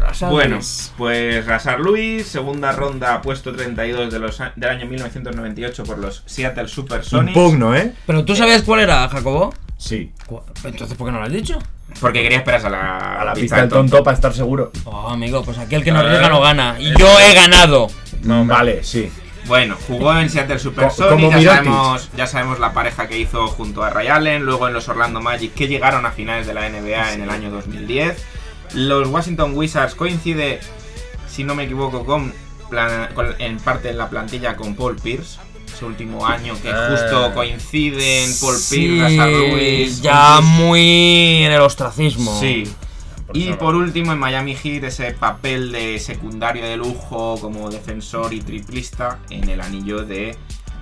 Rasad 0.00 0.30
Bueno, 0.30 0.56
Luis. 0.56 0.92
pues 0.96 1.46
Rasar 1.46 1.80
Luis, 1.80 2.26
segunda 2.26 2.72
ronda, 2.72 3.20
puesto 3.22 3.54
32 3.54 4.12
de 4.12 4.18
los, 4.18 4.40
a- 4.40 4.52
del 4.56 4.70
año 4.70 4.86
1998 4.86 5.84
por 5.84 5.98
los 5.98 6.22
Seattle 6.26 6.68
Supersonics. 6.68 7.34
Impugno, 7.38 7.74
¿eh? 7.76 7.92
Pero 8.06 8.24
tú 8.24 8.34
sabías 8.36 8.62
cuál 8.62 8.80
era, 8.80 9.08
Jacobo? 9.08 9.54
Sí. 9.76 10.12
Cu- 10.26 10.42
Entonces, 10.64 10.96
¿por 10.96 11.06
qué 11.06 11.12
no 11.12 11.18
lo 11.20 11.24
has 11.26 11.32
dicho? 11.32 11.58
Porque 12.00 12.22
quería 12.22 12.38
esperarse 12.38 12.66
a 12.66 12.70
la, 12.70 13.20
A 13.20 13.24
la 13.24 13.32
pista 13.32 13.56
del 13.60 13.68
tonto 13.68 14.02
para 14.02 14.14
estar 14.14 14.32
seguro. 14.34 14.72
Oh, 14.84 15.08
amigo, 15.08 15.42
pues 15.42 15.56
aquí 15.58 15.74
el 15.76 15.84
que 15.84 15.92
no 15.92 16.00
arriesga 16.00 16.28
no 16.28 16.40
gana. 16.40 16.76
Y 16.78 16.92
yo 16.98 17.06
he 17.20 17.34
ganado. 17.34 17.88
Vale, 18.22 18.82
sí. 18.84 19.10
Bueno, 19.46 19.76
jugó 19.86 20.14
en 20.18 20.28
Seattle 20.28 20.56
Co- 20.56 20.60
Supersonics, 20.60 21.10
como 21.10 21.30
ya 21.30 21.36
Mirotic. 21.38 21.54
sabemos, 21.56 22.10
ya 22.16 22.26
sabemos 22.26 22.58
la 22.58 22.72
pareja 22.74 23.08
que 23.08 23.18
hizo 23.18 23.46
junto 23.48 23.82
a 23.82 23.88
Ray 23.88 24.08
Allen, 24.08 24.42
luego 24.44 24.68
en 24.68 24.74
los 24.74 24.88
Orlando 24.88 25.20
Magic 25.22 25.54
que 25.54 25.68
llegaron 25.68 26.04
a 26.04 26.10
finales 26.10 26.46
de 26.46 26.52
la 26.52 26.68
NBA 26.68 27.14
en 27.14 27.22
el 27.22 27.30
año 27.30 27.50
2010. 27.50 28.22
Los 28.74 29.08
Washington 29.08 29.52
Wizards 29.54 29.94
coincide, 29.94 30.60
si 31.26 31.44
no 31.44 31.54
me 31.54 31.64
equivoco, 31.64 32.04
con, 32.04 32.34
plan- 32.68 33.08
con- 33.14 33.34
en 33.38 33.56
parte 33.58 33.88
en 33.88 33.96
la 33.96 34.10
plantilla 34.10 34.54
con 34.56 34.74
Paul 34.74 34.96
Pierce. 34.96 35.38
Su 35.78 35.86
último 35.86 36.26
año 36.26 36.54
que 36.60 36.70
Ah. 36.70 36.88
justo 36.90 37.32
coinciden 37.34 38.30
Paul 38.40 38.56
Sí, 38.56 39.00
Pierce, 39.00 40.02
ya 40.02 40.40
muy 40.40 41.42
en 41.44 41.52
el 41.52 41.60
ostracismo. 41.60 42.38
Sí. 42.40 42.64
Y 43.34 43.52
por 43.52 43.74
último 43.74 44.12
en 44.12 44.18
Miami 44.18 44.54
Heat 44.56 44.84
ese 44.84 45.12
papel 45.12 45.70
de 45.70 45.98
secundario 45.98 46.64
de 46.64 46.78
lujo 46.78 47.38
como 47.40 47.68
defensor 47.70 48.32
y 48.32 48.40
triplista 48.40 49.18
en 49.28 49.48
el 49.50 49.60
anillo 49.60 50.02
de 50.02 50.34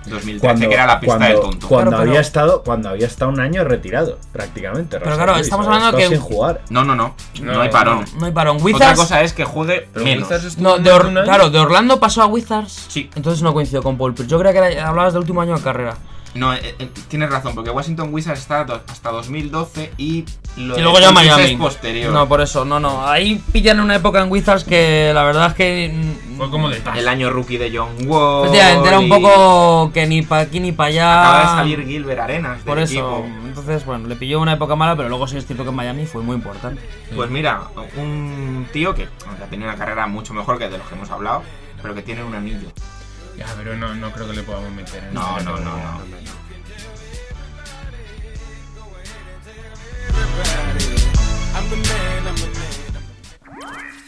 2013 0.09 0.67
que 0.67 0.73
era 0.73 0.85
la 0.87 0.99
pista 0.99 1.17
cuando, 1.17 1.27
del 1.27 1.39
tonto. 1.49 1.67
Cuando 1.67 1.91
Claro, 1.91 2.01
pero- 2.01 2.11
había 2.11 2.21
estado, 2.21 2.63
cuando 2.63 2.89
había 2.89 3.07
estado 3.07 3.31
un 3.31 3.39
año 3.39 3.63
retirado, 3.63 4.17
prácticamente. 4.31 4.99
Pero 4.99 5.15
claro, 5.15 5.35
estamos 5.37 5.65
hablando 5.67 5.97
que- 5.97 6.07
sin 6.07 6.19
jugar. 6.19 6.61
No, 6.69 6.83
no, 6.83 6.95
no, 6.95 7.15
no, 7.41 7.53
No, 7.53 7.61
hay 7.61 7.69
parón. 7.69 8.05
No 8.19 8.25
hay 8.25 8.31
parón. 8.31 8.55
Otra 8.57 8.65
Wizards. 8.65 8.99
cosa 8.99 9.21
es 9.21 9.33
que 9.33 9.43
juegue 9.45 9.87
Pero 9.93 10.05
menos. 10.05 10.57
No, 10.57 10.77
de 10.77 10.91
Or- 10.91 11.11
claro, 11.23 11.49
de 11.49 11.59
Orlando 11.59 11.99
pasó 11.99 12.21
a 12.21 12.25
Wizards. 12.27 12.85
Sí. 12.87 13.09
Entonces 13.15 13.41
no 13.41 13.53
coincidió 13.53 13.83
con 13.83 13.97
Paul 13.97 14.13
Pierce. 14.13 14.29
Yo 14.31 14.39
creía 14.39 14.53
que 14.53 14.73
era- 14.73 14.87
hablabas 14.89 15.13
del 15.13 15.21
último 15.21 15.41
año 15.41 15.55
de 15.55 15.61
carrera. 15.61 15.95
No, 16.35 16.53
eh, 16.53 16.75
eh, 16.77 16.89
tienes 17.07 17.29
razón, 17.31 17.55
porque 17.55 17.69
Washington 17.71 18.09
Wizards 18.13 18.41
está 18.41 18.63
do- 18.63 18.81
hasta 18.87 19.09
2012 19.11 19.91
y 19.97 20.23
lo 20.57 20.73
Y 20.73 20.77
de 20.77 20.83
luego 20.83 20.99
ya 20.99 21.11
Miami. 21.11 21.43
es 21.43 21.51
posterior. 21.53 22.13
No, 22.13 22.27
por 22.27 22.41
eso, 22.41 22.63
no, 22.63 22.79
no. 22.79 23.07
Ahí 23.07 23.41
pillan 23.51 23.79
una 23.79 23.95
época 23.95 24.21
en 24.21 24.29
Wizards 24.31 24.63
que 24.63 25.11
la 25.13 25.23
verdad 25.23 25.47
es 25.47 25.53
que. 25.55 25.91
mm, 25.95 26.37
Fue 26.37 26.49
como 26.51 26.69
de 26.69 26.79
el 26.95 27.07
año 27.07 27.29
rookie 27.31 27.57
de 27.57 27.75
John 27.75 27.89
Wall. 28.07 28.45
Efectivamente, 28.45 28.87
era 28.89 28.99
un 28.99 29.05
y 29.05 29.09
poco 29.09 29.91
que 29.93 30.05
ni 30.05 30.21
pa' 30.21 30.39
aquí 30.41 30.59
ni 30.59 30.71
para 30.73 30.89
allá. 30.89 31.21
Acaba 31.21 31.39
de 31.39 31.57
salir 31.57 31.85
Gilbert 31.87 32.19
Arenas. 32.19 32.59
Por 32.63 32.77
eso. 32.77 32.93
equipo. 32.93 33.25
Entonces, 33.45 33.85
bueno, 33.85 34.07
le 34.07 34.15
pilló 34.15 34.39
una 34.39 34.53
época 34.53 34.75
mala, 34.75 34.95
pero 34.95 35.09
luego 35.09 35.27
sí 35.27 35.37
es 35.37 35.45
cierto 35.47 35.63
que 35.63 35.69
en 35.71 35.75
Miami 35.75 36.05
fue 36.05 36.21
muy 36.21 36.35
importante. 36.35 36.81
Pues 37.15 37.31
mira, 37.31 37.61
un 37.97 38.67
tío 38.71 38.93
que 38.93 39.07
aunque 39.27 39.43
ha 39.43 39.47
tenido 39.47 39.69
una 39.69 39.77
carrera 39.77 40.05
mucho 40.07 40.33
mejor 40.35 40.59
que 40.59 40.69
de 40.69 40.77
los 40.77 40.87
que 40.87 40.93
hemos 40.95 41.09
hablado, 41.09 41.41
pero 41.81 41.95
que 41.95 42.01
tiene 42.03 42.23
un 42.23 42.35
anillo. 42.35 42.67
Ya, 43.37 43.45
pero 43.55 43.75
no, 43.75 43.93
no 43.93 44.11
creo 44.11 44.27
que 44.27 44.33
le 44.35 44.43
podamos 44.43 44.71
meter 44.71 45.03
en 45.03 45.13
No, 45.13 45.39
no, 45.41 45.57
no, 45.59 45.77
no. 45.77 46.01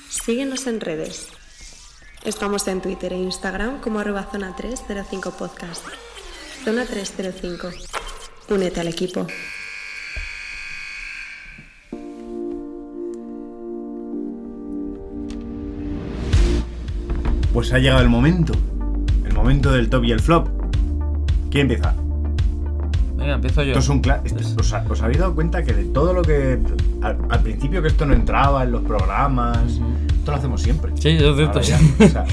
Síguenos 0.10 0.68
en 0.68 0.80
redes. 0.80 1.28
Estamos 2.24 2.68
en 2.68 2.82
Twitter 2.82 3.14
e 3.14 3.18
Instagram 3.18 3.82
como 3.82 4.00
arroba 4.00 4.28
zona 4.32 4.56
305 4.56 5.32
podcast. 5.32 5.86
Zona 6.66 6.86
305. 6.86 7.70
Únete 8.50 8.80
al 8.80 8.88
equipo. 8.88 9.28
Pues 17.54 17.74
ha 17.74 17.80
llegado 17.80 18.02
el 18.02 18.10
momento. 18.10 18.54
Momento 19.40 19.72
del 19.72 19.90
top 19.90 20.04
y 20.04 20.12
el 20.12 20.20
flop. 20.20 20.48
¿Quién 21.50 21.62
empieza? 21.72 21.96
Venga, 23.16 23.34
empiezo 23.36 23.64
yo. 23.64 23.70
Esto 23.70 23.80
es 23.80 23.90
un 23.90 24.02
cla- 24.02 24.22
esto 24.24 24.40
es- 24.40 24.56
os, 24.60 24.74
ha- 24.74 24.86
os 24.90 25.02
habéis 25.02 25.20
dado 25.20 25.34
cuenta 25.36 25.64
que 25.64 25.74
de 25.74 25.86
todo 25.86 26.14
lo 26.14 26.22
que. 26.22 26.60
Al, 27.02 27.18
al 27.30 27.40
principio 27.42 27.82
que 27.82 27.88
esto 27.88 28.06
no 28.06 28.14
entraba 28.14 28.64
en 28.64 28.72
los 28.72 28.82
programas, 28.84 29.58
Esto 30.20 30.32
lo 30.32 30.38
hacemos 30.38 30.62
siempre. 30.62 30.92
Sí, 30.96 31.10
es 31.10 31.36
cierto. 31.36 31.62
Ya, 31.62 31.80
o 32.00 32.08
sea, 32.08 32.26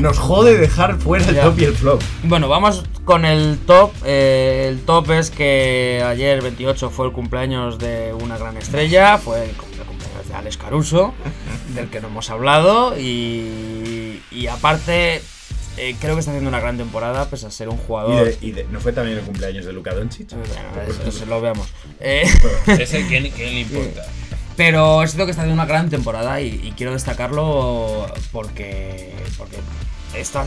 nos 0.00 0.18
jode 0.18 0.56
dejar 0.58 0.96
fuera 0.96 1.26
el 1.28 1.34
Ya. 1.36 1.42
top 1.44 1.58
y 1.60 1.64
el 1.64 1.74
flop. 1.74 2.02
Bueno, 2.24 2.48
vamos 2.48 2.84
con 3.04 3.24
el 3.26 3.58
top. 3.66 3.92
Eh, 4.04 4.66
el 4.70 4.80
top 4.80 5.10
es 5.12 5.30
que 5.30 6.02
ayer 6.06 6.42
28 6.42 6.88
fue 6.90 7.06
el 7.06 7.12
cumpleaños 7.12 7.78
de 7.78 8.14
una 8.22 8.36
gran 8.38 8.56
estrella, 8.56 9.18
fue 9.18 9.44
el 9.44 9.56
cum- 9.56 9.68
el 9.78 9.84
cumpleaños 9.84 10.28
de 10.28 10.34
Alex 10.34 10.56
Caruso, 10.56 11.12
del 11.74 11.88
que 11.90 12.00
no 12.00 12.08
hemos 12.08 12.30
hablado 12.30 12.98
y, 12.98 14.20
y 14.30 14.46
aparte 14.46 15.22
eh, 15.76 15.96
creo 16.00 16.14
que 16.14 16.20
está 16.20 16.30
haciendo 16.30 16.48
una 16.48 16.60
gran 16.60 16.76
temporada 16.76 17.28
pese 17.28 17.46
a 17.46 17.50
ser 17.50 17.68
un 17.68 17.76
Y, 17.76 17.80
jugador... 17.86 18.24
de- 18.26 18.38
y 18.40 18.50
de- 18.52 18.64
¿No 18.70 18.80
fue 18.80 18.92
también 18.92 19.18
el 19.18 19.24
cumpleaños 19.24 19.64
de 19.64 19.72
Luka 19.72 19.92
Doncic? 19.94 20.30
Bueno, 20.30 20.44
eso, 20.88 21.08
eso 21.08 21.26
lo 21.26 21.40
veamos. 21.40 21.68
Eh, 22.00 22.22
Ese, 22.66 23.06
¿quién, 23.06 23.30
quién 23.30 23.54
le 23.54 23.60
importa? 23.60 24.02
Pero 24.56 25.02
es 25.02 25.10
cierto 25.10 25.24
que 25.26 25.30
está 25.32 25.42
haciendo 25.42 25.60
una 25.60 25.68
gran 25.68 25.90
temporada 25.90 26.40
y, 26.40 26.60
y 26.62 26.72
quiero 26.76 26.92
destacarlo 26.92 28.06
porque, 28.30 29.12
porque 29.36 29.56
está 30.16 30.44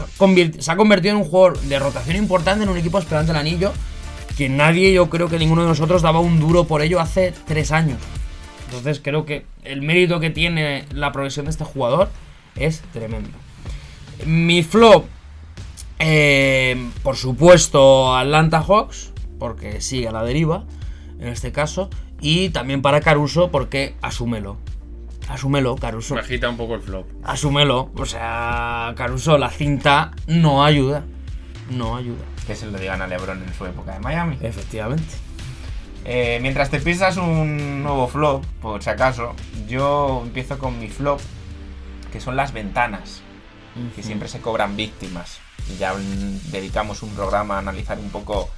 se 0.60 0.72
ha 0.72 0.78
convertido 0.78 1.16
en 1.16 1.22
un 1.22 1.28
jugador 1.28 1.60
de 1.60 1.78
rotación 1.78 2.16
importante 2.16 2.64
en 2.64 2.70
un 2.70 2.78
equipo 2.78 2.98
aspirante 2.98 3.32
al 3.32 3.38
anillo 3.38 3.74
que 4.38 4.48
nadie, 4.48 4.94
yo 4.94 5.10
creo 5.10 5.28
que 5.30 5.38
ninguno 5.40 5.64
de 5.64 5.68
nosotros 5.68 6.02
daba 6.04 6.20
un 6.22 6.40
duro 6.40 6.66
por 6.66 6.82
ello 6.84 6.99
hace 7.02 7.34
tres 7.48 7.72
años. 7.74 7.98
Entonces 8.66 9.02
creo 9.04 9.26
que 9.26 9.45
el 9.64 9.82
mérito 9.82 10.20
que 10.22 10.30
tiene 10.30 10.86
la 10.91 11.12
progresión 11.12 11.45
de 11.48 11.52
este 11.52 11.64
jugador 11.66 12.10
es 12.56 12.82
tremendo. 12.94 13.32
Mi 14.26 14.64
flop, 14.64 15.06
eh, 15.99 16.90
por 17.03 17.15
supuesto, 17.15 18.15
Atlanta 18.15 18.61
Hawks, 18.61 19.14
porque 19.40 19.82
sigue 19.82 20.07
a 20.07 20.11
la 20.11 20.24
deriva, 20.24 20.65
en 21.19 21.28
este 21.28 21.52
caso. 21.52 21.90
Y 22.19 22.49
también 22.49 22.82
para 22.82 23.02
Caruso, 23.02 23.52
porque 23.52 23.95
asúmelo. 24.02 24.57
Asúmelo, 25.28 25.76
Caruso. 25.76 26.15
Me 26.15 26.22
agita 26.22 26.49
un 26.49 26.57
poco 26.57 26.76
el 26.76 26.82
flop. 26.82 27.06
Asúmelo. 27.24 27.91
O 27.95 28.06
sea, 28.06 28.94
Caruso, 28.95 29.38
la 29.38 29.49
cinta 29.49 30.11
no 30.26 30.64
ayuda. 30.64 31.03
No 31.69 31.98
ayuda. 31.98 32.24
Que 32.45 32.56
se 32.56 32.65
lo 32.65 32.78
digan 32.78 33.02
a 33.02 33.07
LeBron 33.07 33.44
en 33.44 33.53
su 33.53 33.65
época 33.65 33.94
de 33.94 33.99
Miami. 33.99 34.38
Efectivamente. 34.41 35.15
Eh, 36.06 36.40
mientras 36.41 36.69
te 36.69 36.80
pisas 36.80 37.18
un 37.18 37.84
nuevo 37.84 38.07
flop, 38.07 38.45
por 38.61 38.82
si 38.82 38.90
acaso, 38.90 39.36
yo 39.68 40.22
empiezo 40.24 40.57
con 40.57 40.80
mi 40.80 40.88
flop, 40.88 41.19
que 42.14 42.22
son 42.22 42.38
las 42.38 42.53
ventanas, 42.53 43.22
que 43.94 44.02
siempre 44.02 44.30
se 44.30 44.40
cobran 44.40 44.78
víctimas. 44.78 45.41
Ya 45.77 45.94
dedicamos 46.52 47.03
un 47.03 47.14
programa 47.15 47.56
a 47.56 47.60
analizar 47.60 47.99
un 47.99 48.10
poco 48.10 48.49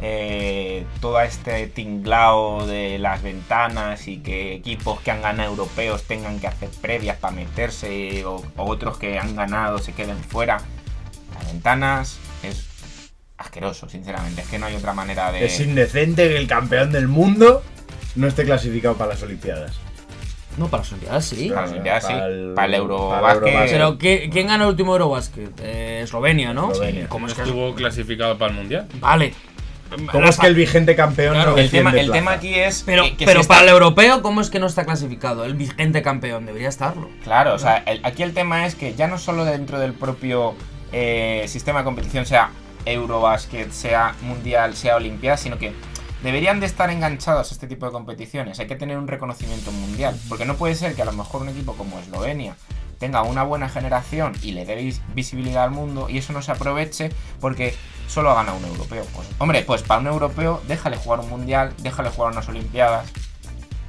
eh, 0.00 0.86
todo 1.00 1.20
este 1.20 1.68
tinglao 1.68 2.66
de 2.66 2.98
las 2.98 3.22
ventanas 3.22 4.08
y 4.08 4.18
que 4.18 4.54
equipos 4.54 5.00
que 5.00 5.10
han 5.10 5.22
ganado 5.22 5.50
europeos 5.50 6.02
tengan 6.02 6.40
que 6.40 6.46
hacer 6.48 6.68
previas 6.80 7.16
para 7.18 7.34
meterse 7.34 8.24
o 8.24 8.42
otros 8.56 8.98
que 8.98 9.18
han 9.18 9.36
ganado 9.36 9.78
se 9.78 9.92
queden 9.92 10.18
fuera. 10.18 10.60
Las 11.34 11.46
ventanas 11.52 12.18
es 12.42 12.66
asqueroso, 13.36 13.88
sinceramente. 13.88 14.42
Es 14.42 14.48
que 14.48 14.58
no 14.58 14.66
hay 14.66 14.74
otra 14.74 14.92
manera 14.92 15.30
de... 15.32 15.44
Es 15.44 15.60
indecente 15.60 16.28
que 16.28 16.36
el 16.36 16.46
campeón 16.46 16.92
del 16.92 17.08
mundo 17.08 17.62
no 18.16 18.26
esté 18.26 18.44
clasificado 18.44 18.96
para 18.96 19.10
las 19.10 19.22
Olimpiadas. 19.22 19.83
No, 20.56 20.68
para 20.68 20.82
las 20.82 20.92
Olimpiadas 20.92 21.24
sí. 21.24 21.48
Para 21.48 21.60
las 21.62 21.70
Olimpiadas, 21.70 22.02
sí. 22.06 22.12
Para 22.12 22.26
el- 22.26 22.52
Para 22.54 22.66
el 22.68 22.74
Eurobasket. 22.74 23.70
Pero 23.70 23.98
¿qué- 23.98 24.28
¿quién 24.32 24.46
ganó 24.46 24.64
el 24.64 24.70
último 24.70 24.92
Eurobasket? 24.92 25.50
Eh, 25.62 26.00
Eslovenia, 26.04 26.52
¿no? 26.54 26.70
Eslovenia. 26.72 27.08
¿Cómo 27.08 27.26
es 27.26 27.34
que 27.34 27.42
Estuvo 27.42 27.74
clasificado 27.74 28.38
para 28.38 28.52
el 28.52 28.56
mundial. 28.58 28.86
Vale. 29.00 29.34
¿Cómo 30.10 30.26
es 30.28 30.38
que 30.38 30.46
el 30.48 30.54
vigente 30.56 30.96
campeón 30.96 31.34
Claro, 31.34 31.52
no 31.52 31.58
El 31.58 31.70
tema, 31.70 31.90
el 31.92 32.10
tema 32.10 32.32
aquí 32.32 32.52
es. 32.54 32.82
Pero, 32.84 33.04
que- 33.04 33.16
que 33.16 33.26
pero 33.26 33.42
si 33.42 33.48
para 33.48 33.62
el 33.62 33.68
europeo, 33.68 34.22
¿cómo 34.22 34.40
es 34.40 34.50
que 34.50 34.58
no 34.58 34.66
está 34.66 34.84
clasificado? 34.84 35.44
El 35.44 35.54
vigente 35.54 36.02
campeón 36.02 36.46
debería 36.46 36.68
estarlo. 36.68 37.08
Claro, 37.22 37.54
o 37.54 37.58
sea, 37.58 37.76
el- 37.86 38.00
aquí 38.04 38.22
el 38.24 38.32
tema 38.34 38.66
es 38.66 38.74
que 38.74 38.94
ya 38.94 39.06
no 39.06 39.18
solo 39.18 39.44
dentro 39.44 39.78
del 39.78 39.92
propio 39.92 40.54
eh, 40.96 41.44
sistema 41.48 41.80
de 41.80 41.84
competición, 41.84 42.24
sea 42.26 42.50
Eurobasket, 42.86 43.70
sea 43.72 44.14
Mundial, 44.22 44.74
sea 44.76 44.96
Olimpiada, 44.96 45.36
sino 45.36 45.58
que 45.58 45.72
deberían 46.24 46.58
de 46.58 46.66
estar 46.66 46.90
enganchados 46.90 47.50
a 47.50 47.54
este 47.54 47.68
tipo 47.68 47.86
de 47.86 47.92
competiciones. 47.92 48.58
Hay 48.58 48.66
que 48.66 48.74
tener 48.74 48.98
un 48.98 49.06
reconocimiento 49.06 49.70
mundial. 49.70 50.18
Porque 50.28 50.44
no 50.44 50.56
puede 50.56 50.74
ser 50.74 50.96
que 50.96 51.02
a 51.02 51.04
lo 51.04 51.12
mejor 51.12 51.42
un 51.42 51.50
equipo 51.50 51.74
como 51.74 52.00
Eslovenia 52.00 52.56
tenga 52.98 53.22
una 53.22 53.42
buena 53.42 53.68
generación 53.68 54.32
y 54.42 54.52
le 54.52 54.64
dé 54.64 54.76
vis- 54.76 55.02
visibilidad 55.14 55.64
al 55.64 55.70
mundo 55.70 56.08
y 56.08 56.18
eso 56.18 56.32
no 56.32 56.40
se 56.42 56.52
aproveche 56.52 57.10
porque 57.40 57.74
solo 58.08 58.30
ha 58.30 58.34
ganado 58.36 58.56
un 58.56 58.64
europeo. 58.64 59.04
Pues, 59.14 59.28
hombre, 59.38 59.62
pues 59.62 59.82
para 59.82 60.00
un 60.00 60.06
europeo 60.06 60.62
déjale 60.66 60.96
jugar 60.96 61.20
un 61.20 61.28
mundial, 61.28 61.74
déjale 61.78 62.08
jugar 62.10 62.32
unas 62.32 62.48
olimpiadas 62.48 63.06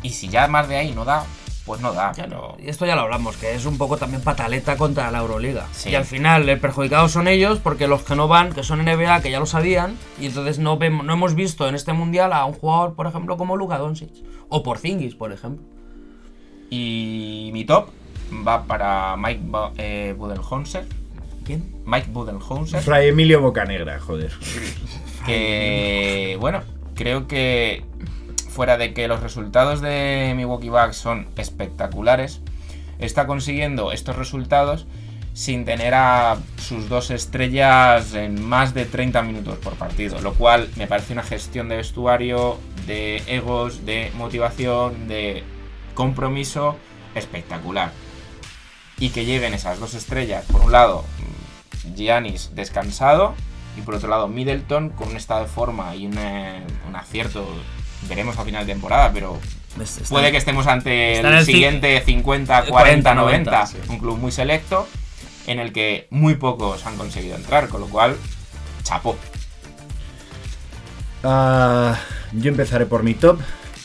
y 0.03 0.10
si 0.10 0.28
ya 0.28 0.48
más 0.48 0.68
de 0.68 0.76
ahí 0.78 0.91
no 0.91 1.06
da, 1.06 1.24
pues 1.66 1.82
no 1.82 1.94
da. 1.94 2.12
Pero 2.16 2.56
Y 2.60 2.70
esto 2.70 2.86
ya 2.86 2.96
lo 2.96 3.02
hablamos, 3.02 3.38
que 3.38 3.54
es 3.56 3.66
un 3.66 3.78
poco 3.78 3.98
también 3.98 4.22
pataleta 4.22 4.78
contra 4.78 5.10
la 5.12 5.20
Euroliga. 5.20 5.68
Sí. 5.72 5.90
Y 5.90 5.96
al 5.96 6.06
final, 6.06 6.48
el 6.48 6.60
perjudicado 6.60 7.10
son 7.10 7.28
ellos, 7.28 7.60
porque 7.60 7.88
los 7.88 8.04
que 8.04 8.16
no 8.16 8.28
van, 8.28 8.54
que 8.54 8.64
son 8.64 8.84
NBA, 8.86 9.22
que 9.22 9.32
ya 9.32 9.40
lo 9.40 9.46
sabían, 9.46 9.98
y 10.20 10.28
entonces 10.28 10.60
no, 10.60 10.78
vemos, 10.78 11.06
no 11.06 11.14
hemos 11.14 11.34
visto 11.36 11.68
en 11.68 11.76
este 11.76 11.94
mundial 11.94 12.34
a 12.34 12.46
un 12.46 12.54
jugador, 12.54 12.94
por 12.96 13.08
ejemplo, 13.08 13.36
como 13.38 13.58
Luka 13.58 13.78
Doncic. 13.78 14.12
O 14.50 14.62
Porzingis, 14.64 15.16
por 15.16 15.32
ejemplo. 15.32 15.66
Y 16.70 17.50
mi 17.54 17.66
top 17.66 17.90
va 18.48 18.64
para 18.66 19.16
Mike 19.18 19.42
Bo- 19.46 19.72
eh, 19.78 20.14
Budenholzer. 20.18 20.86
¿Quién? 21.46 21.76
Mike 21.86 22.08
Budenholzer. 22.12 22.82
Fray 22.82 23.10
Emilio 23.10 23.40
Bocanegra, 23.42 24.00
joder. 24.00 24.32
Que, 25.26 26.38
bueno, 26.40 26.62
creo 26.96 27.28
que 27.28 27.84
fuera 28.56 28.77
de 28.77 28.94
que 28.94 29.10
los 29.10 29.22
resultados 29.22 29.82
de 29.82 30.34
Milwaukee 30.34 30.69
Bucks 30.69 30.95
son 30.95 31.27
espectaculares, 31.36 32.40
está 32.99 33.27
consiguiendo 33.27 33.91
estos 33.91 34.15
resultados 34.15 34.88
sin 35.34 35.65
tener 35.65 35.94
a 35.94 36.38
sus 36.56 36.88
dos 36.88 37.11
estrellas 37.11 38.14
en 38.14 38.41
más 38.41 38.73
de 38.73 38.86
30 38.86 39.22
minutos 39.23 39.57
por 39.57 39.73
partido, 39.73 40.22
lo 40.22 40.34
cual 40.36 40.69
me 40.77 40.88
parece 40.88 41.11
una 41.11 41.23
gestión 41.23 41.68
de 41.68 41.76
vestuario, 41.76 42.57
de 42.88 43.22
egos, 43.27 43.86
de 43.86 44.14
motivación, 44.15 45.10
de 45.10 45.44
compromiso 45.94 46.77
espectacular. 47.14 47.91
Y 48.98 49.10
que 49.10 49.26
lleguen 49.26 49.53
esas 49.53 49.82
dos 49.82 49.94
estrellas, 49.94 50.45
por 50.49 50.61
un 50.61 50.72
lado, 50.72 51.03
Giannis 51.94 52.52
descansado 52.56 53.36
y 53.77 53.82
por 53.82 53.95
otro 53.95 54.07
lado 54.07 54.30
Middleton 54.30 54.91
con 54.91 55.10
un 55.10 55.18
estado 55.18 55.41
de 55.41 55.48
forma 55.48 55.94
y 55.98 56.06
un, 56.06 56.18
eh, 56.18 56.64
un 56.88 56.95
acierto, 56.95 57.45
veremos 58.07 58.38
a 58.38 58.44
final 58.45 58.65
de 58.65 58.73
temporada, 58.73 59.11
pero 59.14 59.40
Está- 59.82 60.03
puede 60.10 60.32
que 60.32 60.38
estemos 60.38 60.68
ante 60.68 61.19
el 61.19 61.45
siguiente 61.45 62.02
50, 62.06 62.65
40, 62.68 62.72
40, 62.72 63.15
90, 63.15 63.52
90, 63.52 63.65
sí. 63.68 63.77
un 63.90 63.99
club 63.99 64.18
muy 64.18 64.32
selecto 64.32 64.88
en 65.48 65.60
el 65.60 65.73
que 65.73 66.07
muy 66.10 66.36
pocos 66.36 66.86
han 66.86 66.95
conseguido 66.98 67.36
entrar, 67.36 67.68
con 67.69 67.82
lo 67.82 67.88
cual, 67.88 68.15
chapó. 68.84 69.15
Ah, 71.23 71.99
yo 72.34 72.49
empezaré 72.52 72.86
por 72.86 73.03
mi 73.03 73.14
top, 73.15 73.40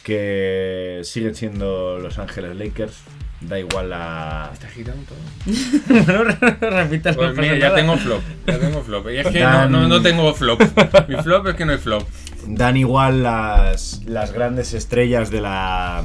que 0.04 1.00
siguen 1.04 1.34
siendo 1.34 1.98
Los 1.98 2.18
Ángeles 2.18 2.56
Lakers. 2.56 2.94
Da 3.40 3.58
igual 3.58 3.88
la. 3.88 4.50
Está 4.52 4.66
agitando 4.66 5.02
todo. 5.04 5.18
bueno, 6.04 6.36
repítelo. 6.60 7.16
Pues 7.16 7.38
mira, 7.38 7.56
ya 7.56 7.74
tengo 7.74 7.96
flop. 7.96 8.20
Ya 8.46 8.58
tengo 8.58 8.82
flop. 8.82 9.08
Y 9.10 9.16
es 9.16 9.26
que 9.28 9.40
no, 9.40 9.68
no, 9.68 9.88
no 9.88 10.02
tengo 10.02 10.34
flop. 10.34 10.60
Mi 11.08 11.16
flop 11.16 11.46
es 11.46 11.54
que 11.54 11.64
no 11.64 11.72
hay 11.72 11.78
flop. 11.78 12.06
Dan 12.46 12.76
igual 12.76 13.22
las, 13.22 14.02
las 14.04 14.32
grandes 14.32 14.74
estrellas 14.74 15.30
de 15.30 15.40
la. 15.40 16.04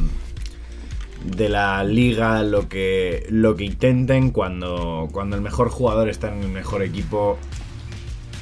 de 1.26 1.50
la 1.50 1.84
liga, 1.84 2.42
lo 2.44 2.70
que. 2.70 3.26
lo 3.30 3.58
que 3.58 3.66
intenten 3.66 4.32
cuando. 4.32 5.10
cuando 5.12 5.36
el 5.36 5.42
mejor 5.42 5.70
jugador 5.70 6.08
está 6.08 6.30
en 6.30 6.42
el 6.42 6.50
mejor 6.50 6.84
equipo. 6.84 7.38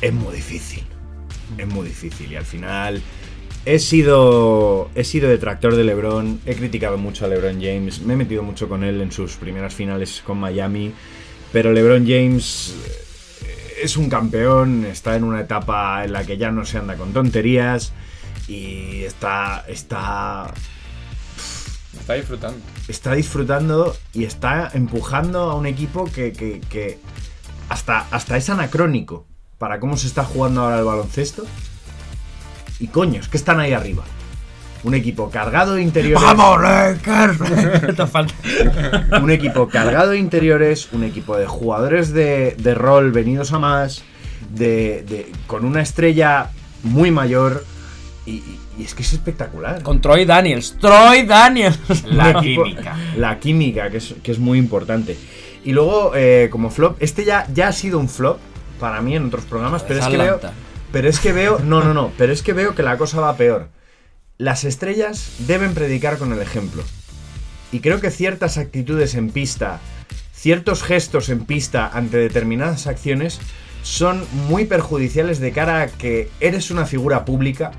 Es 0.01 0.13
muy 0.13 0.35
difícil. 0.35 0.83
Es 1.57 1.67
muy 1.67 1.87
difícil. 1.87 2.31
Y 2.31 2.35
al 2.35 2.45
final. 2.45 3.01
He 3.65 3.79
sido, 3.79 4.89
he 4.93 5.05
sido 5.05 5.29
detractor 5.29 5.75
de 5.77 5.85
LeBron, 5.85 6.41
he 6.45 6.53
criticado 6.55 6.97
mucho 6.97 7.23
a 7.23 7.29
LeBron 7.29 7.61
James, 7.61 8.01
me 8.01 8.13
he 8.13 8.17
metido 8.17 8.43
mucho 8.43 8.67
con 8.67 8.83
él 8.83 8.99
en 8.99 9.11
sus 9.13 9.35
primeras 9.37 9.73
finales 9.73 10.21
con 10.25 10.37
Miami, 10.37 10.91
pero 11.53 11.71
LeBron 11.71 12.05
James 12.05 12.75
eh, 13.45 13.75
es 13.83 13.95
un 13.95 14.09
campeón, 14.09 14.83
está 14.85 15.15
en 15.15 15.23
una 15.23 15.39
etapa 15.39 16.03
en 16.03 16.11
la 16.11 16.25
que 16.25 16.37
ya 16.37 16.51
no 16.51 16.65
se 16.65 16.77
anda 16.77 16.95
con 16.97 17.13
tonterías 17.13 17.93
y 18.49 19.03
está, 19.03 19.63
está, 19.69 20.53
Está 21.97 22.15
disfrutando. 22.15 22.57
está 22.89 23.13
disfrutando 23.13 23.95
y 24.13 24.25
está 24.25 24.71
empujando 24.73 25.39
a 25.51 25.55
un 25.55 25.67
equipo 25.67 26.03
que, 26.03 26.33
que- 26.33 26.59
que 26.59 26.99
hasta, 27.69 27.99
hasta 28.11 28.35
es 28.35 28.49
anacrónico 28.49 29.25
para 29.57 29.79
cómo 29.79 29.95
se 29.95 30.07
está 30.07 30.25
jugando 30.25 30.63
ahora 30.63 30.79
el 30.79 30.83
baloncesto. 30.85 31.45
Y 32.79 32.87
coño, 32.87 33.19
es 33.21 33.27
que 33.27 33.37
están 33.37 33.59
ahí 33.59 33.73
arriba. 33.73 34.03
Un 34.83 34.93
equipo 34.95 35.29
cargado 35.29 35.75
de 35.75 35.81
interiores. 35.81 36.21
¡Vamos, 36.21 36.61
Lakers! 36.61 37.37
Te 37.95 38.07
falta. 38.07 38.33
un 39.21 39.31
equipo 39.31 39.67
cargado 39.69 40.11
de 40.11 40.17
interiores, 40.17 40.89
un 40.91 41.03
equipo 41.03 41.37
de 41.37 41.45
jugadores 41.45 42.11
de, 42.11 42.55
de 42.59 42.75
rol 42.75 43.11
venidos 43.13 43.53
a 43.53 43.59
más, 43.59 44.03
de, 44.53 45.03
de- 45.07 45.31
con 45.47 45.63
una 45.63 45.81
estrella 45.81 46.49
muy 46.83 47.11
mayor 47.11 47.63
y, 48.25 48.31
y- 48.31 48.59
y 48.79 48.83
es 48.83 48.93
que 48.95 49.03
es 49.03 49.13
espectacular. 49.13 49.83
Con 49.83 50.01
Troy 50.01 50.25
Daniels. 50.25 50.75
Troy 50.81 51.23
Daniels. 51.25 51.79
La 52.07 52.41
química. 52.41 52.97
La 53.15 53.39
química, 53.39 53.89
que 53.89 53.97
es, 53.97 54.15
que 54.21 54.31
es 54.33 54.39
muy 54.39 54.57
importante. 54.57 55.17
Y 55.63 55.71
luego, 55.71 56.11
eh, 56.15 56.49
como 56.51 56.69
flop, 56.71 56.97
este 56.99 57.23
ya, 57.23 57.47
ya 57.53 57.69
ha 57.69 57.71
sido 57.71 57.99
un 57.99 58.09
flop 58.09 58.37
para 58.81 58.99
mí 59.01 59.15
en 59.15 59.27
otros 59.27 59.45
programas, 59.45 59.81
pero 59.83 59.99
es 60.01 60.07
que 60.07 60.17
veo. 60.17 60.39
Pero 60.93 61.09
es 61.09 61.19
que 61.19 61.33
veo. 61.33 61.57
No, 61.57 61.83
no, 61.83 61.93
no. 61.95 62.11
Pero 62.19 62.31
es 62.31 62.43
que 62.43 62.53
veo 62.53 62.75
que 62.75 62.83
la 62.83 62.99
cosa 62.99 63.19
va 63.19 63.35
peor. 63.35 63.67
Las 64.37 64.63
estrellas 64.63 65.37
deben 65.39 65.73
predicar 65.73 66.19
con 66.19 66.31
el 66.31 66.39
ejemplo. 66.39 66.83
Y 67.71 67.79
creo 67.79 67.99
que 67.99 68.11
ciertas 68.11 68.59
actitudes 68.59 69.15
en 69.15 69.31
pista, 69.31 69.81
ciertos 70.31 70.83
gestos 70.83 71.29
en 71.29 71.45
pista 71.45 71.89
ante 71.91 72.17
determinadas 72.17 72.85
acciones, 72.85 73.39
son 73.81 74.23
muy 74.47 74.65
perjudiciales 74.65 75.39
de 75.39 75.51
cara 75.51 75.81
a 75.81 75.87
que 75.87 76.29
eres 76.39 76.69
una 76.69 76.85
figura 76.85 77.25
pública. 77.25 77.71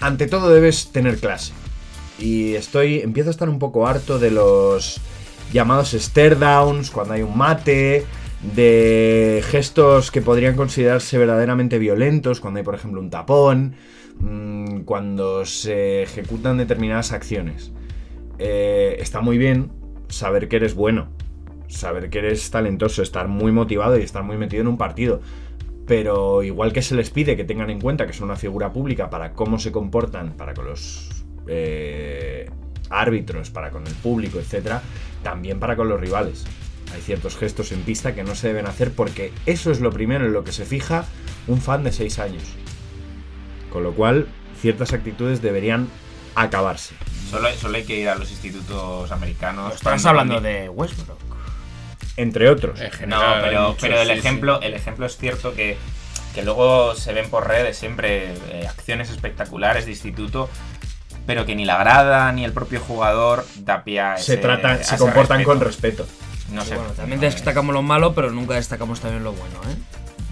Ante 0.00 0.26
todo 0.26 0.50
debes 0.50 0.90
tener 0.90 1.18
clase. 1.18 1.52
Y 2.18 2.56
estoy. 2.56 2.98
Empiezo 2.98 3.30
a 3.30 3.32
estar 3.32 3.48
un 3.48 3.60
poco 3.60 3.86
harto 3.86 4.18
de 4.18 4.32
los 4.32 5.00
llamados 5.52 5.92
stare 5.92 6.34
downs, 6.34 6.90
cuando 6.90 7.14
hay 7.14 7.22
un 7.22 7.38
mate, 7.38 8.04
de 8.42 9.42
gestos 9.46 10.10
que 10.10 10.20
podrían 10.20 10.56
considerarse 10.56 11.16
verdaderamente 11.16 11.78
violentos, 11.78 12.40
cuando 12.40 12.58
hay, 12.58 12.64
por 12.64 12.74
ejemplo, 12.74 13.00
un 13.00 13.10
tapón, 13.10 13.74
mm, 14.18 14.80
cuando 14.80 15.46
se 15.46 16.02
ejecutan 16.02 16.58
determinadas 16.58 17.12
acciones. 17.12 17.72
Eh, 18.38 18.96
está 18.98 19.20
muy 19.20 19.38
bien 19.38 19.70
saber 20.08 20.48
que 20.48 20.56
eres 20.56 20.74
bueno, 20.74 21.08
saber 21.68 22.10
que 22.10 22.18
eres 22.18 22.50
talentoso, 22.50 23.02
estar 23.02 23.28
muy 23.28 23.52
motivado 23.52 23.96
y 23.98 24.02
estar 24.02 24.22
muy 24.22 24.36
metido 24.36 24.62
en 24.62 24.68
un 24.68 24.78
partido. 24.78 25.20
Pero 25.86 26.42
igual 26.42 26.72
que 26.72 26.82
se 26.82 26.94
les 26.94 27.10
pide 27.10 27.36
que 27.36 27.44
tengan 27.44 27.70
en 27.70 27.80
cuenta 27.80 28.06
que 28.06 28.12
son 28.12 28.26
una 28.26 28.36
figura 28.36 28.72
pública 28.72 29.10
para 29.10 29.32
cómo 29.32 29.58
se 29.58 29.72
comportan 29.72 30.32
para 30.34 30.54
con 30.54 30.66
los 30.66 31.24
eh, 31.48 32.48
árbitros, 32.90 33.50
para 33.50 33.70
con 33.70 33.86
el 33.86 33.94
público, 33.94 34.38
etc., 34.38 34.80
también 35.22 35.58
para 35.58 35.76
con 35.76 35.88
los 35.88 36.00
rivales. 36.00 36.44
Hay 36.94 37.00
ciertos 37.00 37.36
gestos 37.36 37.72
en 37.72 37.82
pista 37.82 38.14
que 38.14 38.22
no 38.24 38.34
se 38.34 38.48
deben 38.48 38.66
hacer 38.66 38.92
porque 38.92 39.32
eso 39.46 39.70
es 39.70 39.80
lo 39.80 39.90
primero 39.90 40.26
en 40.26 40.32
lo 40.32 40.44
que 40.44 40.52
se 40.52 40.64
fija 40.64 41.04
un 41.46 41.60
fan 41.60 41.84
de 41.84 41.92
6 41.92 42.18
años. 42.18 42.42
Con 43.70 43.82
lo 43.82 43.92
cual, 43.94 44.26
ciertas 44.60 44.92
actitudes 44.92 45.40
deberían 45.42 45.88
acabarse. 46.34 46.94
Solo, 47.30 47.48
solo 47.54 47.76
hay 47.78 47.84
que 47.84 47.96
ir 47.98 48.08
a 48.08 48.14
los 48.14 48.30
institutos 48.30 49.10
americanos. 49.10 49.74
Estás 49.74 50.04
hablando 50.04 50.40
de 50.40 50.68
Westbrook. 50.68 51.18
Entre 52.16 52.50
otros. 52.50 52.78
No, 53.06 53.20
pero, 53.42 53.68
muchos, 53.68 53.80
pero 53.80 54.00
el 54.02 54.08
sí, 54.08 54.12
ejemplo, 54.18 54.60
el 54.60 54.74
ejemplo 54.74 55.06
es 55.06 55.16
cierto 55.16 55.54
que, 55.54 55.78
que 56.34 56.42
luego 56.42 56.94
se 56.94 57.14
ven 57.14 57.30
por 57.30 57.48
redes 57.48 57.78
siempre 57.78 58.34
eh, 58.50 58.66
acciones 58.68 59.08
espectaculares 59.10 59.86
de 59.86 59.92
instituto, 59.92 60.50
pero 61.26 61.46
que 61.46 61.54
ni 61.56 61.64
la 61.64 61.78
grada 61.78 62.30
ni 62.32 62.44
el 62.44 62.52
propio 62.52 62.80
jugador 62.80 63.46
da 63.60 63.82
pie 63.84 64.00
a 64.00 64.16
se 64.18 64.34
ese- 64.34 64.42
tratan, 64.42 64.72
a 64.80 64.84
se 64.84 64.98
comportan 64.98 65.38
respeto. 65.38 65.48
con 65.48 65.60
respeto. 65.60 66.06
No 66.50 66.62
sé. 66.64 66.74
Bueno, 66.76 66.90
también 66.92 67.20
no, 67.20 67.26
destacamos 67.26 67.72
lo 67.74 67.82
malo, 67.82 68.14
pero 68.14 68.30
nunca 68.30 68.54
destacamos 68.54 69.00
también 69.00 69.24
lo 69.24 69.32
bueno, 69.32 69.54
¿eh? 69.70 69.76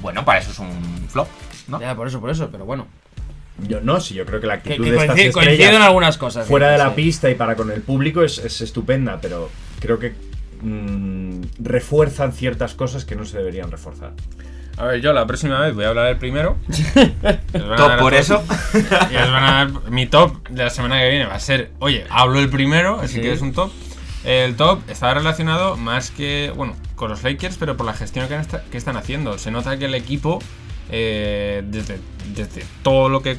Bueno, 0.02 0.24
para 0.24 0.38
eso 0.40 0.50
es 0.50 0.58
un 0.58 1.06
flop, 1.08 1.28
¿no? 1.68 1.80
Ya, 1.80 1.94
por 1.94 2.08
eso, 2.08 2.20
por 2.20 2.30
eso, 2.30 2.48
pero 2.50 2.64
bueno. 2.64 2.86
Yo 3.68 3.80
no, 3.82 4.00
sí, 4.00 4.14
yo 4.14 4.24
creo 4.24 4.40
que 4.40 4.46
la 4.46 4.62
Que, 4.62 4.70
actitud 4.72 4.84
que 4.84 4.90
de 4.92 4.96
estas 4.96 5.08
coincide, 5.08 5.32
coincide 5.32 5.52
estrellas 5.54 5.76
en 5.76 5.82
algunas 5.82 6.16
cosas. 6.16 6.46
fuera 6.46 6.68
sí, 6.68 6.72
de 6.72 6.78
la 6.78 6.88
sí. 6.90 6.94
pista 6.96 7.30
y 7.30 7.34
para 7.34 7.56
con 7.56 7.70
el 7.70 7.82
público 7.82 8.22
es, 8.22 8.38
es 8.38 8.60
estupenda, 8.62 9.18
pero 9.20 9.50
creo 9.80 9.98
que 9.98 10.14
mm, 10.62 11.42
refuerzan 11.58 12.32
ciertas 12.32 12.72
cosas 12.74 13.04
que 13.04 13.16
no 13.16 13.24
se 13.26 13.36
deberían 13.36 13.70
reforzar. 13.70 14.12
A 14.78 14.84
ver, 14.86 15.02
yo 15.02 15.12
la 15.12 15.26
próxima 15.26 15.60
vez 15.60 15.74
voy 15.74 15.84
a 15.84 15.88
hablar 15.88 16.06
del 16.06 16.16
primero. 16.16 16.56
Top 17.76 17.98
por 17.98 18.14
eso. 18.14 18.42
Y 19.10 19.16
os 19.16 19.30
van 19.30 19.44
a 19.44 19.52
dar 19.52 19.90
mi 19.90 20.06
top 20.06 20.48
de 20.48 20.64
la 20.64 20.70
semana 20.70 20.98
que 21.00 21.10
viene. 21.10 21.26
Va 21.26 21.34
a 21.34 21.40
ser, 21.40 21.72
oye, 21.80 22.06
hablo 22.08 22.38
el 22.40 22.48
primero, 22.48 22.98
así 22.98 23.16
Sí. 23.16 23.20
que 23.20 23.32
es 23.32 23.42
un 23.42 23.52
top. 23.52 23.70
El 24.24 24.56
top 24.56 24.80
está 24.88 25.14
relacionado 25.14 25.76
más 25.76 26.10
que, 26.10 26.52
bueno, 26.54 26.76
con 26.94 27.10
los 27.10 27.22
Lakers, 27.22 27.56
pero 27.56 27.76
por 27.76 27.86
la 27.86 27.94
gestión 27.94 28.28
que, 28.28 28.76
están 28.76 28.96
haciendo. 28.96 29.38
Se 29.38 29.50
nota 29.50 29.78
que 29.78 29.86
el 29.86 29.94
equipo, 29.94 30.40
eh, 30.90 31.62
desde, 31.66 31.98
desde 32.34 32.64
todo 32.82 33.08
lo 33.08 33.22
que 33.22 33.38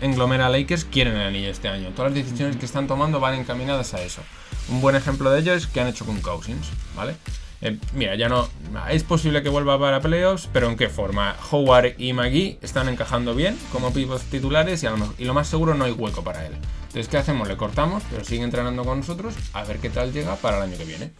englomera 0.00 0.48
Lakers, 0.48 0.84
quieren 0.84 1.16
el 1.16 1.26
anillo 1.26 1.50
este 1.50 1.68
año. 1.68 1.90
Todas 1.90 2.12
las 2.12 2.24
decisiones 2.24 2.56
que 2.56 2.64
están 2.64 2.86
tomando 2.86 3.20
van 3.20 3.34
encaminadas 3.34 3.92
a 3.92 4.02
eso. 4.02 4.22
Un 4.68 4.80
buen 4.80 4.96
ejemplo 4.96 5.30
de 5.30 5.40
ello 5.40 5.52
es 5.52 5.66
que 5.66 5.80
han 5.80 5.88
hecho 5.88 6.06
con 6.06 6.20
Cousins, 6.20 6.66
¿vale? 6.96 7.14
Eh, 7.60 7.78
mira, 7.94 8.14
ya 8.16 8.28
no. 8.28 8.48
Es 8.90 9.04
posible 9.04 9.42
que 9.42 9.50
vuelva 9.50 9.78
para 9.78 10.00
playoffs, 10.00 10.48
pero 10.52 10.68
¿en 10.68 10.76
qué 10.76 10.88
forma? 10.88 11.36
Howard 11.50 11.94
y 11.98 12.12
McGee 12.12 12.58
están 12.62 12.88
encajando 12.88 13.34
bien 13.34 13.58
como 13.70 13.92
pivots 13.92 14.24
titulares 14.24 14.82
y, 14.82 14.86
y 15.18 15.24
lo 15.26 15.34
más 15.34 15.46
seguro 15.46 15.74
no 15.74 15.84
hay 15.84 15.92
hueco 15.92 16.24
para 16.24 16.46
él. 16.46 16.54
Entonces, 16.92 17.08
¿qué 17.08 17.16
hacemos? 17.16 17.48
Le 17.48 17.56
cortamos, 17.56 18.02
pero 18.10 18.22
sigue 18.22 18.42
entrenando 18.42 18.84
con 18.84 18.98
nosotros 18.98 19.34
a 19.54 19.64
ver 19.64 19.78
qué 19.78 19.88
tal 19.88 20.12
llega 20.12 20.36
para 20.36 20.58
el 20.58 20.64
año 20.64 20.76
que 20.76 20.84
viene. 20.84 21.10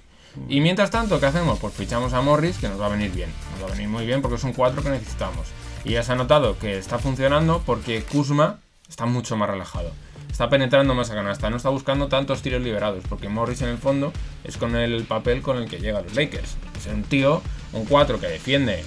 Y 0.47 0.61
mientras 0.61 0.91
tanto, 0.91 1.19
¿qué 1.19 1.25
hacemos? 1.25 1.59
Pues 1.61 1.73
fichamos 1.73 2.13
a 2.13 2.21
Morris, 2.21 2.59
que 2.59 2.69
nos 2.69 2.79
va 2.79 2.87
a 2.87 2.89
venir 2.91 3.11
bien. 3.11 3.31
Nos 3.53 3.63
va 3.63 3.73
a 3.73 3.75
venir 3.75 3.89
muy 3.89 4.05
bien 4.05 4.21
porque 4.21 4.37
es 4.37 4.45
un 4.45 4.53
4 4.53 4.83
que 4.83 4.91
necesitamos. 4.91 5.47
Y 5.87 5.93
ya 5.93 6.03
se 6.03 6.13
ha 6.13 6.15
notado 6.15 6.59
que 6.59 6.77
está 6.77 6.99
funcionando 6.99 7.63
porque 7.65 8.03
Kuzma 8.03 8.59
está 8.87 9.07
mucho 9.07 9.35
más 9.39 9.49
relajado. 9.49 9.93
Está 10.31 10.51
penetrando 10.51 10.95
más 10.95 11.11
a 11.11 11.15
canasta, 11.15 11.49
no 11.49 11.57
está 11.57 11.71
buscando 11.71 12.09
tantos 12.09 12.43
tiros 12.43 12.61
liberados, 12.61 13.03
porque 13.09 13.31
Morris 13.31 13.63
en 13.63 13.71
el 13.71 13.79
fondo 13.79 14.13
es 14.45 14.59
con 14.59 14.77
el 14.77 15.05
papel 15.05 15.41
con 15.41 15.57
el 15.57 15.71
que 15.71 15.79
llega 15.79 16.01
a 16.01 16.03
los 16.03 16.15
Lakers. 16.15 16.59
Es 16.77 16.87
un 16.87 17.03
tío, 17.05 17.41
un 17.73 17.87
4 17.87 18.21
que 18.21 18.27
defiende 18.27 18.85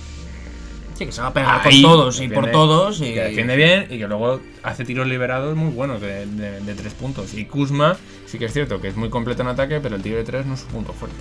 Sí, 0.97 1.05
que 1.05 1.11
se 1.11 1.21
va 1.21 1.27
a 1.27 1.33
pegar 1.33 1.61
ahí, 1.63 1.81
con 1.81 1.91
todos 1.91 2.21
y 2.21 2.27
por 2.29 2.51
todos. 2.51 3.01
Y... 3.01 3.13
que 3.13 3.21
defiende 3.21 3.55
bien 3.55 3.87
y 3.89 3.97
que 3.97 4.07
luego 4.07 4.39
hace 4.63 4.85
tiros 4.85 5.05
liberados 5.07 5.55
muy 5.55 5.71
buenos 5.71 5.99
de, 6.01 6.25
de- 6.25 6.61
de 6.61 6.73
tres 6.75 6.93
puntos. 6.93 7.33
Y 7.33 7.45
Kuzma 7.45 7.97
sí 8.25 8.39
que 8.39 8.45
es 8.45 8.53
cierto 8.53 8.79
que 8.79 8.87
es 8.87 8.95
muy 8.95 9.09
completo 9.09 9.41
en 9.41 9.49
ataque, 9.49 9.79
pero 9.81 9.95
el 9.95 10.01
tiro 10.01 10.17
de 10.17 10.23
tres 10.23 10.45
no 10.45 10.53
es 10.53 10.61
su 10.61 10.67
punto 10.67 10.93
fuerte. 10.93 11.17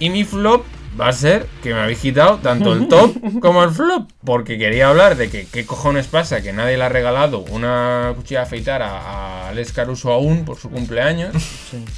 Y 0.00 0.10
mi 0.10 0.22
flop 0.22 0.64
va 0.98 1.08
a 1.08 1.12
ser 1.12 1.46
que 1.62 1.74
me 1.74 1.80
habéis 1.80 1.98
quitado 1.98 2.38
tanto 2.38 2.72
el 2.72 2.86
top 2.86 3.16
como 3.40 3.64
el 3.64 3.70
flop, 3.70 4.08
porque 4.24 4.56
quería 4.58 4.88
hablar 4.88 5.16
de 5.16 5.28
que 5.28 5.46
qué 5.46 5.66
cojones 5.66 6.06
pasa 6.06 6.40
que 6.40 6.52
nadie 6.52 6.76
le 6.76 6.84
ha 6.84 6.88
regalado 6.88 7.40
una 7.50 8.12
cuchilla 8.16 8.40
de 8.40 8.46
afeitar 8.46 8.82
a, 8.82 8.98
a 9.00 9.48
Alex 9.48 9.72
Caruso 9.72 10.12
aún 10.12 10.44
por 10.44 10.56
su 10.58 10.70
cumpleaños. 10.70 11.34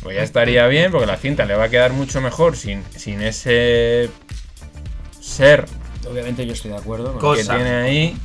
Pues 0.02 0.16
ya 0.16 0.22
estaría 0.22 0.66
bien, 0.66 0.90
porque 0.90 1.06
la 1.06 1.18
cinta 1.18 1.44
le 1.44 1.54
va 1.54 1.64
a 1.64 1.68
quedar 1.68 1.92
mucho 1.92 2.22
mejor 2.22 2.56
sin, 2.56 2.82
sin 2.96 3.20
ese 3.20 4.08
ser 5.20 5.66
Obviamente 6.08 6.46
yo 6.46 6.52
estoy 6.52 6.70
de 6.70 6.76
acuerdo. 6.78 7.12
¿no? 7.12 7.18
Co- 7.18 7.34
que 7.34 7.40
Cosa. 7.40 7.56
tiene 7.56 7.70
ahí 7.74 8.16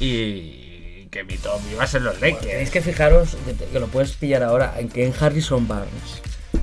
y 0.00 1.06
que 1.10 1.24
mi 1.24 1.36
top 1.36 1.60
iba 1.72 1.84
a 1.84 1.86
ser 1.86 2.02
los 2.02 2.16
Tenéis 2.18 2.36
Lakers. 2.42 2.70
que 2.70 2.80
fijaros, 2.80 3.36
que, 3.46 3.52
te- 3.54 3.64
que 3.66 3.80
lo 3.80 3.86
puedes 3.86 4.12
pillar 4.12 4.42
ahora, 4.42 4.74
en 4.78 4.88
que 4.88 5.06
en 5.06 5.14
Harrison 5.18 5.66
Barnes, 5.68 6.22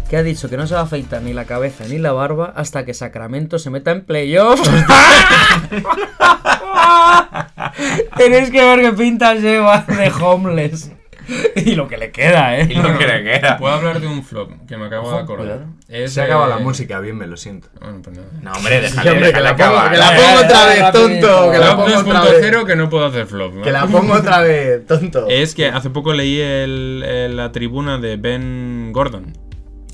que 0.10 0.18
ha 0.18 0.24
dicho 0.24 0.50
que 0.50 0.58
no 0.58 0.68
se 0.68 0.74
va 0.74 0.82
a 0.82 0.84
afeitar 0.84 1.22
ni 1.22 1.34
la 1.34 1.46
cabeza 1.46 1.86
ni 1.88 1.98
la 1.98 2.12
barba 2.12 2.54
hasta 2.56 2.86
que 2.86 2.94
Sacramento 2.94 3.60
se 3.60 3.70
meta 3.70 3.92
en 3.92 4.02
playoffs. 4.04 4.62
Tenéis 8.18 8.50
que 8.52 8.62
ver 8.64 8.82
qué 8.82 8.94
pinta 8.94 9.34
lleva 9.36 9.86
de 9.88 10.12
homeless. 10.22 10.92
Y 11.56 11.76
lo 11.76 11.88
que 11.88 11.98
le 11.98 12.12
queda, 12.12 12.58
¿eh? 12.60 12.68
Y 12.70 12.76
lo 12.76 12.98
que 12.98 13.06
le 13.08 13.24
queda. 13.24 13.58
Puedo 13.58 13.74
hablar 13.74 14.00
de 14.02 14.08
un 14.08 14.24
flop 14.24 14.52
que 14.68 14.78
me 14.78 14.86
acabo 14.88 15.12
de 15.12 15.20
acordar. 15.20 15.66
Es, 15.88 16.14
Se 16.14 16.22
acaba 16.22 16.46
eh, 16.48 16.50
la 16.50 16.58
música, 16.58 17.00
bien, 17.00 17.18
me 17.18 17.28
lo 17.28 17.38
siento. 17.38 17.68
Bueno, 17.80 18.02
pues 18.04 18.18
nada. 18.18 18.30
No, 18.42 18.52
hombre, 18.54 18.88
Sí, 18.88 18.96
déjale, 18.98 19.34
que 19.34 19.40
la 19.42 19.56
pongo, 19.56 19.70
acabar. 19.78 19.92
que 19.92 19.98
la 19.98 20.16
Eh, 20.16 20.20
pongo 20.22 20.46
otra 20.46 20.64
eh, 20.76 20.82
vez, 20.82 20.92
tonto. 20.92 21.52
Que 21.52 21.58
la 21.60 21.76
pongo 21.78 21.98
otra 22.00 22.22
vez. 22.24 22.44
2.0 22.54 22.66
que 22.66 22.76
no 22.76 22.90
puedo 22.90 23.06
hacer 23.06 23.26
flop. 23.28 23.54
¿no? 23.56 23.62
Que 23.62 23.72
la 23.72 23.86
pongo 23.88 24.14
otra 24.14 24.42
vez, 24.42 24.86
tonto. 24.86 25.28
Es 25.30 25.56
que 25.56 25.68
hace 25.68 25.90
poco 25.90 26.14
leí 26.14 26.40
el- 26.40 27.04
el- 27.06 27.36
la 27.38 27.52
tribuna 27.52 27.98
de 27.98 28.18
Ben 28.18 28.92
Gordon 28.94 29.34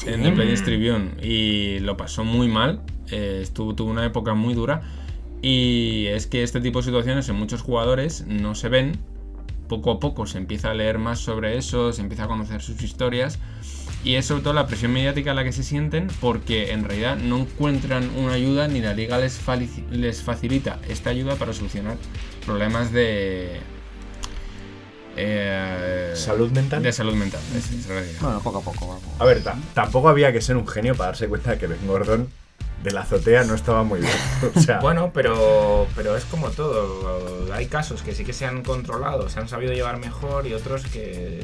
en 0.05 0.25
el 0.25 0.33
Players 0.33 0.63
Tribune 0.63 1.11
y 1.21 1.79
lo 1.79 1.97
pasó 1.97 2.23
muy 2.23 2.47
mal. 2.47 2.81
eh, 3.11 3.39
estuvo, 3.41 3.73
tuvo 3.75 3.89
una 3.91 4.05
época 4.05 4.33
muy 4.33 4.53
dura. 4.53 4.81
Y 5.41 6.07
es 6.07 6.25
que 6.27 6.43
este 6.43 6.61
tipo 6.61 6.79
de 6.79 6.85
situaciones 6.85 7.29
en 7.29 7.35
muchos 7.35 7.61
jugadores 7.61 8.25
no 8.27 8.55
se 8.55 8.69
ven. 8.69 8.97
Poco 9.67 9.91
a 9.91 9.99
poco 9.99 10.25
se 10.27 10.37
empieza 10.37 10.71
a 10.71 10.73
leer 10.73 10.97
más 10.97 11.19
sobre 11.19 11.57
eso, 11.57 11.91
se 11.93 12.01
empieza 12.01 12.23
a 12.23 12.27
conocer 12.27 12.61
sus 12.61 12.81
historias. 12.81 13.39
Y 14.03 14.15
es 14.15 14.25
sobre 14.25 14.43
todo 14.43 14.53
la 14.53 14.67
presión 14.67 14.93
mediática 14.93 15.31
a 15.31 15.33
la 15.33 15.43
que 15.43 15.51
se 15.51 15.63
sienten 15.63 16.07
porque 16.21 16.71
en 16.71 16.83
realidad 16.85 17.17
no 17.17 17.39
encuentran 17.39 18.09
una 18.15 18.33
ayuda 18.33 18.67
ni 18.67 18.79
la 18.79 18.93
liga 18.93 19.17
les, 19.17 19.39
facilita 20.21 20.79
esta 20.87 21.09
ayuda 21.09 21.35
para 21.35 21.51
solucionar 21.51 21.97
problemas 22.45 22.91
de... 22.93 23.59
eh, 25.17 26.11
¿Salud 26.15 26.51
mental? 26.51 26.83
De 26.83 26.91
salud 26.93 27.15
mental, 27.15 27.41
es 27.55 27.87
realidad. 27.87 28.19
Bueno, 28.21 28.39
poco 28.41 28.59
a 28.59 28.61
poco, 28.61 28.87
vamos. 28.87 29.03
A 29.19 29.25
ver, 29.25 29.43
ta- 29.43 29.57
tampoco 29.73 30.09
había 30.09 30.31
que 30.31 30.41
ser 30.41 30.55
un 30.57 30.67
genio 30.67 30.95
para 30.95 31.07
darse 31.07 31.27
cuenta 31.27 31.51
de 31.51 31.57
que 31.57 31.67
Ben 31.67 31.85
Gordon 31.87 32.27
de 32.83 32.91
la 32.91 33.01
azotea 33.01 33.43
no 33.43 33.55
estaba 33.55 33.83
muy 33.83 34.01
bien. 34.01 34.13
Bueno, 34.81 35.11
pero, 35.13 35.87
pero 35.95 36.15
es 36.15 36.25
como 36.25 36.49
todo. 36.51 37.51
Hay 37.53 37.67
casos 37.67 38.01
que 38.01 38.13
sí 38.13 38.23
que 38.23 38.33
se 38.33 38.45
han 38.45 38.63
controlado, 38.63 39.29
se 39.29 39.39
han 39.39 39.47
sabido 39.47 39.73
llevar 39.73 39.97
mejor 39.97 40.47
y 40.47 40.53
otros 40.53 40.85
que... 40.85 41.43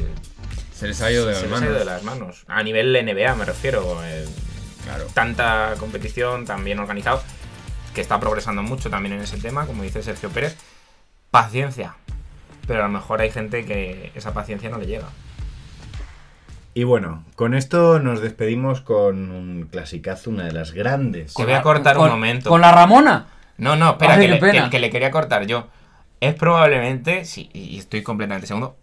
Se 0.73 0.87
les 0.87 1.01
ha 1.01 1.11
ido 1.11 1.25
de, 1.25 1.33
las, 1.33 1.43
manos. 1.45 1.63
Ha 1.63 1.65
ido 1.65 1.73
de. 1.85 2.47
A 2.47 2.63
nivel 2.63 2.93
NBA 2.93 3.35
me 3.35 3.45
refiero. 3.45 3.99
Eh, 4.03 4.25
claro. 4.83 5.05
Tanta 5.13 5.75
competición, 5.79 6.45
tan 6.45 6.63
bien 6.63 6.79
organizado, 6.79 7.23
que 7.93 8.01
está 8.01 8.19
progresando 8.19 8.63
mucho 8.63 8.89
también 8.89 9.13
en 9.13 9.21
ese 9.21 9.37
tema, 9.37 9.65
como 9.65 9.83
dice 9.83 10.03
Sergio 10.03 10.29
Pérez. 10.29 10.57
Paciencia. 11.31 11.95
Pero 12.67 12.81
a 12.81 12.87
lo 12.87 12.93
mejor 12.93 13.21
hay 13.21 13.31
gente 13.31 13.65
que 13.65 14.11
esa 14.15 14.33
paciencia 14.33 14.69
no 14.69 14.77
le 14.77 14.87
llega. 14.87 15.07
Y 16.73 16.83
bueno, 16.85 17.23
con 17.35 17.53
esto 17.53 17.99
nos 17.99 18.21
despedimos 18.21 18.81
con 18.81 19.31
un 19.31 19.67
clasicazo, 19.69 20.29
una 20.29 20.45
de 20.45 20.53
las 20.53 20.71
grandes. 20.71 21.33
Te 21.33 21.43
voy 21.43 21.53
a 21.53 21.59
ah, 21.59 21.61
cortar 21.61 21.97
un 21.97 22.09
momento. 22.09 22.49
¿Con 22.49 22.61
la 22.61 22.71
Ramona? 22.71 23.27
No, 23.57 23.75
no, 23.75 23.91
espera, 23.91 24.19
que, 24.19 24.27
le, 24.27 24.39
que, 24.39 24.69
que, 24.71 24.79
le, 24.79 24.89
quería 24.89 25.11
cortar 25.11 25.45
yo. 25.45 25.67
Es 26.19 26.33
probablemente, 26.33 27.25
sí, 27.25 27.49
y 27.53 27.77
estoy 27.77 28.01
completamente 28.01 28.47
seguro, 28.47 28.77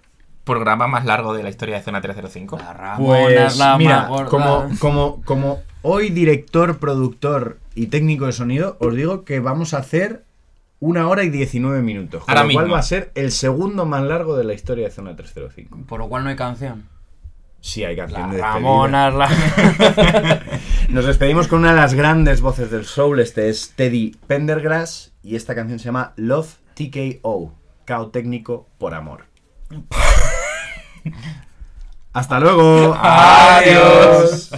programa 0.45 0.87
más 0.87 1.05
largo 1.05 1.35
de 1.35 1.43
la 1.43 1.49
historia 1.49 1.77
de 1.77 1.83
Zona 1.83 2.01
305. 2.01 2.59
La 2.59 2.73
Ramona 2.73 3.25
pues, 3.25 3.57
la 3.59 3.79
mira, 3.79 4.09
como, 4.29 4.69
como, 4.79 5.23
como 5.25 5.61
hoy 5.83 6.11
director, 6.11 6.79
productor 6.79 7.59
y 7.75 7.87
técnico 7.87 8.27
de 8.27 8.33
sonido, 8.33 8.77
os 8.81 8.95
digo 8.95 9.25
que 9.25 9.41
vamos 9.41 9.75
a 9.75 9.79
hacer 9.79 10.25
una 10.79 11.09
hora 11.09 11.25
y 11.25 11.31
19 11.31 11.83
minutos. 11.83 12.25
Con 12.25 12.31
Ahora 12.31 12.45
lo 12.45 12.53
cual 12.53 12.65
mismo. 12.67 12.75
va 12.75 12.81
a 12.81 12.85
ser 12.85 13.11
el 13.15 13.33
segundo 13.33 13.85
más 13.85 14.03
largo 14.03 14.37
de 14.37 14.45
la 14.45 14.55
historia 14.55 14.87
de 14.87 14.91
Zona 14.91 15.15
305. 15.15 15.79
Por 15.87 16.01
lo 16.01 16.09
cual 16.09 16.25
no 16.25 16.31
hay 16.31 16.37
canción. 16.37 16.89
Sí, 17.61 17.85
hay 17.85 17.95
canción 17.95 18.21
la 18.21 18.29
de 18.29 18.39
la... 19.13 19.29
Nos 20.89 21.05
despedimos 21.05 21.47
con 21.47 21.61
una 21.61 21.71
de 21.71 21.77
las 21.77 21.95
grandes 21.95 22.41
voces 22.41 22.71
del 22.71 22.87
soul. 22.87 23.21
Este 23.21 23.49
es 23.49 23.73
Teddy 23.77 24.17
Pendergrass 24.27 25.13
y 25.23 25.37
esta 25.37 25.55
canción 25.55 25.79
se 25.79 25.85
llama 25.85 26.15
Love 26.17 26.57
TKO, 26.75 27.53
cao 27.85 28.09
técnico 28.09 28.67
por 28.79 28.95
amor. 28.95 29.27
Hasta 32.13 32.41
luego. 32.41 32.97
Adiós. 32.99 34.51